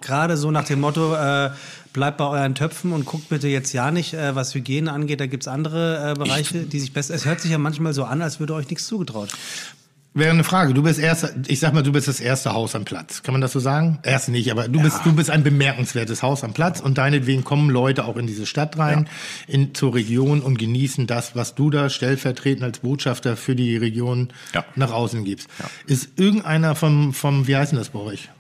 Gerade 0.00 0.36
so 0.36 0.50
nach 0.50 0.64
dem 0.64 0.80
Motto, 0.80 1.14
äh, 1.14 1.50
bleibt 1.92 2.18
bei 2.18 2.26
euren 2.26 2.54
Töpfen 2.54 2.92
und 2.92 3.04
guckt 3.04 3.28
bitte 3.28 3.49
jetzt 3.49 3.72
ja 3.72 3.91
nicht, 3.91 4.14
äh, 4.14 4.34
was 4.34 4.54
Hygiene 4.54 4.92
angeht. 4.92 5.20
Da 5.20 5.26
gibt's 5.26 5.49
andere 5.49 6.11
äh, 6.11 6.14
Bereiche, 6.14 6.64
die 6.64 6.80
sich 6.80 6.92
besser. 6.92 7.14
Es 7.14 7.24
hört 7.24 7.41
sich 7.41 7.50
ja 7.50 7.58
manchmal 7.58 7.92
so 7.92 8.04
an, 8.04 8.22
als 8.22 8.41
würde 8.41 8.54
euch 8.54 8.68
nichts 8.68 8.87
zugetraut. 8.87 9.30
Wäre 10.12 10.30
eine 10.30 10.42
Frage. 10.42 10.74
Du 10.74 10.82
bist 10.82 10.99
erster, 10.99 11.30
ich 11.46 11.61
sag 11.61 11.72
mal, 11.72 11.84
du 11.84 11.92
bist 11.92 12.08
das 12.08 12.18
erste 12.18 12.53
Haus 12.53 12.74
am 12.74 12.84
Platz. 12.84 13.22
Kann 13.22 13.32
man 13.32 13.41
das 13.41 13.53
so 13.53 13.61
sagen? 13.61 14.00
Erst 14.03 14.28
nicht, 14.28 14.50
aber 14.50 14.66
du 14.66 14.80
bist, 14.82 14.99
du 15.04 15.12
bist 15.12 15.30
ein 15.30 15.45
bemerkenswertes 15.45 16.24
Haus 16.24 16.42
am 16.42 16.53
Platz 16.53 16.80
und 16.80 16.99
deinetwegen 16.99 17.45
kommen 17.45 17.70
Leute 17.70 18.04
auch 18.04 18.16
in 18.16 18.26
diese 18.26 18.45
Stadt 18.45 18.76
rein, 18.76 19.08
in, 19.46 19.72
zur 19.72 19.95
Region 19.95 20.41
und 20.41 20.58
genießen 20.58 21.07
das, 21.07 21.37
was 21.37 21.54
du 21.54 21.70
da 21.70 21.88
stellvertretend 21.88 22.64
als 22.64 22.80
Botschafter 22.80 23.37
für 23.37 23.54
die 23.54 23.76
Region 23.76 24.32
Ja. 24.53 24.64
nach 24.74 24.91
außen 24.91 25.24
gibst. 25.24 25.46
Ist 25.87 26.18
irgendeiner 26.18 26.74
vom, 26.74 27.14
vom, 27.14 27.46
wie 27.46 27.54
heißt 27.54 27.70
denn 27.70 27.78
das 27.78 27.91
bei 27.91 28.00
euch? 28.00 28.30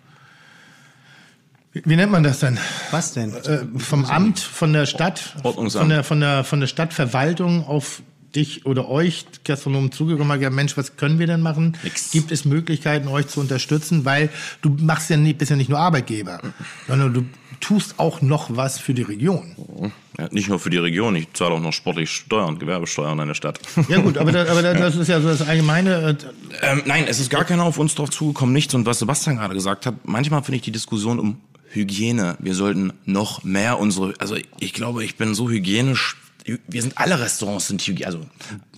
Wie, 1.72 1.82
wie 1.84 1.94
nennt 1.94 2.10
man 2.10 2.24
das 2.24 2.40
denn? 2.40 2.58
Was 2.90 3.12
denn? 3.12 3.32
Äh, 3.32 3.60
vom 3.78 4.04
Amt, 4.06 4.40
von 4.40 4.72
der 4.72 4.86
Stadt, 4.86 5.36
Ordnungsamt. 5.44 5.82
von 5.82 5.88
der, 5.88 6.02
von 6.02 6.18
der, 6.20 6.42
von 6.42 6.58
der 6.58 6.66
Stadtverwaltung 6.66 7.64
auf 7.64 8.02
dich 8.34 8.66
oder 8.66 8.88
euch 8.88 9.26
Gastronomen 9.44 9.92
zugekommen, 9.92 10.32
hat 10.32 10.38
gesagt, 10.38 10.56
Mensch, 10.56 10.76
was 10.76 10.96
können 10.96 11.18
wir 11.18 11.26
denn 11.26 11.40
machen? 11.40 11.76
Nix. 11.82 12.10
Gibt 12.10 12.30
es 12.32 12.44
Möglichkeiten, 12.44 13.08
euch 13.08 13.28
zu 13.28 13.40
unterstützen? 13.40 14.04
Weil 14.04 14.30
du 14.62 14.70
machst 14.80 15.10
ja 15.10 15.16
nicht, 15.16 15.38
bist 15.38 15.50
ja 15.50 15.56
nicht 15.56 15.68
nur 15.70 15.78
Arbeitgeber, 15.78 16.40
sondern 16.86 17.12
du 17.12 17.24
tust 17.60 17.98
auch 17.98 18.22
noch 18.22 18.56
was 18.56 18.78
für 18.78 18.94
die 18.94 19.02
Region. 19.02 19.92
Ja, 20.18 20.28
nicht 20.30 20.48
nur 20.48 20.58
für 20.58 20.70
die 20.70 20.78
Region, 20.78 21.14
ich 21.16 21.32
zahle 21.34 21.54
auch 21.54 21.60
noch 21.60 21.72
sportlich 21.72 22.10
Steuern, 22.10 22.58
Gewerbesteuern 22.58 23.18
in 23.18 23.28
der 23.28 23.34
Stadt. 23.34 23.60
Ja 23.88 24.00
gut, 24.00 24.16
aber, 24.16 24.32
da, 24.32 24.50
aber 24.50 24.62
da, 24.62 24.74
das 24.74 24.96
ist 24.96 25.08
ja 25.08 25.20
so 25.20 25.28
das 25.28 25.42
Allgemeine. 25.42 26.16
äh, 26.62 26.70
Ähm, 26.72 26.82
nein, 26.86 27.04
es 27.06 27.20
ist 27.20 27.30
gar 27.30 27.44
keiner 27.44 27.64
auf 27.64 27.78
uns 27.78 27.94
drauf 27.94 28.10
zugekommen, 28.10 28.54
nichts. 28.54 28.74
Und 28.74 28.86
was 28.86 28.98
Sebastian 28.98 29.36
gerade 29.36 29.54
gesagt 29.54 29.86
hat, 29.86 29.94
manchmal 30.04 30.42
finde 30.42 30.56
ich 30.56 30.62
die 30.62 30.72
Diskussion 30.72 31.18
um 31.18 31.36
Hygiene, 31.72 32.36
wir 32.40 32.54
sollten 32.54 32.92
noch 33.04 33.44
mehr 33.44 33.78
unsere, 33.78 34.14
also 34.18 34.36
ich 34.58 34.72
glaube, 34.72 35.04
ich 35.04 35.16
bin 35.16 35.34
so 35.34 35.48
hygienisch, 35.48 36.16
wir 36.44 36.82
sind 36.82 36.98
alle 36.98 37.20
Restaurants 37.20 37.68
sind 37.68 37.82
hygienisch, 37.82 38.06
also 38.06 38.26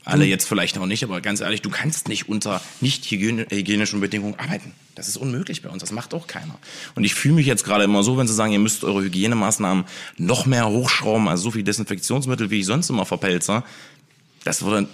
alle 0.04 0.24
jetzt 0.24 0.46
vielleicht 0.46 0.76
auch 0.78 0.86
nicht, 0.86 1.04
aber 1.04 1.20
ganz 1.20 1.40
ehrlich, 1.40 1.62
du 1.62 1.70
kannst 1.70 2.08
nicht 2.08 2.28
unter 2.28 2.60
nicht 2.80 3.08
hygienischen 3.10 4.00
Bedingungen 4.00 4.34
arbeiten. 4.38 4.72
Das 4.94 5.08
ist 5.08 5.16
unmöglich 5.16 5.62
bei 5.62 5.70
uns, 5.70 5.80
das 5.80 5.92
macht 5.92 6.12
auch 6.12 6.26
keiner. 6.26 6.58
Und 6.94 7.04
ich 7.04 7.14
fühle 7.14 7.34
mich 7.34 7.46
jetzt 7.46 7.64
gerade 7.64 7.84
immer 7.84 8.02
so, 8.02 8.18
wenn 8.18 8.26
sie 8.26 8.34
sagen, 8.34 8.52
ihr 8.52 8.58
müsst 8.58 8.84
eure 8.84 9.02
Hygienemaßnahmen 9.02 9.84
noch 10.18 10.44
mehr 10.44 10.68
hochschrauben, 10.68 11.28
also 11.28 11.44
so 11.44 11.50
viel 11.52 11.62
Desinfektionsmittel, 11.62 12.50
wie 12.50 12.60
ich 12.60 12.66
sonst 12.66 12.90
immer 12.90 13.06
verpelze. 13.06 13.62
Das 14.44 14.62
würde, 14.64 14.88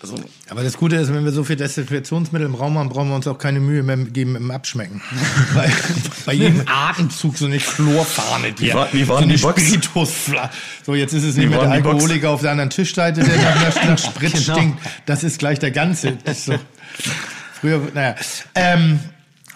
also, 0.00 0.14
Aber 0.48 0.62
das 0.62 0.78
Gute 0.78 0.96
ist, 0.96 1.12
wenn 1.12 1.22
wir 1.24 1.30
so 1.32 1.44
viel 1.44 1.56
Desinfektionsmittel 1.56 2.46
im 2.46 2.54
Raum 2.54 2.78
haben, 2.78 2.88
brauchen 2.88 3.08
wir 3.10 3.14
uns 3.16 3.26
auch 3.26 3.36
keine 3.36 3.60
Mühe 3.60 3.82
mehr 3.82 3.98
geben 3.98 4.36
im 4.36 4.50
Abschmecken. 4.50 5.02
Weil 5.54 5.70
bei 6.24 6.32
jedem 6.32 6.62
Atemzug 6.66 7.36
so 7.36 7.44
eine 7.44 7.58
Chlorfahne. 7.58 8.52
Die, 8.52 8.72
war- 8.72 8.88
wie 8.94 9.06
war 9.06 9.16
so 9.16 9.20
denn 9.20 9.30
eine 9.30 9.36
die 9.38 9.42
Box? 9.42 9.62
Spiritusfla- 9.62 10.48
So, 10.84 10.94
jetzt 10.94 11.12
ist 11.12 11.24
es 11.24 11.36
nicht 11.36 11.50
mehr 11.50 11.58
der? 11.60 11.70
Alkoholiker 11.72 12.30
auf 12.30 12.40
der 12.40 12.52
anderen 12.52 12.70
Tischseite, 12.70 13.22
der 13.22 13.36
nach, 13.36 13.74
nach, 13.74 13.84
nach 13.84 13.98
Sprit 13.98 14.32
Genau. 14.46 14.54
stinkt. 14.56 14.78
Das 15.04 15.24
ist 15.24 15.38
gleich 15.38 15.58
der 15.58 15.72
ganze. 15.72 16.12
Das 16.24 16.38
ist 16.38 16.44
so. 16.46 16.54
Früher, 17.60 17.80
naja. 17.92 18.14
Ähm, 18.54 18.98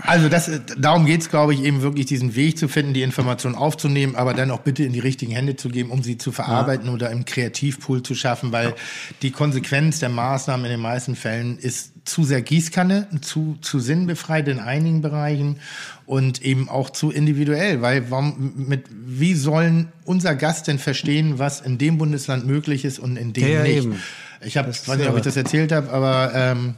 also 0.06 0.28
das, 0.28 0.50
darum 0.78 1.06
geht's, 1.06 1.28
glaube 1.28 1.54
ich, 1.54 1.62
eben 1.62 1.82
wirklich 1.82 2.06
diesen 2.06 2.34
Weg 2.34 2.58
zu 2.58 2.68
finden, 2.68 2.94
die 2.94 3.02
Information 3.02 3.54
aufzunehmen, 3.54 4.16
aber 4.16 4.34
dann 4.34 4.50
auch 4.50 4.60
bitte 4.60 4.84
in 4.84 4.92
die 4.92 5.00
richtigen 5.00 5.32
Hände 5.32 5.56
zu 5.56 5.68
geben, 5.68 5.90
um 5.90 6.02
sie 6.02 6.18
zu 6.18 6.32
verarbeiten 6.32 6.88
oder 6.88 7.10
im 7.10 7.24
Kreativpool 7.24 8.02
zu 8.02 8.14
schaffen, 8.14 8.52
weil 8.52 8.74
die 9.22 9.30
Konsequenz 9.30 9.98
der 10.00 10.08
Maßnahmen 10.08 10.66
in 10.66 10.72
den 10.72 10.80
meisten 10.80 11.16
Fällen 11.16 11.58
ist 11.58 11.92
zu 12.04 12.24
sehr 12.24 12.42
Gießkanne, 12.42 13.08
zu, 13.20 13.56
zu 13.60 13.78
sinnbefreit 13.78 14.48
in 14.48 14.58
einigen 14.58 15.02
Bereichen 15.02 15.60
und 16.06 16.42
eben 16.42 16.68
auch 16.68 16.90
zu 16.90 17.10
individuell, 17.10 17.82
weil 17.82 18.10
warum, 18.10 18.52
mit, 18.56 18.86
wie 18.90 19.34
sollen 19.34 19.92
unser 20.04 20.34
Gast 20.34 20.66
denn 20.66 20.78
verstehen, 20.78 21.38
was 21.38 21.60
in 21.60 21.78
dem 21.78 21.98
Bundesland 21.98 22.46
möglich 22.46 22.84
ist 22.84 22.98
und 22.98 23.16
in 23.16 23.32
dem 23.32 23.44
Ja, 23.44 23.48
ja, 23.48 23.62
nicht? 23.62 23.76
eben. 23.76 23.96
Ich 24.42 24.56
habe, 24.56 24.70
ist 24.70 24.88
weiß 24.88 24.98
nicht, 24.98 25.08
ob 25.08 25.16
ich 25.16 25.22
das 25.22 25.36
erzählt 25.36 25.70
habe, 25.70 25.90
aber 25.92 26.32
ähm, 26.34 26.74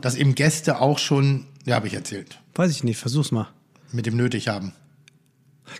dass 0.00 0.14
eben 0.14 0.34
Gäste 0.34 0.80
auch 0.80 0.98
schon, 0.98 1.46
ja, 1.66 1.74
habe 1.74 1.86
ich 1.86 1.94
erzählt, 1.94 2.40
Weiß 2.54 2.70
ich 2.70 2.82
nicht, 2.84 2.98
versuch's 2.98 3.30
mal. 3.32 3.48
mit 3.92 4.06
dem 4.06 4.16
nötig 4.16 4.48
haben. 4.48 4.72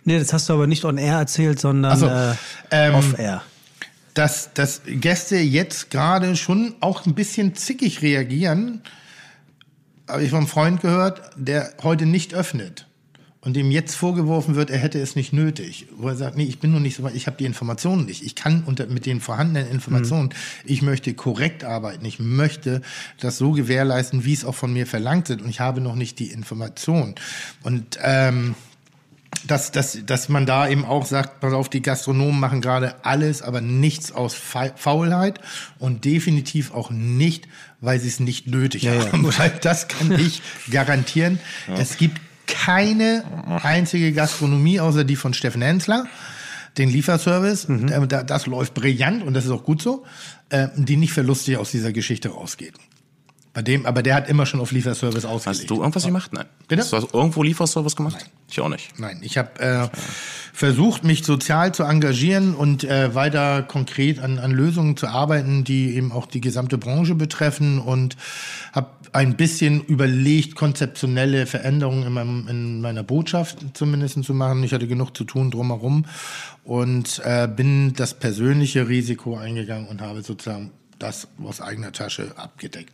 Nee, 0.03 0.19
das 0.19 0.33
hast 0.33 0.49
du 0.49 0.53
aber 0.53 0.67
nicht 0.67 0.85
on 0.85 0.97
air 0.97 1.15
erzählt, 1.17 1.59
sondern 1.59 1.97
so, 1.97 2.07
äh, 2.07 2.35
ähm, 2.71 2.93
off 2.95 3.17
air. 3.17 3.41
Dass, 4.13 4.53
dass 4.53 4.81
Gäste 4.85 5.37
jetzt 5.37 5.89
gerade 5.89 6.35
schon 6.35 6.75
auch 6.81 7.05
ein 7.05 7.15
bisschen 7.15 7.55
zickig 7.55 8.01
reagieren, 8.01 8.81
habe 10.07 10.23
ich 10.23 10.29
vom 10.29 10.47
Freund 10.47 10.81
gehört, 10.81 11.31
der 11.35 11.73
heute 11.83 12.05
nicht 12.05 12.33
öffnet 12.33 12.86
und 13.47 13.53
dem 13.53 13.71
jetzt 13.71 13.95
vorgeworfen 13.95 14.55
wird, 14.55 14.69
er 14.69 14.77
hätte 14.77 14.99
es 14.99 15.15
nicht 15.15 15.31
nötig. 15.31 15.87
Wo 15.95 16.09
er 16.09 16.17
sagt, 16.17 16.35
nee, 16.35 16.43
ich 16.43 16.59
bin 16.59 16.73
noch 16.73 16.81
nicht 16.81 16.97
so 16.97 17.03
weit, 17.03 17.15
ich 17.15 17.27
habe 17.27 17.37
die 17.37 17.45
Informationen 17.45 18.05
nicht. 18.05 18.21
Ich 18.21 18.35
kann 18.35 18.63
unter, 18.65 18.87
mit 18.87 19.05
den 19.05 19.21
vorhandenen 19.21 19.71
Informationen, 19.71 20.31
ich 20.65 20.81
möchte 20.81 21.13
korrekt 21.13 21.63
arbeiten. 21.63 22.03
Ich 22.03 22.19
möchte 22.19 22.81
das 23.21 23.37
so 23.37 23.53
gewährleisten, 23.53 24.25
wie 24.25 24.33
es 24.33 24.43
auch 24.43 24.53
von 24.53 24.73
mir 24.73 24.85
verlangt 24.85 25.29
wird. 25.29 25.41
Und 25.41 25.49
ich 25.49 25.61
habe 25.61 25.79
noch 25.79 25.95
nicht 25.95 26.19
die 26.19 26.27
Information. 26.27 27.15
Und 27.63 27.97
ähm, 28.03 28.55
dass, 29.45 29.71
dass, 29.71 29.97
dass 30.05 30.27
man 30.27 30.45
da 30.45 30.67
eben 30.67 30.83
auch 30.83 31.05
sagt, 31.05 31.39
pass 31.39 31.53
auf, 31.53 31.69
die 31.69 31.81
Gastronomen 31.81 32.41
machen 32.41 32.59
gerade 32.59 32.95
alles, 33.05 33.41
aber 33.41 33.61
nichts 33.61 34.11
aus 34.11 34.33
Fa 34.33 34.71
Faulheit 34.75 35.39
und 35.79 36.03
definitiv 36.03 36.73
auch 36.73 36.89
nicht, 36.89 37.47
weil 37.79 37.97
sie 38.01 38.09
es 38.09 38.19
nicht 38.19 38.47
nötig 38.47 38.89
haben. 38.89 39.23
Weil 39.37 39.53
das 39.61 39.87
kann 39.87 40.11
ich 40.11 40.41
garantieren. 40.69 41.39
Es 41.77 41.97
gibt 41.97 42.19
keine 42.47 43.23
einzige 43.63 44.11
Gastronomie, 44.13 44.79
außer 44.79 45.03
die 45.03 45.15
von 45.15 45.33
Steffen 45.33 45.61
Hensler, 45.61 46.05
den 46.77 46.89
Lieferservice, 46.89 47.67
der- 47.69 48.23
das 48.23 48.45
läuft 48.45 48.73
brillant 48.73 49.23
und 49.23 49.33
das 49.33 49.45
ist 49.45 49.51
auch 49.51 49.63
gut 49.63 49.81
so, 49.81 50.03
äh, 50.49 50.67
die 50.75 50.97
nicht 50.97 51.13
verlustig 51.13 51.57
aus 51.57 51.71
dieser 51.71 51.91
Geschichte 51.91 52.29
rausgeht. 52.29 52.73
Bei 53.53 53.63
dem, 53.63 53.87
aber 53.87 54.03
der 54.03 54.13
hat 54.13 54.29
immer 54.29 54.45
schon 54.45 54.59
auf 54.59 54.71
Lieferservice 54.71 55.25
ausgelegt. 55.25 55.61
hast 55.61 55.69
du 55.71 55.77
irgendwas 55.81 56.05
gemacht? 56.05 56.31
Nein. 56.31 56.45
Bitte? 56.67 56.83
Hast 56.83 56.91
du 56.93 57.07
irgendwo 57.11 57.41
Lieferservice 57.41 57.95
gemacht? 57.95 58.23
Ich 58.51 58.59
auch 58.59 58.69
nicht. 58.69 58.99
Nein, 58.99 59.17
ich 59.23 59.39
habe 59.39 59.59
äh, 59.59 59.87
versucht, 60.53 61.03
mich 61.03 61.23
sozial 61.25 61.73
zu 61.73 61.81
engagieren 61.81 62.53
und 62.53 62.83
äh, 62.83 63.15
weiter 63.15 63.63
konkret 63.63 64.19
an, 64.19 64.37
an 64.37 64.51
Lösungen 64.51 64.95
zu 64.95 65.07
arbeiten, 65.07 65.63
die 65.63 65.95
eben 65.95 66.11
auch 66.11 66.27
die 66.27 66.39
gesamte 66.39 66.77
Branche 66.77 67.15
betreffen 67.15 67.79
und 67.79 68.15
habe 68.73 68.91
ein 69.13 69.37
bisschen 69.37 69.83
überlegt, 69.83 70.55
konzeptionelle 70.55 71.45
Veränderungen 71.45 72.07
in, 72.07 72.13
meinem, 72.13 72.47
in 72.47 72.81
meiner 72.81 73.03
Botschaft 73.03 73.59
zumindest 73.73 74.23
zu 74.23 74.33
machen. 74.33 74.63
Ich 74.63 74.73
hatte 74.73 74.87
genug 74.87 75.15
zu 75.15 75.23
tun 75.23 75.51
drumherum 75.51 76.05
und 76.63 77.21
äh, 77.23 77.47
bin 77.47 77.93
das 77.93 78.13
persönliche 78.13 78.87
Risiko 78.87 79.37
eingegangen 79.37 79.87
und 79.87 80.01
habe 80.01 80.21
sozusagen 80.23 80.71
das 80.99 81.27
aus 81.43 81.61
eigener 81.61 81.91
Tasche 81.91 82.31
abgedeckt. 82.35 82.93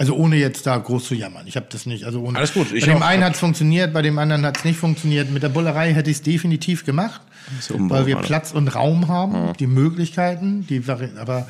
Also 0.00 0.16
ohne 0.16 0.36
jetzt 0.36 0.66
da 0.66 0.78
groß 0.78 1.08
zu 1.08 1.14
jammern. 1.14 1.46
Ich 1.46 1.56
habe 1.56 1.66
das 1.68 1.84
nicht. 1.84 2.04
Also 2.04 2.22
ohne, 2.22 2.38
Alles 2.38 2.54
gut, 2.54 2.72
ich 2.72 2.86
bei 2.86 2.92
dem 2.94 3.02
auch. 3.02 3.06
einen 3.06 3.22
hat 3.22 3.34
es 3.34 3.38
funktioniert, 3.38 3.92
bei 3.92 4.00
dem 4.00 4.18
anderen 4.18 4.46
hat 4.46 4.56
es 4.56 4.64
nicht 4.64 4.78
funktioniert. 4.78 5.30
Mit 5.30 5.42
der 5.42 5.50
Bullerei 5.50 5.92
hätte 5.92 6.08
ich 6.08 6.16
es 6.16 6.22
definitiv 6.22 6.86
gemacht, 6.86 7.20
ja 7.68 7.74
weil 7.76 8.06
wir. 8.06 8.16
Platz 8.16 8.52
und 8.52 8.74
Raum 8.74 9.08
haben, 9.08 9.52
die 9.58 9.66
Möglichkeiten, 9.66 10.66
die 10.66 10.88
Vari 10.88 11.10
aber 11.18 11.46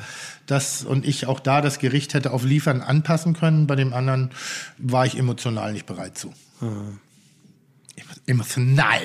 das 0.47 0.83
und 0.83 1.07
ich 1.07 1.27
auch 1.27 1.39
da 1.39 1.61
das 1.61 1.79
Gericht 1.79 2.13
hätte 2.13 2.31
auf 2.31 2.43
Liefern 2.43 2.81
anpassen 2.81 3.35
können. 3.35 3.67
Bei 3.67 3.77
dem 3.77 3.93
anderen 3.93 4.31
war 4.77 5.05
ich 5.05 5.17
emotional 5.17 5.71
nicht 5.71 5.85
bereit 5.85 6.17
zu. 6.17 6.33
Emotional. 8.27 8.99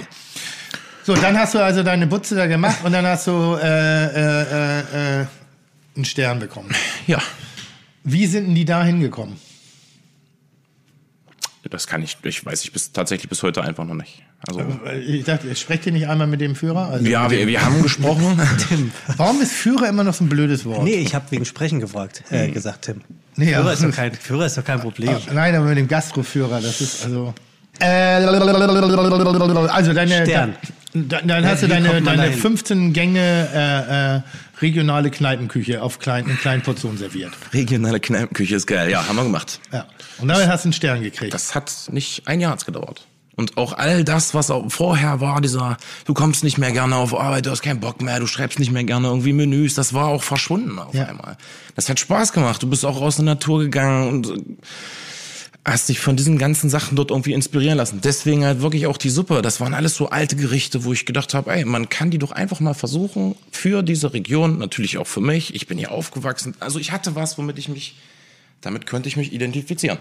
So, 1.04 1.14
dann 1.14 1.38
hast 1.38 1.54
du 1.54 1.60
also 1.60 1.84
deine 1.84 2.08
Butze 2.08 2.34
da 2.34 2.48
gemacht 2.48 2.78
und 2.82 2.90
dann 2.90 3.06
hast 3.06 3.28
du 3.28 3.56
äh, 3.62 4.06
äh, 4.06 4.42
äh, 4.42 5.20
äh, 5.20 5.26
einen 5.94 6.04
Stern 6.04 6.40
bekommen. 6.40 6.74
Ja. 7.06 7.22
Wie 8.06 8.26
sind 8.26 8.46
denn 8.46 8.54
die 8.54 8.64
da 8.64 8.82
hingekommen? 8.84 9.36
Das 11.68 11.88
kann 11.88 12.00
ich, 12.04 12.16
ich 12.22 12.46
weiß 12.46 12.62
ich 12.62 12.72
bis, 12.72 12.92
tatsächlich 12.92 13.28
bis 13.28 13.42
heute 13.42 13.64
einfach 13.64 13.84
noch 13.84 13.94
nicht. 13.94 14.22
Also, 14.46 14.62
Ich 15.04 15.24
dachte, 15.24 15.56
sprecht 15.56 15.86
ihr 15.86 15.92
nicht 15.92 16.06
einmal 16.06 16.28
mit 16.28 16.40
dem 16.40 16.54
Führer? 16.54 16.88
Also, 16.88 17.04
ja, 17.04 17.28
wir, 17.28 17.48
wir 17.48 17.64
haben 17.64 17.82
gesprochen. 17.82 18.40
Warum 19.16 19.40
ist 19.40 19.50
Führer 19.50 19.88
immer 19.88 20.04
noch 20.04 20.14
so 20.14 20.22
ein 20.24 20.28
blödes 20.28 20.64
Wort? 20.64 20.84
Nee, 20.84 20.94
ich 20.94 21.16
habe 21.16 21.24
wegen 21.30 21.44
Sprechen 21.44 21.80
gefragt, 21.80 22.22
äh, 22.30 22.52
gesagt, 22.52 22.84
Tim. 22.84 23.00
Nee, 23.34 23.54
Führer, 23.54 23.72
ist 23.72 23.82
doch 23.82 23.90
kein, 23.90 24.14
Führer 24.14 24.46
ist 24.46 24.56
doch 24.56 24.64
kein 24.64 24.78
Problem. 24.78 25.16
Nein, 25.32 25.56
aber 25.56 25.66
mit 25.66 25.78
dem 25.78 25.88
Gastroführer, 25.88 26.60
das 26.60 26.80
ist 26.80 27.04
also. 27.04 27.34
Äh, 27.80 27.86
also 27.86 28.38
deine. 29.92 30.24
Stern. 30.24 30.54
Da, 30.94 31.20
dann 31.20 31.44
hast 31.44 31.62
du 31.62 31.68
deine, 31.68 32.00
deine 32.00 32.16
dahin? 32.16 32.32
15 32.32 32.94
Gänge 32.94 33.20
äh, 33.20 34.16
äh, 34.16 34.20
regionale 34.62 35.10
Kneipenküche 35.10 35.82
auf 35.82 35.98
klein, 35.98 36.26
in 36.28 36.36
kleinen 36.38 36.62
Portionen 36.62 36.98
serviert. 36.98 37.32
Regionale 37.52 38.00
Kneipenküche 38.00 38.56
ist 38.56 38.66
geil. 38.66 38.90
Ja, 38.90 39.06
haben 39.08 39.16
wir 39.16 39.24
gemacht. 39.24 39.60
Ja. 39.72 39.86
Und 40.18 40.28
damit 40.28 40.46
hast 40.48 40.64
du 40.64 40.68
einen 40.68 40.72
Stern 40.72 41.02
gekriegt. 41.02 41.34
Das 41.34 41.54
hat 41.54 41.72
nicht 41.90 42.26
ein 42.26 42.40
Jahr 42.40 42.56
gedauert. 42.56 43.06
Und 43.38 43.58
auch 43.58 43.74
all 43.74 44.02
das, 44.02 44.32
was 44.32 44.50
auch 44.50 44.70
vorher 44.72 45.20
war, 45.20 45.42
dieser, 45.42 45.76
du 46.06 46.14
kommst 46.14 46.42
nicht 46.42 46.56
mehr 46.56 46.72
gerne 46.72 46.96
auf 46.96 47.14
Arbeit, 47.14 47.44
du 47.44 47.50
hast 47.50 47.60
keinen 47.60 47.80
Bock 47.80 48.00
mehr, 48.00 48.18
du 48.18 48.26
schreibst 48.26 48.58
nicht 48.58 48.72
mehr 48.72 48.84
gerne 48.84 49.08
irgendwie 49.08 49.34
Menüs, 49.34 49.74
das 49.74 49.92
war 49.92 50.06
auch 50.08 50.22
verschwunden 50.22 50.78
auf 50.78 50.94
Ja. 50.94 51.04
einmal. 51.04 51.36
Das 51.74 51.90
hat 51.90 52.00
Spaß 52.00 52.32
gemacht. 52.32 52.62
Du 52.62 52.66
bist 52.70 52.86
auch 52.86 52.98
aus 53.02 53.16
der 53.16 53.26
Natur 53.26 53.58
gegangen 53.60 54.08
und 54.08 54.32
hast 55.72 55.88
dich 55.88 55.98
von 56.00 56.16
diesen 56.16 56.38
ganzen 56.38 56.70
Sachen 56.70 56.96
dort 56.96 57.10
irgendwie 57.10 57.32
inspirieren 57.32 57.76
lassen. 57.76 58.00
Deswegen 58.02 58.44
halt 58.44 58.62
wirklich 58.62 58.86
auch 58.86 58.96
die 58.96 59.10
Suppe. 59.10 59.42
Das 59.42 59.60
waren 59.60 59.74
alles 59.74 59.96
so 59.96 60.08
alte 60.10 60.36
Gerichte, 60.36 60.84
wo 60.84 60.92
ich 60.92 61.04
gedacht 61.06 61.34
habe, 61.34 61.52
ey, 61.52 61.64
man 61.64 61.88
kann 61.88 62.10
die 62.10 62.18
doch 62.18 62.32
einfach 62.32 62.60
mal 62.60 62.74
versuchen 62.74 63.34
für 63.50 63.82
diese 63.82 64.12
Region, 64.12 64.58
natürlich 64.58 64.96
auch 64.98 65.06
für 65.06 65.20
mich. 65.20 65.54
Ich 65.54 65.66
bin 65.66 65.76
hier 65.78 65.90
aufgewachsen. 65.90 66.54
Also 66.60 66.78
ich 66.78 66.92
hatte 66.92 67.14
was, 67.16 67.36
womit 67.36 67.58
ich 67.58 67.68
mich, 67.68 67.96
damit 68.60 68.86
könnte 68.86 69.08
ich 69.08 69.16
mich 69.16 69.32
identifizieren. 69.32 69.98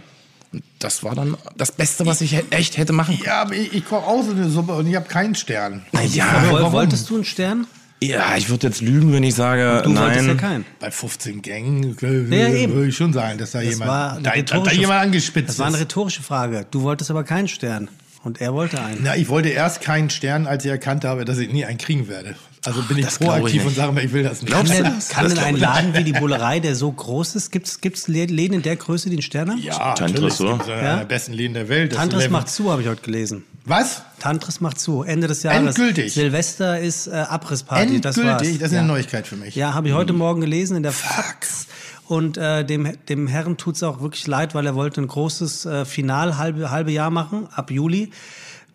Und 0.54 0.64
das 0.80 1.04
war 1.04 1.16
dann 1.16 1.36
das 1.58 1.72
Beste, 1.72 2.06
was 2.06 2.22
ich 2.22 2.36
echt 2.52 2.78
hätte 2.78 2.94
machen 2.94 3.16
können. 3.16 3.26
Ja, 3.26 3.42
aber 3.42 3.56
ich, 3.56 3.74
ich 3.74 3.86
koche 3.86 4.06
auch 4.06 4.24
so 4.24 4.32
eine 4.32 4.50
Suppe 4.50 4.74
und 4.74 4.88
ich 4.88 4.96
habe 4.96 5.08
keinen 5.08 5.34
Stern. 5.36 5.84
Ja, 6.14 6.44
Woll- 6.52 6.62
warum? 6.62 6.74
Wolltest 6.74 7.10
du 7.10 7.16
einen 7.16 7.26
Stern? 7.26 7.66
Ja, 8.10 8.36
ich 8.38 8.50
würde 8.50 8.68
jetzt 8.68 8.82
lügen, 8.82 9.14
wenn 9.14 9.24
ich 9.24 9.36
sage, 9.36 9.82
Du 9.84 9.96
wolltest 9.96 10.16
ja 10.22 10.28
nein. 10.28 10.38
keinen. 10.38 10.66
Bei 10.80 10.92
15 10.92 11.42
Gängen 11.42 11.98
äh, 12.02 12.64
Ja, 12.64 12.70
würde 12.74 12.88
ich 12.90 12.96
schon 12.96 13.14
sagen, 13.14 13.38
dass 13.38 13.52
da 13.52 13.60
Das 13.62 13.70
jemand, 13.70 14.26
da, 14.26 14.32
da, 14.36 14.60
da 14.60 14.72
jemand 14.72 15.02
angespitzt 15.02 15.50
Das 15.50 15.60
war 15.60 15.68
eine 15.68 15.80
rhetorische 15.80 16.24
Frage. 16.24 16.66
Du 16.72 16.82
wolltest 16.82 17.12
aber 17.12 17.24
keinen 17.24 17.48
Stern. 17.48 17.90
Und 18.24 18.42
er 18.42 18.56
wollte 18.56 18.82
einen. 18.84 19.02
Na, 19.04 19.16
ich 19.16 19.30
wollte 19.30 19.50
erst 19.50 19.82
keinen 19.82 20.10
Stern, 20.10 20.48
als 20.48 20.66
ich 20.66 20.72
erkannt 20.72 21.06
habe, 21.06 21.26
dass 21.26 21.38
ich 21.38 21.52
nie 21.54 21.64
einen 21.64 21.78
kriegen 21.78 22.08
werde. 22.08 22.36
Also 22.66 22.82
bin 22.82 22.98
ich 22.98 23.06
glaub 23.06 23.22
ich 23.22 23.28
proaktiv 23.28 23.54
nicht. 23.54 23.66
und 23.68 23.76
sage 23.76 23.92
mir, 23.92 24.02
ich 24.02 24.14
will 24.14 24.24
das 24.24 24.42
nicht. 24.42 24.52
Kann 24.52 24.66
Glaubst 24.66 24.80
du 24.80 24.84
denn, 24.84 24.96
das? 24.96 25.10
kann 25.10 25.24
Das 25.26 25.34
denn 25.36 25.44
ein 25.44 25.56
ich 25.58 25.62
Laden 25.62 25.94
wie 25.94 26.04
die 26.04 26.14
Bullerei, 26.14 26.60
der 26.60 26.74
so 26.76 26.92
groß 26.92 27.36
ist, 27.36 27.52
gibt's 27.52 27.82
gibt's 27.82 28.08
Läden 28.08 28.54
in 28.56 28.64
der 28.64 28.78
Größe, 28.78 29.10
die 29.10 29.18
einen 29.18 29.22
Stern 29.22 29.52
haben? 29.52 29.60
Ja, 29.62 29.94
Tantris, 29.94 30.12
natürlich. 30.12 30.34
so. 30.34 30.58
Das 30.58 30.66
ist 30.68 30.74
einer 30.74 30.98
der 30.98 31.06
besten 31.06 31.34
Läden 31.34 31.54
der 31.54 31.70
Welt. 31.70 31.94
Tantris 31.94 32.28
macht 32.32 32.50
zu, 32.50 32.72
habe 32.72 32.82
ich 32.82 32.88
heute 32.88 33.04
gelesen. 33.04 33.44
Was? 33.66 34.04
Tantris 34.20 34.62
macht 34.62 34.80
zu. 34.80 35.02
Ende 35.02 35.28
des 35.28 35.44
Jahres. 35.44 35.76
Endgültig? 35.76 36.14
Silvester 36.14 36.80
ist 36.80 37.08
äh, 37.08 37.12
Abrissparty. 37.12 38.00
Das 38.00 38.18
war's. 38.18 38.26
Endgültig? 38.26 38.60
Das 38.60 38.68
ist 38.68 38.74
ja. 38.74 38.80
eine 38.80 38.88
Neuigkeit 38.88 39.28
für 39.28 39.36
mich. 39.36 39.56
Ja, 39.56 39.74
habe 39.74 39.88
ich 39.88 39.94
heute 39.94 40.14
Morgen 40.14 40.42
gelesen 40.42 40.78
in 40.78 40.84
der 40.84 40.92
Fax. 40.92 41.68
Und 42.08 42.38
äh, 42.38 42.64
dem, 42.64 42.96
dem 43.10 43.26
Herrn 43.26 43.58
tut's 43.58 43.82
auch 43.82 44.00
wirklich 44.00 44.28
leid, 44.28 44.54
weil 44.54 44.68
er 44.68 44.76
wollte 44.76 45.02
ein 45.02 45.08
großes 45.08 45.66
äh, 45.66 45.86
Final 45.86 46.38
halbe, 46.38 46.70
halbe 46.70 46.92
Jahr 46.92 47.10
machen, 47.10 47.48
ab 47.52 47.72
Juli, 47.72 48.12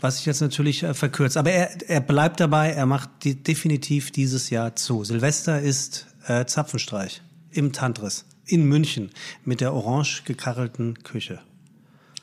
was 0.00 0.16
sich 0.16 0.26
jetzt 0.26 0.40
natürlich 0.40 0.82
äh, 0.82 0.94
verkürzt. 0.94 1.36
Aber 1.36 1.52
er, 1.52 1.70
er 1.88 2.00
bleibt 2.00 2.40
dabei, 2.40 2.70
er 2.70 2.86
macht 2.86 3.08
die, 3.22 3.40
definitiv 3.40 4.10
dieses 4.10 4.50
Jahr 4.50 4.74
zu. 4.74 5.04
Silvester 5.04 5.60
ist 5.60 6.08
äh, 6.26 6.44
Zapfenstreich 6.46 7.22
im 7.52 7.72
Tantris 7.72 8.24
in 8.46 8.64
München 8.64 9.10
mit 9.44 9.60
der 9.60 9.72
orange 9.72 10.22
gekachelten 10.24 11.00
Küche. 11.04 11.38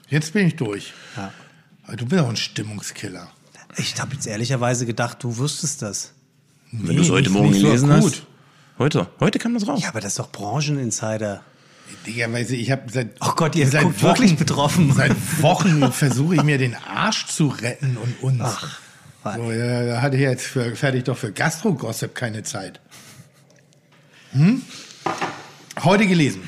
Jetzt 0.09 0.33
bin 0.33 0.47
ich 0.47 0.57
durch. 0.57 0.93
Ja. 1.15 1.31
Aber 1.87 1.95
Du 1.95 2.05
bist 2.05 2.21
auch 2.21 2.29
ein 2.29 2.35
Stimmungskiller. 2.35 3.29
Ich 3.77 3.99
habe 3.99 4.13
jetzt 4.13 4.27
ehrlicherweise 4.27 4.85
gedacht, 4.85 5.23
du 5.23 5.37
wüsstest 5.37 5.81
das. 5.81 6.13
Wenn 6.71 6.95
du 6.97 7.01
es 7.01 7.09
heute 7.09 7.29
Morgen 7.29 7.51
gelesen 7.51 7.89
hast. 7.91 8.23
Heute, 8.77 9.07
heute 9.19 9.39
kam 9.39 9.53
das 9.53 9.67
raus. 9.67 9.81
Ja, 9.81 9.89
aber 9.89 10.01
das 10.01 10.13
ist 10.13 10.19
doch 10.19 10.31
Brancheninsider. 10.31 11.41
Digga, 12.05 12.31
weiß 12.31 12.51
ich, 12.51 12.61
ich 12.61 12.71
habe 12.71 12.83
seit. 12.91 13.15
Oh 13.21 13.31
Gott, 13.35 13.55
ihr 13.55 13.67
seit 13.67 13.83
guckt 13.83 14.03
wirklich 14.03 14.35
betroffen. 14.35 14.93
Seit 14.93 15.15
Wochen 15.41 15.91
versuche 15.91 16.35
ich 16.35 16.43
mir 16.43 16.57
den 16.57 16.75
Arsch 16.75 17.27
zu 17.27 17.47
retten 17.47 17.97
und 17.97 18.21
uns. 18.21 18.41
Ach, 18.43 18.79
So, 19.35 19.51
ja, 19.51 19.85
da 19.85 20.01
hatte 20.01 20.17
ich 20.17 20.21
jetzt 20.21 20.45
für, 20.45 20.75
fertig 20.75 21.05
doch 21.05 21.17
für 21.17 21.31
Gastro-Gossip 21.31 22.13
keine 22.13 22.43
Zeit. 22.43 22.81
Hm? 24.31 24.61
Heute 25.83 26.05
gelesen. 26.07 26.41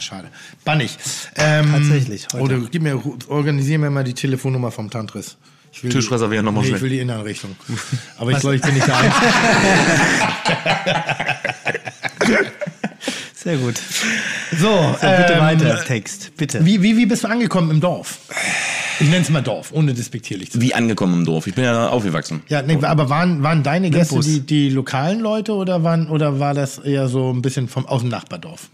Ah, 0.00 0.02
schade. 0.02 0.28
Bannig. 0.64 0.96
Ähm, 1.36 1.72
Tatsächlich, 1.72 2.26
heute. 2.32 2.42
Oder 2.42 2.58
gib 2.70 2.80
mir, 2.82 3.00
organisier 3.28 3.78
mir 3.78 3.90
mal 3.90 4.02
die 4.02 4.14
Telefonnummer 4.14 4.70
vom 4.70 4.88
Tantris. 4.90 5.36
Ich 5.72 5.84
will 5.84 5.92
Tisch 5.92 6.06
die- 6.08 6.14
reservieren, 6.14 6.46
nochmal 6.46 6.62
nee, 6.62 6.68
schnell. 6.68 6.76
Ich 6.78 6.82
will 6.82 6.90
die 6.90 7.00
Innenrichtung. 7.00 7.54
Aber 8.18 8.30
ich 8.32 8.38
glaube, 8.38 8.56
ich 8.56 8.62
bin 8.62 8.72
nicht 8.74 8.86
der 8.86 8.96
Einzige. 8.96 9.26
Sehr 13.34 13.56
gut. 13.58 13.78
So, 14.58 14.58
So, 14.58 14.96
bitte 15.00 15.32
ähm, 15.34 15.40
weiter, 15.40 15.84
Text. 15.84 16.32
Bitte. 16.36 16.64
Wie, 16.64 16.82
wie, 16.82 16.96
wie 16.96 17.06
bist 17.06 17.24
du 17.24 17.28
angekommen 17.28 17.70
im 17.70 17.80
Dorf? 17.80 18.18
Ich 19.00 19.08
nenne 19.08 19.22
es 19.22 19.30
mal 19.30 19.42
Dorf, 19.42 19.72
ohne 19.72 19.94
despektierlich 19.94 20.50
zu 20.50 20.58
sein. 20.58 20.66
Wie 20.66 20.74
angekommen 20.74 21.14
im 21.20 21.24
Dorf. 21.24 21.46
Ich 21.46 21.54
bin 21.54 21.64
ja 21.64 21.72
da 21.72 21.88
aufgewachsen. 21.88 22.42
Ja, 22.48 22.60
nee, 22.62 22.78
aber 22.82 23.08
waren, 23.08 23.42
waren 23.42 23.62
deine 23.62 23.90
Gäste 23.90 24.20
die, 24.20 24.40
die 24.40 24.70
lokalen 24.70 25.20
Leute 25.20 25.54
oder, 25.54 25.82
waren, 25.82 26.08
oder 26.08 26.38
war 26.40 26.52
das 26.54 26.78
eher 26.78 27.08
so 27.08 27.30
ein 27.32 27.40
bisschen 27.42 27.68
vom, 27.68 27.86
aus 27.86 28.00
dem 28.02 28.10
Nachbardorf? 28.10 28.68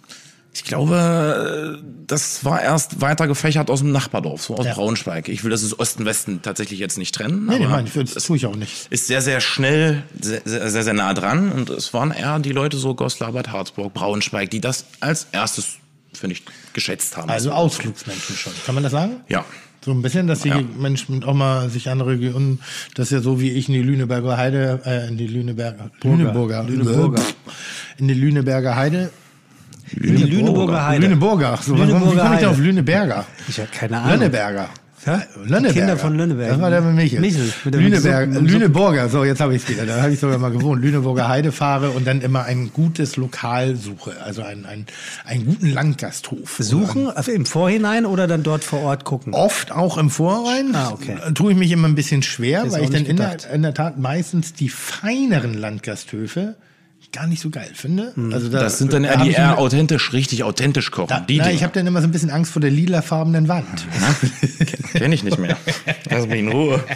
Ich 0.57 0.65
glaube, 0.65 1.79
äh, 1.79 1.85
das 2.07 2.45
war 2.45 2.63
erst 2.63 3.01
weiter 3.03 3.27
gefächert 3.27 3.71
aus 3.71 3.81
dem 3.81 3.93
Nachbardorf, 3.93 4.43
so 4.43 4.57
aus 4.57 4.65
Ja. 4.65 4.73
Braunschweig. 4.75 5.29
Ich 5.29 5.45
will 5.45 5.51
das 5.51 5.63
ist 5.63 5.79
Osten-Westen 5.79 6.41
tatsächlich 6.41 6.79
jetzt 6.81 6.97
nicht 6.97 7.15
trennen. 7.15 7.45
Nee, 7.47 7.59
nee, 7.59 7.67
ich, 8.03 8.15
das 8.15 8.25
tue 8.25 8.37
ich 8.39 8.47
auch 8.47 8.57
nicht. 8.57 8.87
ist 8.91 9.07
sehr, 9.07 9.21
sehr 9.21 9.41
schnell, 9.41 10.03
sehr, 10.19 10.41
sehr, 10.47 10.71
sehr, 10.71 10.83
sehr 10.83 10.95
nah 10.95 11.13
dran. 11.13 11.53
Und 11.53 11.69
es 11.69 11.93
waren 11.93 12.11
eher 12.11 12.39
die 12.39 12.53
Leute 12.53 12.79
so 12.79 12.95
Goslar, 12.95 13.33
Bad 13.33 13.53
Harzburg, 13.53 13.93
Braunschweig, 13.93 14.51
die 14.51 14.61
das 14.63 14.87
als 15.01 15.27
erstes, 15.33 15.75
finde 16.15 16.37
ich, 16.37 16.43
geschätzt 16.73 17.17
haben. 17.19 17.29
Also 17.29 17.51
Ausflugsmenschen 17.53 18.37
schon. 18.37 18.53
Kann 18.65 18.75
man 18.75 18.83
das 18.85 18.93
sagen? 18.93 19.21
ja. 19.29 19.45
So 19.85 19.93
ein 19.93 20.03
bisschen, 20.03 20.27
dass 20.27 20.41
die 20.41 20.49
Ja. 20.49 20.61
Menschen 20.77 21.23
auch 21.23 21.33
mal 21.35 21.71
sich 21.71 21.89
andere 21.91 22.09
Regionen, 22.11 22.61
das 22.97 23.07
ist 23.07 23.13
ja 23.13 23.21
so 23.21 23.41
wie 23.41 23.51
ich 23.53 23.69
in 23.69 23.75
die 23.75 23.83
Lüneberger 23.83 24.37
Heide, 24.37 24.81
äh, 24.85 25.07
in 25.07 25.17
die 25.17 25.29
Lüneberger, 25.29 25.93
Lüneburger, 26.03 26.65
Lüneburger. 26.65 27.23
in 27.97 28.09
die 28.09 28.15
Lüneberger 28.15 28.75
Heide, 28.75 29.11
Die 29.93 29.99
Lüneburger 30.25 30.87
Heide. 30.87 31.07
Lüneburger, 31.07 31.59
so, 31.63 31.73
warum, 31.79 31.87
wie 31.89 31.93
Lüneburger 31.93 32.23
komme 32.23 32.35
ich 32.37 32.41
da 32.41 32.51
auf. 32.51 32.59
Lüneberger? 32.59 33.25
Ich 33.49 33.59
habe 33.59 33.69
keine 33.73 33.99
Ahnung. 33.99 34.11
Lönneberger. 34.19 34.69
Ja? 35.05 35.23
Lönneberger. 35.45 35.73
Kinder 35.73 35.97
von 35.97 36.17
Lönneberg. 36.17 36.51
Das 36.51 36.61
war 36.61 36.71
der 36.71 36.81
mit 36.81 36.97
Michel. 36.97 37.21
Michel, 37.21 37.53
mit 37.65 37.75
dem 37.75 37.81
Lüneberg, 37.81 38.33
Suppen- 38.33 38.47
Lüneburger, 38.49 39.09
so 39.09 39.23
jetzt 39.25 39.41
habe 39.41 39.55
ich 39.55 39.63
es 39.63 39.69
wieder. 39.69 39.87
Da 39.87 40.03
habe 40.03 40.13
ich 40.13 40.19
sogar 40.19 40.39
mal 40.39 40.51
gewohnt. 40.51 40.83
Lüneburger 40.83 41.29
Heide 41.29 41.53
fahre 41.53 41.91
und 41.91 42.05
dann 42.09 42.23
immer 42.23 42.43
ein 42.45 42.73
gutes 42.73 43.17
Lokal 43.17 43.77
suche. 43.77 44.15
Also 44.25 44.43
einen, 44.43 44.67
einen, 44.67 44.87
einen 45.25 45.47
guten 45.47 45.71
Landgasthof. 45.73 46.57
Suchen 46.59 47.09
also 47.09 47.31
im 47.31 47.47
Vorhinein 47.47 48.05
oder 48.05 48.27
dann 48.27 48.43
dort 48.43 48.65
vor 48.65 48.81
Ort 48.81 49.05
gucken? 49.05 49.33
Oft 49.33 49.71
auch 49.71 49.97
im 49.97 50.11
Vorrein. 50.11 50.75
Ah, 50.75 50.91
okay. 50.93 51.17
Tue 51.35 51.53
ich 51.53 51.59
mich 51.59 51.71
immer 51.71 51.87
ein 51.87 51.95
bisschen 51.95 52.25
schwer, 52.25 52.65
weil 52.73 52.83
ich 52.83 52.91
dann 52.91 53.07
in 53.07 53.17
der, 53.17 53.37
in 53.55 53.63
der 53.63 53.75
Tat 53.75 53.99
meistens 54.01 54.55
die 54.55 54.71
feineren 54.71 55.55
Landgasthöfe 55.55 56.57
gar 57.13 57.27
nicht 57.27 57.41
so 57.41 57.51
geil 57.51 57.71
finde. 57.75 58.13
Also 58.33 58.49
da, 58.49 58.61
Das 58.61 58.79
sind 58.79 58.93
dann 58.93 59.03
da 59.03 59.11
eher 59.11 59.19
hab 59.19 59.25
die 59.25 59.33
eher 59.33 59.45
immer- 59.45 59.59
authentisch, 59.59 60.13
richtig 60.13 60.45
authentisch 60.45 60.91
kochen. 60.91 61.09
da, 61.09 61.21
die 61.21 61.39
na, 61.39 61.51
ich 61.51 61.63
habe 61.63 61.73
dann 61.73 61.87
immer 61.87 62.01
so 62.01 62.09
ein 62.09 62.13
bisschen 62.13 62.31
Angst 62.31 62.53
vor 62.53 62.61
der 62.61 62.71
lilafarbenen 62.71 63.49
Wand. 63.49 63.87
Kenn 64.93 65.13
ich 65.13 65.25
nicht 65.25 65.39
mehr. 65.39 65.57
Lass 66.11 66.27
mich 66.27 66.41
in 66.41 66.49
Ruhe. 66.49 66.83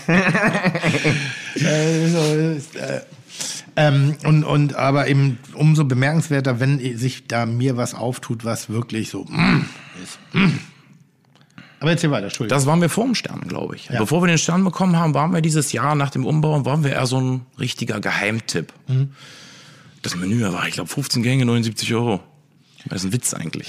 Äh, 1.56 2.08
so, 2.08 2.34
ist, 2.56 2.76
äh, 2.76 3.00
ähm, 3.76 4.14
und, 4.24 4.44
und 4.44 4.76
aber 4.76 5.08
eben 5.08 5.38
umso 5.54 5.84
bemerkenswerter, 5.84 6.60
wenn 6.60 6.78
sich 6.96 7.26
da 7.26 7.44
mir 7.46 7.76
was 7.76 7.94
auftut, 7.94 8.44
was 8.44 8.70
wirklich 8.70 9.10
so 9.10 9.24
mm, 9.24 9.64
ist. 10.02 10.18
Mm. 10.32 10.58
Aber 11.80 11.90
jetzt 11.90 12.02
hier 12.02 12.10
weiter, 12.10 12.24
Entschuldigung. 12.24 12.56
Das 12.56 12.66
waren 12.66 12.80
wir 12.80 12.90
vor 12.90 13.04
dem 13.04 13.14
Stern, 13.14 13.40
glaube 13.48 13.74
ich. 13.76 13.88
Bevor 13.88 14.22
wir 14.22 14.26
den 14.28 14.38
Stern 14.38 14.64
bekommen 14.64 14.96
haben, 14.96 15.14
waren 15.14 15.32
wir 15.32 15.40
dieses 15.40 15.72
Jahr 15.72 15.94
nach 15.94 16.10
dem 16.10 16.26
Umbau, 16.26 16.64
waren 16.66 16.84
wir 16.84 16.92
eher 16.92 17.06
so 17.06 17.20
ein 17.20 17.40
richtiger 17.58 18.00
Geheimtipp. 18.00 18.72
Mhm. 18.86 19.10
Das 20.02 20.16
Menü 20.16 20.42
war, 20.42 20.66
ich 20.66 20.74
glaube, 20.74 20.88
15 20.88 21.22
Gänge, 21.22 21.44
79 21.44 21.92
Euro. 21.94 22.20
Das 22.86 23.00
ist 23.00 23.06
ein 23.06 23.12
Witz 23.12 23.34
eigentlich. 23.34 23.68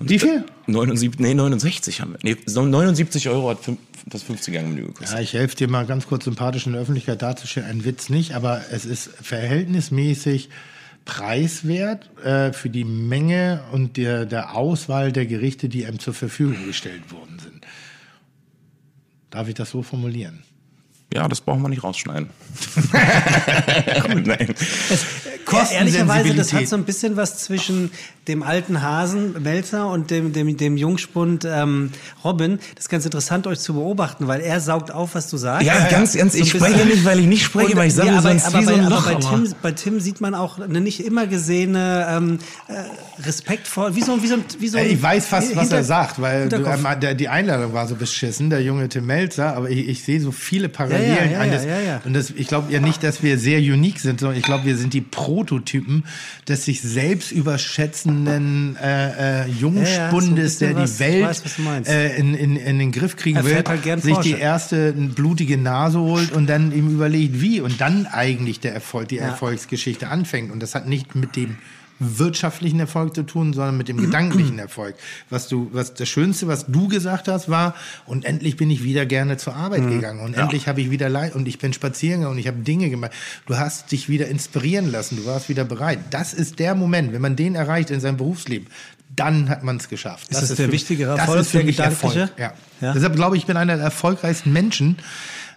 Wie 0.00 0.18
viel? 0.18 0.44
79, 0.66 1.20
nee, 1.20 1.34
69 1.34 2.00
haben 2.00 2.12
wir. 2.12 2.18
Nee, 2.22 2.36
so 2.46 2.64
79 2.64 3.28
Euro 3.28 3.50
hat 3.50 3.58
das 4.06 4.24
50-Gang-Menü 4.24 4.86
gekostet. 4.86 5.16
Ja, 5.16 5.22
ich 5.22 5.34
helfe 5.34 5.56
dir 5.56 5.68
mal 5.68 5.84
ganz 5.84 6.06
kurz 6.06 6.24
sympathisch 6.24 6.66
in 6.66 6.72
der 6.72 6.80
Öffentlichkeit 6.80 7.20
darzustellen. 7.20 7.68
Ein 7.68 7.84
Witz 7.84 8.08
nicht, 8.08 8.34
aber 8.34 8.62
es 8.70 8.86
ist 8.86 9.10
verhältnismäßig 9.22 10.48
preiswert 11.04 12.08
äh, 12.24 12.52
für 12.52 12.70
die 12.70 12.84
Menge 12.84 13.62
und 13.72 13.96
der, 13.96 14.26
der 14.26 14.54
Auswahl 14.56 15.12
der 15.12 15.26
Gerichte, 15.26 15.68
die 15.68 15.84
einem 15.84 15.98
zur 15.98 16.14
Verfügung 16.14 16.66
gestellt 16.66 17.12
worden 17.12 17.38
sind. 17.38 17.66
Darf 19.30 19.48
ich 19.48 19.54
das 19.54 19.70
so 19.70 19.82
formulieren? 19.82 20.42
Ja, 21.12 21.26
das 21.26 21.40
brauchen 21.40 21.62
wir 21.62 21.68
nicht 21.68 21.82
rausschneiden. 21.82 22.30
Nein. 24.24 24.54
Ja, 25.50 25.70
ehrlicherweise, 25.70 26.34
das 26.34 26.52
hat 26.52 26.68
so 26.68 26.76
ein 26.76 26.84
bisschen 26.84 27.16
was 27.16 27.38
zwischen 27.38 27.90
dem 28.30 28.42
alten 28.42 28.80
Hasen 28.82 29.42
Melzer 29.42 29.88
und 29.90 30.10
dem, 30.10 30.32
dem, 30.32 30.56
dem 30.56 30.76
Jungspund 30.76 31.44
ähm, 31.44 31.90
Robin. 32.24 32.58
Das 32.76 32.84
ist 32.84 32.88
ganz 32.88 33.04
interessant, 33.04 33.46
euch 33.46 33.58
zu 33.58 33.74
beobachten, 33.74 34.26
weil 34.28 34.40
er 34.40 34.60
saugt 34.60 34.90
auf, 34.92 35.14
was 35.14 35.28
du 35.28 35.36
sagst. 35.36 35.66
Ja, 35.66 35.88
ganz, 35.90 36.14
ganz, 36.16 36.34
ich 36.34 36.50
So 36.50 36.58
ein 36.58 36.70
spreche 36.72 36.86
nicht, 36.86 37.04
weil 37.04 37.18
ich 37.20 37.26
nicht 37.26 37.42
spreche, 37.44 37.70
Und- 37.72 37.76
weil 37.76 37.88
ich 37.88 37.94
sage 37.94 38.08
ja, 38.08 38.18
aber, 38.18 38.22
sonst 38.28 38.46
aber 38.46 38.58
wie 38.60 38.64
so 38.64 38.70
bei, 38.70 38.76
ein 38.78 38.84
aber 38.86 38.94
Loch. 38.94 39.04
bei, 39.06 39.14
Tim, 39.16 39.54
bei 39.62 39.72
Tim 39.72 40.00
sieht 40.00 40.20
man 40.20 40.34
auch 40.34 40.58
eine 40.60 40.80
nicht 40.80 41.00
immer 41.04 41.26
gesehene 41.26 42.06
ähm, 42.10 42.38
äh, 42.68 42.72
respektvoll, 43.26 43.94
wie 43.96 44.02
so, 44.02 44.22
wie 44.22 44.26
so, 44.28 44.34
ein- 44.34 44.44
wie 44.58 44.68
so 44.68 44.78
ein- 44.78 44.86
Ich 44.90 45.02
weiß 45.02 45.26
fast, 45.26 45.54
was 45.56 45.70
er 45.72 45.84
sagt, 45.84 46.20
weil 46.20 46.48
du, 46.48 46.56
ähm, 46.56 46.86
der, 47.00 47.14
die 47.14 47.28
Einladung 47.28 47.72
war 47.72 47.86
so 47.86 47.94
beschissen, 47.96 48.50
der 48.50 48.62
junge 48.62 48.88
Tim 48.88 49.06
Melzer, 49.06 49.56
aber 49.56 49.68
ich, 49.70 49.88
ich 49.88 50.04
sehe 50.04 50.20
so 50.20 50.32
viele 50.32 50.68
Parallelen 50.68 51.30
ja, 51.32 51.44
ja, 51.44 51.80
ja. 51.80 52.00
Und 52.04 52.14
das, 52.14 52.30
ich 52.30 52.46
glaube 52.46 52.72
ja 52.72 52.80
nicht, 52.80 53.02
dass 53.02 53.22
wir 53.22 53.38
sehr 53.38 53.58
unique 53.58 53.98
sind, 54.00 54.20
sondern 54.20 54.38
ich 54.38 54.44
glaube, 54.44 54.64
wir 54.64 54.76
sind 54.76 54.94
die 54.94 55.00
Prototypen 55.00 56.04
des 56.48 56.64
sich 56.64 56.80
selbst 56.82 57.32
überschätzenden 57.32 58.19
äh, 58.26 59.42
äh, 59.44 59.46
Jungspundes, 59.50 60.60
Ja, 60.60 60.68
ja, 60.68 60.72
der 60.74 60.82
die 60.82 60.90
was- 60.90 61.00
ich 61.00 61.00
Welt 61.00 61.24
weiß, 61.24 61.88
äh, 61.88 62.16
in, 62.16 62.34
in, 62.34 62.56
in 62.56 62.78
den 62.78 62.92
Griff 62.92 63.16
kriegen 63.16 63.36
Er 63.36 63.44
will, 63.44 63.54
halt 63.54 64.02
sich 64.02 64.14
Porsche. 64.14 64.28
die 64.30 64.38
erste 64.40 64.92
blutige 64.92 65.56
Nase 65.58 66.00
holt 66.00 66.32
und 66.32 66.48
dann 66.48 66.72
ihm 66.72 66.88
überlegt, 66.90 67.40
wie 67.40 67.60
und 67.60 67.80
dann 67.80 68.06
eigentlich 68.06 68.60
der 68.60 68.74
Erfolg, 68.74 69.08
die 69.08 69.18
Erfolgsgeschichte 69.18 70.08
anfängt. 70.08 70.50
Und 70.50 70.60
das 70.62 70.74
hat 70.74 70.86
nicht 70.88 71.14
mit 71.14 71.36
dem 71.36 71.56
wirtschaftlichen 72.00 72.80
Erfolg 72.80 73.14
zu 73.14 73.22
tun, 73.22 73.52
sondern 73.52 73.76
mit 73.76 73.88
dem 73.88 73.98
gedanklichen 73.98 74.58
Erfolg. 74.58 74.94
Was 75.28 75.48
du, 75.48 75.68
was 75.72 75.94
das 75.94 76.08
Schönste, 76.08 76.48
was 76.48 76.66
du 76.66 76.88
gesagt 76.88 77.28
hast, 77.28 77.48
war, 77.50 77.74
und 78.06 78.24
endlich 78.24 78.56
bin 78.56 78.70
ich 78.70 78.82
wieder 78.82 79.06
gerne 79.06 79.36
zur 79.36 79.54
Arbeit 79.54 79.88
gegangen 79.88 80.20
und 80.20 80.34
endlich 80.34 80.66
habe 80.66 80.80
ich 80.80 80.90
wieder 80.90 81.08
leid 81.08 81.34
und 81.34 81.46
ich 81.46 81.58
bin 81.58 81.72
spazieren 81.72 82.20
gegangen 82.20 82.32
und 82.32 82.38
ich 82.38 82.46
habe 82.48 82.58
Dinge 82.58 82.90
gemacht. 82.90 83.12
Du 83.46 83.56
hast 83.58 83.92
dich 83.92 84.08
wieder 84.08 84.26
inspirieren 84.28 84.90
lassen, 84.90 85.16
du 85.16 85.26
warst 85.26 85.48
wieder 85.48 85.64
bereit. 85.64 85.98
Das 86.10 86.32
ist 86.34 86.58
der 86.58 86.74
Moment, 86.74 87.12
wenn 87.12 87.20
man 87.22 87.36
den 87.36 87.54
erreicht 87.54 87.90
in 87.90 88.00
seinem 88.00 88.16
Berufsleben, 88.16 88.66
dann 89.16 89.48
hat 89.50 89.62
man 89.64 89.76
es 89.76 89.88
geschafft. 89.88 90.28
Ist 90.30 90.40
das 90.40 90.54
der 90.54 90.66
für- 90.66 90.72
wichtigere 90.72 91.10
das 91.10 91.20
Erfolg, 91.20 91.40
ist 91.40 91.50
für 91.50 91.56
der 91.58 91.66
gedankliche? 91.66 92.20
Erfolg. 92.20 92.38
Ja. 92.38 92.52
Ja. 92.80 92.92
Deshalb 92.94 93.14
glaube 93.14 93.36
ich, 93.36 93.42
ich 93.42 93.46
bin 93.46 93.56
einer 93.58 93.74
der 93.76 93.84
erfolgreichsten 93.84 94.52
Menschen 94.52 94.96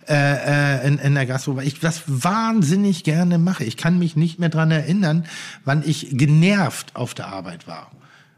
äh, 0.07 0.81
äh, 0.83 0.87
in, 0.87 0.97
in 0.97 1.15
der 1.15 1.25
Gastro, 1.25 1.55
weil 1.55 1.67
ich 1.67 1.79
das 1.79 2.03
wahnsinnig 2.07 3.03
gerne 3.03 3.37
mache. 3.37 3.63
Ich 3.63 3.77
kann 3.77 3.99
mich 3.99 4.15
nicht 4.15 4.39
mehr 4.39 4.49
dran 4.49 4.71
erinnern, 4.71 5.25
wann 5.65 5.83
ich 5.85 6.09
genervt 6.11 6.95
auf 6.95 7.13
der 7.13 7.27
Arbeit 7.27 7.67
war. 7.67 7.91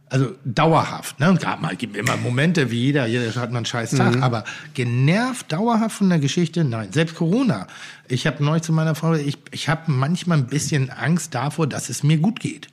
Also 0.07 0.35
dauerhaft. 0.45 1.19
Ne? 1.19 1.29
Und 1.29 1.41
gab 1.41 1.61
mal, 1.61 1.75
gibt 1.75 1.97
immer 1.97 2.15
Momente 2.17 2.69
wie 2.69 2.79
jeder, 2.79 3.07
jeder 3.07 3.33
hat 3.35 3.51
mal 3.51 3.57
einen 3.57 3.65
scheiß 3.65 3.91
Tag, 3.91 4.21
aber 4.21 4.43
genervt 4.75 5.51
dauerhaft 5.51 5.97
von 5.97 6.09
der 6.09 6.19
Geschichte, 6.19 6.63
nein. 6.63 6.91
Selbst 6.91 7.15
Corona. 7.15 7.67
Ich 8.07 8.27
habe 8.27 8.43
neulich 8.43 8.63
zu 8.63 8.71
meiner 8.71 8.93
Frau, 8.93 9.13
ich, 9.13 9.39
ich 9.51 9.67
habe 9.67 9.91
manchmal 9.91 10.37
ein 10.37 10.45
bisschen 10.47 10.91
Angst 10.91 11.33
davor, 11.33 11.67
dass 11.67 11.89
es 11.89 12.03
mir 12.03 12.17
gut 12.17 12.39
geht. 12.39 12.67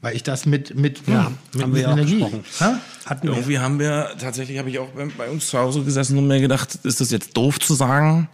Weil 0.00 0.16
ich 0.16 0.22
das 0.22 0.46
mit, 0.46 0.74
mit, 0.74 1.06
Ja, 1.06 1.30
mit, 1.52 1.62
haben 1.62 1.72
mit 1.72 1.80
wir 1.80 1.88
Energie. 1.88 2.26
Ha? 2.60 2.80
Hatten 3.06 3.28
wir. 3.28 3.34
Irgendwie 3.34 3.58
haben 3.58 3.78
wir, 3.78 4.10
tatsächlich 4.18 4.58
habe 4.58 4.70
ich 4.70 4.78
auch 4.78 4.88
bei, 4.88 5.06
bei 5.16 5.30
uns 5.30 5.48
zu 5.48 5.58
Hause 5.58 5.82
gesessen 5.82 6.18
und 6.18 6.26
mir 6.26 6.40
gedacht, 6.40 6.78
ist 6.82 7.00
das 7.00 7.10
jetzt 7.10 7.36
doof 7.36 7.60
zu 7.60 7.74
sagen? 7.74 8.28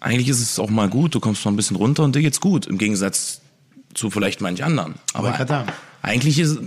Eigentlich 0.00 0.28
ist 0.28 0.40
es 0.40 0.58
auch 0.58 0.70
mal 0.70 0.88
gut, 0.88 1.14
du 1.14 1.20
kommst 1.20 1.44
mal 1.44 1.50
ein 1.50 1.56
bisschen 1.56 1.76
runter 1.76 2.04
und 2.04 2.14
dir 2.14 2.22
geht's 2.22 2.40
gut, 2.40 2.66
im 2.66 2.78
Gegensatz 2.78 3.40
zu 3.94 4.10
vielleicht 4.10 4.40
manch 4.40 4.62
anderen. 4.62 4.94
Aber 5.14 5.36
sagen. 5.46 5.72
Eigentlich 6.02 6.38
ist 6.38 6.58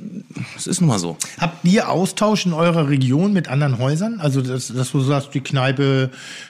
es 0.56 0.68
ist 0.68 0.82
nun 0.82 0.90
mal 0.90 1.00
so. 1.00 1.18
Habt 1.40 1.66
ihr 1.66 1.90
Austausch 1.90 2.46
in 2.46 2.54
eurer 2.54 2.90
Region 2.90 3.34
mit 3.34 3.48
anderen 3.48 3.78
Häusern? 3.80 4.20
Also, 4.20 4.42
dass, 4.42 4.68
dass 4.68 4.92
du 4.92 5.02
sagst, 5.02 5.34
die 5.34 5.42
Kneipe, 5.42 6.10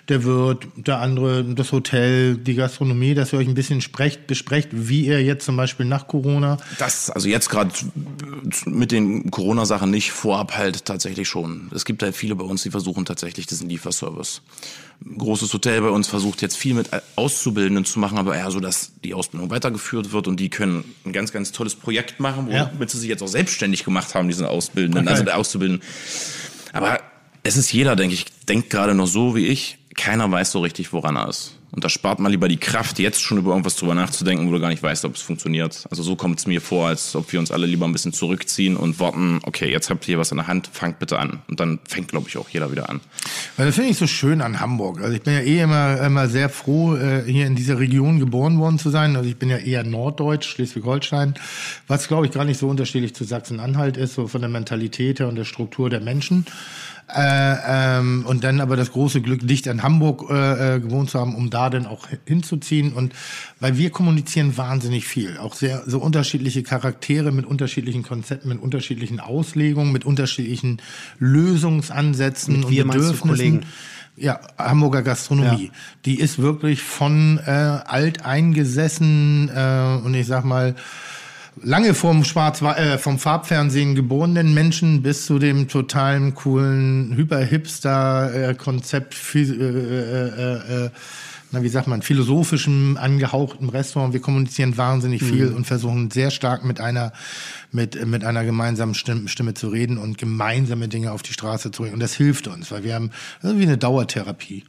der 0.10 0.24
Wirt, 0.24 0.68
der 0.76 1.00
andere, 1.00 1.44
das 1.44 1.72
Hotel, 1.72 2.38
die 2.38 2.56
Gastronomie, 2.56 3.14
dass 3.14 3.34
ihr 3.34 3.40
euch 3.40 3.48
ein 3.48 3.54
bisschen 3.54 3.82
sprecht, 3.82 4.28
besprecht, 4.28 4.70
wie 4.72 5.06
ihr 5.06 5.24
jetzt 5.24 5.46
zum 5.46 5.56
Beispiel 5.58 5.86
nach 5.86 6.08
Corona. 6.08 6.58
Das, 6.80 7.10
also 7.10 7.28
jetzt 7.28 7.50
gerade 7.50 7.72
mit 8.66 8.92
den 8.92 9.32
Corona-Sachen 9.32 9.90
nicht, 9.90 10.12
vorab 10.12 10.58
halt 10.58 10.86
tatsächlich 10.86 11.28
schon. 11.28 11.70
Es 11.74 11.86
gibt 11.86 12.04
halt 12.04 12.16
viele 12.16 12.36
bei 12.36 12.46
uns, 12.46 12.64
die 12.64 12.72
versuchen 12.72 13.06
tatsächlich 13.06 13.46
diesen 13.48 13.70
Lieferservice. 13.70 14.42
Großes 15.18 15.52
Hotel 15.54 15.82
bei 15.82 15.90
uns 15.90 16.08
versucht 16.08 16.42
jetzt 16.44 16.56
viel 16.58 16.76
mit 16.76 16.90
Auszubildenden 17.16 17.86
zu 17.86 18.00
machen, 18.00 18.18
aber 18.20 18.36
eher 18.36 18.52
so, 18.52 18.60
dass 18.60 18.92
die 19.04 19.14
Ausbildung 19.16 19.50
weitergeführt 19.50 20.12
wird 20.12 20.28
und 20.28 20.40
die 20.40 20.50
können 20.50 20.84
ein 21.06 21.12
ganz, 21.12 21.32
ganz 21.32 21.52
tolles 21.52 21.76
Projekt 21.76 22.20
machen, 22.20 22.50
Ja. 22.52 22.70
womit 22.74 22.92
sie 22.92 23.00
sich 23.00 23.10
jetzt 23.10 23.24
auch 23.24 23.28
selbstständig 23.28 23.84
gemacht 23.84 24.14
haben, 24.14 24.28
diesen 24.28 24.46
Auszubildenden, 24.46 25.04
Okay. 25.06 25.12
also 25.12 25.24
der 25.24 25.38
Auszubildenden. 25.38 25.86
Aber 26.72 27.00
es 27.44 27.58
ist 27.58 27.72
jeder, 27.74 27.96
denke 27.96 28.14
ich, 28.14 28.26
denkt 28.48 28.70
gerade 28.70 28.94
noch 28.94 29.08
so 29.08 29.36
wie 29.36 29.48
ich, 29.48 29.80
keiner 29.98 30.30
weiß 30.32 30.52
so 30.52 30.60
richtig, 30.60 30.94
woran 30.94 31.16
er 31.18 31.30
ist. 31.30 31.58
Und 31.72 31.86
da 31.86 31.90
spart 31.90 32.20
man 32.20 32.32
lieber 32.32 32.50
die 32.50 32.58
Kraft, 32.58 33.00
jetzt 33.00 33.22
schon 33.22 33.38
über 33.38 33.52
irgendwas 33.52 33.78
drüber 33.78 33.96
nachzudenken, 33.96 34.48
wo 34.48 34.52
du 34.52 34.60
gar 34.60 34.68
nicht 34.70 34.84
weißt, 34.84 35.06
ob 35.06 35.16
es 35.16 35.22
funktioniert. 35.22 35.86
Also 35.90 36.04
so 36.04 36.18
kommt 36.18 36.40
es 36.40 36.46
mir 36.46 36.60
vor, 36.60 36.88
als 36.88 37.16
ob 37.16 37.32
wir 37.32 37.40
uns 37.40 37.50
alle 37.50 37.66
lieber 37.66 37.86
ein 37.86 37.94
bisschen 37.94 38.12
zurückziehen 38.12 38.76
und 38.76 39.00
warten, 39.00 39.40
okay, 39.44 39.72
jetzt 39.72 39.90
habt 39.90 40.06
ihr 40.10 40.18
was 40.18 40.32
in 40.32 40.38
der 40.38 40.48
Hand, 40.48 40.70
fangt 40.74 41.00
bitte 41.00 41.18
an. 41.18 41.42
Und 41.50 41.62
dann 41.62 41.80
fängt, 41.88 42.10
glaube 42.10 42.28
ich, 42.28 42.38
auch 42.38 42.50
jeder 42.50 42.72
wieder 42.72 42.90
an. 42.90 43.00
Weil 43.56 43.68
das 43.68 43.76
finde 43.76 43.92
ich 43.92 43.98
so 43.98 44.08
schön 44.08 44.42
an 44.42 44.60
Hamburg. 44.60 45.02
Also 45.02 45.14
ich 45.14 45.22
bin 45.22 45.34
ja 45.34 45.40
eh 45.40 45.62
immer, 45.62 46.02
immer 46.02 46.28
sehr 46.28 46.50
froh, 46.50 46.96
äh, 46.96 47.24
hier 47.26 47.48
in 47.48 47.56
dieser 47.56 47.80
Region 47.80 48.20
geboren 48.20 48.60
worden 48.60 48.78
zu 48.78 48.90
sein. 48.90 49.16
Also 49.16 49.30
ich 49.30 49.38
bin 49.38 49.50
ja 49.50 49.58
eher 49.58 49.86
Norddeutsch, 49.86 50.50
Schleswig-Holstein, 50.50 51.36
was 51.88 52.10
glaube 52.10 52.26
ich 52.26 52.34
gar 52.34 52.44
nicht 52.44 52.60
so 52.60 52.68
unterschiedlich 52.68 53.16
zu 53.16 53.24
Sachsen-Anhalt 53.24 53.96
ist, 53.96 54.16
so 54.16 54.28
von 54.28 54.42
der 54.42 54.50
Mentalität 54.50 55.20
her 55.20 55.30
und 55.30 55.36
der 55.36 55.46
Struktur 55.46 55.90
der 55.90 56.02
Menschen. 56.02 56.46
Äh, 57.16 57.98
ähm, 58.00 58.26
und 58.26 58.44
dann 58.44 58.62
aber 58.62 58.76
das 58.76 58.92
große 58.92 59.22
Glück, 59.22 59.46
dicht 59.46 59.68
an 59.68 59.84
Hamburg 59.84 60.30
äh, 60.30 60.76
äh, 60.76 60.80
gewohnt 60.80 61.10
zu 61.10 61.20
haben, 61.20 61.36
um 61.36 61.50
da 61.50 61.70
dann 61.70 61.86
auch 61.86 62.08
hinzuziehen. 62.26 62.94
Und 62.94 63.14
weil 63.60 63.78
wir 63.78 63.90
kommunizieren 63.90 64.58
wahnsinnig 64.58 65.06
viel, 65.08 65.38
auch 65.38 65.54
sehr 65.54 65.84
so 65.86 66.00
unterschiedliche 66.00 66.64
Charaktere 66.64 67.32
mit 67.32 67.46
unterschiedlichen 67.46 68.04
Konzepten, 68.04 68.50
mit 68.50 68.62
unterschiedlichen 68.62 69.20
Auslegungen, 69.20 69.92
mit 69.92 70.06
unterschiedlichen 70.06 70.82
Lösungsansätzen 71.20 72.58
Mit 72.58 72.66
und 72.66 72.72
wir 72.72 72.86
Bedürfnissen. 72.86 73.28
Kollegen? 73.28 73.62
Ja, 74.18 74.40
Hamburger 74.58 75.02
Gastronomie. 75.02 75.66
Ja. 75.66 75.72
Die 76.06 76.20
ist 76.20 76.38
wirklich 76.40 76.82
von 76.82 77.40
äh, 77.46 77.50
alt 77.50 78.26
eingesessen 78.26 79.50
äh, 79.54 80.00
und 80.04 80.14
ich 80.14 80.28
sag 80.28 80.44
mal 80.44 80.76
lange 81.64 81.94
vom 81.94 82.24
Schwarz 82.24 82.62
äh, 82.62 82.98
vom 82.98 83.20
Farbfernsehen 83.20 83.96
geborenen 83.96 84.54
Menschen 84.54 85.02
bis 85.02 85.26
zu 85.26 85.40
dem 85.40 85.68
totalen 85.68 86.34
coolen 86.36 87.16
Hyper-Hipster 87.16 88.50
äh, 88.50 88.54
Konzept 88.56 89.16
äh, 89.36 89.40
äh, 89.40 90.28
äh, 90.28 90.86
äh, 90.86 90.90
na, 91.54 91.62
wie 91.64 91.70
sagt 91.70 91.88
man, 91.88 92.02
philosophischem 92.02 92.98
angehauchten 92.98 93.68
Restaurant. 93.68 94.14
Wir 94.14 94.22
kommunizieren 94.22 94.78
wahnsinnig 94.78 95.22
viel 95.22 95.50
und 95.50 95.68
versuchen 95.68 96.10
sehr 96.10 96.32
stark 96.32 96.64
mit 96.64 96.80
einer, 96.80 97.12
mit, 97.74 98.06
mit 98.08 98.24
einer 98.24 98.46
gemeinsamen 98.46 98.94
Stimme, 98.94 99.28
Stimme 99.28 99.54
zu 99.54 99.68
reden 99.68 99.98
und 99.98 100.18
gemeinsame 100.18 100.88
Dinge 100.88 101.12
auf 101.12 101.24
die 101.24 101.34
Straße 101.34 101.72
zu 101.72 101.82
bringen. 101.82 101.96
Und 101.96 102.00
das 102.00 102.14
hilft 102.14 102.48
uns, 102.48 102.72
weil 102.72 102.86
wir 102.86 102.96
haben 102.96 103.12
irgendwie 103.44 103.66
eine 103.66 103.78
Dauertherapie. 103.78 104.64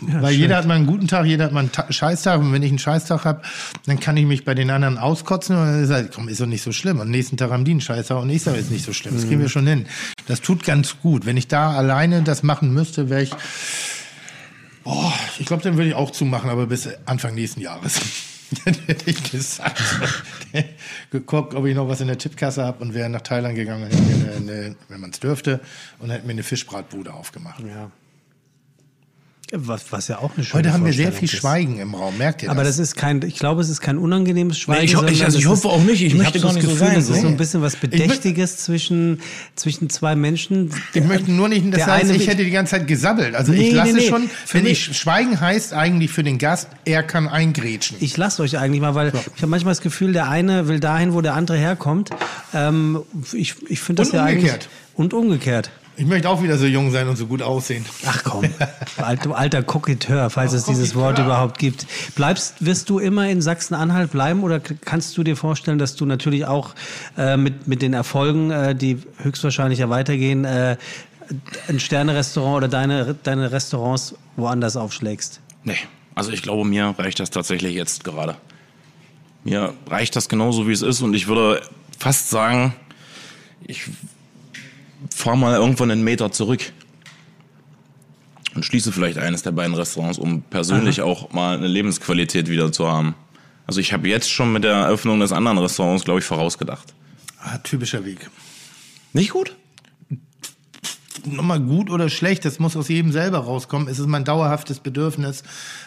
Weil 0.00 0.32
jeder 0.32 0.56
hat 0.56 0.66
mal 0.66 0.74
einen 0.74 0.86
guten 0.86 1.06
Tag, 1.06 1.26
jeder 1.26 1.44
hat 1.44 1.52
mal 1.52 1.60
einen 1.60 1.72
Ta 1.72 1.90
Scheißtag. 1.90 2.40
Und 2.40 2.52
wenn 2.52 2.62
ich 2.62 2.70
einen 2.70 2.78
Scheißtag 2.78 3.24
habe, 3.24 3.42
dann 3.86 4.00
kann 4.00 4.16
ich 4.16 4.24
mich 4.24 4.44
bei 4.44 4.54
den 4.54 4.70
anderen 4.70 4.98
auskotzen 4.98 5.56
und 5.56 5.64
dann 5.64 5.86
sage 5.86 6.06
ich, 6.06 6.14
komm, 6.14 6.28
ist 6.28 6.40
doch 6.40 6.46
nicht 6.46 6.62
so 6.62 6.72
schlimm. 6.72 6.96
Und 6.96 7.02
am 7.02 7.10
nächsten 7.10 7.36
Tag 7.36 7.50
haben 7.50 7.64
die 7.64 7.72
einen 7.72 7.80
Scheißtag 7.80 8.18
und 8.18 8.30
ich 8.30 8.42
sage, 8.42 8.58
ist 8.58 8.70
nicht 8.70 8.84
so 8.84 8.92
schlimm. 8.92 9.14
Das 9.14 9.26
kriegen 9.26 9.40
wir 9.40 9.48
schon 9.48 9.66
hin. 9.66 9.86
Das 10.26 10.40
tut 10.40 10.64
ganz 10.64 10.96
gut. 11.02 11.26
Wenn 11.26 11.36
ich 11.36 11.48
da 11.48 11.72
alleine 11.72 12.22
das 12.22 12.42
machen 12.42 12.72
müsste, 12.72 13.10
wäre 13.10 13.22
ich, 13.22 13.32
boah, 14.84 15.12
ich 15.38 15.46
glaube, 15.46 15.62
dann 15.62 15.76
würde 15.76 15.88
ich 15.88 15.94
auch 15.94 16.10
zumachen, 16.10 16.50
aber 16.50 16.66
bis 16.66 16.88
Anfang 17.04 17.34
nächsten 17.34 17.60
Jahres. 17.60 18.00
Dann 18.64 18.74
hätte 18.86 19.08
ich 19.08 19.30
gesagt. 19.30 19.80
Geguckt, 21.10 21.54
ob 21.54 21.66
ich 21.66 21.76
noch 21.76 21.88
was 21.88 22.00
in 22.00 22.08
der 22.08 22.18
Tippkasse 22.18 22.64
habe 22.64 22.82
und 22.82 22.94
wäre 22.94 23.08
nach 23.08 23.20
Thailand 23.20 23.54
gegangen, 23.54 23.88
eine, 24.36 24.74
wenn 24.88 25.00
man 25.00 25.10
es 25.10 25.20
dürfte, 25.20 25.60
und 26.00 26.10
hätte 26.10 26.26
mir 26.26 26.32
eine 26.32 26.42
Fischbratbude 26.42 27.12
aufgemacht. 27.14 27.60
Ja. 27.60 27.92
Was, 29.52 29.82
was 29.90 30.06
ja 30.06 30.18
auch 30.18 30.30
eine 30.36 30.44
schöne 30.44 30.58
Heute 30.60 30.72
haben 30.72 30.84
wir 30.84 30.92
sehr 30.92 31.10
viel 31.10 31.24
ist. 31.28 31.34
Schweigen 31.34 31.80
im 31.80 31.96
Raum, 31.96 32.16
merkt 32.18 32.44
ihr 32.44 32.50
Aber 32.52 32.62
das? 32.62 32.76
das 32.76 32.88
ist 32.90 32.96
kein, 32.96 33.20
ich 33.22 33.34
glaube, 33.36 33.60
es 33.62 33.68
ist 33.68 33.80
kein 33.80 33.98
unangenehmes 33.98 34.56
Schweigen. 34.60 34.84
ich 34.84 34.94
ho- 34.96 35.04
ich- 35.06 35.24
also 35.24 35.38
ich 35.38 35.46
hoffe 35.48 35.66
ist- 35.66 35.74
auch 35.74 35.82
nicht. 35.82 36.02
Ich 36.02 36.12
hab 36.12 36.18
möchte 36.18 36.38
so 36.38 36.46
gar 36.46 36.54
das 36.54 36.62
nicht 36.62 36.64
so 36.66 36.70
Gefühl, 36.78 36.86
sein, 36.86 36.96
Es 36.98 37.08
ist 37.08 37.16
so. 37.16 37.22
so 37.22 37.26
ein 37.28 37.36
bisschen 37.36 37.60
was 37.62 37.74
Bedächtiges 37.74 38.58
zwischen, 38.58 39.20
zwischen 39.56 39.90
zwei 39.90 40.14
Menschen. 40.14 40.70
Ich 40.94 41.02
möchte 41.02 41.32
nur 41.32 41.48
nicht, 41.48 41.64
dass 41.66 41.78
der 41.84 41.86
heißt, 41.94 42.04
eine- 42.04 42.14
ich 42.16 42.28
hätte 42.28 42.44
die 42.44 42.50
ganze 42.52 42.76
Zeit 42.76 42.86
gesabbelt. 42.86 43.34
Also 43.34 43.50
Nee, 43.50 43.70
ich 43.70 43.74
lasse 43.74 43.92
nee, 43.92 43.98
nee. 44.02 44.08
schon, 44.08 44.30
wenn 44.52 44.66
ich 44.66 44.96
Schweigen 44.96 45.40
heißt 45.40 45.72
eigentlich 45.74 46.12
für 46.12 46.22
den 46.22 46.38
Gast, 46.38 46.68
er 46.84 47.02
kann 47.02 47.26
eingrätschen. 47.26 47.96
Ich 47.98 48.16
lasse 48.16 48.42
euch 48.42 48.56
eigentlich 48.56 48.80
mal, 48.80 48.94
weil 48.94 49.08
ich 49.08 49.42
habe 49.42 49.48
manchmal 49.48 49.72
das 49.72 49.80
Gefühl, 49.80 50.12
der 50.12 50.28
eine 50.28 50.68
will 50.68 50.78
dahin, 50.78 51.12
wo 51.12 51.22
der 51.22 51.34
andere 51.34 51.58
herkommt. 51.58 52.10
Ähm, 52.54 53.00
ich 53.32 53.56
ich 53.68 53.80
finde 53.80 54.02
das 54.02 54.10
Und 54.10 54.14
ja 54.14 54.22
eigentlich. 54.24 54.42
umgekehrt. 54.44 54.68
Und 54.94 55.12
umgekehrt. 55.14 55.70
Ich 55.96 56.06
möchte 56.06 56.30
auch 56.30 56.42
wieder 56.42 56.56
so 56.56 56.66
jung 56.66 56.90
sein 56.90 57.08
und 57.08 57.16
so 57.16 57.26
gut 57.26 57.42
aussehen. 57.42 57.84
Ach 58.06 58.22
komm, 58.24 58.44
du 59.22 59.34
alter 59.34 59.62
Koketeur, 59.62 60.30
falls 60.30 60.52
es 60.52 60.64
dieses 60.64 60.94
Wort 60.94 61.18
überhaupt 61.18 61.58
gibt. 61.58 61.86
Bleibst, 62.14 62.64
wirst 62.64 62.88
du 62.88 62.98
immer 62.98 63.28
in 63.28 63.42
Sachsen-Anhalt 63.42 64.10
bleiben 64.10 64.42
oder 64.42 64.60
kannst 64.60 65.18
du 65.18 65.24
dir 65.24 65.36
vorstellen, 65.36 65.78
dass 65.78 65.96
du 65.96 66.06
natürlich 66.06 66.46
auch 66.46 66.74
äh, 67.18 67.36
mit, 67.36 67.68
mit 67.68 67.82
den 67.82 67.92
Erfolgen, 67.92 68.50
äh, 68.50 68.74
die 68.74 68.98
höchstwahrscheinlich 69.18 69.80
ja 69.80 69.90
weitergehen, 69.90 70.44
äh, 70.44 70.76
ein 71.68 71.80
Sternerestaurant 71.80 72.56
oder 72.58 72.68
deine, 72.68 73.14
deine 73.22 73.52
Restaurants 73.52 74.14
woanders 74.36 74.76
aufschlägst? 74.76 75.40
Nee, 75.64 75.76
also 76.14 76.32
ich 76.32 76.42
glaube, 76.42 76.64
mir 76.64 76.94
reicht 76.98 77.20
das 77.20 77.30
tatsächlich 77.30 77.74
jetzt 77.74 78.04
gerade. 78.04 78.36
Mir 79.44 79.74
reicht 79.86 80.16
das 80.16 80.28
genauso, 80.28 80.66
wie 80.68 80.72
es 80.72 80.82
ist 80.82 81.02
und 81.02 81.14
ich 81.14 81.26
würde 81.26 81.62
fast 81.98 82.30
sagen, 82.30 82.74
ich 83.66 83.84
fahre 85.14 85.36
mal 85.36 85.54
irgendwann 85.54 85.90
einen 85.90 86.04
Meter 86.04 86.32
zurück 86.32 86.72
und 88.54 88.64
schließe 88.64 88.92
vielleicht 88.92 89.18
eines 89.18 89.42
der 89.42 89.52
beiden 89.52 89.74
Restaurants, 89.74 90.18
um 90.18 90.42
persönlich 90.42 91.02
auch 91.02 91.32
mal 91.32 91.56
eine 91.56 91.68
Lebensqualität 91.68 92.48
wieder 92.48 92.72
zu 92.72 92.88
haben. 92.88 93.14
Also 93.66 93.80
ich 93.80 93.92
habe 93.92 94.08
jetzt 94.08 94.30
schon 94.30 94.52
mit 94.52 94.64
der 94.64 94.72
Eröffnung 94.72 95.20
des 95.20 95.32
anderen 95.32 95.58
Restaurants, 95.58 96.04
glaube 96.04 96.20
ich, 96.20 96.26
vorausgedacht. 96.26 96.94
Ah, 97.40 97.58
typischer 97.58 98.04
Weg. 98.04 98.28
Nicht 99.12 99.30
gut? 99.30 99.56
Nochmal 101.26 101.60
gut 101.60 101.90
oder 101.90 102.08
schlecht, 102.08 102.44
das 102.44 102.58
muss 102.58 102.76
aus 102.76 102.88
jedem 102.88 103.12
selber 103.12 103.38
rauskommen. 103.38 103.88
Es 103.88 103.98
ist 103.98 104.06
mein 104.06 104.24
dauerhaftes 104.24 104.80
Bedürfnis, 104.80 105.42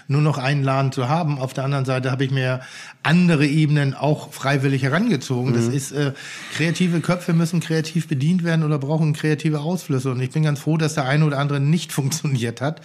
nur 0.08 0.22
noch 0.22 0.38
einen 0.38 0.64
Laden 0.64 0.92
zu 0.92 1.08
haben. 1.08 1.40
Auf 1.40 1.54
der 1.54 1.64
anderen 1.64 1.86
Seite 1.86 2.12
habe 2.12 2.26
ich 2.26 2.32
mir 2.32 2.62
andere 3.04 3.46
Ebenen 3.46 3.94
auch 3.94 4.32
freiwillig 4.32 4.84
herangezogen. 4.84 5.54
Das 5.54 5.68
ist, 5.68 5.92
äh, 5.92 6.14
kreative 6.56 7.02
Köpfe 7.02 7.34
müssen 7.34 7.60
kreativ 7.60 8.08
bedient 8.08 8.44
werden 8.44 8.64
oder 8.64 8.80
brauchen 8.80 9.14
kreative 9.14 9.60
Ausflüsse. 9.60 10.12
Und 10.12 10.22
ich 10.22 10.32
bin 10.32 10.44
ganz 10.44 10.60
froh, 10.60 10.78
dass 10.78 10.94
der 10.94 11.06
eine 11.06 11.26
oder 11.26 11.40
andere 11.40 11.60
nicht 11.60 11.92
funktioniert 11.94 12.62
hat. 12.62 12.82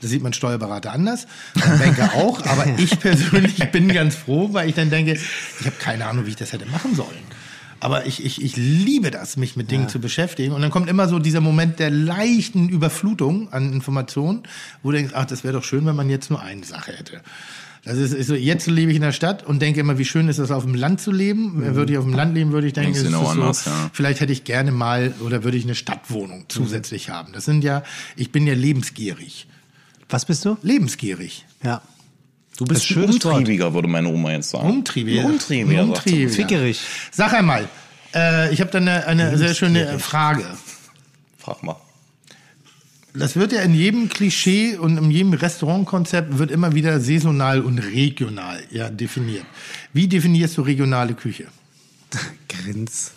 Das 0.00 0.10
sieht 0.10 0.22
mein 0.22 0.32
Steuerberater 0.32 0.92
anders, 0.92 1.26
mein 1.54 1.78
Banker 1.78 2.12
auch. 2.14 2.44
Aber 2.46 2.66
ich 2.78 2.98
persönlich 2.98 3.70
bin 3.70 3.88
ganz 3.88 4.14
froh, 4.14 4.52
weil 4.52 4.68
ich 4.68 4.74
dann 4.74 4.90
denke, 4.90 5.12
ich 5.12 5.66
habe 5.66 5.76
keine 5.78 6.06
Ahnung, 6.06 6.26
wie 6.26 6.30
ich 6.30 6.36
das 6.36 6.52
hätte 6.52 6.66
machen 6.66 6.94
sollen. 6.94 7.39
Aber 7.80 8.06
ich, 8.06 8.24
ich, 8.24 8.42
ich 8.42 8.56
liebe 8.56 9.10
das, 9.10 9.36
mich 9.36 9.56
mit 9.56 9.70
Dingen 9.70 9.88
zu 9.88 10.00
beschäftigen. 10.00 10.52
Und 10.52 10.60
dann 10.60 10.70
kommt 10.70 10.88
immer 10.88 11.08
so 11.08 11.18
dieser 11.18 11.40
Moment 11.40 11.78
der 11.78 11.90
leichten 11.90 12.68
Überflutung 12.68 13.50
an 13.52 13.72
Informationen, 13.72 14.42
wo 14.82 14.90
du 14.90 14.98
denkst, 14.98 15.14
ach, 15.16 15.24
das 15.24 15.44
wäre 15.44 15.54
doch 15.54 15.64
schön, 15.64 15.86
wenn 15.86 15.96
man 15.96 16.10
jetzt 16.10 16.30
nur 16.30 16.40
eine 16.40 16.64
Sache 16.64 16.92
hätte. 16.92 17.22
Das 17.84 17.96
ist, 17.96 18.12
ist 18.12 18.26
so, 18.26 18.34
jetzt 18.34 18.66
lebe 18.66 18.90
ich 18.90 18.96
in 18.96 19.02
der 19.02 19.12
Stadt 19.12 19.42
und 19.42 19.62
denke 19.62 19.80
immer, 19.80 19.96
wie 19.96 20.04
schön 20.04 20.28
ist 20.28 20.36
es, 20.36 20.50
auf 20.50 20.64
dem 20.64 20.74
Land 20.74 21.00
zu 21.00 21.10
leben. 21.10 21.74
Würde 21.74 21.92
ich 21.92 21.98
auf 21.98 22.04
dem 22.04 22.12
Land 22.12 22.34
leben, 22.34 22.52
würde 22.52 22.66
ich 22.66 22.74
denken, 22.74 23.10
noch 23.10 23.24
so, 23.24 23.40
anders, 23.40 23.64
ja. 23.64 23.90
vielleicht 23.94 24.20
hätte 24.20 24.32
ich 24.32 24.44
gerne 24.44 24.70
mal 24.70 25.14
oder 25.20 25.44
würde 25.44 25.56
ich 25.56 25.64
eine 25.64 25.74
Stadtwohnung 25.74 26.44
zusätzlich 26.48 27.08
haben. 27.08 27.32
Das 27.32 27.46
sind 27.46 27.64
ja, 27.64 27.82
ich 28.16 28.30
bin 28.32 28.46
ja 28.46 28.52
lebensgierig. 28.52 29.46
Was 30.10 30.26
bist 30.26 30.44
du? 30.44 30.58
Lebensgierig. 30.62 31.46
Ja. 31.64 31.80
Du 32.60 32.66
bist 32.66 32.82
ein 32.82 32.94
schönes 32.94 33.24
Wort. 33.24 33.38
umtriebiger, 33.38 33.72
würde 33.72 33.88
meine 33.88 34.08
Oma 34.08 34.32
jetzt 34.32 34.50
sagen. 34.50 34.68
Umtriebiger. 34.68 35.24
Umtriebiger. 35.24 35.82
Umtriebiger. 35.82 36.30
Fickerig. 36.30 36.78
Sag 37.10 37.32
einmal, 37.32 37.66
äh, 38.14 38.52
ich 38.52 38.60
habe 38.60 38.70
da 38.70 38.76
eine, 38.76 39.06
eine 39.06 39.38
sehr 39.38 39.54
schöne 39.54 39.98
Frage. 39.98 40.44
Frag 41.38 41.62
mal. 41.62 41.76
Das 43.14 43.34
wird 43.36 43.52
ja 43.52 43.62
in 43.62 43.72
jedem 43.72 44.10
Klischee 44.10 44.76
und 44.76 44.98
in 44.98 45.10
jedem 45.10 45.32
Restaurantkonzept 45.32 46.36
wird 46.36 46.50
immer 46.50 46.74
wieder 46.74 47.00
saisonal 47.00 47.62
und 47.62 47.78
regional 47.78 48.62
ja, 48.70 48.90
definiert. 48.90 49.46
Wie 49.94 50.06
definierst 50.06 50.58
du 50.58 50.62
regionale 50.62 51.14
Küche? 51.14 51.46
Grins. 52.48 53.12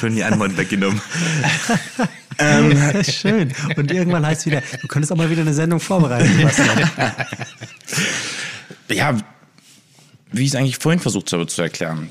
Schön 0.00 0.14
die 0.14 0.24
Antwort 0.24 0.56
weggenommen. 0.56 1.00
Schön. 3.04 3.52
Und 3.76 3.92
irgendwann 3.92 4.26
heißt 4.26 4.40
es 4.40 4.46
wieder, 4.46 4.62
du 4.80 4.88
könntest 4.88 5.12
auch 5.12 5.16
mal 5.16 5.30
wieder 5.30 5.42
eine 5.42 5.54
Sendung 5.54 5.78
vorbereiten. 5.78 6.42
Bastian. 6.42 6.90
ja, 8.90 9.16
wie 10.32 10.42
ich 10.42 10.48
es 10.48 10.54
eigentlich 10.56 10.78
vorhin 10.78 11.00
versucht 11.00 11.32
habe 11.32 11.46
zu 11.46 11.62
erklären. 11.62 12.10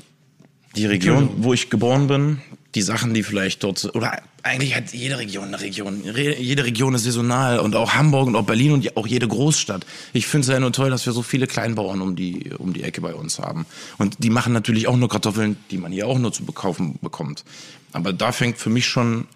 Die 0.76 0.86
Region, 0.86 1.30
wo 1.38 1.52
ich 1.52 1.70
geboren 1.70 2.06
bin, 2.06 2.40
die 2.74 2.82
Sachen, 2.82 3.14
die 3.14 3.22
vielleicht 3.22 3.62
dort, 3.62 3.94
oder 3.94 4.20
eigentlich 4.42 4.74
hat 4.74 4.92
jede 4.92 5.18
Region 5.18 5.44
eine 5.44 5.60
Region. 5.60 6.02
Re- 6.04 6.36
Jede 6.36 6.64
Region 6.64 6.94
ist 6.94 7.04
saisonal 7.04 7.60
und 7.60 7.76
auch 7.76 7.94
Hamburg 7.94 8.26
und 8.26 8.34
auch 8.36 8.44
Berlin 8.44 8.72
und 8.72 8.96
auch 8.96 9.06
jede 9.06 9.28
Großstadt. 9.28 9.86
Ich 10.12 10.26
finde 10.26 10.46
es 10.46 10.52
ja 10.52 10.58
nur 10.58 10.72
toll, 10.72 10.90
dass 10.90 11.06
wir 11.06 11.12
so 11.12 11.22
viele 11.22 11.46
Kleinbauern 11.46 12.00
um 12.00 12.16
die, 12.16 12.50
um 12.58 12.72
die 12.72 12.82
Ecke 12.82 13.00
bei 13.00 13.14
uns 13.14 13.38
haben. 13.38 13.64
Und 13.98 14.16
die 14.18 14.30
machen 14.30 14.52
natürlich 14.52 14.88
auch 14.88 14.96
nur 14.96 15.08
Kartoffeln, 15.08 15.56
die 15.70 15.78
man 15.78 15.92
hier 15.92 16.08
auch 16.08 16.18
nur 16.18 16.32
zu 16.32 16.44
bekaufen 16.44 16.98
bekommt. 17.00 17.44
Aber 17.92 18.12
da 18.12 18.32
fängt 18.32 18.58
für 18.58 18.70
mich 18.70 18.88
schon 18.88 19.28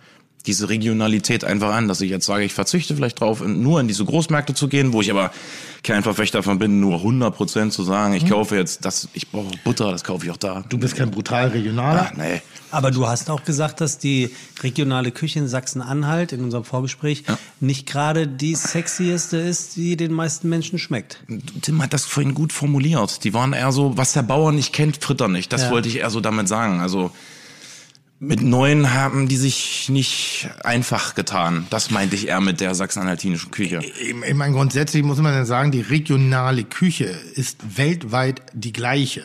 diese 0.49 0.69
Regionalität 0.69 1.45
einfach 1.45 1.73
an, 1.73 1.87
dass 1.87 2.01
ich 2.01 2.11
jetzt 2.11 2.27
sage, 2.27 2.43
ich 2.43 2.53
verzichte 2.55 2.97
vielleicht 2.97 3.21
drauf, 3.21 3.43
nur 3.47 3.81
in 3.81 3.87
diese 3.87 4.05
Großmärkte 4.05 4.55
zu 4.55 4.67
gehen, 4.67 4.93
wo 4.93 5.01
ich 5.03 5.11
aber 5.11 5.31
kein 5.85 6.03
Verfechter 6.03 6.39
davon 6.39 6.59
bin, 6.59 6.81
nur 6.81 6.99
100% 6.99 7.71
zu 7.71 7.85
sagen, 7.85 8.15
ich 8.15 8.27
kaufe 8.29 8.57
jetzt 8.57 8.85
das, 8.85 9.09
ich 9.13 9.29
brauche 9.29 9.51
Butter, 9.63 9.93
das 9.93 10.03
kaufe 10.03 10.25
ich 10.25 10.33
auch 10.33 10.37
da. 10.37 10.65
Du 10.69 10.79
bist 10.79 10.97
kein 10.97 11.11
brutal 11.11 11.49
regionaler. 11.49 12.11
Ah, 12.11 12.13
nee. 12.17 12.43
Aber 12.71 12.91
du 12.91 13.07
hast 13.07 13.31
auch 13.31 13.45
gesagt, 13.45 13.81
dass 13.81 13.99
die 13.99 14.31
regionale 14.63 15.11
Küche 15.13 15.39
in 15.39 15.49
Sachsen-Anhalt 15.49 16.33
in 16.33 16.43
unserem 16.43 16.65
Vorgespräch 16.65 17.25
nicht 17.61 17.87
gerade 17.87 18.27
die 18.27 18.55
sexieste 18.55 19.37
ist, 19.37 19.77
die 19.77 19.97
den 19.97 20.13
meisten 20.13 20.49
Menschen 20.49 20.79
schmeckt. 20.79 21.23
Tim 21.63 21.81
hat 21.83 21.93
das 21.93 22.05
vorhin 22.05 22.35
gut 22.35 22.53
formuliert. 22.53 23.23
Die 23.25 23.33
waren 23.35 23.53
eher 23.53 23.73
so, 23.73 23.97
was 23.97 24.15
der 24.15 24.23
Bauer 24.23 24.53
nicht 24.53 24.73
kennt, 24.73 25.03
fritt 25.03 25.21
er 25.21 25.29
nicht. 25.29 25.53
Das 25.53 25.63
Ja. 25.65 25.71
wollte 25.71 25.89
ich 25.89 25.97
eher 25.99 26.11
so 26.11 26.21
damit 26.21 26.49
sagen. 26.49 26.81
Also 26.81 27.11
mit 28.21 28.43
Neuen 28.43 28.95
haben 28.95 29.29
die 29.29 29.37
sich 29.37 29.89
nicht 29.89 30.49
einfach 30.65 31.15
getan. 31.15 31.67
Das 31.71 31.91
meinte 31.91 32.17
ich 32.17 32.29
eher 32.29 32.41
mit 32.41 32.61
der 32.61 32.75
sachsen-anhaltinischen 32.75 33.51
Küche. 33.51 33.81
Ich 33.83 34.09
ich 34.09 34.35
meine, 34.35 34.53
grundsätzlich 34.53 35.05
muss 35.05 35.19
man 35.19 35.33
ja 35.33 35.45
sagen, 35.45 35.71
die 35.71 35.81
regionale 35.81 36.65
Küche 36.65 37.05
ist 37.35 37.79
weltweit 37.79 38.43
die 38.53 38.73
gleiche. 38.73 39.23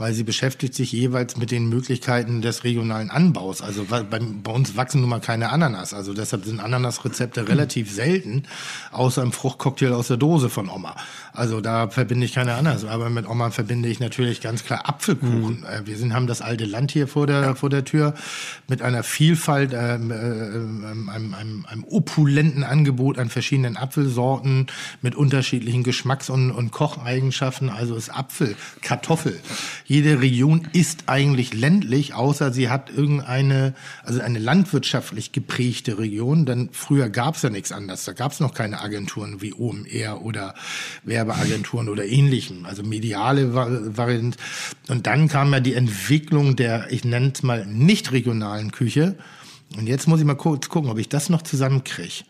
Weil 0.00 0.14
sie 0.14 0.24
beschäftigt 0.24 0.74
sich 0.74 0.92
jeweils 0.92 1.36
mit 1.36 1.50
den 1.50 1.68
Möglichkeiten 1.68 2.40
des 2.40 2.64
regionalen 2.64 3.10
Anbaus. 3.10 3.60
Also 3.60 3.84
bei, 3.84 4.02
bei 4.02 4.50
uns 4.50 4.74
wachsen 4.74 5.02
nun 5.02 5.10
mal 5.10 5.20
keine 5.20 5.50
Ananas. 5.50 5.92
Also 5.92 6.14
deshalb 6.14 6.46
sind 6.46 6.58
Ananasrezepte 6.58 7.46
relativ 7.48 7.92
selten, 7.92 8.44
außer 8.92 9.22
im 9.22 9.30
Fruchtcocktail 9.30 9.92
aus 9.92 10.08
der 10.08 10.16
Dose 10.16 10.48
von 10.48 10.70
Oma. 10.70 10.96
Also 11.34 11.60
da 11.60 11.88
verbinde 11.88 12.24
ich 12.24 12.32
keine 12.32 12.54
Ananas. 12.54 12.86
Aber 12.86 13.10
mit 13.10 13.28
Oma 13.28 13.50
verbinde 13.50 13.90
ich 13.90 14.00
natürlich 14.00 14.40
ganz 14.40 14.64
klar 14.64 14.88
Apfelkuchen. 14.88 15.64
Äh, 15.64 15.86
Wir 15.86 15.98
sind, 15.98 16.14
haben 16.14 16.26
das 16.26 16.40
alte 16.40 16.64
Land 16.64 16.92
hier 16.92 17.06
vor 17.06 17.26
der, 17.26 17.54
vor 17.54 17.68
der 17.68 17.84
Tür 17.84 18.14
mit 18.68 18.80
einer 18.80 19.02
Vielfalt, 19.02 19.72
ähm, 19.74 20.10
äh, 20.10 20.14
ähm, 20.14 21.10
einem, 21.12 21.34
einem, 21.34 21.66
einem 21.66 21.84
opulenten 21.84 22.64
Angebot 22.64 23.18
an 23.18 23.28
verschiedenen 23.28 23.76
Apfelsorten 23.76 24.68
mit 25.02 25.14
unterschiedlichen 25.14 25.84
Geschmacks- 25.84 26.30
und, 26.30 26.50
und 26.52 26.70
Kocheigenschaften. 26.70 27.68
Also 27.68 27.96
ist 27.96 28.08
Apfel, 28.08 28.56
Kartoffel. 28.80 29.38
Jede 29.90 30.20
Region 30.20 30.68
ist 30.72 31.02
eigentlich 31.06 31.52
ländlich, 31.52 32.14
außer 32.14 32.52
sie 32.52 32.68
hat 32.68 32.90
irgendeine, 32.90 33.74
also 34.04 34.20
eine 34.20 34.38
landwirtschaftlich 34.38 35.32
geprägte 35.32 35.98
Region. 35.98 36.46
Denn 36.46 36.68
früher 36.70 37.08
gab 37.08 37.34
es 37.34 37.42
ja 37.42 37.50
nichts 37.50 37.72
anderes. 37.72 38.04
Da 38.04 38.12
gab 38.12 38.30
es 38.30 38.38
noch 38.38 38.54
keine 38.54 38.82
Agenturen 38.82 39.42
wie 39.42 39.52
OMR 39.52 40.22
oder 40.22 40.54
Werbeagenturen 41.02 41.88
oder 41.88 42.04
ähnlichem. 42.06 42.66
Also 42.66 42.84
mediale 42.84 43.52
Va- 43.52 43.66
Variant. 43.96 44.36
Und 44.86 45.08
dann 45.08 45.26
kam 45.26 45.52
ja 45.52 45.58
die 45.58 45.74
Entwicklung 45.74 46.54
der, 46.54 46.92
ich 46.92 47.02
nenne 47.04 47.32
es 47.34 47.42
mal, 47.42 47.66
nicht 47.66 48.12
regionalen 48.12 48.70
Küche. 48.70 49.16
Und 49.76 49.88
jetzt 49.88 50.06
muss 50.06 50.20
ich 50.20 50.24
mal 50.24 50.36
kurz 50.36 50.68
gucken, 50.68 50.88
ob 50.88 50.98
ich 51.00 51.08
das 51.08 51.30
noch 51.30 51.42
zusammenkriege. 51.42 52.22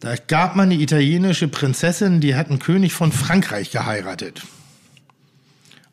Da 0.00 0.16
gab 0.16 0.56
man 0.56 0.72
eine 0.72 0.82
italienische 0.82 1.46
Prinzessin, 1.46 2.20
die 2.20 2.34
hat 2.34 2.48
einen 2.50 2.58
König 2.58 2.92
von 2.92 3.12
Frankreich 3.12 3.70
geheiratet. 3.70 4.42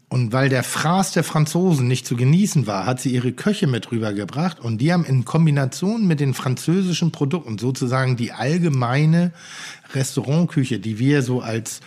Und 0.09 0.31
weil 0.31 0.47
der 0.47 0.63
Fraß 0.63 1.11
der 1.11 1.25
Franzosen 1.25 1.87
nicht 1.87 2.07
zu 2.07 2.15
genießen 2.15 2.65
war, 2.65 2.85
hat 2.85 3.01
sie 3.01 3.13
ihre 3.13 3.33
Köche 3.33 3.67
mit 3.67 3.91
rübergebracht 3.91 4.59
und 4.59 4.77
die 4.79 4.93
haben 4.93 5.03
in 5.03 5.25
Kombination 5.25 6.07
mit 6.07 6.21
den 6.21 6.33
französischen 6.33 7.11
Produkten 7.11 7.57
sozusagen 7.57 8.15
die 8.15 8.31
allgemeine 8.31 9.33
Restaurantküche, 9.93 10.79
die 10.79 10.97
wir 10.97 11.23
so 11.23 11.41
als 11.41 11.81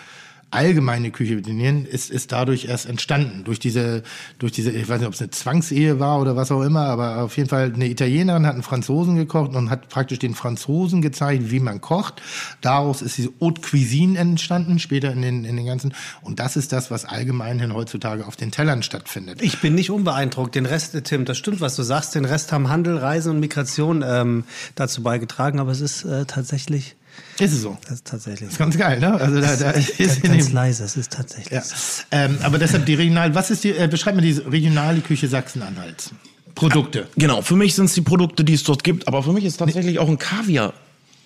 allgemeine 0.51 1.11
Küche 1.11 1.37
definieren, 1.37 1.85
ist, 1.85 2.11
ist 2.11 2.33
dadurch 2.33 2.67
erst 2.67 2.87
entstanden. 2.87 3.45
Durch 3.45 3.59
diese, 3.59 4.03
durch 4.39 4.53
diese, 4.53 4.71
ich 4.71 4.89
weiß 4.89 5.01
nicht, 5.01 5.09
ob 5.09 5.15
es 5.15 5.21
eine 5.21 5.31
Zwangsehe 5.31 6.01
war 6.01 6.21
oder 6.21 6.37
was 6.37 6.51
auch 6.51 6.63
immer, 6.63 6.87
aber 6.87 7.23
auf 7.23 7.37
jeden 7.37 7.49
Fall 7.49 7.73
eine 7.73 7.89
Italienerin 7.89 8.47
hat 8.47 8.55
einen 8.55 8.63
Franzosen 8.63 9.17
gekocht 9.17 9.55
und 9.55 9.71
hat 9.71 9.89
praktisch 9.89 10.19
den 10.19 10.35
Franzosen 10.35 11.03
gezeigt, 11.03 11.51
wie 11.51 11.61
man 11.61 11.81
kocht. 11.81 12.21
Daraus 12.61 13.03
ist 13.03 13.19
diese 13.19 13.31
Haute 13.41 13.61
Cuisine 13.61 14.19
entstanden, 14.19 14.79
später 14.79 15.13
in 15.13 15.23
den, 15.23 15.45
in 15.45 15.57
den 15.57 15.67
ganzen. 15.67 15.95
Und 16.23 16.41
das 16.41 16.57
ist 16.57 16.73
das, 16.73 16.91
was 16.91 17.05
allgemein 17.05 17.61
heutzutage 17.73 18.27
auf 18.27 18.37
den 18.37 18.51
Tellern 18.51 18.83
stattfindet. 18.83 19.43
Ich 19.43 19.61
bin 19.61 19.75
nicht 19.75 19.91
unbeeindruckt. 19.91 20.55
Den 20.55 20.67
Rest, 20.67 20.95
äh, 20.95 21.03
Tim, 21.03 21.25
das 21.25 21.39
stimmt, 21.39 21.61
was 21.61 21.77
du 21.77 21.83
sagst. 21.83 22.15
Den 22.15 22.25
Rest 22.25 22.53
haben 22.53 22.69
Handel, 22.69 22.97
Reise 22.97 23.31
und 23.31 23.41
Migration 23.41 24.05
ähm, 24.07 24.45
dazu 24.75 25.03
beigetragen. 25.03 25.61
Aber 25.61 25.71
es 25.71 25.81
ist 25.81 26.05
äh, 26.05 26.25
tatsächlich, 26.27 26.97
Ist 27.39 27.53
es 27.53 27.63
so? 27.63 27.79
das 27.83 27.93
ist 27.95 28.07
tatsächlich 28.07 28.49
Das 28.49 28.53
ist 28.53 28.59
ganz 28.59 28.77
geil, 28.77 29.01
ne? 29.01 29.15
Also 29.15 29.41
da, 29.41 29.57
da 29.57 29.71
ist 29.71 29.99
ganz, 29.99 30.23
ganz 30.23 30.53
leise. 30.53 30.85
Es 30.85 30.97
ist 30.97 31.13
tatsächlich. 31.13 31.51
ja. 31.51 31.63
ähm, 32.11 32.39
aber 32.43 32.59
deshalb 32.59 32.87
die 32.87 32.95
regional, 32.95 33.35
was 33.35 33.51
ist 33.51 33.65
die, 33.65 33.71
äh, 33.71 33.89
beschreib 33.89 34.15
mir 34.15 34.23
die 34.23 34.33
regionale 34.33 35.01
Küche 35.01 35.29
Sachsen-Anhalts. 35.29 36.11
Produkte. 36.55 37.09
Genau, 37.17 37.43
für 37.43 37.57
mich 37.57 37.75
sind 37.75 37.87
es 37.87 37.95
die 37.95 38.03
Produkte, 38.03 38.45
die 38.45 38.55
es 38.55 38.65
dort 38.65 38.85
gibt, 38.85 39.09
aber 39.09 39.23
für 39.23 39.33
mich 39.33 39.45
ist 39.45 39.57
tatsächlich 39.57 39.99
auch 39.99 40.09
ein 40.09 40.19
Kaviar 40.19 40.75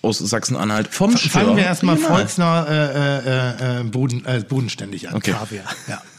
aus 0.01 0.19
Sachsen-Anhalt 0.19 0.87
vom 0.87 1.17
Stör. 1.17 1.31
Fangen 1.31 1.57
wir 1.57 1.63
erstmal 1.63 1.97
volksnah 1.97 2.63
äh, 2.63 3.79
äh, 3.79 3.79
äh, 3.81 3.83
Boden, 3.83 4.23
äh, 4.25 4.41
bodenständig 4.47 5.09
an. 5.09 5.15
Okay. 5.15 5.31
Kaviar. 5.31 5.65
Ja. 5.87 6.01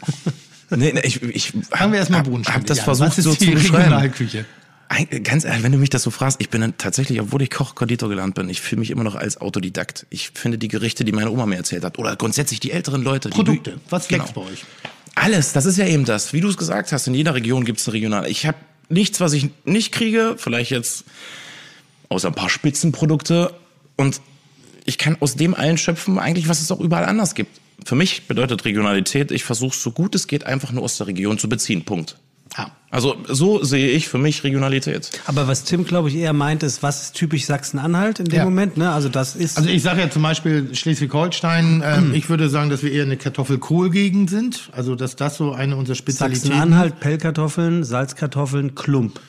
Nee, 0.69 0.91
nee, 0.93 1.01
ich, 1.05 1.23
ich 1.23 1.53
Fangen 1.71 1.93
wir 1.93 2.01
erstmal 2.01 2.25
bodenständig 2.25 2.63
hab 2.63 2.67
das 2.67 2.81
an. 2.81 2.85
versucht 2.87 3.09
Was 3.11 3.19
ist 3.19 3.25
so 3.25 3.35
die 3.35 3.45
zu 3.45 3.51
beschreiben. 3.53 3.77
Regionalküche? 3.77 4.45
Ganz 5.25 5.45
ehrlich, 5.45 5.63
wenn 5.63 5.73
du 5.73 5.79
mich 5.79 5.91
das 5.91 6.03
so 6.03 6.11
fragst, 6.11 6.41
ich 6.41 6.49
bin 6.49 6.61
dann 6.61 6.79
tatsächlich, 6.79 7.21
obwohl 7.21 7.43
ich 7.43 7.51
Koch, 7.51 7.75
Konditor 7.75 8.09
gelernt 8.09 8.35
bin, 8.35 8.49
ich 8.49 8.61
fühle 8.61 8.81
mich 8.81 8.91
immer 8.91 9.05
noch 9.05 9.17
als 9.17 9.41
Autodidakt. 9.41 10.07
Ich 10.11 10.31
finde 10.35 10.59
die 10.59 10.69
Gerichte, 10.69 11.05
die 11.05 11.13
meine 11.13 11.31
Oma 11.31 11.47
mir 11.47 11.57
erzählt 11.57 11.85
hat, 11.85 11.99
oder 11.99 12.15
grundsätzlich 12.17 12.61
die 12.61 12.71
älteren 12.71 13.03
Leute. 13.03 13.31
Die 13.31 13.35
Produkte. 13.35 13.81
Was 13.91 14.07
Genau. 14.09 14.25
bei 14.33 14.43
euch? 14.43 14.65
Alles, 15.17 15.53
das 15.53 15.67
ist 15.67 15.77
ja 15.79 15.87
eben 15.87 16.05
das. 16.05 16.33
Wie 16.33 16.41
du 16.41 16.49
es 16.49 16.57
gesagt 16.57 16.93
hast, 16.93 17.07
in 17.09 17.15
jeder 17.15 17.35
Region 17.35 17.65
gibt 17.65 17.81
es 17.81 17.89
eine 17.89 17.95
regionale. 17.95 18.29
Ich 18.29 18.47
habe 18.47 18.59
nichts, 18.89 19.19
was 19.21 19.33
ich 19.33 19.49
nicht 19.65 19.93
kriege, 19.93 20.37
vielleicht 20.39 20.71
jetzt 20.71 21.05
außer 22.09 22.29
ein 22.29 22.35
paar 22.35 22.51
Spitzenprodukte. 22.51 23.55
Und 23.97 24.21
ich 24.85 24.99
kann 24.99 25.17
aus 25.21 25.35
dem 25.35 25.55
allen 25.55 25.79
schöpfen, 25.79 26.19
eigentlich, 26.19 26.49
was 26.49 26.61
es 26.61 26.71
auch 26.71 26.81
überall 26.81 27.07
anders 27.07 27.35
gibt. 27.35 27.61
Für 27.85 27.97
mich 27.97 28.29
bedeutet 28.29 28.65
Regionalität, 28.65 29.31
ich 29.31 29.45
versuche 29.45 29.77
so 29.77 29.91
gut 29.91 30.15
es 30.15 30.27
geht, 30.29 30.45
einfach 30.45 30.73
nur 30.73 30.85
aus 30.85 30.97
der 30.99 31.07
Region 31.09 31.39
zu 31.39 31.49
beziehen. 31.49 31.85
Punkt. 31.85 32.17
Ah. 32.57 32.71
Also 32.91 33.17
so 33.29 33.63
sehe 33.63 33.91
ich 33.91 34.09
für 34.09 34.17
mich 34.19 34.43
Regionalität. 34.45 35.11
Aber 35.27 35.47
was 35.49 35.65
Tim, 35.65 35.85
glaube 35.85 36.09
ich, 36.09 36.17
eher 36.17 36.33
meint, 36.33 36.63
ist, 36.63 36.83
was 36.83 37.03
ist 37.03 37.15
typisch 37.15 37.45
Sachsen-Anhalt 37.45 38.21
in 38.21 38.27
dem 38.27 38.37
Ja. 38.39 38.45
Moment? 38.45 38.77
Ne? 38.77 38.91
Also 38.91 39.09
das 39.09 39.37
ist. 39.37 39.59
Also 39.59 39.69
ich 39.69 39.83
sage 39.83 40.01
ja 40.01 40.11
zum 40.11 40.23
Beispiel 40.23 40.75
Schleswig-Holstein, 40.75 41.83
ähm, 41.85 42.15
ich 42.15 42.29
würde 42.31 42.49
sagen, 42.49 42.71
dass 42.71 42.83
wir 42.83 42.93
eher 42.93 43.05
eine 43.05 43.17
Kartoffel-Kohl-Gegend 43.17 44.31
sind. 44.31 44.71
Also 44.73 44.95
dass 44.95 45.17
das 45.17 45.37
so 45.37 45.53
eine 45.53 45.77
unserer 45.77 45.97
Spezialitäten 45.97 46.49
Sachsen-Anhalt, 46.49 47.01
Pellkartoffeln, 47.01 47.85
Salzkartoffeln, 47.85 48.75
Klump. 48.75 49.21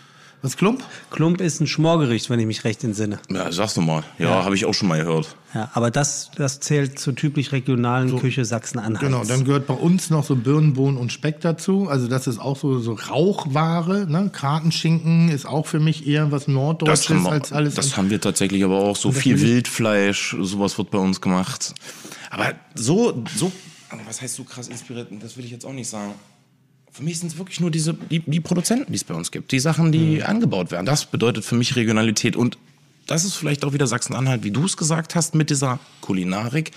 Was 0.41 0.55
Klump? 0.55 0.83
Klump 1.09 1.41
ist 1.41 1.59
ein 1.59 1.67
Schmorgericht, 1.67 2.29
wenn 2.29 2.39
ich 2.39 2.45
mich 2.45 2.63
recht 2.63 2.83
entsinne. 2.83 3.19
Ja, 3.29 3.51
sagst 3.51 3.75
du 3.75 3.81
mal. 3.81 4.03
Ja, 4.19 4.43
habe 4.45 4.55
ich 4.55 4.65
auch 4.65 4.73
schon 4.73 4.87
mal 4.87 4.99
gehört. 4.99 5.35
Ja, 5.57 5.71
aber 5.73 5.89
das, 5.89 6.29
das 6.35 6.59
zählt 6.59 6.99
zur 6.99 7.15
typisch 7.15 7.51
regionalen 7.51 8.15
Küche 8.19 8.45
Sachsen-Anhalts. 8.45 8.99
Genau, 8.99 9.23
dann 9.23 9.43
gehört 9.43 9.65
bei 9.65 9.73
uns 9.73 10.11
noch 10.11 10.23
so 10.23 10.35
Birnen, 10.35 10.75
Bohnen 10.75 10.97
und 10.97 11.11
Speck 11.11 11.41
dazu. 11.41 11.87
Also 11.89 12.07
das 12.07 12.27
ist 12.27 12.37
auch 12.37 12.55
so, 12.55 12.77
so 12.77 12.93
Rauchware. 12.93 14.05
Ne? 14.05 14.29
Kratenschinken 14.31 15.29
ist 15.29 15.47
auch 15.47 15.65
für 15.65 15.79
mich 15.79 16.05
eher 16.05 16.31
was 16.31 16.47
Norddeutsches 16.47 17.23
wir, 17.23 17.31
als 17.31 17.51
alles. 17.51 17.73
das 17.73 17.97
haben 17.97 18.11
wir 18.11 18.21
tatsächlich 18.21 18.63
aber 18.63 18.77
auch. 18.77 18.95
So 18.95 19.11
viel 19.11 19.41
Wildfleisch, 19.41 20.37
sowas 20.39 20.77
wird 20.77 20.91
bei 20.91 20.99
uns 20.99 21.21
gemacht. 21.21 21.73
Aber 22.29 22.53
so, 22.75 23.23
so, 23.35 23.51
was 24.05 24.21
heißt 24.21 24.35
so 24.35 24.43
krass 24.43 24.67
inspiriert? 24.67 25.07
Das 25.23 25.37
will 25.37 25.45
ich 25.45 25.49
jetzt 25.49 25.65
auch 25.65 25.73
nicht 25.73 25.89
sagen. 25.89 26.13
Für 26.91 27.01
mich 27.01 27.17
sind 27.17 27.31
es 27.31 27.39
wirklich 27.39 27.59
nur 27.59 27.71
diese, 27.71 27.95
die, 27.95 28.19
die 28.19 28.41
Produzenten, 28.41 28.91
die 28.91 28.97
es 28.97 29.03
bei 29.03 29.15
uns 29.15 29.31
gibt. 29.31 29.51
Die 29.51 29.59
Sachen, 29.59 29.91
die 29.91 30.21
angebaut 30.21 30.69
werden. 30.69 30.85
Das 30.85 31.07
bedeutet 31.07 31.45
für 31.45 31.55
mich 31.55 31.75
Regionalität. 31.75 32.35
Und 32.35 32.59
das 33.07 33.25
ist 33.25 33.35
vielleicht 33.35 33.65
auch 33.65 33.73
wieder 33.73 33.87
Sachsen-Anhalt, 33.87 34.43
wie 34.43 34.51
du 34.51 34.65
es 34.65 34.77
gesagt 34.77 35.15
hast, 35.15 35.33
mit 35.33 35.49
dieser 35.49 35.79
Kulinarik. 36.01 36.71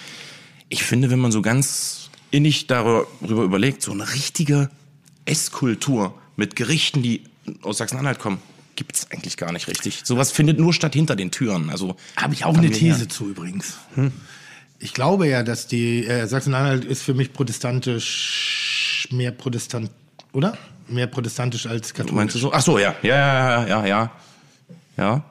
Ich 0.68 0.84
finde, 0.84 1.10
wenn 1.10 1.18
man 1.18 1.32
so 1.32 1.42
ganz 1.42 2.10
innig 2.30 2.68
darüber 2.68 3.06
überlegt, 3.20 3.82
so 3.82 3.92
eine 3.92 4.12
richtige 4.14 4.70
Esskultur 5.24 6.14
mit 6.36 6.56
Gerichten, 6.56 7.02
die 7.02 7.24
aus 7.62 7.78
Sachsen-Anhalt 7.78 8.18
kommen, 8.18 8.40
gibt 8.76 8.96
es 8.96 9.10
eigentlich 9.10 9.36
gar 9.36 9.52
nicht 9.52 9.68
richtig. 9.68 10.02
Sowas 10.04 10.30
findet 10.30 10.58
nur 10.58 10.72
statt 10.72 10.94
hinter 10.94 11.16
den 11.16 11.30
Türen. 11.30 11.68
Also 11.70 11.96
Habe 12.16 12.32
ich 12.34 12.44
auch 12.44 12.56
eine. 12.56 12.70
These 12.70 13.08
zu 13.08 13.28
übrigens. 13.28 13.74
Ich 14.78 14.94
glaube 14.94 15.28
ja, 15.28 15.42
dass 15.42 15.66
die 15.66 16.06
äh, 16.06 16.26
Sachsen-Anhalt 16.26 16.84
ist 16.84 17.02
für 17.02 17.12
mich 17.12 17.32
protestantisch 17.32 19.08
mehr 19.10 19.32
protestant, 19.32 19.90
oder? 20.32 20.56
Mehr 20.88 21.08
protestantisch 21.08 21.66
als 21.66 21.92
katholisch. 21.92 22.14
Meinst 22.14 22.34
du 22.36 22.38
so? 22.38 22.52
Ach 22.52 22.62
so, 22.62 22.78
ja, 22.78 22.94
ja, 23.02 23.16
ja, 23.16 23.66
ja, 23.66 23.86
ja, 23.86 24.12
ja. 24.96 25.24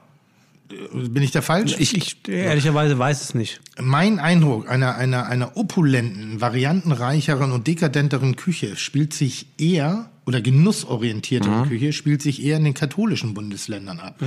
Bin 0.92 1.22
ich 1.22 1.30
da 1.30 1.42
falsch? 1.42 1.76
Ich, 1.78 1.96
ich 1.96 2.28
ehrlicherweise 2.28 2.98
weiß 2.98 3.22
es 3.22 3.34
nicht. 3.34 3.60
Mein 3.78 4.18
Eindruck 4.18 4.68
einer, 4.68 4.96
einer, 4.96 5.26
einer 5.26 5.56
opulenten, 5.56 6.40
variantenreicheren 6.40 7.52
und 7.52 7.66
dekadenteren 7.66 8.36
Küche 8.36 8.76
spielt 8.76 9.12
sich 9.12 9.46
eher, 9.58 10.10
oder 10.26 10.40
genussorientiertere 10.40 11.66
Küche, 11.66 11.92
spielt 11.92 12.22
sich 12.22 12.44
eher 12.44 12.56
in 12.58 12.64
den 12.64 12.74
katholischen 12.74 13.34
Bundesländern 13.34 13.98
ab. 13.98 14.22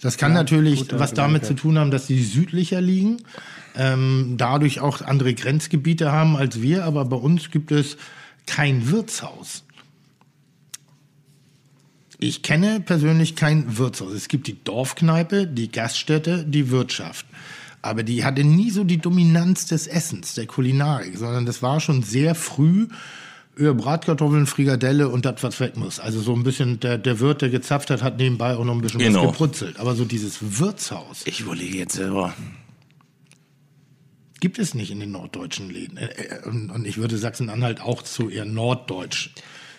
Das 0.00 0.16
kann 0.16 0.32
natürlich 0.32 0.86
was 0.92 1.14
damit 1.14 1.44
zu 1.44 1.54
tun 1.54 1.78
haben, 1.78 1.92
dass 1.92 2.08
sie 2.08 2.22
südlicher 2.22 2.80
liegen, 2.80 3.18
ähm, 3.76 4.34
dadurch 4.38 4.80
auch 4.80 5.02
andere 5.02 5.34
Grenzgebiete 5.34 6.10
haben 6.10 6.36
als 6.36 6.62
wir, 6.62 6.84
aber 6.84 7.04
bei 7.04 7.16
uns 7.16 7.50
gibt 7.50 7.70
es 7.70 7.96
kein 8.46 8.90
Wirtshaus. 8.90 9.65
Ich 12.18 12.42
kenne 12.42 12.80
persönlich 12.80 13.36
kein 13.36 13.76
Wirtshaus. 13.76 14.12
Es 14.12 14.28
gibt 14.28 14.46
die 14.46 14.62
Dorfkneipe, 14.64 15.46
die 15.46 15.70
Gaststätte, 15.70 16.44
die 16.44 16.70
Wirtschaft. 16.70 17.26
Aber 17.82 18.02
die 18.02 18.24
hatte 18.24 18.42
nie 18.42 18.70
so 18.70 18.84
die 18.84 18.98
Dominanz 18.98 19.66
des 19.66 19.86
Essens, 19.86 20.34
der 20.34 20.46
Kulinarik, 20.46 21.16
sondern 21.18 21.46
das 21.46 21.62
war 21.62 21.78
schon 21.80 22.02
sehr 22.02 22.34
früh 22.34 22.88
über 23.54 23.74
Bratkartoffeln, 23.74 24.46
Frikadelle 24.46 25.08
und 25.08 25.24
das, 25.24 25.42
was 25.42 25.60
weg 25.60 25.76
muss. 25.76 26.00
Also 26.00 26.20
so 26.20 26.34
ein 26.34 26.42
bisschen, 26.42 26.80
der, 26.80 26.98
der 26.98 27.20
Wirt, 27.20 27.42
der 27.42 27.48
gezapft 27.48 27.90
hat, 27.90 28.02
hat 28.02 28.18
nebenbei 28.18 28.54
auch 28.56 28.64
noch 28.64 28.74
ein 28.74 28.80
bisschen 28.80 29.00
Genau. 29.00 29.24
was 29.26 29.32
gebrutzelt. 29.32 29.78
Aber 29.78 29.94
so 29.94 30.04
dieses 30.04 30.58
Wirtshaus 30.58 31.22
Ich 31.26 31.40
überlege 31.40 31.78
jetzt 31.78 31.94
selber. 31.94 32.34
gibt 34.40 34.58
es 34.58 34.74
nicht 34.74 34.90
in 34.90 35.00
den 35.00 35.12
norddeutschen 35.12 35.70
Läden. 35.70 35.96
Äh, 35.96 36.06
äh, 36.06 36.46
Und, 36.48 36.70
und 36.70 36.86
ich 36.86 36.98
würde 36.98 37.16
Sachsen-Anhalt 37.16 37.80
auch 37.80 38.02
zu 38.02 38.28
eher 38.28 38.44
norddeutsch. 38.44 39.30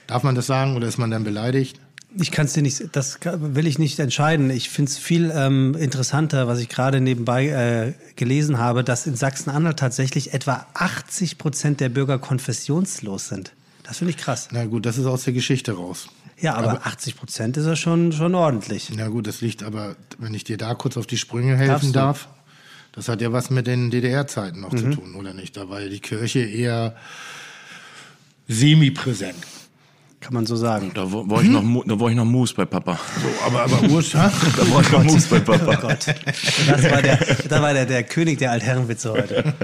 Darf 0.08 0.24
man 0.24 0.36
das 0.36 0.48
sagen 0.48 0.76
oder 0.76 0.88
ist 0.88 0.98
man 0.98 1.12
dann 1.12 1.24
beleidigt? 1.24 1.80
Ich 2.20 2.32
kann 2.32 2.48
es 2.48 2.54
dir 2.54 2.64
nicht, 2.64 2.84
das 2.94 3.20
will 3.24 3.68
ich 3.68 3.78
nicht 3.78 4.00
entscheiden. 4.00 4.50
Ich 4.50 4.70
finde 4.70 4.92
es 4.92 4.98
viel 4.98 5.32
ähm, 5.36 5.76
interessanter, 5.76 6.48
was 6.48 6.60
ich 6.60 6.68
gerade 6.68 7.00
nebenbei 7.00 7.48
äh, 7.48 7.94
gelesen 8.16 8.58
habe, 8.58 8.84
dass 8.84 9.06
in 9.06 9.16
Sachsen-Anhalt 9.16 9.78
tatsächlich 9.78 10.34
etwa 10.34 10.66
80 10.74 11.38
Prozent 11.38 11.80
der 11.80 11.90
Bürger 11.90 12.18
konfessionslos 12.18 13.28
sind. 13.28 13.52
Das 13.84 14.00
finde 14.00 14.12
ich 14.12 14.18
krass. 14.18 14.50
Na 14.52 14.66
gut, 14.66 14.86
das 14.86 14.98
ist 14.98 15.06
aus 15.06 15.24
der 15.24 15.34
Geschichte 15.34 15.74
raus. 15.74 16.08
Ja, 16.40 16.56
aber, 16.56 16.86
80 16.86 17.16
Prozent 17.16 17.58
ist 17.58 17.66
ja 17.66 17.76
schon, 17.76 18.12
schon 18.12 18.36
ordentlich. 18.36 18.90
Na 18.96 19.08
gut, 19.08 19.28
das 19.28 19.42
liegt 19.42 19.64
aber, 19.64 19.96
wenn 20.18 20.34
ich 20.34 20.44
dir 20.44 20.58
da 20.58 20.74
kurz 20.76 20.98
auf 20.98 21.08
die 21.08 21.18
Sprünge 21.18 21.56
helfen 21.56 21.94
darf, 21.94 22.28
das 22.94 23.10
hat 23.10 23.22
ja 23.22 23.32
was 23.32 23.50
mit 23.52 23.68
den 23.68 23.92
DDR-Zeiten 23.92 24.60
noch 24.62 24.72
Mhm. 24.72 24.78
zu 24.78 24.90
tun, 24.92 25.16
oder 25.16 25.34
nicht? 25.34 25.56
Da 25.56 25.70
war 25.70 25.82
ja 25.82 25.90
die 25.90 26.00
Kirche 26.00 26.40
eher 26.40 26.96
semi-präsent. 28.48 29.36
Kann 30.28 30.34
man 30.34 30.46
so 30.46 30.58
sagen. 30.58 30.92
Da 30.94 31.10
wo- 31.10 31.30
war 31.30 31.42
ich 31.42 31.48
noch, 31.48 31.64
Mu- 31.64 31.84
da 31.86 31.98
war 31.98 32.10
ich 32.10 32.16
noch 32.18 32.26
Mus 32.26 32.52
bei 32.54 32.66
Papa. 32.66 33.00
So, 33.22 33.46
aber, 33.46 33.64
aber 33.64 33.82
Urs, 33.90 34.14
ha? 34.14 34.30
Da 34.58 34.72
war 34.74 34.82
ich 34.82 34.92
noch 34.92 35.04
Mus 35.06 35.26
bei 35.28 35.38
Oh 35.38 35.42
Papa. 35.42 35.76
Gott. 35.76 36.06
Das 36.68 36.92
war 36.92 37.02
der, 37.02 37.16
das 37.48 37.62
war 37.62 37.74
der, 37.74 37.86
der 37.86 38.04
König 38.04 38.38
der 38.40 38.52
Altherrenwitze 38.52 39.14
heute. 39.14 39.54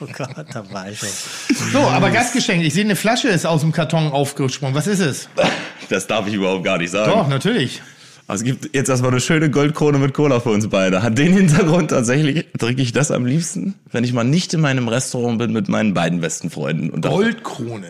Oh 0.00 0.06
Gott, 0.16 0.46
da 0.54 0.64
war 0.72 0.88
ich 0.90 0.98
schon. 0.98 1.08
So, 1.72 1.80
aber 1.80 2.08
Gastgeschenk. 2.10 2.64
Ich 2.64 2.72
sehe, 2.72 2.84
eine 2.84 2.96
Flasche 2.96 3.28
ist 3.28 3.44
aus 3.44 3.60
dem 3.60 3.72
Karton 3.72 4.12
aufgesprungen. 4.12 4.74
Was 4.74 4.86
ist 4.86 5.00
es? 5.00 5.28
Das 5.90 6.06
darf 6.06 6.26
ich 6.26 6.32
überhaupt 6.34 6.64
gar 6.64 6.78
nicht 6.78 6.90
sagen. 6.90 7.10
Doch, 7.10 7.28
natürlich. 7.28 7.82
Also 8.28 8.44
es 8.44 8.50
gibt 8.50 8.74
jetzt 8.74 8.88
erstmal 8.88 9.10
eine 9.10 9.20
schöne 9.20 9.50
Goldkrone 9.50 9.98
mit 9.98 10.14
Cola 10.14 10.40
für 10.40 10.50
uns 10.50 10.68
beide. 10.68 11.02
Hat 11.02 11.18
den 11.18 11.34
Hintergrund 11.34 11.90
tatsächlich, 11.90 12.46
trinke 12.58 12.80
ich 12.80 12.92
das 12.92 13.10
am 13.10 13.26
liebsten, 13.26 13.74
wenn 13.92 14.04
ich 14.04 14.12
mal 14.14 14.24
nicht 14.24 14.54
in 14.54 14.60
meinem 14.60 14.88
Restaurant 14.88 15.38
bin 15.38 15.52
mit 15.52 15.68
meinen 15.68 15.92
beiden 15.92 16.20
besten 16.20 16.48
Freunden. 16.48 16.88
Und 16.90 17.02
Goldkrone. 17.02 17.88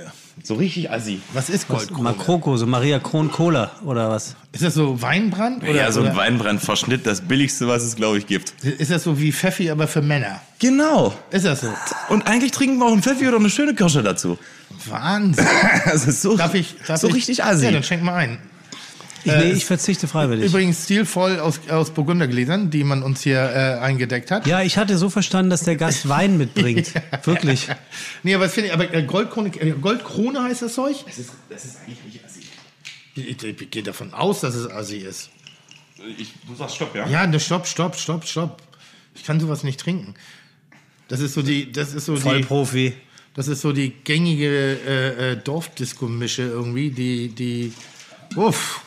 So 0.48 0.54
richtig 0.54 0.90
assi. 0.90 1.20
Was 1.34 1.50
ist 1.50 1.68
Goldkrone? 1.68 2.04
Makroko, 2.04 2.56
so 2.56 2.66
Maria 2.66 2.98
Kron 3.00 3.30
Cola 3.30 3.70
oder 3.84 4.08
was? 4.08 4.34
Ist 4.52 4.64
das 4.64 4.72
so 4.72 5.02
Weinbrand? 5.02 5.62
Oder, 5.62 5.74
ja, 5.74 5.92
so 5.92 6.00
ein 6.00 6.06
oder 6.06 6.16
Weinbrandverschnitt, 6.16 7.06
das 7.06 7.20
billigste, 7.20 7.68
was 7.68 7.82
es, 7.82 7.96
glaube 7.96 8.16
ich, 8.16 8.26
gibt. 8.26 8.54
Ist 8.64 8.90
das 8.90 9.02
so 9.02 9.20
wie 9.20 9.30
Pfeffi, 9.30 9.68
aber 9.70 9.86
für 9.86 10.00
Männer? 10.00 10.40
Genau. 10.58 11.14
Ist 11.30 11.44
das 11.44 11.60
so? 11.60 11.68
Und 12.08 12.26
eigentlich 12.26 12.52
trinken 12.52 12.78
wir 12.78 12.86
auch 12.86 12.92
einen 12.92 13.02
Pfeffi 13.02 13.28
oder 13.28 13.36
eine 13.36 13.50
schöne 13.50 13.74
Kirsche 13.74 14.02
dazu. 14.02 14.38
Wahnsinn. 14.86 15.44
Das 15.84 16.06
ist 16.06 16.22
so, 16.22 16.34
Darf 16.34 16.54
ich, 16.54 16.76
darf 16.86 16.98
so 16.98 17.08
ich? 17.08 17.14
richtig 17.16 17.44
assi. 17.44 17.66
Ja, 17.66 17.70
dann 17.70 17.82
schenk 17.82 18.02
mal 18.02 18.14
ein. 18.14 18.38
Ich, 19.24 19.32
nee, 19.32 19.52
ich 19.52 19.64
verzichte 19.64 20.06
freiwillig. 20.06 20.46
Übrigens 20.46 20.84
stilvoll 20.84 21.40
aus, 21.40 21.60
aus 21.68 21.90
Burgundergläsern, 21.90 22.70
die 22.70 22.84
man 22.84 23.02
uns 23.02 23.22
hier 23.22 23.40
äh, 23.40 23.78
eingedeckt 23.80 24.30
hat. 24.30 24.46
Ja, 24.46 24.62
ich 24.62 24.78
hatte 24.78 24.96
so 24.96 25.10
verstanden, 25.10 25.50
dass 25.50 25.64
der 25.64 25.76
Gast 25.76 26.08
Wein 26.08 26.38
mitbringt. 26.38 26.92
Wirklich. 27.24 27.68
Nee, 28.22 28.34
aber 28.34 28.46
ich, 28.46 28.72
aber 28.72 28.92
äh, 28.94 29.02
Goldkrone, 29.02 29.48
äh, 29.60 29.72
Goldkrone 29.72 30.42
heißt 30.42 30.62
das 30.62 30.74
Zeug? 30.74 30.96
das, 31.06 31.18
ist, 31.18 31.32
das 31.50 31.64
ist 31.64 31.78
eigentlich 31.84 32.04
nicht 32.04 32.24
assi. 32.24 32.40
Ich, 33.14 33.44
ich, 33.44 33.60
ich 33.60 33.70
gehe 33.70 33.82
davon 33.82 34.14
aus, 34.14 34.40
dass 34.40 34.54
es 34.54 34.70
Assi 34.70 34.98
ist. 34.98 35.30
Ich, 36.16 36.32
du 36.46 36.54
sagst 36.54 36.76
Stopp, 36.76 36.94
ja? 36.94 37.08
Ja, 37.08 37.26
ne, 37.26 37.40
stopp, 37.40 37.66
stopp, 37.66 37.96
stopp, 37.96 38.24
stopp. 38.24 38.62
Ich 39.14 39.24
kann 39.24 39.40
sowas 39.40 39.64
nicht 39.64 39.80
trinken. 39.80 40.14
Das 41.08 41.20
ist 41.20 41.34
so 41.34 41.42
die, 41.42 41.72
das 41.72 41.94
ist 41.94 42.04
so 42.04 42.14
die, 42.14 42.20
Vollprofi. 42.20 42.92
das 43.34 43.48
ist 43.48 43.62
so 43.62 43.72
die 43.72 43.90
gängige 43.90 44.78
äh, 44.86 45.32
äh, 45.32 45.36
Dorfdisco-Mische 45.36 46.42
irgendwie, 46.42 46.90
die, 46.90 47.30
die, 47.30 47.72
uff, 48.36 48.82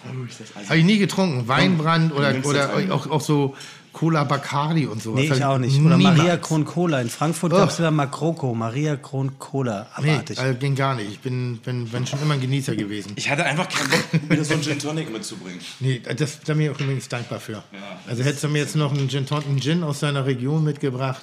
habe 0.67 0.77
ich 0.77 0.85
nie 0.85 0.97
getrunken. 0.97 1.47
Weinbrand 1.47 2.13
oder, 2.13 2.33
oder 2.43 2.93
auch, 2.93 3.09
auch 3.09 3.21
so 3.21 3.55
Cola 3.93 4.23
Bacardi 4.23 4.85
und 4.85 5.03
sowas. 5.03 5.21
Nee, 5.21 5.33
ich 5.35 5.43
auch 5.43 5.57
nicht. 5.57 5.79
Oder 5.79 5.97
niemals. 5.97 6.17
Maria 6.17 6.37
Kron 6.37 6.63
Cola. 6.63 7.01
In 7.01 7.09
Frankfurt 7.09 7.51
gab 7.51 7.69
es 7.69 7.77
ja 7.77 7.91
Makroko. 7.91 8.53
Maria 8.53 8.95
Kron 8.95 9.37
Cola. 9.37 9.87
Nee, 10.01 10.21
also 10.37 10.57
ging 10.57 10.75
gar 10.75 10.95
nicht. 10.95 11.11
Ich 11.11 11.19
bin, 11.19 11.57
bin, 11.57 11.87
bin 11.89 12.07
schon 12.07 12.21
immer 12.21 12.35
ein 12.35 12.41
Genießer 12.41 12.75
gewesen. 12.75 13.11
Ich 13.15 13.29
hatte 13.29 13.43
einfach 13.43 13.67
keinen 13.67 13.89
Bock, 13.89 14.29
mir 14.29 14.45
so 14.45 14.53
einen 14.53 14.63
Gin 14.63 14.79
Tonic 14.79 15.11
mitzubringen. 15.11 15.59
Nee, 15.79 15.99
das, 15.99 16.39
da 16.41 16.53
bin 16.53 16.63
ich 16.63 16.69
auch 16.69 16.79
übrigens 16.79 17.09
dankbar 17.09 17.39
für. 17.39 17.63
Also 18.07 18.23
hättest 18.23 18.43
du 18.43 18.49
mir 18.49 18.59
jetzt 18.59 18.75
noch 18.75 18.93
einen 18.93 19.09
Gin, 19.09 19.25
einen 19.29 19.59
Gin 19.59 19.83
aus 19.83 19.99
seiner 19.99 20.25
Region 20.25 20.63
mitgebracht. 20.63 21.21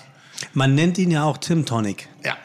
Man 0.52 0.74
nennt 0.74 0.98
ihn 0.98 1.10
ja 1.10 1.24
auch 1.24 1.38
Tim 1.38 1.64
Tonic. 1.64 2.08
Ja. 2.24 2.36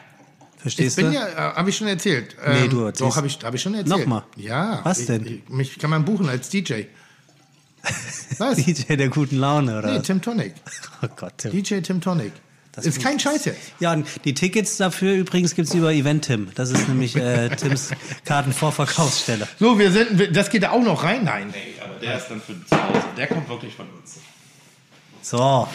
Ich 0.66 0.72
Verstehst 0.74 0.96
bin 0.96 1.06
du? 1.08 1.12
ja, 1.12 1.28
äh, 1.28 1.54
habe 1.56 1.68
ich 1.68 1.76
schon 1.76 1.88
erzählt. 1.88 2.36
Nee, 2.46 2.68
du 2.68 2.84
erzählst- 2.84 3.02
Doch, 3.02 3.16
habe 3.16 3.26
ich, 3.26 3.38
hab 3.44 3.54
ich 3.54 3.60
schon 3.60 3.74
erzählt. 3.74 3.98
Nochmal. 4.00 4.22
Ja. 4.36 4.80
Was 4.82 5.00
ich, 5.00 5.06
denn? 5.06 5.26
Ich, 5.26 5.48
mich 5.50 5.78
kann 5.78 5.90
man 5.90 6.06
buchen 6.06 6.26
als 6.28 6.48
DJ. 6.48 6.84
Was? 8.38 8.56
DJ 8.56 8.96
der 8.96 9.08
guten 9.10 9.36
Laune, 9.36 9.78
oder? 9.78 9.92
nee? 9.92 10.00
Tim 10.00 10.22
Tonic. 10.22 10.54
oh 11.02 11.08
Gott, 11.16 11.34
Tim. 11.36 11.52
DJ 11.52 11.80
Tim 11.80 12.00
Tonic. 12.00 12.32
Das 12.72 12.86
ist 12.86 13.00
kein 13.02 13.20
Scheiß 13.20 13.44
jetzt. 13.44 13.60
Ja, 13.78 13.92
und 13.92 14.06
die 14.24 14.32
Tickets 14.34 14.78
dafür 14.78 15.12
übrigens 15.14 15.54
gibt's 15.54 15.74
über 15.74 15.92
Event 15.92 16.24
Tim. 16.24 16.48
Das 16.56 16.70
ist 16.70 16.88
nämlich 16.88 17.14
äh, 17.14 17.48
Tims 17.56 17.90
Kartenvorverkaufsstelle. 18.24 19.46
So, 19.60 19.78
wir 19.78 19.92
sind, 19.92 20.34
das 20.36 20.50
geht 20.50 20.64
da 20.64 20.70
auch 20.70 20.82
noch 20.82 21.04
rein? 21.04 21.24
Nein. 21.24 21.48
Nee, 21.52 21.74
aber 21.84 21.94
der 22.00 22.18
ist 22.18 22.28
dann 22.28 22.40
für 22.40 22.54
zu 22.66 22.76
Hause. 22.82 23.04
Der 23.16 23.26
kommt 23.28 23.48
wirklich 23.48 23.74
von 23.74 23.86
uns. 23.90 24.16
So. 25.22 25.68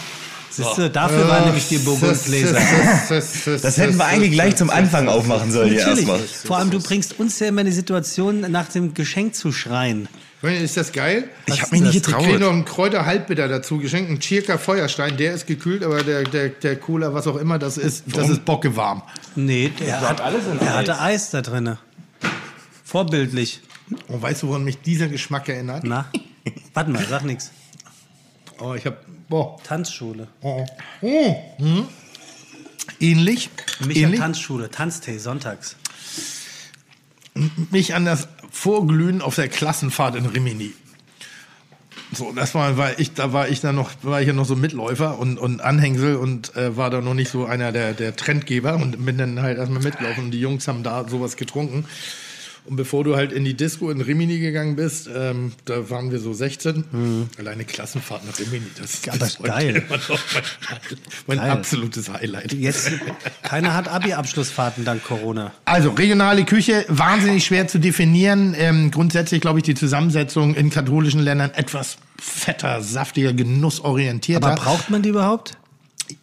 Siehst 0.51 0.77
du, 0.77 0.89
dafür 0.89 1.27
waren 1.27 1.45
nämlich 1.45 1.67
die 1.67 1.77
Burgundgläser. 1.77 2.59
Das 3.09 3.77
hätten 3.77 3.97
wir 3.97 4.05
eigentlich 4.05 4.31
gleich 4.31 4.55
zum 4.55 4.69
Anfang 4.69 5.07
aufmachen 5.07 5.51
sollen 5.51 5.69
hier 5.69 5.87
erstmal. 5.87 6.19
Vor 6.19 6.57
allem, 6.57 6.71
du 6.71 6.81
bringst 6.81 7.19
uns 7.19 7.39
ja 7.39 7.47
immer 7.47 7.61
in 7.61 7.67
die 7.67 7.73
Situation, 7.73 8.41
nach 8.51 8.67
dem 8.69 8.93
Geschenk 8.93 9.35
zu 9.35 9.51
schreien. 9.51 10.07
Ist 10.41 10.77
das 10.77 10.93
geil? 10.93 11.25
Ich 11.47 11.61
habe 11.61 11.71
mich 11.71 11.81
nicht 11.81 11.95
Ich 11.95 12.03
kriege 12.03 12.17
getraut. 12.17 12.39
noch 12.39 12.51
einen 12.51 12.63
Kräuter 12.63 13.05
Halbbitter 13.05 13.49
dazu 13.49 13.77
geschenkt, 13.77 14.09
einen 14.09 14.21
Chirka 14.21 14.57
Feuerstein, 14.57 15.17
der 15.17 15.33
ist 15.33 15.47
gekühlt, 15.47 15.83
aber 15.83 16.01
der, 16.01 16.23
der, 16.23 16.49
der 16.49 16.77
Cola, 16.77 17.13
was 17.13 17.27
auch 17.27 17.35
immer 17.35 17.59
das 17.59 17.77
ist, 17.77 18.05
das 18.07 18.29
ist 18.29 18.45
bockewarm. 18.45 19.01
Nee, 19.35 19.71
der, 19.79 19.99
hat, 19.99 20.21
er 20.21 20.73
hatte 20.75 20.99
Eis 20.99 21.31
da 21.31 21.41
drinne. 21.41 21.77
Vorbildlich. 22.85 23.61
Und 24.07 24.21
weißt 24.21 24.43
du, 24.43 24.47
woran 24.47 24.63
mich 24.63 24.79
dieser 24.81 25.07
Geschmack 25.07 25.49
erinnert? 25.49 25.83
Na? 25.83 26.05
Warte 26.73 26.89
mal, 26.91 27.05
sag 27.09 27.25
nix. 27.25 27.51
Oh, 28.59 28.73
ich 28.75 28.85
hab, 28.85 29.03
boah, 29.29 29.57
Tanzschule. 29.63 30.27
oh, 30.41 30.65
oh, 31.01 31.35
hm. 31.57 31.87
Ähnlich, 32.99 33.49
Micha 33.85 34.01
ähnlich, 34.01 34.19
Tanzschule, 34.19 34.69
Tanztee, 34.69 35.17
sonntags. 35.17 35.75
mich 37.71 37.93
an 37.93 38.05
das 38.05 38.27
Vorglühen 38.51 39.21
auf 39.21 39.35
der 39.35 39.47
Klassenfahrt 39.47 40.15
in 40.15 40.25
Rimini. 40.25 40.73
So, 42.11 42.31
das 42.33 42.55
war, 42.55 42.75
war 42.77 42.99
ich, 42.99 43.13
da 43.13 43.33
war 43.33 43.49
ich 43.49 43.61
dann 43.61 43.75
noch, 43.75 43.91
war 44.01 44.19
ich 44.19 44.27
ja 44.27 44.33
noch 44.33 44.45
so 44.45 44.55
Mitläufer 44.55 45.19
und, 45.19 45.37
und 45.37 45.61
Anhängsel 45.61 46.15
und 46.15 46.55
äh, 46.55 46.75
war 46.75 46.89
da 46.89 47.01
noch 47.01 47.13
nicht 47.13 47.29
so 47.29 47.45
einer 47.45 47.71
der, 47.71 47.93
der 47.93 48.15
Trendgeber 48.15 48.75
und 48.75 49.05
bin 49.05 49.19
dann 49.19 49.41
halt 49.41 49.59
erstmal 49.59 49.83
mitgelaufen 49.83 50.25
und 50.25 50.31
die 50.31 50.39
Jungs 50.39 50.67
haben 50.67 50.81
da 50.81 51.07
sowas 51.07 51.37
getrunken. 51.37 51.85
Und 52.69 52.75
bevor 52.75 53.03
du 53.03 53.15
halt 53.15 53.31
in 53.31 53.45
die 53.45 53.55
Disco 53.55 53.89
in 53.89 53.99
Rimini 53.99 54.37
gegangen 54.37 54.75
bist, 54.75 55.09
ähm, 55.11 55.53
da 55.65 55.89
waren 55.89 56.11
wir 56.11 56.19
so 56.19 56.33
16. 56.33 57.27
Alleine 57.39 57.65
Klassenfahrt 57.65 58.23
nach 58.27 58.37
Rimini, 58.39 58.67
das 58.79 58.93
ist 58.93 59.39
heute 59.39 59.41
geil. 59.41 59.75
immer 59.87 59.97
noch 59.97 60.19
mein, 60.33 60.43
mein 61.25 61.37
Geil. 61.39 61.49
absolutes 61.49 62.09
Highlight. 62.09 62.53
Jetzt, 62.53 62.91
keiner 63.41 63.73
hat 63.73 63.87
Abi-Abschlussfahrten 63.87 64.85
dank 64.85 65.03
Corona. 65.03 65.51
Also 65.65 65.89
regionale 65.89 66.45
Küche, 66.45 66.85
wahnsinnig 66.89 67.43
schwer 67.43 67.67
zu 67.67 67.79
definieren. 67.79 68.53
Ähm, 68.55 68.91
grundsätzlich 68.91 69.41
glaube 69.41 69.57
ich 69.57 69.63
die 69.63 69.73
Zusammensetzung 69.73 70.53
in 70.53 70.69
katholischen 70.69 71.21
Ländern 71.21 71.49
etwas 71.55 71.97
fetter, 72.19 72.83
saftiger, 72.83 73.33
genussorientierter. 73.33 74.45
Aber 74.45 74.61
braucht 74.61 74.91
man 74.91 75.01
die 75.01 75.09
überhaupt? 75.09 75.57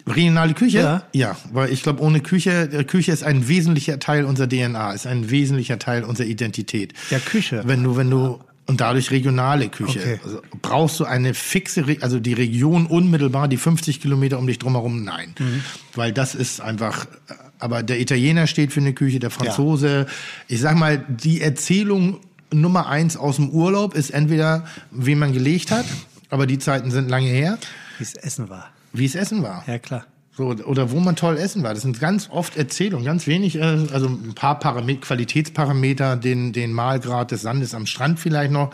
Regionale 0.06 0.54
Küche? 0.54 0.78
Ja. 0.78 1.02
Ja, 1.12 1.36
weil 1.52 1.72
ich 1.72 1.82
glaube, 1.82 2.02
ohne 2.02 2.20
Küche, 2.20 2.68
äh, 2.72 2.84
Küche 2.84 3.12
ist 3.12 3.22
ein 3.24 3.48
wesentlicher 3.48 3.98
Teil 3.98 4.24
unserer 4.24 4.48
DNA, 4.48 4.92
ist 4.92 5.06
ein 5.06 5.30
wesentlicher 5.30 5.78
Teil 5.78 6.04
unserer 6.04 6.26
Identität. 6.26 6.92
Ja, 7.10 7.18
Küche. 7.18 7.62
Wenn 7.66 7.82
du, 7.82 7.96
wenn 7.96 8.10
du 8.10 8.40
und 8.68 8.80
dadurch 8.80 9.12
regionale 9.12 9.68
Küche. 9.68 10.00
Okay. 10.00 10.20
Also 10.24 10.42
brauchst 10.60 10.98
du 10.98 11.04
eine 11.04 11.34
fixe, 11.34 11.86
Re- 11.86 11.98
also 12.00 12.18
die 12.18 12.32
Region 12.32 12.86
unmittelbar, 12.86 13.46
die 13.46 13.58
50 13.58 14.00
Kilometer 14.00 14.38
um 14.40 14.46
dich 14.48 14.58
drumherum? 14.58 15.04
Nein. 15.04 15.34
Mhm. 15.38 15.62
Weil 15.94 16.12
das 16.12 16.34
ist 16.34 16.60
einfach, 16.60 17.04
äh, 17.28 17.34
aber 17.60 17.82
der 17.84 18.00
Italiener 18.00 18.48
steht 18.48 18.72
für 18.72 18.80
eine 18.80 18.92
Küche, 18.92 19.20
der 19.20 19.30
Franzose. 19.30 20.06
Ich 20.48 20.60
sag 20.60 20.76
mal, 20.76 20.98
die 21.08 21.40
Erzählung 21.40 22.18
Nummer 22.52 22.88
eins 22.88 23.16
aus 23.16 23.36
dem 23.36 23.50
Urlaub 23.50 23.94
ist 23.94 24.10
entweder, 24.10 24.64
wie 24.90 25.14
man 25.14 25.32
gelegt 25.32 25.70
hat, 25.70 25.84
aber 26.30 26.46
die 26.46 26.58
Zeiten 26.58 26.90
sind 26.90 27.08
lange 27.08 27.28
her, 27.28 27.58
Wie 27.98 28.04
es 28.04 28.14
Essen 28.14 28.48
war. 28.48 28.70
Wie 28.98 29.04
es 29.04 29.14
Essen 29.14 29.42
war. 29.42 29.64
Ja, 29.66 29.78
klar. 29.78 30.06
So, 30.36 30.48
oder 30.48 30.90
wo 30.90 31.00
man 31.00 31.16
toll 31.16 31.38
essen 31.38 31.62
war. 31.62 31.72
Das 31.72 31.82
sind 31.82 31.98
ganz 31.98 32.28
oft 32.30 32.58
Erzählungen, 32.58 33.06
ganz 33.06 33.26
wenig, 33.26 33.56
äh, 33.56 33.86
also 33.90 34.06
ein 34.06 34.34
paar 34.34 34.58
Paramet 34.58 35.00
Qualitätsparameter, 35.00 36.16
den, 36.16 36.52
den 36.52 36.72
Mahlgrad 36.72 37.30
des 37.30 37.40
Sandes 37.40 37.74
am 37.74 37.86
Strand 37.86 38.20
vielleicht 38.20 38.52
noch, 38.52 38.70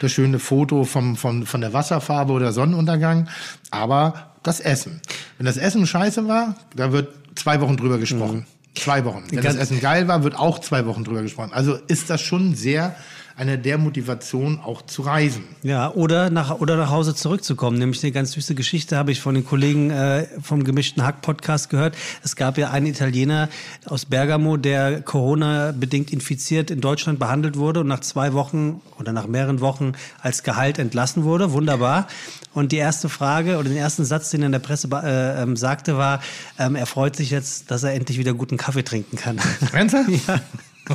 das 0.00 0.10
schöne 0.10 0.40
Foto 0.40 0.82
vom, 0.82 1.16
vom, 1.16 1.46
von 1.46 1.60
der 1.60 1.72
Wasserfarbe 1.72 2.32
oder 2.32 2.52
Sonnenuntergang, 2.52 3.28
aber 3.70 4.32
das 4.42 4.58
Essen. 4.58 5.00
Wenn 5.38 5.46
das 5.46 5.56
Essen 5.56 5.86
scheiße 5.86 6.26
war, 6.26 6.56
da 6.74 6.90
wird 6.90 7.14
zwei 7.36 7.60
Wochen 7.60 7.76
drüber 7.76 7.98
gesprochen. 7.98 8.46
Zwei 8.74 9.04
Wochen. 9.04 9.22
Wenn 9.30 9.44
das 9.44 9.54
Essen 9.54 9.80
geil 9.80 10.08
war, 10.08 10.24
wird 10.24 10.36
auch 10.36 10.58
zwei 10.58 10.84
Wochen 10.84 11.04
drüber 11.04 11.22
gesprochen. 11.22 11.52
Also 11.52 11.78
ist 11.86 12.10
das 12.10 12.22
schon 12.22 12.56
sehr 12.56 12.96
eine 13.36 13.58
der 13.58 13.78
Motivation, 13.78 14.60
auch 14.60 14.82
zu 14.82 15.02
reisen. 15.02 15.42
Ja, 15.62 15.90
oder 15.90 16.30
nach, 16.30 16.60
oder 16.60 16.76
nach 16.76 16.90
Hause 16.90 17.16
zurückzukommen. 17.16 17.78
Nämlich 17.78 18.02
eine 18.04 18.12
ganz 18.12 18.32
süße 18.32 18.54
Geschichte 18.54 18.96
habe 18.96 19.10
ich 19.10 19.20
von 19.20 19.34
den 19.34 19.44
Kollegen 19.44 19.90
äh, 19.90 20.26
vom 20.40 20.62
gemischten 20.62 21.04
Hack-Podcast 21.04 21.68
gehört. 21.68 21.96
Es 22.22 22.36
gab 22.36 22.58
ja 22.58 22.70
einen 22.70 22.86
Italiener 22.86 23.48
aus 23.86 24.04
Bergamo, 24.04 24.56
der 24.56 25.02
Corona-bedingt 25.02 26.12
infiziert 26.12 26.70
in 26.70 26.80
Deutschland 26.80 27.18
behandelt 27.18 27.56
wurde 27.56 27.80
und 27.80 27.88
nach 27.88 28.00
zwei 28.00 28.34
Wochen 28.34 28.80
oder 29.00 29.12
nach 29.12 29.26
mehreren 29.26 29.60
Wochen 29.60 29.92
als 30.20 30.44
Gehalt 30.44 30.78
entlassen 30.78 31.24
wurde. 31.24 31.50
Wunderbar. 31.50 32.06
Und 32.52 32.70
die 32.70 32.76
erste 32.76 33.08
Frage 33.08 33.58
oder 33.58 33.68
den 33.68 33.76
ersten 33.76 34.04
Satz, 34.04 34.30
den 34.30 34.42
er 34.42 34.46
in 34.46 34.52
der 34.52 34.60
Presse 34.60 34.88
äh, 34.92 35.42
ähm, 35.42 35.56
sagte, 35.56 35.96
war, 35.96 36.20
ähm, 36.56 36.76
er 36.76 36.86
freut 36.86 37.16
sich 37.16 37.30
jetzt, 37.30 37.72
dass 37.72 37.82
er 37.82 37.94
endlich 37.94 38.16
wieder 38.16 38.32
guten 38.32 38.58
Kaffee 38.58 38.84
trinken 38.84 39.16
kann. 39.16 39.40
Ernsthaft? 39.72 40.08
ja. 40.28 40.40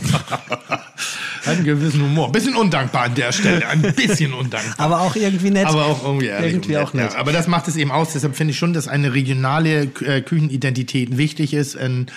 Hat 1.45 1.55
einen 1.55 1.63
gewissen 1.63 2.01
Humor. 2.01 2.31
Bisschen 2.31 2.55
undankbar 2.55 3.03
an 3.03 3.15
der 3.15 3.31
Stelle. 3.31 3.65
Ein 3.67 3.81
bisschen 3.81 4.33
undankbar. 4.33 4.73
Aber 4.77 5.01
auch 5.01 5.15
irgendwie 5.15 5.51
nett. 5.51 5.65
Aber 5.67 5.85
auch 5.85 6.03
irgendwie, 6.03 6.27
ehrlich 6.27 6.53
irgendwie 6.53 6.73
nett, 6.73 6.81
auch 6.81 6.93
nett. 6.93 7.13
Ja. 7.13 7.19
Aber 7.19 7.31
das 7.31 7.47
macht 7.47 7.67
es 7.67 7.75
eben 7.75 7.91
aus. 7.91 8.13
Deshalb 8.13 8.35
finde 8.35 8.51
ich 8.51 8.57
schon, 8.57 8.73
dass 8.73 8.87
eine 8.87 9.13
regionale 9.13 9.83
äh, 10.05 10.21
Küchenidentität 10.21 11.17
wichtig 11.17 11.53
ist. 11.53 11.75
In, 11.75 12.07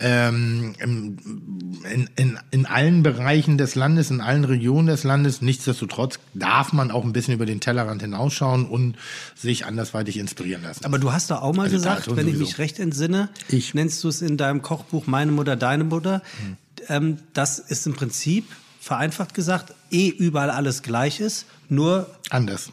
ähm, 0.00 0.74
in, 0.80 2.08
in, 2.14 2.38
in, 2.52 2.66
allen 2.66 3.02
Bereichen 3.02 3.58
des 3.58 3.74
Landes, 3.74 4.10
in 4.10 4.20
allen 4.20 4.44
Regionen 4.44 4.86
des 4.86 5.02
Landes. 5.02 5.42
Nichtsdestotrotz 5.42 6.20
darf 6.34 6.72
man 6.72 6.90
auch 6.92 7.04
ein 7.04 7.12
bisschen 7.12 7.34
über 7.34 7.46
den 7.46 7.58
Tellerrand 7.60 8.02
hinausschauen 8.02 8.66
und 8.66 8.94
sich 9.34 9.66
andersweitig 9.66 10.18
inspirieren 10.18 10.62
lassen. 10.62 10.84
Aber 10.84 10.98
du 10.98 11.12
hast 11.12 11.30
doch 11.32 11.42
auch 11.42 11.54
mal 11.54 11.64
Also 11.64 11.76
gesagt, 11.76 12.06
wenn 12.14 12.28
ich 12.28 12.34
sowieso. 12.34 12.44
mich 12.44 12.58
recht 12.58 12.78
entsinne, 12.78 13.28
Ich. 13.48 13.74
nennst 13.74 14.04
du 14.04 14.08
es 14.08 14.22
in 14.22 14.36
deinem 14.36 14.62
Kochbuch 14.62 15.06
Meine 15.06 15.32
Mutter, 15.32 15.56
deine 15.56 15.82
Mutter. 15.84 16.22
Hm. 16.44 16.56
Ähm, 16.88 17.18
das 17.34 17.58
ist 17.58 17.86
im 17.86 17.94
Prinzip, 17.94 18.46
vereinfacht 18.80 19.34
gesagt, 19.34 19.74
eh 19.90 20.08
überall 20.08 20.50
alles 20.50 20.82
gleich 20.82 21.20
ist, 21.20 21.46
nur 21.68 22.06
Anders. 22.30 22.70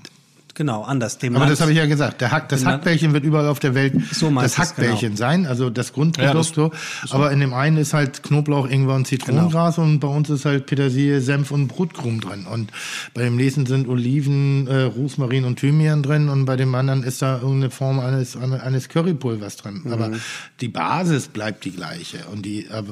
Genau 0.56 0.82
anders. 0.84 1.18
Dem 1.20 1.36
Aber 1.36 1.42
Land- 1.46 1.52
das 1.54 1.62
habe 1.62 1.72
ich 1.72 1.78
ja 1.78 1.86
gesagt. 1.86 2.22
Der 2.22 2.32
Hack, 2.32 2.50
das 2.50 2.66
Hackbällchen 2.66 3.14
wird 3.14 3.24
überall 3.24 3.48
auf 3.48 3.60
der 3.60 3.76
Welt 3.76 3.94
So 4.12 4.30
das 4.32 4.56
du's, 4.56 4.56
genau. 4.56 4.58
Hackbällchen 4.58 5.16
sein, 5.18 5.46
also 5.46 5.70
das 5.70 5.94
Grundprodukt. 5.94 6.34
Ja, 6.34 6.34
das- 6.34 6.50
so. 6.50 6.72
Aber 7.16 7.32
in 7.32 7.40
dem 7.40 7.54
einen 7.54 7.78
ist 7.78 7.94
halt 7.94 8.24
Knoblauch, 8.24 8.68
Ingwer 8.68 8.96
und 8.96 9.06
Zitronengras 9.06 9.76
Genau. 9.76 9.88
und 9.88 10.00
bei 10.00 10.08
uns 10.08 10.30
ist 10.30 10.46
halt 10.46 10.66
Petersilie, 10.66 11.22
Senf 11.22 11.52
und 11.52 11.68
Brotkrumen 11.68 12.22
drin. 12.22 12.46
Und 12.52 12.72
bei 13.14 13.24
dem 13.24 13.36
nächsten 13.36 13.66
sind 13.66 13.88
Oliven, 13.88 14.68
äh, 14.68 14.84
Rosmarin 14.84 15.46
und 15.46 15.60
Thymian 15.60 16.02
drin 16.04 16.30
und 16.30 16.46
bei 16.46 16.56
dem 16.56 16.74
anderen 16.74 17.04
ist 17.04 17.22
da 17.22 17.36
irgendeine 17.36 17.70
Form 17.72 18.00
eines, 18.00 18.36
eines 18.38 18.90
Currypulvers 18.90 19.58
drin. 19.58 19.82
Mhm. 19.84 19.92
Aber 19.94 20.12
die 20.62 20.70
Basis 20.70 21.28
bleibt 21.28 21.66
die 21.66 21.72
gleiche. 21.72 22.20
Und 22.32 22.46
die 22.46 22.66
äh, 22.68 22.84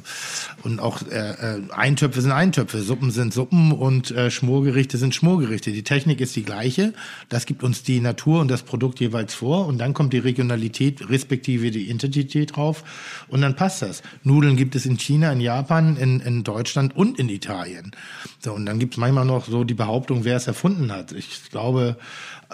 und 0.64 0.80
auch 0.80 1.02
äh, 1.10 1.32
äh, 1.58 1.62
Eintöpfe 1.76 2.22
sind 2.22 2.32
Eintöpfe, 2.32 2.82
Suppen 2.82 3.12
sind 3.12 3.34
Suppen 3.34 3.72
und 3.72 4.12
äh, 4.12 4.30
Schmorgerichte 4.30 4.98
sind 4.98 5.16
Schmorgerichte. 5.16 5.72
Die 5.72 5.84
Technik 5.84 6.20
ist 6.22 6.36
die 6.36 6.44
gleiche. 6.44 6.94
Das 7.30 7.46
gibt 7.46 7.53
uns 7.62 7.84
die 7.84 8.00
Natur 8.00 8.42
und 8.42 8.50
das 8.50 8.64
Produkt 8.64 9.00
jeweils 9.00 9.36
vor. 9.36 9.68
Und 9.68 9.78
dann 9.78 9.94
kommt 9.94 10.14
die 10.14 10.20
Regionalität 10.20 11.10
respektive 11.10 11.70
die 11.70 11.90
Identität 11.90 12.56
drauf. 12.56 12.84
Und 13.28 13.42
dann 13.42 13.56
passt 13.56 13.82
das. 13.82 14.02
Nudeln 14.24 14.56
gibt 14.56 14.76
es 14.76 14.86
in 14.86 14.98
China, 14.98 15.32
in 15.32 15.42
Japan, 15.42 15.98
in, 15.98 16.22
in 16.22 16.44
Deutschland 16.44 16.96
und 16.96 17.20
in 17.20 17.30
Italien. 17.30 17.92
So, 18.40 18.54
und 18.54 18.66
dann 18.66 18.80
gibt 18.80 18.94
es 18.94 18.98
manchmal 18.98 19.26
noch 19.26 19.46
so 19.46 19.64
die 19.64 19.74
Behauptung, 19.74 20.24
wer 20.24 20.38
es 20.38 20.48
erfunden 20.48 20.92
hat. 20.92 21.12
Ich 21.12 21.52
glaube, 21.52 21.98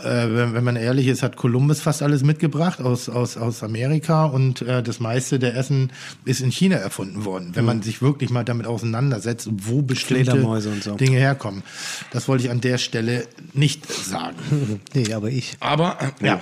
wenn, 0.04 0.54
wenn 0.54 0.64
man 0.64 0.76
ehrlich 0.76 1.08
ist, 1.08 1.24
hat 1.24 1.36
Kolumbus 1.36 1.82
fast 1.82 2.02
alles 2.02 2.24
mitgebracht 2.24 2.82
aus, 2.82 3.10
aus, 3.10 3.38
aus 3.38 3.64
Amerika 3.64 4.26
und 4.26 4.62
äh, 4.62 4.82
das 4.84 5.00
meiste 5.00 5.40
der 5.40 5.56
Essen 5.56 5.92
ist 6.26 6.42
in 6.42 6.52
China 6.52 6.78
erfunden 6.78 7.26
worden. 7.26 7.52
Wenn 7.54 7.66
man 7.66 7.82
sich 7.82 8.02
wirklich 8.02 8.30
mal 8.30 8.44
damit 8.44 8.68
auseinandersetzt, 8.68 9.50
wo 9.52 9.82
bestimmte 9.82 10.42
so. 10.82 10.96
Dinge 10.96 11.18
herkommen. 11.18 11.64
Das 12.12 12.28
wollte 12.28 12.46
ich 12.46 12.52
an 12.52 12.62
der 12.62 12.78
Stelle 12.78 13.28
nicht 13.54 13.92
sagen. 13.92 14.38
Nee, 14.94 15.14
aber 15.14 15.30
ich. 15.30 15.56
Aber 15.60 15.98
ja. 16.22 16.42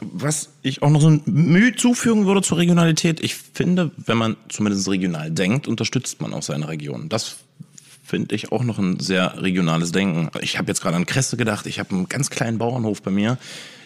Was 0.00 0.50
ich 0.62 0.82
auch 0.82 0.90
noch 0.90 1.00
so 1.00 1.08
ein 1.08 1.22
Mühe 1.24 1.74
zufügen 1.74 2.26
würde 2.26 2.42
zur 2.42 2.58
Regionalität, 2.58 3.20
ich 3.20 3.34
finde, 3.34 3.90
wenn 3.96 4.18
man 4.18 4.36
zumindest 4.48 4.88
regional 4.88 5.30
denkt, 5.30 5.68
unterstützt 5.68 6.20
man 6.20 6.34
auch 6.34 6.42
seine 6.42 6.68
Region. 6.68 7.08
Das 7.08 7.36
finde 8.06 8.34
ich 8.34 8.52
auch 8.52 8.62
noch 8.62 8.78
ein 8.78 9.00
sehr 9.00 9.42
regionales 9.42 9.90
Denken. 9.92 10.30
Ich 10.40 10.58
habe 10.58 10.68
jetzt 10.68 10.80
gerade 10.80 10.96
an 10.96 11.06
Kresse 11.06 11.36
gedacht, 11.36 11.66
ich 11.66 11.78
habe 11.78 11.90
einen 11.90 12.08
ganz 12.08 12.30
kleinen 12.30 12.58
Bauernhof 12.58 13.02
bei 13.02 13.10
mir. 13.10 13.36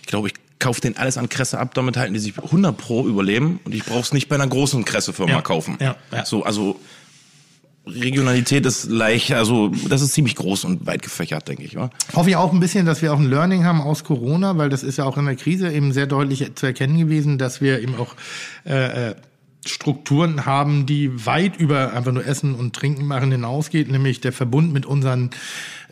Ich 0.02 0.06
glaube, 0.06 0.28
ich 0.28 0.34
kaufe 0.58 0.80
den 0.82 0.96
alles 0.98 1.16
an 1.16 1.28
Kresse 1.30 1.58
ab, 1.58 1.72
damit 1.74 1.96
halten 1.96 2.12
die 2.12 2.20
sich 2.20 2.36
100 2.36 2.76
pro 2.76 3.06
überleben 3.06 3.60
und 3.64 3.74
ich 3.74 3.84
brauche 3.84 4.00
es 4.00 4.12
nicht 4.12 4.28
bei 4.28 4.34
einer 4.34 4.46
großen 4.46 4.84
Kressefirma 4.84 5.32
Ja, 5.32 5.40
kaufen. 5.40 5.78
ja, 5.80 5.96
ja. 6.12 6.26
So, 6.26 6.44
also 6.44 6.78
Regionalität 7.86 8.66
ist 8.66 8.84
leicht, 8.90 9.32
also 9.32 9.68
das 9.88 10.02
ist 10.02 10.12
ziemlich 10.12 10.36
groß 10.36 10.64
und 10.64 10.86
weit 10.86 11.00
gefächert, 11.02 11.48
denke 11.48 11.62
ich. 11.62 11.76
Wa? 11.76 11.90
Hoffe 12.14 12.28
ich 12.28 12.36
auch 12.36 12.52
ein 12.52 12.60
bisschen, 12.60 12.84
dass 12.84 13.00
wir 13.00 13.12
auch 13.14 13.18
ein 13.18 13.28
Learning 13.30 13.64
haben 13.64 13.80
aus 13.80 14.04
Corona, 14.04 14.56
weil 14.58 14.68
das 14.68 14.82
ist 14.82 14.98
ja 14.98 15.04
auch 15.04 15.16
in 15.16 15.24
der 15.24 15.34
Krise 15.36 15.72
eben 15.72 15.92
sehr 15.92 16.06
deutlich 16.06 16.54
zu 16.56 16.66
erkennen 16.66 16.98
gewesen, 16.98 17.38
dass 17.38 17.62
wir 17.62 17.80
eben 17.80 17.96
auch 17.96 18.14
äh, 18.66 19.10
äh, 19.10 19.14
Strukturen 19.66 20.46
haben, 20.46 20.86
die 20.86 21.26
weit 21.26 21.56
über 21.58 21.92
einfach 21.92 22.12
nur 22.12 22.26
Essen 22.26 22.54
und 22.54 22.74
Trinken 22.74 23.06
machen 23.06 23.30
hinausgeht, 23.30 23.90
nämlich 23.90 24.20
der 24.20 24.32
Verbund 24.32 24.72
mit 24.72 24.86
unseren 24.86 25.30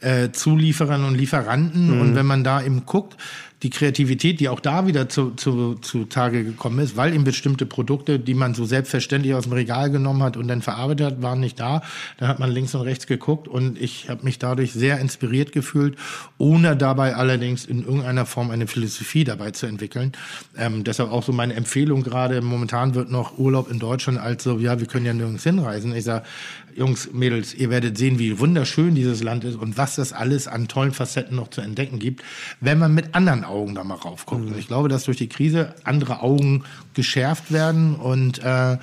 äh, 0.00 0.30
Zulieferern 0.30 1.04
und 1.04 1.14
Lieferanten. 1.14 2.00
Und 2.00 2.14
wenn 2.14 2.26
man 2.26 2.44
da 2.44 2.62
eben 2.62 2.86
guckt, 2.86 3.16
die 3.62 3.70
Kreativität, 3.70 4.38
die 4.38 4.48
auch 4.48 4.60
da 4.60 4.86
wieder 4.86 5.08
zu, 5.08 5.32
zu, 5.32 5.74
zu 5.74 6.04
Tage 6.04 6.44
gekommen 6.44 6.78
ist, 6.78 6.96
weil 6.96 7.12
eben 7.12 7.24
bestimmte 7.24 7.66
Produkte, 7.66 8.20
die 8.20 8.34
man 8.34 8.54
so 8.54 8.64
selbstverständlich 8.64 9.34
aus 9.34 9.44
dem 9.44 9.52
Regal 9.52 9.90
genommen 9.90 10.22
hat 10.22 10.36
und 10.36 10.46
dann 10.46 10.62
verarbeitet 10.62 11.06
hat, 11.06 11.22
waren 11.22 11.40
nicht 11.40 11.58
da. 11.58 11.82
Dann 12.18 12.28
hat 12.28 12.38
man 12.38 12.50
links 12.50 12.74
und 12.76 12.82
rechts 12.82 13.08
geguckt 13.08 13.48
und 13.48 13.80
ich 13.80 14.08
habe 14.08 14.24
mich 14.24 14.38
dadurch 14.38 14.72
sehr 14.72 15.00
inspiriert 15.00 15.50
gefühlt, 15.50 15.96
ohne 16.38 16.76
dabei 16.76 17.16
allerdings 17.16 17.64
in 17.64 17.82
irgendeiner 17.82 18.26
Form 18.26 18.50
eine 18.50 18.68
Philosophie 18.68 19.24
dabei 19.24 19.50
zu 19.50 19.66
entwickeln. 19.66 20.12
Ähm, 20.56 20.84
deshalb 20.84 21.10
auch 21.10 21.24
so 21.24 21.32
meine 21.32 21.54
Empfehlung 21.54 22.04
gerade, 22.04 22.40
momentan 22.42 22.94
wird 22.94 23.10
noch 23.10 23.38
Urlaub 23.38 23.70
in 23.70 23.80
Deutschland 23.80 24.20
als 24.20 24.44
so, 24.44 24.58
ja, 24.58 24.78
wir 24.78 24.86
können 24.86 25.06
ja 25.06 25.14
nirgends 25.14 25.42
hinreisen. 25.42 25.94
Ich 25.96 26.04
sage, 26.04 26.24
Jungs, 26.74 27.12
Mädels, 27.12 27.54
ihr 27.54 27.70
werdet 27.70 27.98
sehen, 27.98 28.18
wie 28.18 28.38
wunderschön 28.38 28.94
dieses 28.94 29.22
Land 29.22 29.44
ist 29.44 29.56
und 29.56 29.76
was 29.76 29.96
das 29.96 30.12
alles 30.12 30.48
an 30.48 30.68
tollen 30.68 30.92
Facetten 30.92 31.36
noch 31.36 31.48
zu 31.48 31.60
entdecken 31.60 31.98
gibt, 31.98 32.22
wenn 32.60 32.78
man 32.78 32.94
mit 32.94 33.14
anderen 33.14 33.44
Augen 33.44 33.74
da 33.74 33.84
mal 33.84 33.94
raufguckt. 33.94 34.46
Und 34.46 34.58
ich 34.58 34.68
glaube, 34.68 34.88
dass 34.88 35.04
durch 35.04 35.16
die 35.16 35.28
Krise 35.28 35.74
andere 35.84 36.20
Augen 36.20 36.64
geschärft 36.94 37.52
werden 37.52 37.94
und 37.94 38.38
äh, 38.42 38.78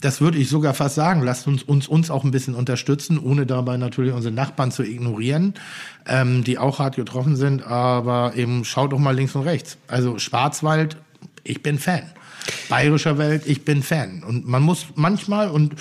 das 0.00 0.20
würde 0.20 0.38
ich 0.38 0.48
sogar 0.48 0.74
fast 0.74 0.94
sagen, 0.94 1.22
lasst 1.22 1.46
uns, 1.46 1.62
uns 1.62 1.88
uns 1.88 2.10
auch 2.10 2.24
ein 2.24 2.30
bisschen 2.30 2.54
unterstützen, 2.54 3.18
ohne 3.18 3.46
dabei 3.46 3.76
natürlich 3.78 4.12
unsere 4.12 4.34
Nachbarn 4.34 4.70
zu 4.70 4.82
ignorieren, 4.82 5.54
ähm, 6.06 6.44
die 6.44 6.58
auch 6.58 6.78
hart 6.78 6.96
getroffen 6.96 7.36
sind, 7.36 7.66
aber 7.66 8.34
eben 8.36 8.64
schaut 8.64 8.92
doch 8.92 8.98
mal 8.98 9.14
links 9.14 9.34
und 9.34 9.42
rechts. 9.42 9.78
Also 9.88 10.18
Schwarzwald, 10.18 10.96
ich 11.42 11.62
bin 11.62 11.78
Fan. 11.78 12.02
Bayerischer 12.68 13.18
Welt, 13.18 13.44
ich 13.46 13.64
bin 13.64 13.82
Fan. 13.82 14.22
Und 14.22 14.46
man 14.46 14.62
muss 14.62 14.86
manchmal, 14.94 15.48
und 15.48 15.74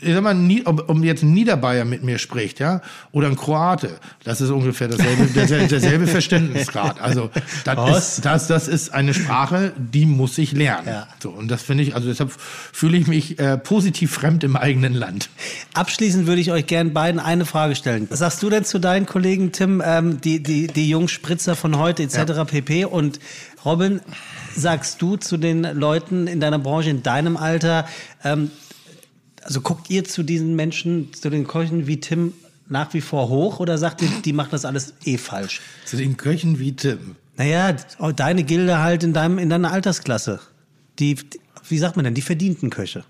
ich 0.00 0.14
sag 0.14 0.22
mal, 0.22 0.36
ob 0.64 1.04
jetzt 1.04 1.22
ein 1.22 1.32
Niederbayer 1.32 1.84
mit 1.84 2.02
mir 2.02 2.18
spricht, 2.18 2.60
ja, 2.60 2.80
oder 3.12 3.28
ein 3.28 3.36
Kroate, 3.36 3.98
das 4.24 4.40
ist 4.40 4.50
ungefähr 4.50 4.88
dasselbe, 4.88 5.26
derselbe, 5.26 5.68
derselbe 5.68 6.06
Verständnisgrad. 6.06 7.00
Also 7.00 7.30
das 7.64 8.16
ist, 8.16 8.24
das, 8.24 8.46
das 8.46 8.68
ist 8.68 8.92
eine 8.92 9.14
Sprache, 9.14 9.72
die 9.76 10.06
muss 10.06 10.38
ich 10.38 10.52
lernen. 10.52 10.88
Ja. 10.88 11.08
So, 11.22 11.30
und 11.30 11.48
das 11.48 11.62
finde 11.62 11.82
ich, 11.84 11.94
also 11.94 12.08
deshalb 12.08 12.32
fühle 12.32 12.96
ich 12.96 13.06
mich 13.06 13.38
äh, 13.38 13.58
positiv 13.58 14.12
fremd 14.12 14.44
im 14.44 14.56
eigenen 14.56 14.94
Land. 14.94 15.30
Abschließend 15.74 16.26
würde 16.26 16.40
ich 16.40 16.52
euch 16.52 16.66
gern 16.66 16.92
beiden 16.92 17.20
eine 17.20 17.44
Frage 17.44 17.74
stellen. 17.74 18.06
Was 18.10 18.20
sagst 18.20 18.42
du 18.42 18.50
denn 18.50 18.64
zu 18.64 18.78
deinen 18.78 19.06
Kollegen, 19.06 19.52
Tim, 19.52 19.82
ähm, 19.84 20.20
die, 20.20 20.42
die, 20.42 20.66
die 20.66 20.88
jungen 20.88 21.08
Spritzer 21.08 21.56
von 21.56 21.78
heute 21.78 22.02
etc. 22.02 22.44
pp. 22.46 22.84
Und 22.84 23.20
Robin, 23.64 24.00
sagst 24.54 25.00
du 25.02 25.16
zu 25.16 25.36
den 25.36 25.62
Leuten 25.62 26.26
in 26.26 26.40
deiner 26.40 26.58
Branche, 26.58 26.90
in 26.90 27.02
deinem 27.02 27.36
Alter, 27.36 27.86
ähm, 28.24 28.50
also 29.42 29.60
guckt 29.60 29.90
ihr 29.90 30.04
zu 30.04 30.22
diesen 30.22 30.56
Menschen, 30.56 31.12
zu 31.12 31.30
den 31.30 31.46
Köchen 31.46 31.86
wie 31.86 32.00
Tim 32.00 32.32
nach 32.68 32.92
wie 32.94 33.00
vor 33.00 33.28
hoch 33.28 33.60
oder 33.60 33.78
sagt 33.78 34.02
ihr, 34.02 34.08
die 34.24 34.32
machen 34.32 34.50
das 34.50 34.64
alles 34.64 34.94
eh 35.04 35.18
falsch? 35.18 35.60
Zu 35.84 35.96
den 35.96 36.16
Köchen 36.16 36.58
wie 36.58 36.72
Tim. 36.72 37.16
Naja, 37.36 37.72
deine 38.14 38.42
Gilde 38.42 38.78
halt 38.78 39.04
in, 39.04 39.12
deinem, 39.12 39.38
in 39.38 39.48
deiner 39.48 39.72
Altersklasse. 39.72 40.40
Die, 40.98 41.16
wie 41.68 41.78
sagt 41.78 41.96
man 41.96 42.04
denn, 42.04 42.14
die 42.14 42.22
verdienten 42.22 42.70
Köche. 42.70 43.04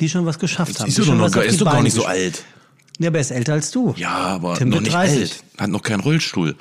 Die 0.00 0.08
schon 0.08 0.24
was 0.24 0.38
geschafft 0.38 0.78
haben. 0.78 0.88
Ist 0.88 1.04
schon 1.04 1.18
noch 1.18 1.34
was 1.34 1.46
ist 1.46 1.60
doch 1.60 1.72
gar 1.72 1.82
nicht 1.82 1.94
so 1.94 2.04
alt. 2.04 2.44
Ja, 2.98 3.08
aber 3.08 3.18
er 3.18 3.22
ist 3.22 3.30
älter 3.30 3.54
als 3.54 3.70
du. 3.70 3.94
Ja, 3.96 4.10
aber 4.10 4.54
Tim 4.56 4.68
noch 4.68 4.80
nicht 4.80 4.92
30. 4.92 5.20
alt. 5.20 5.44
Hat 5.58 5.70
noch 5.70 5.82
keinen 5.82 6.00
Rollstuhl. 6.00 6.56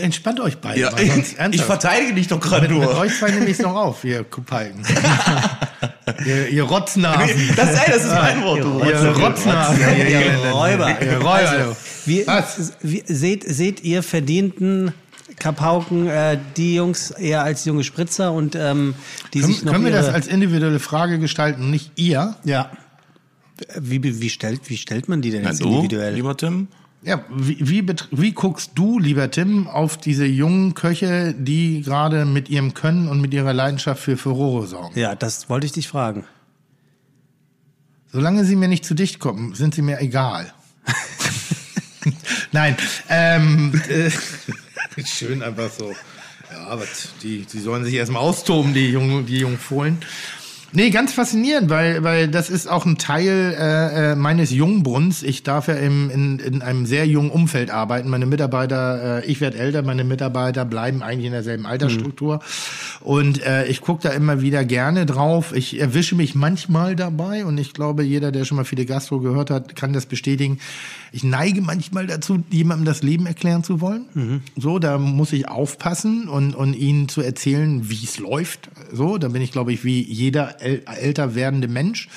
Entspannt 0.00 0.40
euch 0.40 0.58
beide. 0.58 0.80
Ja, 0.80 0.98
ich 0.98 1.38
ernsthaft. 1.38 1.66
verteidige 1.66 2.14
dich 2.14 2.28
doch 2.28 2.40
gerade 2.40 2.68
mit, 2.68 2.78
mit 2.78 2.88
nur. 2.88 2.96
euch 2.96 3.18
zwei 3.18 3.30
nehme 3.30 3.46
ich 3.46 3.58
noch 3.58 3.74
auf, 3.74 4.04
ihr 4.04 4.24
Kupalken. 4.24 4.82
ihr, 6.26 6.48
ihr 6.48 6.62
Rotznasen. 6.62 7.50
Das, 7.56 7.70
ey, 7.70 7.92
das 7.92 8.04
ist 8.04 8.12
mein 8.12 8.42
Wort. 8.42 8.62
du 8.62 8.78
Ihr 8.78 8.94
Rotze. 8.94 9.14
Rotznasen. 9.20 9.80
ihr 9.80 10.08
Ihr 10.08 10.16
Elenden. 10.16 10.50
Räuber. 10.50 11.00
Ihr 11.00 11.16
Räuber. 11.16 11.30
Also, 11.32 11.76
wie, 12.06 12.26
Was? 12.26 12.72
wie, 12.82 13.02
seht, 13.06 13.44
seht 13.44 13.82
ihr 13.84 14.02
verdienten 14.02 14.92
Kapauken 15.38 16.06
äh, 16.08 16.38
die 16.56 16.74
Jungs 16.76 17.10
eher 17.10 17.42
als 17.42 17.64
junge 17.64 17.82
Spritzer 17.84 18.32
und 18.32 18.54
ähm, 18.54 18.94
die 19.32 19.40
sich 19.40 19.56
Können, 19.58 19.64
noch 19.66 19.72
können 19.72 19.84
wir 19.84 19.92
ihre, 19.92 20.02
das 20.02 20.14
als 20.14 20.26
individuelle 20.26 20.78
Frage 20.78 21.18
gestalten, 21.18 21.70
nicht 21.70 21.92
ihr? 21.96 22.36
ja 22.44 22.70
wie, 23.78 24.02
wie, 24.02 24.30
stellt, 24.30 24.68
wie 24.68 24.76
stellt 24.76 25.08
man 25.08 25.22
die 25.22 25.30
denn 25.30 25.42
Na, 25.42 25.50
jetzt 25.50 25.62
du, 25.62 25.68
individuell? 25.68 26.14
lieber 26.14 26.36
Tim? 26.36 26.68
Ja, 27.04 27.22
wie, 27.30 27.58
wie, 27.60 27.94
wie 28.12 28.32
guckst 28.32 28.72
du, 28.76 28.98
lieber 28.98 29.30
Tim, 29.30 29.68
auf 29.68 29.98
diese 29.98 30.24
jungen 30.24 30.72
Köche, 30.72 31.34
die 31.38 31.82
gerade 31.82 32.24
mit 32.24 32.48
ihrem 32.48 32.72
Können 32.72 33.08
und 33.08 33.20
mit 33.20 33.34
ihrer 33.34 33.52
Leidenschaft 33.52 34.02
für 34.02 34.16
Furore 34.16 34.66
sorgen? 34.66 34.98
Ja, 34.98 35.14
das 35.14 35.50
wollte 35.50 35.66
ich 35.66 35.72
dich 35.72 35.86
fragen. 35.86 36.24
Solange 38.10 38.46
sie 38.46 38.56
mir 38.56 38.68
nicht 38.68 38.86
zu 38.86 38.94
dicht 38.94 39.18
kommen, 39.18 39.54
sind 39.54 39.74
sie 39.74 39.82
mir 39.82 40.00
egal. 40.00 40.54
Nein, 42.52 42.74
ähm, 43.10 43.78
äh, 43.88 44.10
schön 45.04 45.42
einfach 45.42 45.70
so. 45.70 45.92
Ja, 46.50 46.68
aber 46.68 46.84
die, 47.22 47.44
die 47.44 47.60
sollen 47.60 47.84
sich 47.84 47.94
erstmal 47.94 48.22
austoben, 48.22 48.72
die 48.72 48.90
jungen, 48.90 49.26
die 49.26 49.38
jungen 49.38 49.58
Fohlen. 49.58 49.98
Nee, 50.76 50.90
ganz 50.90 51.12
faszinierend, 51.12 51.70
weil, 51.70 52.02
weil 52.02 52.26
das 52.26 52.50
ist 52.50 52.66
auch 52.66 52.84
ein 52.84 52.98
Teil 52.98 53.54
äh, 53.56 54.12
äh, 54.12 54.16
meines 54.16 54.50
Jungbrunns. 54.50 55.22
Ich 55.22 55.44
darf 55.44 55.68
ja 55.68 55.74
im, 55.74 56.10
in, 56.10 56.40
in 56.40 56.62
einem 56.62 56.84
sehr 56.84 57.06
jungen 57.06 57.30
Umfeld 57.30 57.70
arbeiten. 57.70 58.10
Meine 58.10 58.26
Mitarbeiter, 58.26 59.22
äh, 59.22 59.26
ich 59.26 59.40
werde 59.40 59.56
älter, 59.56 59.82
meine 59.82 60.02
Mitarbeiter 60.02 60.64
bleiben 60.64 61.00
eigentlich 61.04 61.26
in 61.26 61.32
derselben 61.32 61.64
Altersstruktur. 61.64 62.40
Und 63.02 63.40
äh, 63.46 63.66
ich 63.66 63.82
gucke 63.82 64.02
da 64.02 64.08
immer 64.10 64.40
wieder 64.40 64.64
gerne 64.64 65.06
drauf. 65.06 65.54
Ich 65.54 65.78
erwische 65.78 66.16
mich 66.16 66.34
manchmal 66.34 66.96
dabei 66.96 67.44
und 67.44 67.56
ich 67.56 67.72
glaube, 67.72 68.02
jeder, 68.02 68.32
der 68.32 68.44
schon 68.44 68.56
mal 68.56 68.64
viele 68.64 68.84
Gastro 68.84 69.20
gehört 69.20 69.50
hat, 69.50 69.76
kann 69.76 69.92
das 69.92 70.06
bestätigen. 70.06 70.58
Ich 71.14 71.22
neige 71.22 71.62
manchmal 71.62 72.08
dazu, 72.08 72.42
jemandem 72.50 72.86
das 72.86 73.04
Leben 73.04 73.26
erklären 73.26 73.62
zu 73.62 73.80
wollen. 73.80 74.42
So, 74.56 74.80
da 74.80 74.98
muss 74.98 75.32
ich 75.32 75.46
aufpassen 75.46 76.28
und, 76.28 76.56
und 76.56 76.74
ihnen 76.74 77.08
zu 77.08 77.20
erzählen, 77.20 77.88
wie 77.88 78.02
es 78.02 78.18
läuft. 78.18 78.68
So, 78.92 79.16
da 79.16 79.28
bin 79.28 79.40
ich, 79.40 79.52
glaube 79.52 79.72
ich, 79.72 79.84
wie 79.84 80.02
jeder 80.02 80.60
äl 80.60 80.82
älter 80.86 81.36
werdende 81.36 81.68
Mensch. 81.68 82.08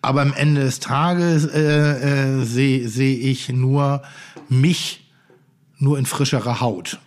Aber 0.00 0.22
am 0.22 0.32
Ende 0.32 0.62
des 0.62 0.80
Tages 0.80 1.44
äh, 1.44 2.40
äh, 2.40 2.44
sehe 2.44 2.88
seh 2.88 3.12
ich 3.12 3.50
nur 3.50 4.02
mich 4.48 5.04
nur 5.76 5.98
in 5.98 6.06
frischerer 6.06 6.62
Haut. 6.62 7.00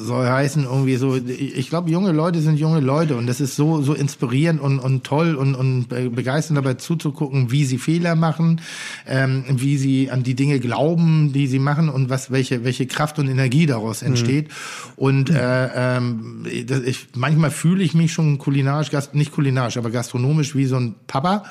Soll 0.00 0.28
heißen 0.28 0.62
irgendwie 0.62 0.94
so, 0.94 1.16
ich 1.16 1.70
glaube, 1.70 1.90
junge 1.90 2.12
Leute 2.12 2.40
sind 2.40 2.56
junge 2.60 2.78
Leute 2.78 3.16
und 3.16 3.26
das 3.26 3.40
ist 3.40 3.56
so, 3.56 3.82
so 3.82 3.94
inspirierend 3.94 4.60
und, 4.60 4.78
und 4.78 5.02
toll 5.02 5.34
und, 5.34 5.56
und 5.56 5.88
be- 5.88 6.08
begeisternd 6.08 6.56
dabei 6.56 6.74
zuzugucken, 6.74 7.50
wie 7.50 7.64
sie 7.64 7.78
Fehler 7.78 8.14
machen, 8.14 8.60
ähm, 9.08 9.42
wie 9.48 9.76
sie 9.76 10.12
an 10.12 10.22
die 10.22 10.36
Dinge 10.36 10.60
glauben, 10.60 11.32
die 11.32 11.48
sie 11.48 11.58
machen 11.58 11.88
und 11.88 12.10
was, 12.10 12.30
welche, 12.30 12.62
welche 12.62 12.86
Kraft 12.86 13.18
und 13.18 13.28
Energie 13.28 13.66
daraus 13.66 14.02
entsteht. 14.02 14.50
Und 14.94 15.30
äh, 15.30 15.96
ähm, 15.96 16.46
ich, 16.46 17.08
manchmal 17.16 17.50
fühle 17.50 17.82
ich 17.82 17.94
mich 17.94 18.12
schon 18.12 18.38
kulinarisch, 18.38 18.90
nicht 19.14 19.32
kulinarisch, 19.32 19.78
aber 19.78 19.90
gastronomisch 19.90 20.54
wie 20.54 20.66
so 20.66 20.76
ein 20.76 20.94
Papa, 21.08 21.42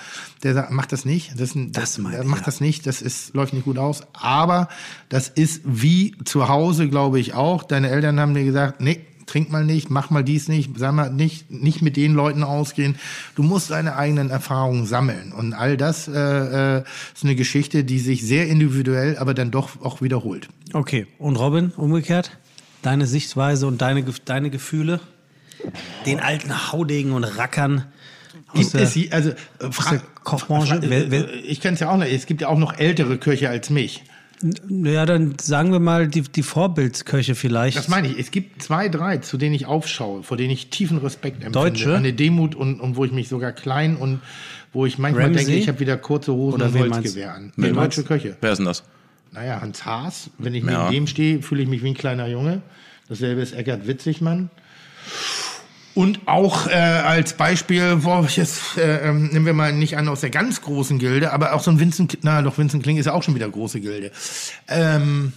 der 0.44 0.54
sagt, 0.54 0.72
mach 0.72 0.86
das 0.86 1.04
nicht, 1.04 1.38
das, 1.38 1.54
Das 1.74 1.98
meine 1.98 2.18
das 2.18 2.26
macht 2.26 2.42
ja. 2.42 2.46
das 2.46 2.62
nicht, 2.62 2.88
das 2.88 3.02
ist, 3.02 3.34
läuft 3.34 3.54
nicht 3.54 3.66
gut 3.66 3.78
aus. 3.78 4.04
Aber 4.14 4.70
das 5.10 5.28
ist 5.28 5.64
wie 5.66 6.16
zu 6.24 6.48
Hause, 6.48 6.88
glaube 6.88 7.20
ich 7.20 7.34
auch. 7.34 7.66
Deine 7.66 7.90
Eltern 7.90 8.20
haben 8.22 8.37
dir 8.38 8.46
gesagt, 8.46 8.82
nee, 8.82 9.02
trink 9.26 9.52
mal 9.52 9.66
nicht, 9.66 9.90
mach 9.90 10.10
mal 10.10 10.24
dies 10.24 10.48
nicht, 10.48 10.72
sag 10.78 10.94
mal 10.94 11.12
nicht, 11.12 11.52
nicht 11.52 11.82
mit 11.82 11.98
den 11.98 12.14
Leuten 12.14 12.44
ausgehen. 12.44 12.96
Du 13.36 13.44
musst 13.44 13.72
deine 13.72 13.98
eigenen 13.98 14.30
Erfahrungen 14.30 14.86
sammeln. 14.86 15.34
Und 15.34 15.54
all 15.54 15.76
das 15.76 16.08
äh, 16.08 16.78
äh, 16.78 16.84
ist 17.14 17.24
eine 17.24 17.36
Geschichte, 17.36 17.84
die 17.84 18.00
sich 18.00 18.26
sehr 18.26 18.48
individuell, 18.48 19.18
aber 19.18 19.34
dann 19.34 19.52
doch 19.52 19.82
auch 19.84 20.02
wiederholt. 20.02 20.48
Okay, 20.74 21.08
und 21.20 21.36
Robin, 21.36 21.72
umgekehrt? 21.76 22.32
Deine 22.84 23.06
Sichtweise 23.06 23.68
und 23.68 23.82
deine, 23.82 24.06
deine 24.26 24.50
Gefühle? 24.50 25.02
Den 26.06 26.20
alten 26.22 26.72
Haudegen 26.72 27.12
und 27.12 27.24
Rackern 27.26 27.86
Gibt 28.54 28.76
es, 28.76 28.94
sie- 28.94 29.12
also, 29.12 29.32
äh, 29.32 29.36
fra- 29.72 29.98
Kochbranche? 30.24 30.82
fra- 30.82 30.86
äh, 30.86 31.32
ich 31.42 31.60
kenne 31.60 31.74
es 31.74 31.82
ja 31.82 31.90
auch 31.90 31.98
noch, 31.98 32.06
es 32.06 32.28
gibt 32.28 32.40
ja 32.42 32.48
auch 32.48 32.58
noch 32.58 32.78
ältere 32.78 33.18
Köche 33.18 33.50
als 33.50 33.70
mich. 33.70 34.04
Ja, 34.70 35.06
dann 35.06 35.36
sagen 35.40 35.72
wir 35.72 35.80
mal 35.80 36.08
die, 36.08 36.22
die 36.22 36.44
Vorbildsköche 36.44 37.36
vielleicht. 37.36 37.78
Das 37.78 37.88
meine 37.88 38.08
ich. 38.08 38.20
Es 38.20 38.32
gibt 38.32 38.62
zwei, 38.62 38.88
drei, 38.90 39.18
zu 39.18 39.38
denen 39.38 39.56
ich 39.56 39.66
aufschaue, 39.66 40.24
vor 40.24 40.38
denen 40.38 40.52
ich 40.52 40.70
tiefen 40.70 40.98
Respekt 41.00 41.38
empfinde. 41.44 41.60
Deutsche? 41.60 41.96
Eine 41.96 42.14
Demut 42.14 42.56
und, 42.56 42.80
und 42.80 42.96
wo 42.96 43.06
ich 43.06 43.12
mich 43.12 43.28
sogar 43.30 43.52
klein 43.52 43.96
und 43.96 44.22
wo 44.74 44.86
ich 44.86 44.98
manchmal 44.98 45.26
Ramsey? 45.26 45.46
denke, 45.46 45.60
ich 45.60 45.68
habe 45.68 45.80
wieder 45.80 45.98
kurze 45.98 46.34
Hosen 46.34 46.62
Oder 46.62 46.66
und 46.68 46.94
Holzgewehr 46.94 47.34
an. 47.34 47.52
Nee, 47.56 47.72
deutsche 47.72 48.04
Köche. 48.04 48.38
Wer 48.42 48.52
ist 48.52 48.58
denn 48.60 48.66
das? 48.66 48.84
Naja, 49.32 49.60
Hans 49.62 49.86
Haas. 49.86 50.30
Wenn 50.38 50.54
ich 50.56 50.64
Ja. 50.64 50.84
neben 50.90 50.92
dem 50.94 51.08
stehe, 51.08 51.42
fühle 51.42 51.64
ich 51.64 51.68
mich 51.70 51.84
wie 51.84 51.90
ein 51.90 51.96
kleiner 51.96 52.28
Junge. 52.28 52.62
Dasselbe 53.10 53.42
ist 53.42 53.54
Eckert 53.54 53.88
Witzigmann. 53.88 54.50
Und 55.98 56.28
auch 56.28 56.68
äh, 56.68 56.74
als 56.74 57.34
Beispiel, 57.34 58.04
wo 58.04 58.24
ich 58.24 58.38
jetzt, 58.38 58.78
äh, 58.78 59.10
ähm, 59.10 59.30
nehmen 59.30 59.48
wir 59.48 59.54
mal 59.54 59.74
nicht 59.74 59.98
an 59.98 60.08
aus 60.08 60.22
der 60.22 60.30
ganz 60.30 60.62
großen 60.62 61.00
Gilde, 61.00 61.34
aber 61.34 61.54
auch 61.54 61.64
so 61.64 61.72
ein 61.72 61.80
Vincent, 61.80 62.20
na 62.22 62.44
doch, 62.44 62.60
Vincent 62.60 62.84
Kling 62.84 62.98
ist 62.98 63.08
ja 63.08 63.14
auch 63.14 63.24
schon 63.24 63.34
wieder 63.34 63.50
große 63.50 63.82
Gilde. 63.82 64.12
Ähm, 64.68 65.34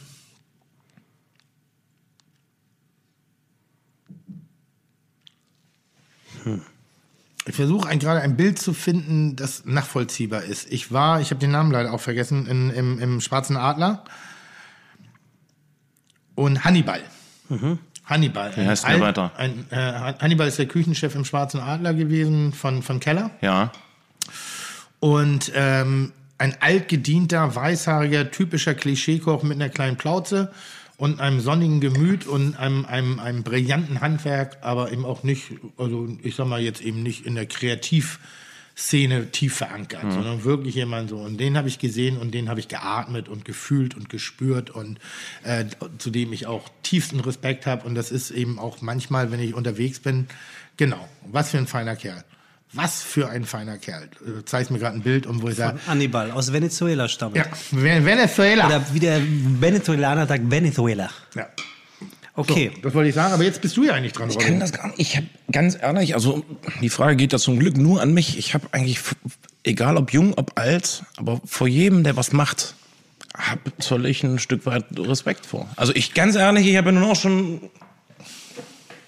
Ich 7.47 7.57
versuche 7.57 7.97
gerade 7.97 8.21
ein 8.21 8.37
Bild 8.37 8.59
zu 8.59 8.75
finden, 8.75 9.37
das 9.37 9.65
nachvollziehbar 9.65 10.43
ist. 10.43 10.71
Ich 10.71 10.93
war, 10.93 11.23
ich 11.23 11.31
habe 11.31 11.41
den 11.41 11.53
Namen 11.53 11.71
leider 11.71 11.91
auch 11.91 12.01
vergessen, 12.01 12.47
in, 12.47 12.69
im, 12.69 12.99
im 12.99 13.23
Schwarzen 13.23 13.57
Adler. 13.57 14.05
und 16.35 16.65
Hannibal. 16.65 17.01
Hannibal. 18.11 18.55
Wie 18.57 18.67
heißt 18.67 18.87
der 18.87 19.01
weiter? 19.01 19.31
Ein, 19.37 19.67
äh, 19.71 19.77
Hannibal 20.21 20.49
ist 20.49 20.59
der 20.59 20.67
Küchenchef 20.67 21.15
im 21.15 21.25
Schwarzen 21.25 21.61
Adler 21.61 21.95
gewesen 21.95 22.53
von, 22.53 22.83
von 22.83 23.01
Keller. 23.01 23.31
Ja. 23.41 23.71
Und 24.99 25.53
ähm, 25.55 26.13
ein 26.37 26.57
altgedienter, 26.61 27.55
weißhaariger, 27.55 28.31
typischer 28.31 28.75
Klischeekoch 28.75 29.43
mit 29.43 29.55
einer 29.55 29.69
kleinen 29.69 29.97
Plauze 29.97 30.51
und 30.97 31.21
einem 31.21 31.41
sonnigen 31.41 31.81
Gemüt 31.81 32.27
und 32.27 32.59
einem, 32.59 32.85
einem, 32.85 33.21
einem 33.21 33.43
brillanten 33.43 34.01
Handwerk, 34.01 34.59
aber 34.61 34.93
eben 34.93 35.07
auch 35.07 35.23
nicht, 35.23 35.53
also 35.79 36.09
ich 36.23 36.37
sag 36.37 36.47
mal 36.47 36.61
jetzt 36.61 36.83
eben 36.83 37.03
nicht 37.03 37.25
in 37.25 37.35
der 37.37 37.47
Kreativszene 38.81 39.31
tief 39.31 39.57
verankert, 39.57 40.03
sondern 40.13 40.45
wirklich 40.45 40.75
jemand 40.75 41.11
so. 41.11 41.19
Und 41.19 41.39
den 41.39 41.57
habe 41.57 41.69
ich 41.69 41.79
gesehen 41.79 42.17
und 42.17 42.33
den 42.33 42.49
habe 42.49 42.61
ich 42.61 42.69
geatmet 42.69 43.29
und 43.29 43.45
gefühlt 43.45 43.95
und 43.95 44.09
gespürt 44.09 44.71
und 44.71 44.99
äh, 45.45 45.67
zu 45.99 46.11
dem 46.11 46.33
ich 46.33 46.47
auch 46.47 46.69
tiefsten 46.83 47.21
Respekt 47.21 47.67
habe. 47.67 47.87
Und 47.87 47.95
das 47.95 48.11
ist 48.11 48.31
eben 48.31 48.59
auch 48.59 48.81
manchmal, 48.81 49.31
wenn 49.31 49.41
ich 49.41 49.55
unterwegs 49.55 50.01
bin, 50.01 50.27
genau, 50.77 51.09
was 51.31 51.51
für 51.51 51.59
ein 51.59 51.67
feiner 51.67 51.97
Kerl. 51.97 52.25
Was 52.73 53.03
für 53.03 53.29
ein 53.29 53.45
feiner 53.45 53.79
Kerl. 53.79 54.09
Du 54.25 54.45
zeigst 54.45 54.71
mir 54.71 54.79
gerade 54.79 54.95
ein 54.97 55.03
Bild, 55.03 55.27
und 55.27 55.43
wo 55.43 55.49
ich 55.49 55.57
sage, 55.57 55.81
Hannibal 55.89 56.31
aus 56.31 56.53
Venezuela 56.53 57.09
stammt. 57.09 57.37
ja, 57.37 57.45
Ven- 57.73 58.05
Venezuela. 58.07 58.67
Oder 58.67 58.87
wie 58.95 59.01
der 59.01 59.21
Venezuelaner 59.21 60.27
sagt, 60.27 60.49
Venezuela. 60.51 61.11
ja. 61.35 61.49
Okay. 62.37 62.71
Das 62.83 62.95
wollte 62.95 63.09
ich 63.09 63.15
sagen, 63.15 63.35
aber 63.35 63.45
jetzt 63.45 63.61
bist 63.61 63.77
du 63.77 63.85
ja 63.85 63.93
eigentlich 63.93 64.13
dran, 64.13 64.31
Ich 64.31 64.39
kann 64.39 64.61
das 64.61 64.73
gar 64.73 64.89
nicht. 64.89 64.99
Ich 64.99 65.17
habe 65.17 65.27
ganz 65.51 65.77
ehrlich, 65.81 66.15
also 66.15 66.45
die 66.81 66.89
Frage 66.89 67.17
geht 67.17 67.33
da 67.33 67.39
zum 67.39 67.59
Glück 67.59 67.77
nur 67.77 68.01
an 68.01 68.15
mich. 68.15 68.39
Ich 68.39 68.55
habe 68.55 68.69
eigentlich, 68.73 69.01
egal 69.65 69.97
ob 69.97 70.13
jung, 70.13 70.35
ob 70.37 70.59
alt, 70.59 71.03
aber 71.17 71.41
vor 71.45 71.67
jedem, 71.67 72.05
der 72.05 72.17
was 72.17 72.33
macht, 72.33 72.75
hab, 73.37 73.59
zoll 73.79 74.07
ich 74.07 74.23
ein 74.23 74.39
Stück 74.39 74.67
weit 74.67 74.85
Respekt 74.97 75.47
vor. 75.47 75.69
Also 75.77 75.95
ich 75.95 76.15
ganz 76.15 76.37
ehrlich, 76.37 76.67
ich 76.67 76.77
habe 76.77 76.91
ja 76.91 77.01
nun 77.01 77.11
auch 77.11 77.17
schon 77.17 77.61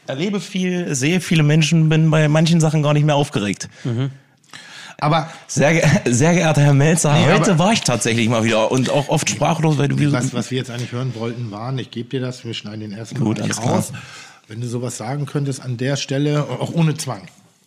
erlebe 0.06 0.40
viel, 0.40 0.94
sehe 0.94 1.20
viele 1.20 1.42
Menschen, 1.42 1.88
bin 1.88 2.10
bei 2.10 2.28
manchen 2.28 2.60
Sachen 2.60 2.82
gar 2.82 2.92
nicht 2.92 3.04
mehr 3.04 3.14
aufgeregt. 3.14 3.68
Aber 5.02 5.28
Sehr, 5.48 5.82
sehr 6.06 6.32
geehrter 6.32 6.62
Herr 6.62 6.74
Melzer, 6.74 7.12
Nee, 7.14 7.32
heute 7.32 7.58
war 7.58 7.72
ich 7.72 7.80
tatsächlich 7.80 8.28
mal 8.28 8.44
wieder 8.44 8.70
und 8.70 8.88
auch 8.88 9.08
oft 9.08 9.28
sprachlos, 9.28 9.76
weil 9.76 9.88
du 9.88 10.12
was, 10.12 10.32
was 10.32 10.52
wir 10.52 10.58
jetzt 10.58 10.70
eigentlich 10.70 10.92
hören 10.92 11.12
wollten, 11.16 11.50
waren, 11.50 11.76
ich 11.78 11.90
gebe 11.90 12.08
dir 12.08 12.20
das, 12.20 12.44
wir 12.44 12.54
schneiden 12.54 12.80
den 12.80 12.92
ersten 12.92 13.18
Gut, 13.18 13.40
alles 13.40 13.60
klar. 13.60 13.74
raus. 13.74 13.92
Wenn 14.46 14.60
du 14.60 14.68
sowas 14.68 14.96
sagen 14.96 15.26
könntest 15.26 15.60
an 15.60 15.76
der 15.76 15.96
Stelle, 15.96 16.46
auch 16.60 16.72
ohne 16.72 16.94
Zwang. 16.94 17.22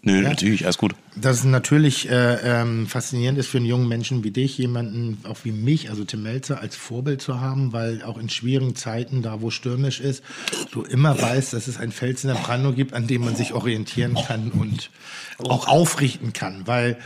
Nö, 0.05 0.21
Ja? 0.21 0.29
natürlich, 0.29 0.65
alles 0.65 0.77
gut. 0.77 0.93
Dass 1.15 1.39
es 1.39 1.43
natürlich 1.45 2.09
äh, 2.09 2.61
ähm, 2.61 2.85
faszinierend 2.85 3.39
ist 3.39 3.47
für 3.47 3.57
einen 3.57 3.65
jungen 3.65 3.87
Menschen 3.87 4.23
wie 4.23 4.29
dich, 4.29 4.55
jemanden 4.57 5.17
auch 5.27 5.37
wie 5.43 5.51
mich, 5.51 5.89
also 5.89 6.03
Tim 6.03 6.21
Melzer, 6.21 6.61
als 6.61 6.75
Vorbild 6.75 7.23
zu 7.23 7.41
haben, 7.41 7.73
weil 7.73 8.03
auch 8.03 8.19
in 8.19 8.29
schwierigen 8.29 8.75
Zeiten, 8.75 9.23
da 9.23 9.41
wo 9.41 9.49
stürmisch 9.49 9.99
ist, 9.99 10.23
du 10.71 10.83
immer 10.83 11.19
weißt, 11.19 11.53
dass 11.53 11.67
es 11.67 11.77
ein 11.77 11.91
Fels 11.91 12.23
in 12.23 12.29
der 12.29 12.35
Brandung 12.35 12.75
gibt, 12.75 12.93
an 12.93 13.07
dem 13.07 13.25
man 13.25 13.35
sich 13.35 13.53
orientieren 13.53 14.15
kann 14.27 14.51
und 14.51 14.91
auch 15.39 15.67
aufrichten 15.67 16.33
kann, 16.33 16.67
weil 16.67 16.97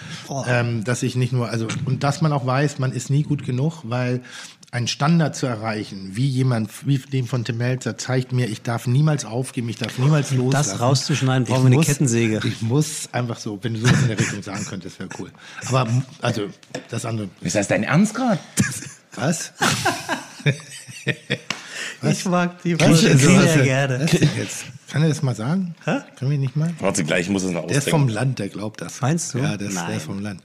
ähm, 0.48 0.84
dass 0.84 1.02
ich 1.02 1.16
nicht 1.16 1.32
nur, 1.32 1.50
also 1.50 1.68
und 1.86 2.04
dass 2.04 2.22
man 2.22 2.34
auch 2.34 2.46
weiß, 2.46 2.80
man 2.80 2.92
ist 2.92 3.10
nie 3.10 3.24
gut 3.24 3.46
genug, 3.46 3.82
weil 3.84 4.22
ein 4.72 4.88
Standard 4.88 5.36
zu 5.36 5.48
erreichen, 5.48 6.12
wie 6.16 6.28
jemand, 6.28 6.86
wie 6.86 7.00
dem 7.00 7.26
von 7.28 7.44
Tim 7.44 7.58
Melzer, 7.58 7.98
zeigt 7.98 8.32
mir, 8.34 8.48
ich 8.48 8.62
darf 8.62 8.86
niemals 8.86 9.26
aufgeben, 9.26 9.68
ich 9.70 9.78
darf 9.78 9.98
niemals 9.98 10.32
loslassen. 10.32 10.78
rauszuschneiden, 10.78 11.46
brauchen 11.48 11.64
wir 11.64 11.68
eine 11.68 11.76
muss- 11.78 11.88
Kettensäge. 11.88 12.40
Ich 12.44 12.62
muss 12.62 13.10
einfach 13.12 13.40
so, 13.40 13.58
wenn 13.64 13.74
du 13.74 13.80
sowas 13.80 14.02
in 14.04 14.08
der 14.10 14.20
Richtung 14.20 14.44
sagen 14.44 14.64
könntest, 14.70 15.00
wäre 15.00 15.10
cool. 15.18 15.32
Aber 15.70 15.88
also 16.22 16.48
das 16.90 17.06
andere. 17.06 17.30
Ist 17.42 17.56
das 17.56 17.68
dein 17.68 17.84
Ernst 17.84 18.14
gerade? 18.14 18.40
Was? 19.16 19.54
Ich 22.02 22.26
mag 22.26 22.62
die 22.64 22.80
Was 22.80 22.88
Folge 22.88 23.08
denn 23.10 23.18
so? 23.20 23.42
sehr 23.42 23.64
gerne. 23.64 24.00
Was 24.04 24.12
denn 24.12 24.30
jetzt? 24.38 24.66
Kann 24.90 25.02
er 25.02 25.10
das 25.10 25.22
mal 25.22 25.36
sagen? 25.36 25.76
Können 25.84 26.32
wir 26.32 26.38
nicht 26.38 26.56
mal? 26.56 26.74
Warte 26.80 27.04
gleich, 27.04 27.22
ich 27.26 27.30
muss 27.30 27.44
es 27.44 27.52
noch 27.52 27.68
Der 27.68 27.78
ist 27.78 27.90
vom 27.90 28.08
Land, 28.08 28.40
der 28.40 28.48
glaubt 28.50 28.80
das. 28.82 29.02
Meinst 29.02 29.34
du? 29.34 29.40
Ja, 29.40 29.58
der 29.58 29.68
ist, 29.68 29.76
der 29.76 29.84
Nein. 29.84 29.98
ist 29.98 30.04
vom 30.06 30.20
Land. 30.20 30.42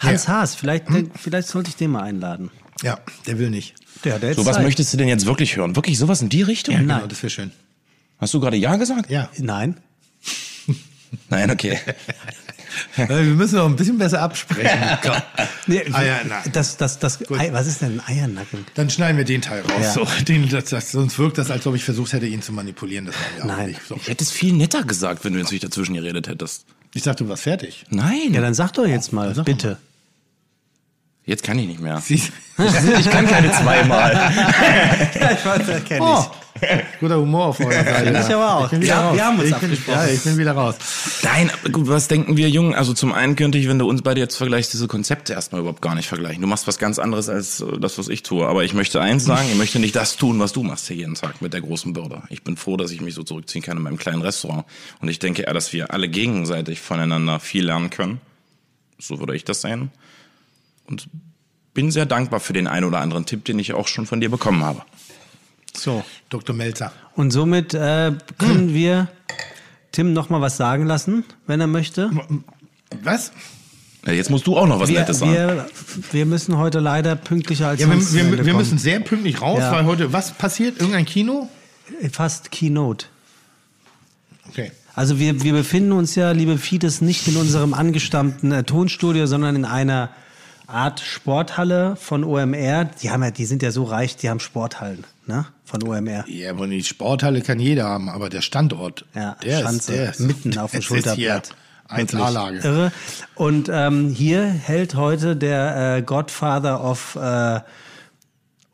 Hans 0.00 0.26
Ja. 0.26 0.32
Haas, 0.34 0.54
vielleicht, 0.54 0.88
Hm? 0.88 1.10
vielleicht 1.14 1.48
sollte 1.48 1.70
ich 1.70 1.76
den 1.76 1.92
mal 1.92 2.02
einladen. 2.02 2.50
Ja, 2.82 2.98
der 3.26 3.38
will 3.38 3.50
nicht. 3.50 3.74
Ja, 4.04 4.18
der 4.18 4.34
So, 4.34 4.44
was 4.46 4.58
möchtest 4.60 4.92
du 4.92 4.96
denn 4.96 5.08
jetzt 5.08 5.26
wirklich 5.26 5.56
hören? 5.56 5.76
Wirklich 5.76 5.98
sowas 5.98 6.20
in 6.22 6.28
die 6.28 6.42
Richtung? 6.42 6.76
Genau, 6.76 6.98
Nein. 6.98 7.08
das 7.08 7.22
wäre 7.22 7.30
schön. 7.30 7.52
Hast 8.18 8.34
du 8.34 8.40
gerade 8.40 8.56
Ja 8.56 8.76
gesagt? 8.76 9.10
Ja. 9.10 9.28
Nein. 9.38 9.76
Nein, 11.28 11.50
okay. 11.50 11.78
Wir 12.96 13.22
müssen 13.22 13.56
noch 13.56 13.66
ein 13.66 13.76
bisschen 13.76 13.98
besser 13.98 14.20
absprechen. 14.22 14.70
Nee, 15.68 15.82
Eiernacken. 15.92 16.50
das, 16.52 16.76
das, 16.76 16.98
das, 16.98 17.30
Ei, 17.30 17.52
was 17.52 17.68
ist 17.68 17.82
denn 17.82 18.00
ein 18.00 18.02
Eiernacken? 18.04 18.66
Dann 18.74 18.90
schneiden 18.90 19.16
wir 19.16 19.24
den 19.24 19.42
Teil 19.42 19.60
raus. 19.60 19.80
Ja. 19.80 19.92
So, 19.92 20.06
den, 20.24 20.48
das, 20.48 20.64
das, 20.64 20.90
sonst 20.90 21.16
wirkt 21.20 21.38
das, 21.38 21.52
als 21.52 21.64
ob 21.68 21.76
ich 21.76 21.84
versucht 21.84 22.12
hätte, 22.12 22.26
ihn 22.26 22.42
zu 22.42 22.52
manipulieren. 22.52 23.06
Das 23.06 23.14
war 23.14 23.22
ja 23.38 23.44
auch 23.44 23.58
Nein. 23.58 23.68
nicht. 23.68 23.80
So. 23.86 23.94
Ich 23.94 24.08
hätte 24.08 24.24
es 24.24 24.32
viel 24.32 24.52
netter 24.54 24.82
gesagt, 24.82 25.24
wenn 25.24 25.34
du 25.34 25.38
jetzt 25.38 25.52
nicht 25.52 25.62
dazwischen 25.62 25.94
geredet 25.94 26.26
hättest. 26.26 26.64
Ich 26.94 27.02
dachte, 27.02 27.22
du 27.24 27.30
warst 27.30 27.44
fertig. 27.44 27.84
Ja, 27.90 27.96
Nein, 27.98 28.32
dann 28.32 28.54
sag 28.54 28.72
doch 28.72 28.86
jetzt 28.86 29.12
mal, 29.12 29.32
bitte. 29.44 29.78
Jetzt 31.24 31.42
kann 31.42 31.58
ich 31.58 31.66
nicht 31.66 31.80
mehr. 31.80 32.00
Siehst- 32.00 32.32
Ich 32.98 33.10
kann 33.10 33.26
keine 33.26 33.50
zweimal. 33.50 34.12
ich 35.14 35.44
weiß, 35.44 35.66
das 35.66 35.84
kenn 35.84 36.00
Oh, 36.02 36.24
guter 37.00 37.16
Humor 37.18 37.46
auf 37.46 37.60
eurer 37.60 37.72
Seite. 37.82 38.10
Ich 38.10 38.34
aber 38.34 38.54
auch. 38.56 38.64
Ich 38.66 38.70
bin 38.70 38.82
wieder 38.82 38.94
Ja, 38.94 39.00
raus. 39.08 39.16
wir 39.16 39.24
haben 39.24 39.38
uns 39.38 39.48
ich 39.48 39.56
bin, 39.56 39.70
abgesprochen. 39.70 39.98
ja, 39.98 40.06
ich 40.12 40.22
bin 40.22 40.38
wieder 40.38 40.52
raus. 40.52 40.74
Nein, 41.22 41.50
gut, 41.72 41.88
was 41.88 42.06
denken 42.08 42.36
wir 42.36 42.48
Jungen? 42.50 42.74
Also 42.74 42.92
zum 42.92 43.12
einen 43.14 43.34
könnte 43.34 43.58
ich, 43.58 43.68
wenn 43.68 43.78
du 43.78 43.88
uns 43.88 44.02
beide 44.02 44.20
jetzt 44.20 44.36
vergleichst, 44.36 44.72
diese 44.74 44.86
Konzepte 44.86 45.32
erstmal 45.32 45.62
überhaupt 45.62 45.80
gar 45.82 45.94
nicht 45.96 46.06
vergleichen. 46.08 46.40
Du 46.42 46.46
machst 46.46 46.68
was 46.68 46.78
ganz 46.78 46.98
anderes 47.00 47.28
als 47.28 47.64
das, 47.80 47.98
was 47.98 48.08
ich 48.08 48.22
tue. 48.22 48.46
Aber 48.46 48.62
ich 48.64 48.74
möchte 48.74 49.00
eins 49.00 49.24
sagen, 49.24 49.48
ich 49.50 49.56
möchte 49.56 49.78
nicht 49.80 49.96
das 49.96 50.16
tun, 50.16 50.38
was 50.38 50.52
du 50.52 50.62
machst 50.62 50.86
hier 50.86 50.96
jeden 50.96 51.14
Tag 51.14 51.40
mit 51.42 51.52
der 51.54 51.62
großen 51.62 51.94
Bürde. 51.94 52.22
Ich 52.28 52.44
bin 52.44 52.56
froh, 52.56 52.76
dass 52.76 52.90
ich 52.92 53.00
mich 53.00 53.14
so 53.14 53.22
zurückziehen 53.24 53.62
kann 53.64 53.78
in 53.78 53.82
meinem 53.82 53.98
kleinen 53.98 54.22
Restaurant. 54.22 54.64
Und 55.00 55.08
ich 55.08 55.18
denke 55.18 55.42
eher, 55.42 55.54
dass 55.54 55.72
wir 55.72 55.92
alle 55.92 56.08
gegenseitig 56.08 56.80
voneinander 56.80 57.40
viel 57.40 57.64
lernen 57.64 57.90
können. 57.90 58.20
So 59.00 59.18
würde 59.18 59.34
ich 59.34 59.44
das 59.44 59.62
sehen. 59.62 59.90
Und 60.86 61.08
bin 61.74 61.90
sehr 61.90 62.06
dankbar 62.06 62.40
für 62.40 62.52
den 62.52 62.66
einen 62.66 62.84
oder 62.84 63.00
anderen 63.00 63.24
Tipp, 63.26 63.44
den 63.44 63.58
ich 63.58 63.72
auch 63.72 63.88
schon 63.88 64.06
von 64.06 64.20
dir 64.20 64.30
bekommen 64.30 64.62
habe. 64.62 64.82
So. 65.74 66.04
Dr. 66.28 66.54
Melzer. 66.54 66.92
Und 67.16 67.30
somit 67.30 67.72
äh, 67.74 68.12
können 68.38 68.74
wir 68.74 69.08
Tim 69.90 70.12
noch 70.12 70.28
mal 70.30 70.40
was 70.40 70.56
sagen 70.56 70.86
lassen, 70.86 71.24
wenn 71.46 71.60
er 71.60 71.66
möchte. 71.66 72.10
Was? 73.02 73.32
Ja, 74.06 74.12
jetzt 74.12 74.30
musst 74.30 74.46
du 74.46 74.56
auch 74.56 74.66
noch 74.66 74.80
was 74.80 74.88
Wir, 74.90 75.00
Nettes 75.00 75.20
sagen. 75.20 75.32
wir, 75.32 75.66
wir 76.10 76.26
müssen 76.26 76.58
heute 76.58 76.80
leider 76.80 77.14
pünktlicher 77.16 77.68
als 77.68 77.80
Ja, 77.80 77.86
wir, 77.88 77.94
sonst 77.94 78.14
wir, 78.14 78.30
wir 78.30 78.38
kommen. 78.38 78.56
müssen 78.56 78.76
sehr 78.78 79.00
pünktlich 79.00 79.40
raus, 79.40 79.60
Ja. 79.60 79.72
weil 79.72 79.84
heute, 79.84 80.12
was 80.12 80.32
passiert? 80.32 80.78
Irgendein 80.80 81.06
Kino? 81.06 81.48
Fast 82.10 82.50
Keynote. 82.50 83.06
Okay. 84.48 84.72
Also 84.94 85.18
wir, 85.18 85.42
wir 85.42 85.52
befinden 85.52 85.92
uns 85.92 86.14
ja, 86.16 86.32
liebe 86.32 86.58
Fides, 86.58 87.00
nicht 87.00 87.26
in 87.28 87.36
unserem 87.36 87.72
angestammten 87.74 88.52
äh, 88.52 88.64
Tonstudio, 88.64 89.26
sondern 89.26 89.56
in 89.56 89.64
einer 89.64 90.10
Art 90.72 91.00
Sporthalle 91.00 91.96
von 91.96 92.24
OMR. 92.24 92.86
Die 93.02 93.10
haben 93.10 93.22
ja, 93.22 93.30
die 93.30 93.44
sind 93.44 93.62
ja 93.62 93.70
so 93.70 93.84
reich, 93.84 94.16
die 94.16 94.28
haben 94.30 94.40
Sporthallen, 94.40 95.04
ne? 95.26 95.46
Von 95.64 95.82
OMR. 95.82 96.24
Ja, 96.28 96.50
aber 96.50 96.66
die 96.66 96.82
Sporthalle 96.82 97.42
kann 97.42 97.58
jeder 97.60 97.84
haben, 97.84 98.08
aber 98.08 98.28
der 98.28 98.40
Standort, 98.42 99.04
Ja, 99.14 99.36
der 99.42 99.62
Schanze, 99.62 99.92
ist, 99.92 99.98
der 99.98 100.10
ist 100.10 100.20
mitten 100.20 100.58
auf 100.58 100.72
dem 100.72 100.82
Schulterblatt. 100.82 101.54
1A-Lage. 101.88 102.58
Irre. 102.58 102.92
Und 103.34 103.68
ähm, 103.70 104.08
hier 104.08 104.44
hält 104.46 104.94
heute 104.94 105.36
der 105.36 105.96
äh, 105.96 106.02
Godfather 106.02 106.82
of 106.82 107.16
äh, 107.16 107.60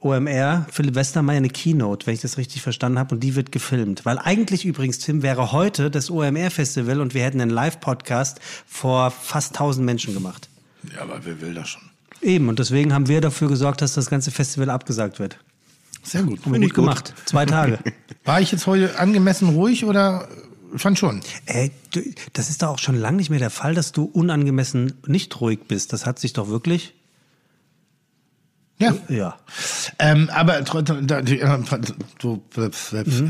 OMR, 0.00 0.66
Philipp 0.70 0.94
Westermeier, 0.94 1.38
eine 1.38 1.48
Keynote, 1.48 2.06
wenn 2.06 2.14
ich 2.14 2.20
das 2.20 2.38
richtig 2.38 2.62
verstanden 2.62 2.98
habe, 3.00 3.16
und 3.16 3.20
die 3.20 3.34
wird 3.34 3.50
gefilmt. 3.50 4.04
Weil 4.06 4.18
eigentlich 4.18 4.64
übrigens, 4.64 5.00
Tim, 5.00 5.22
wäre 5.22 5.50
heute 5.50 5.90
das 5.90 6.10
OMR-Festival 6.10 7.00
und 7.00 7.14
wir 7.14 7.24
hätten 7.24 7.40
einen 7.40 7.50
Live-Podcast 7.50 8.38
vor 8.66 9.10
fast 9.10 9.54
1000 9.56 9.84
Menschen 9.84 10.14
gemacht. 10.14 10.48
Ja, 10.94 11.02
aber 11.02 11.24
wer 11.24 11.40
will 11.40 11.54
das 11.54 11.70
schon? 11.70 11.82
Eben, 12.20 12.48
und 12.48 12.58
deswegen 12.58 12.92
haben 12.92 13.08
wir 13.08 13.20
dafür 13.20 13.48
gesorgt, 13.48 13.82
dass 13.82 13.94
das 13.94 14.10
ganze 14.10 14.30
Festival 14.30 14.70
abgesagt 14.70 15.18
wird. 15.18 15.38
Sehr 16.02 16.22
gut. 16.22 16.44
Haben 16.44 16.52
wir 16.54 16.60
gut 16.60 16.74
gemacht. 16.74 17.14
Zwei 17.26 17.46
Tage. 17.46 17.78
War 18.24 18.40
ich 18.40 18.52
jetzt 18.52 18.66
heute 18.66 18.98
angemessen 18.98 19.50
ruhig 19.50 19.84
oder 19.84 20.28
fand 20.76 20.98
schon? 20.98 21.20
Ey, 21.46 21.70
du, 21.92 22.00
das 22.32 22.50
ist 22.50 22.62
doch 22.62 22.68
auch 22.68 22.78
schon 22.78 22.96
lange 22.96 23.18
nicht 23.18 23.30
mehr 23.30 23.38
der 23.38 23.50
Fall, 23.50 23.74
dass 23.74 23.92
du 23.92 24.04
unangemessen 24.04 24.94
nicht 25.06 25.40
ruhig 25.40 25.60
bist. 25.68 25.92
Das 25.92 26.06
hat 26.06 26.18
sich 26.18 26.32
doch 26.32 26.48
wirklich. 26.48 26.94
Ja. 28.80 28.92
Ja. 29.09 29.34
Ähm, 29.98 30.30
aber 30.32 30.64
trotzdem, 30.64 31.06
da- 31.09 31.20
die, 31.20 31.40
äh, 31.40 31.59
so, 32.22 32.42
äh, 32.56 32.70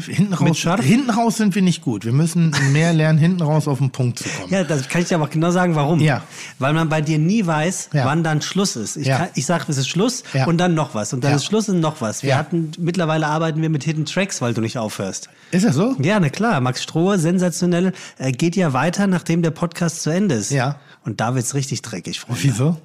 hinten, 0.06 0.34
raus, 0.34 0.58
hinten 0.82 1.10
raus 1.10 1.36
sind 1.38 1.54
wir 1.54 1.62
nicht 1.62 1.82
gut. 1.82 2.04
Wir 2.04 2.12
müssen 2.12 2.54
mehr 2.72 2.92
lernen, 2.92 3.18
hinten 3.18 3.40
raus 3.42 3.66
auf 3.66 3.78
den 3.78 3.90
Punkt 3.90 4.18
zu 4.18 4.28
kommen. 4.28 4.52
Ja, 4.52 4.64
das 4.64 4.88
kann 4.88 5.00
ich 5.02 5.08
dir 5.08 5.14
aber 5.14 5.28
genau 5.28 5.50
sagen, 5.50 5.74
warum. 5.74 6.00
Ja. 6.00 6.22
Weil 6.58 6.74
man 6.74 6.88
bei 6.90 7.00
dir 7.00 7.18
nie 7.18 7.46
weiß, 7.46 7.90
Ja. 7.94 8.04
wann 8.04 8.22
dann 8.22 8.42
Schluss 8.42 8.76
ist. 8.76 8.96
Ich, 8.96 9.06
Ja. 9.06 9.18
kann- 9.18 9.28
ich 9.34 9.46
sage, 9.46 9.64
es 9.68 9.78
ist 9.78 9.88
Schluss 9.88 10.22
Ja. 10.34 10.46
und 10.46 10.58
dann 10.58 10.74
noch 10.74 10.94
was. 10.94 11.12
Und 11.14 11.24
dann 11.24 11.34
ist 11.34 11.46
Schluss 11.46 11.68
und 11.70 11.80
noch 11.80 12.00
was. 12.00 12.22
Wir 12.22 12.36
hatten, 12.36 12.72
mittlerweile 12.78 13.26
arbeiten 13.26 13.62
wir 13.62 13.70
mit 13.70 13.84
Hidden 13.84 14.04
Tracks, 14.04 14.42
weil 14.42 14.52
du 14.52 14.60
nicht 14.60 14.76
aufhörst. 14.76 15.30
Ist 15.50 15.64
das 15.64 15.74
so? 15.74 15.96
Ja, 16.00 16.20
na 16.20 16.28
klar. 16.28 16.60
Max 16.60 16.82
Strohe, 16.82 17.18
sensationell, 17.18 17.92
äh, 18.18 18.32
geht 18.32 18.54
ja 18.54 18.74
weiter, 18.74 19.06
nachdem 19.06 19.40
der 19.42 19.50
Podcast 19.52 20.02
zu 20.02 20.10
Ende 20.10 20.34
ist. 20.34 20.50
Ja. 20.50 20.76
Und 21.06 21.20
da 21.22 21.34
wird's 21.34 21.54
richtig 21.54 21.80
dreckig, 21.80 22.20
Freunde. 22.20 22.42
Wieso? 22.42 22.76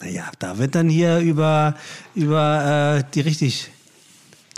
Naja, 0.00 0.30
da 0.38 0.58
wird 0.58 0.74
dann 0.74 0.88
hier 0.88 1.18
über, 1.18 1.74
über 2.14 2.98
äh, 2.98 3.04
die 3.14 3.20
richtig 3.20 3.70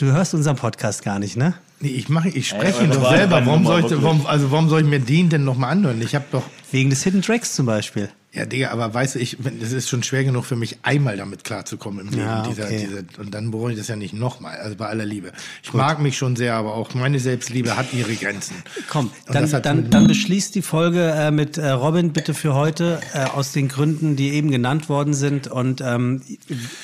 Du 0.02 0.06
hörst 0.10 0.34
unseren 0.34 0.56
Podcast 0.56 1.04
gar 1.04 1.18
nicht, 1.18 1.36
ne? 1.36 1.54
Nee, 1.82 1.88
ich 1.88 2.08
mache, 2.08 2.28
ich 2.28 2.48
spreche 2.48 2.78
Ey, 2.78 2.84
ihn 2.84 2.90
doch 2.92 3.10
selber. 3.10 3.32
war 3.32 3.46
Warum 3.46 3.66
soll, 3.66 3.80
ich, 3.84 4.02
warum, 4.02 4.24
also 4.26 4.52
warum 4.52 4.68
soll 4.68 4.82
ich 4.82 4.86
mir 4.86 5.00
den 5.00 5.28
denn 5.30 5.42
nochmal 5.44 5.72
anhören? 5.72 6.00
Ich 6.00 6.14
habe 6.14 6.24
doch, 6.30 6.44
Wegen 6.70 6.90
des 6.90 7.02
Hidden 7.02 7.22
Tracks 7.22 7.54
zum 7.54 7.66
Beispiel. 7.66 8.08
ja, 8.32 8.46
Digga, 8.46 8.70
aber 8.70 8.94
weißt 8.94 9.16
du, 9.16 9.18
ich, 9.18 9.36
es 9.60 9.72
ist 9.72 9.88
schon 9.88 10.04
schwer 10.04 10.22
genug 10.22 10.44
für 10.44 10.54
mich, 10.54 10.78
einmal 10.84 11.16
damit 11.16 11.42
klarzukommen 11.42 12.06
im 12.06 12.12
Leben. 12.12 12.22
Ja, 12.22 12.46
dieser, 12.46 12.64
okay. 12.66 12.86
dieser, 12.88 13.20
und 13.20 13.34
dann 13.34 13.50
brauche 13.50 13.72
ich 13.72 13.78
das 13.78 13.88
ja 13.88 13.96
nicht 13.96 14.14
nochmal, 14.14 14.58
also 14.58 14.76
bei 14.76 14.86
aller 14.86 15.04
Liebe. 15.04 15.32
Ich 15.64 15.74
mag 15.74 16.00
mich 16.00 16.16
schon 16.16 16.36
sehr, 16.36 16.54
aber 16.54 16.74
auch 16.74 16.94
meine 16.94 17.18
Selbstliebe 17.18 17.76
hat 17.76 17.92
ihre 17.92 18.14
Grenzen. 18.14 18.54
Komm, 18.88 19.10
Und 19.26 19.34
dann, 19.34 19.50
dann, 19.62 19.90
dann 19.90 20.06
beschließt 20.06 20.54
die 20.54 20.62
Folge 20.62 21.10
äh, 21.10 21.32
mit 21.32 21.58
äh, 21.58 21.68
Robin 21.70 22.12
bitte 22.12 22.32
für 22.32 22.54
heute 22.54 23.00
äh, 23.12 23.24
aus 23.24 23.50
den 23.50 23.66
Gründen, 23.66 24.14
die 24.14 24.30
eben 24.30 24.52
genannt 24.52 24.88
worden 24.88 25.14
sind. 25.14 25.48
Und 25.48 25.80
ähm, 25.80 26.22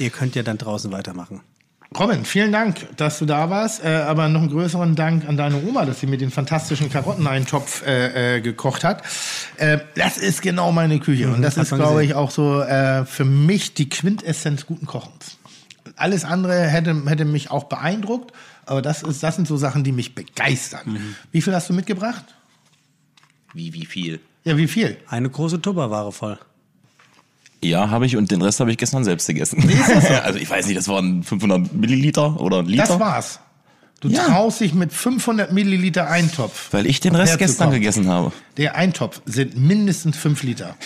ihr 0.01 0.11
könnt 0.11 0.35
ja 0.35 0.43
dann 0.43 0.59
draußen 0.59 0.91
weitermachen. 0.91 1.41
Robin, 1.97 2.27
vielen 2.27 2.53
Dank, 2.53 2.97
dass 2.97 3.19
du 3.19 3.25
da 3.25 3.49
warst. 3.49 3.83
Äh, 3.83 3.89
aber 3.89 4.29
noch 4.29 4.43
einen 4.43 4.51
größeren 4.51 4.95
Dank 4.95 5.27
an 5.27 5.37
deine 5.37 5.63
Oma, 5.63 5.87
dass 5.87 6.01
sie 6.01 6.07
mir 6.07 6.19
den 6.19 6.31
fantastischen 6.31 6.91
Karotteneintopf 6.91 7.85
äh, 7.87 8.37
äh, 8.37 8.41
gekocht 8.41 8.85
hat. 8.85 9.03
Äh, 9.57 9.79
das 9.95 10.19
ist 10.19 10.43
genau 10.43 10.71
meine 10.71 11.01
Küche. 11.01 11.31
Und 11.31 11.41
das 11.41 11.57
ist, 11.57 11.75
glaube 11.75 12.05
ich, 12.05 12.15
auch 12.15 12.31
so 12.31 12.61
äh, 12.61 13.07
für 13.07 13.25
mich 13.25 13.73
die 13.75 13.89
Quintessenz 13.89 14.67
guten 14.67 14.87
Kochens. 14.87 15.39
Alles 15.97 16.25
andere 16.25 16.67
hätte, 16.67 17.05
hätte 17.07 17.25
mich 17.25 17.51
auch 17.51 17.65
beeindruckt, 17.65 18.33
aber 18.67 18.83
das, 18.83 19.03
ist, 19.03 19.23
das 19.23 19.37
sind 19.37 19.49
so 19.49 19.57
Sachen, 19.57 19.83
die 19.83 19.91
mich 19.91 20.15
begeistern. 20.15 21.17
Wie 21.33 21.43
viel 21.43 21.55
hast 21.55 21.71
du 21.71 21.73
mitgebracht? 21.73 22.25
Wie, 23.55 23.73
wie 23.73 23.87
viel? 23.87 24.21
Ja, 24.45 24.57
wie 24.57 24.69
viel? 24.69 24.99
Eine 25.09 25.31
große 25.31 25.61
Tupperware 25.61 26.13
voll. 26.13 26.39
Ja, 27.63 27.91
habe 27.91 28.07
ich 28.07 28.17
und 28.17 28.31
den 28.31 28.41
Rest 28.43 28.61
habe 28.61 28.71
ich 28.71 28.77
gestern 28.79 29.05
selbst 29.05 29.27
gegessen. 29.27 29.69
also 30.25 30.39
ich 30.39 30.49
weiß 30.49 30.67
nicht, 30.67 30.79
das 30.79 30.87
waren 30.89 31.23
500 31.25 31.73
Milliliter 31.73 32.41
oder 32.41 32.59
ein 32.61 32.67
Liter. 32.67 32.87
Das 32.87 33.01
war's. 33.01 33.41
Du 34.01 34.09
Ja. 34.09 34.27
traust 34.27 34.61
dich 34.61 34.75
mit 34.75 34.93
500 34.93 35.53
Milliliter 35.53 36.09
Eintopf. 36.09 36.69
Weil 36.73 36.87
ich 36.87 37.01
den 37.01 37.17
Rest 37.17 37.37
gestern 37.39 37.73
gegessen 37.73 38.09
habe. 38.09 38.31
Der 38.57 38.77
Eintopf 38.77 39.21
sind 39.27 39.57
mindestens 39.59 40.17
5 40.17 40.45
Liter. 40.45 40.77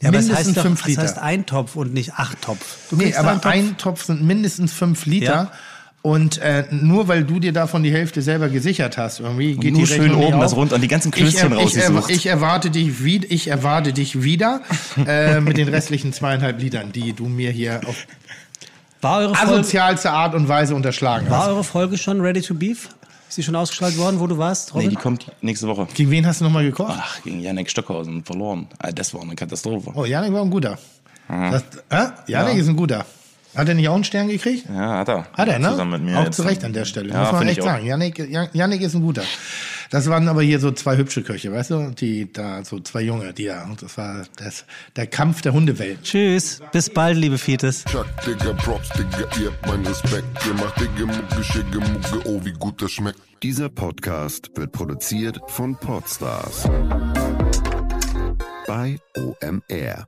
Ja, 0.00 0.08
aber 0.08 0.18
es 0.18 0.24
mindestens 0.28 0.48
heißt, 0.48 0.56
doch, 0.56 0.62
5 0.62 0.80
es 0.80 0.86
Liter. 0.86 1.02
heißt 1.02 1.18
Eintopf 1.18 1.76
und 1.76 1.92
nicht 1.92 2.14
Achttopf. 2.14 2.78
Du 2.88 2.96
nee, 2.96 3.14
aber 3.14 3.34
Topf. 3.34 3.46
ein 3.46 3.76
Topf 3.76 4.04
sind 4.04 4.22
mindestens 4.22 4.72
5 4.72 5.04
Liter. 5.04 5.26
Ja. 5.34 5.52
Und 6.02 6.38
äh, 6.38 6.64
nur 6.70 7.08
weil 7.08 7.24
du 7.24 7.40
dir 7.40 7.52
davon 7.52 7.82
die 7.82 7.92
Hälfte 7.92 8.22
selber 8.22 8.48
gesichert 8.48 8.96
hast, 8.96 9.20
irgendwie 9.20 9.54
geht 9.56 9.72
nur 9.74 9.82
die 9.82 9.86
schön 9.86 10.00
Rechnung 10.02 10.22
oben 10.24 10.34
auf. 10.36 10.40
das 10.40 10.56
rund 10.56 10.72
und 10.72 10.80
die 10.80 10.88
ganzen 10.88 11.08
ich, 11.08 11.14
Klößchen 11.14 11.52
er- 11.52 11.58
ich, 11.58 11.76
er- 11.76 11.88
rausgesucht. 11.90 12.10
ich 12.10 12.26
erwarte 12.26 12.70
dich 12.70 13.04
wieder, 13.04 13.26
ich 13.30 13.48
erwarte 13.48 13.92
dich 13.92 14.22
wieder 14.22 14.62
äh, 15.06 15.40
mit 15.40 15.58
den 15.58 15.68
restlichen 15.68 16.14
zweieinhalb 16.14 16.58
Litern, 16.60 16.90
die 16.92 17.12
du 17.12 17.26
mir 17.26 17.50
hier 17.50 17.82
auf 17.86 18.06
War 19.02 19.18
eure, 19.20 19.34
Folge, 19.34 19.52
asozialste 19.52 20.10
Art 20.10 20.34
und 20.34 20.48
Weise 20.48 20.74
unterschlagen 20.74 21.28
war 21.28 21.40
hast. 21.40 21.48
eure 21.48 21.64
Folge 21.64 21.98
schon 21.98 22.22
Ready 22.22 22.40
to 22.40 22.54
Beef? 22.54 22.88
Ist 23.28 23.34
sie 23.36 23.42
schon 23.42 23.54
ausgestrahlt 23.54 23.98
worden, 23.98 24.18
wo 24.20 24.26
du 24.26 24.38
warst, 24.38 24.68
Nee, 24.74 24.80
Robin? 24.80 24.90
die 24.90 24.96
kommt 24.96 25.26
nächste 25.42 25.68
Woche. 25.68 25.86
Gegen 25.94 26.10
wen 26.10 26.26
hast 26.26 26.40
du 26.40 26.44
nochmal 26.46 26.64
gekocht? 26.64 26.94
Ach, 26.98 27.22
gegen 27.22 27.40
Janek 27.40 27.70
Stockhausen 27.70 28.24
verloren. 28.24 28.66
Ah, 28.78 28.90
Das 28.90 29.12
war 29.14 29.20
eine 29.20 29.34
Katastrophe. 29.36 29.92
Oh, 29.94 30.06
Janik 30.06 30.32
war 30.32 30.40
ein 30.40 30.50
guter. 30.50 30.78
Das, 31.28 31.62
äh? 31.90 32.06
Janik 32.26 32.56
ist 32.56 32.68
ein 32.68 32.74
guter. 32.76 33.04
Hat 33.54 33.68
er 33.68 33.74
nicht 33.74 33.88
auch 33.88 33.94
einen 33.94 34.04
Stern 34.04 34.28
gekriegt? 34.28 34.66
Ja, 34.68 34.98
hat 34.98 35.08
er. 35.08 35.26
Hat 35.32 35.48
er, 35.48 35.58
ne? 35.58 35.70
Zusammen 35.70 36.04
mit 36.04 36.12
mir. 36.12 36.18
Auch 36.20 36.28
zu 36.30 36.42
Recht 36.42 36.62
an 36.64 36.72
der 36.72 36.84
Stelle. 36.84 37.08
Ja, 37.10 37.22
muss 37.24 37.32
man 37.32 37.48
echt 37.48 37.62
sagen. 37.62 37.84
Janik, 37.84 38.18
Jan- 38.18 38.48
Janik 38.52 38.80
ist 38.80 38.94
ein 38.94 39.02
guter. 39.02 39.22
Das 39.90 40.08
waren 40.08 40.28
aber 40.28 40.42
hier 40.42 40.60
so 40.60 40.70
zwei 40.70 40.96
hübsche 40.96 41.22
Köche, 41.24 41.50
weißt 41.52 41.70
du? 41.72 41.90
Die 41.90 42.32
da, 42.32 42.62
so 42.64 42.78
zwei 42.78 43.00
Junge, 43.02 43.32
die 43.32 43.46
da. 43.46 43.64
Und 43.64 43.82
das 43.82 43.98
war 43.98 44.22
das, 44.36 44.64
der 44.94 45.08
Kampf 45.08 45.42
der 45.42 45.52
Hundewelt. 45.52 46.04
Tschüss, 46.04 46.60
bis 46.70 46.88
bald, 46.90 47.16
liebe 47.16 47.38
Fites. 47.38 47.84
Chuck, 47.86 48.06
Digga, 48.24 48.52
Props, 48.52 48.88
Digga, 48.90 49.26
ihr 49.40 49.48
habt 49.50 49.66
meinen 49.66 49.84
Respekt. 49.84 50.26
Ihr 50.46 50.54
macht 50.54 50.80
Digga, 50.80 51.06
Mucke, 51.06 51.42
Schicke, 51.42 51.78
Mucke, 51.80 52.28
oh, 52.28 52.40
wie 52.44 52.52
gut 52.52 52.80
das 52.80 52.92
schmeckt. 52.92 53.18
Dieser 53.42 53.68
Podcast 53.68 54.50
wird 54.54 54.70
produziert 54.70 55.40
von 55.48 55.74
Podstars 55.76 56.68
bei 58.68 58.96
OMR. 59.16 60.06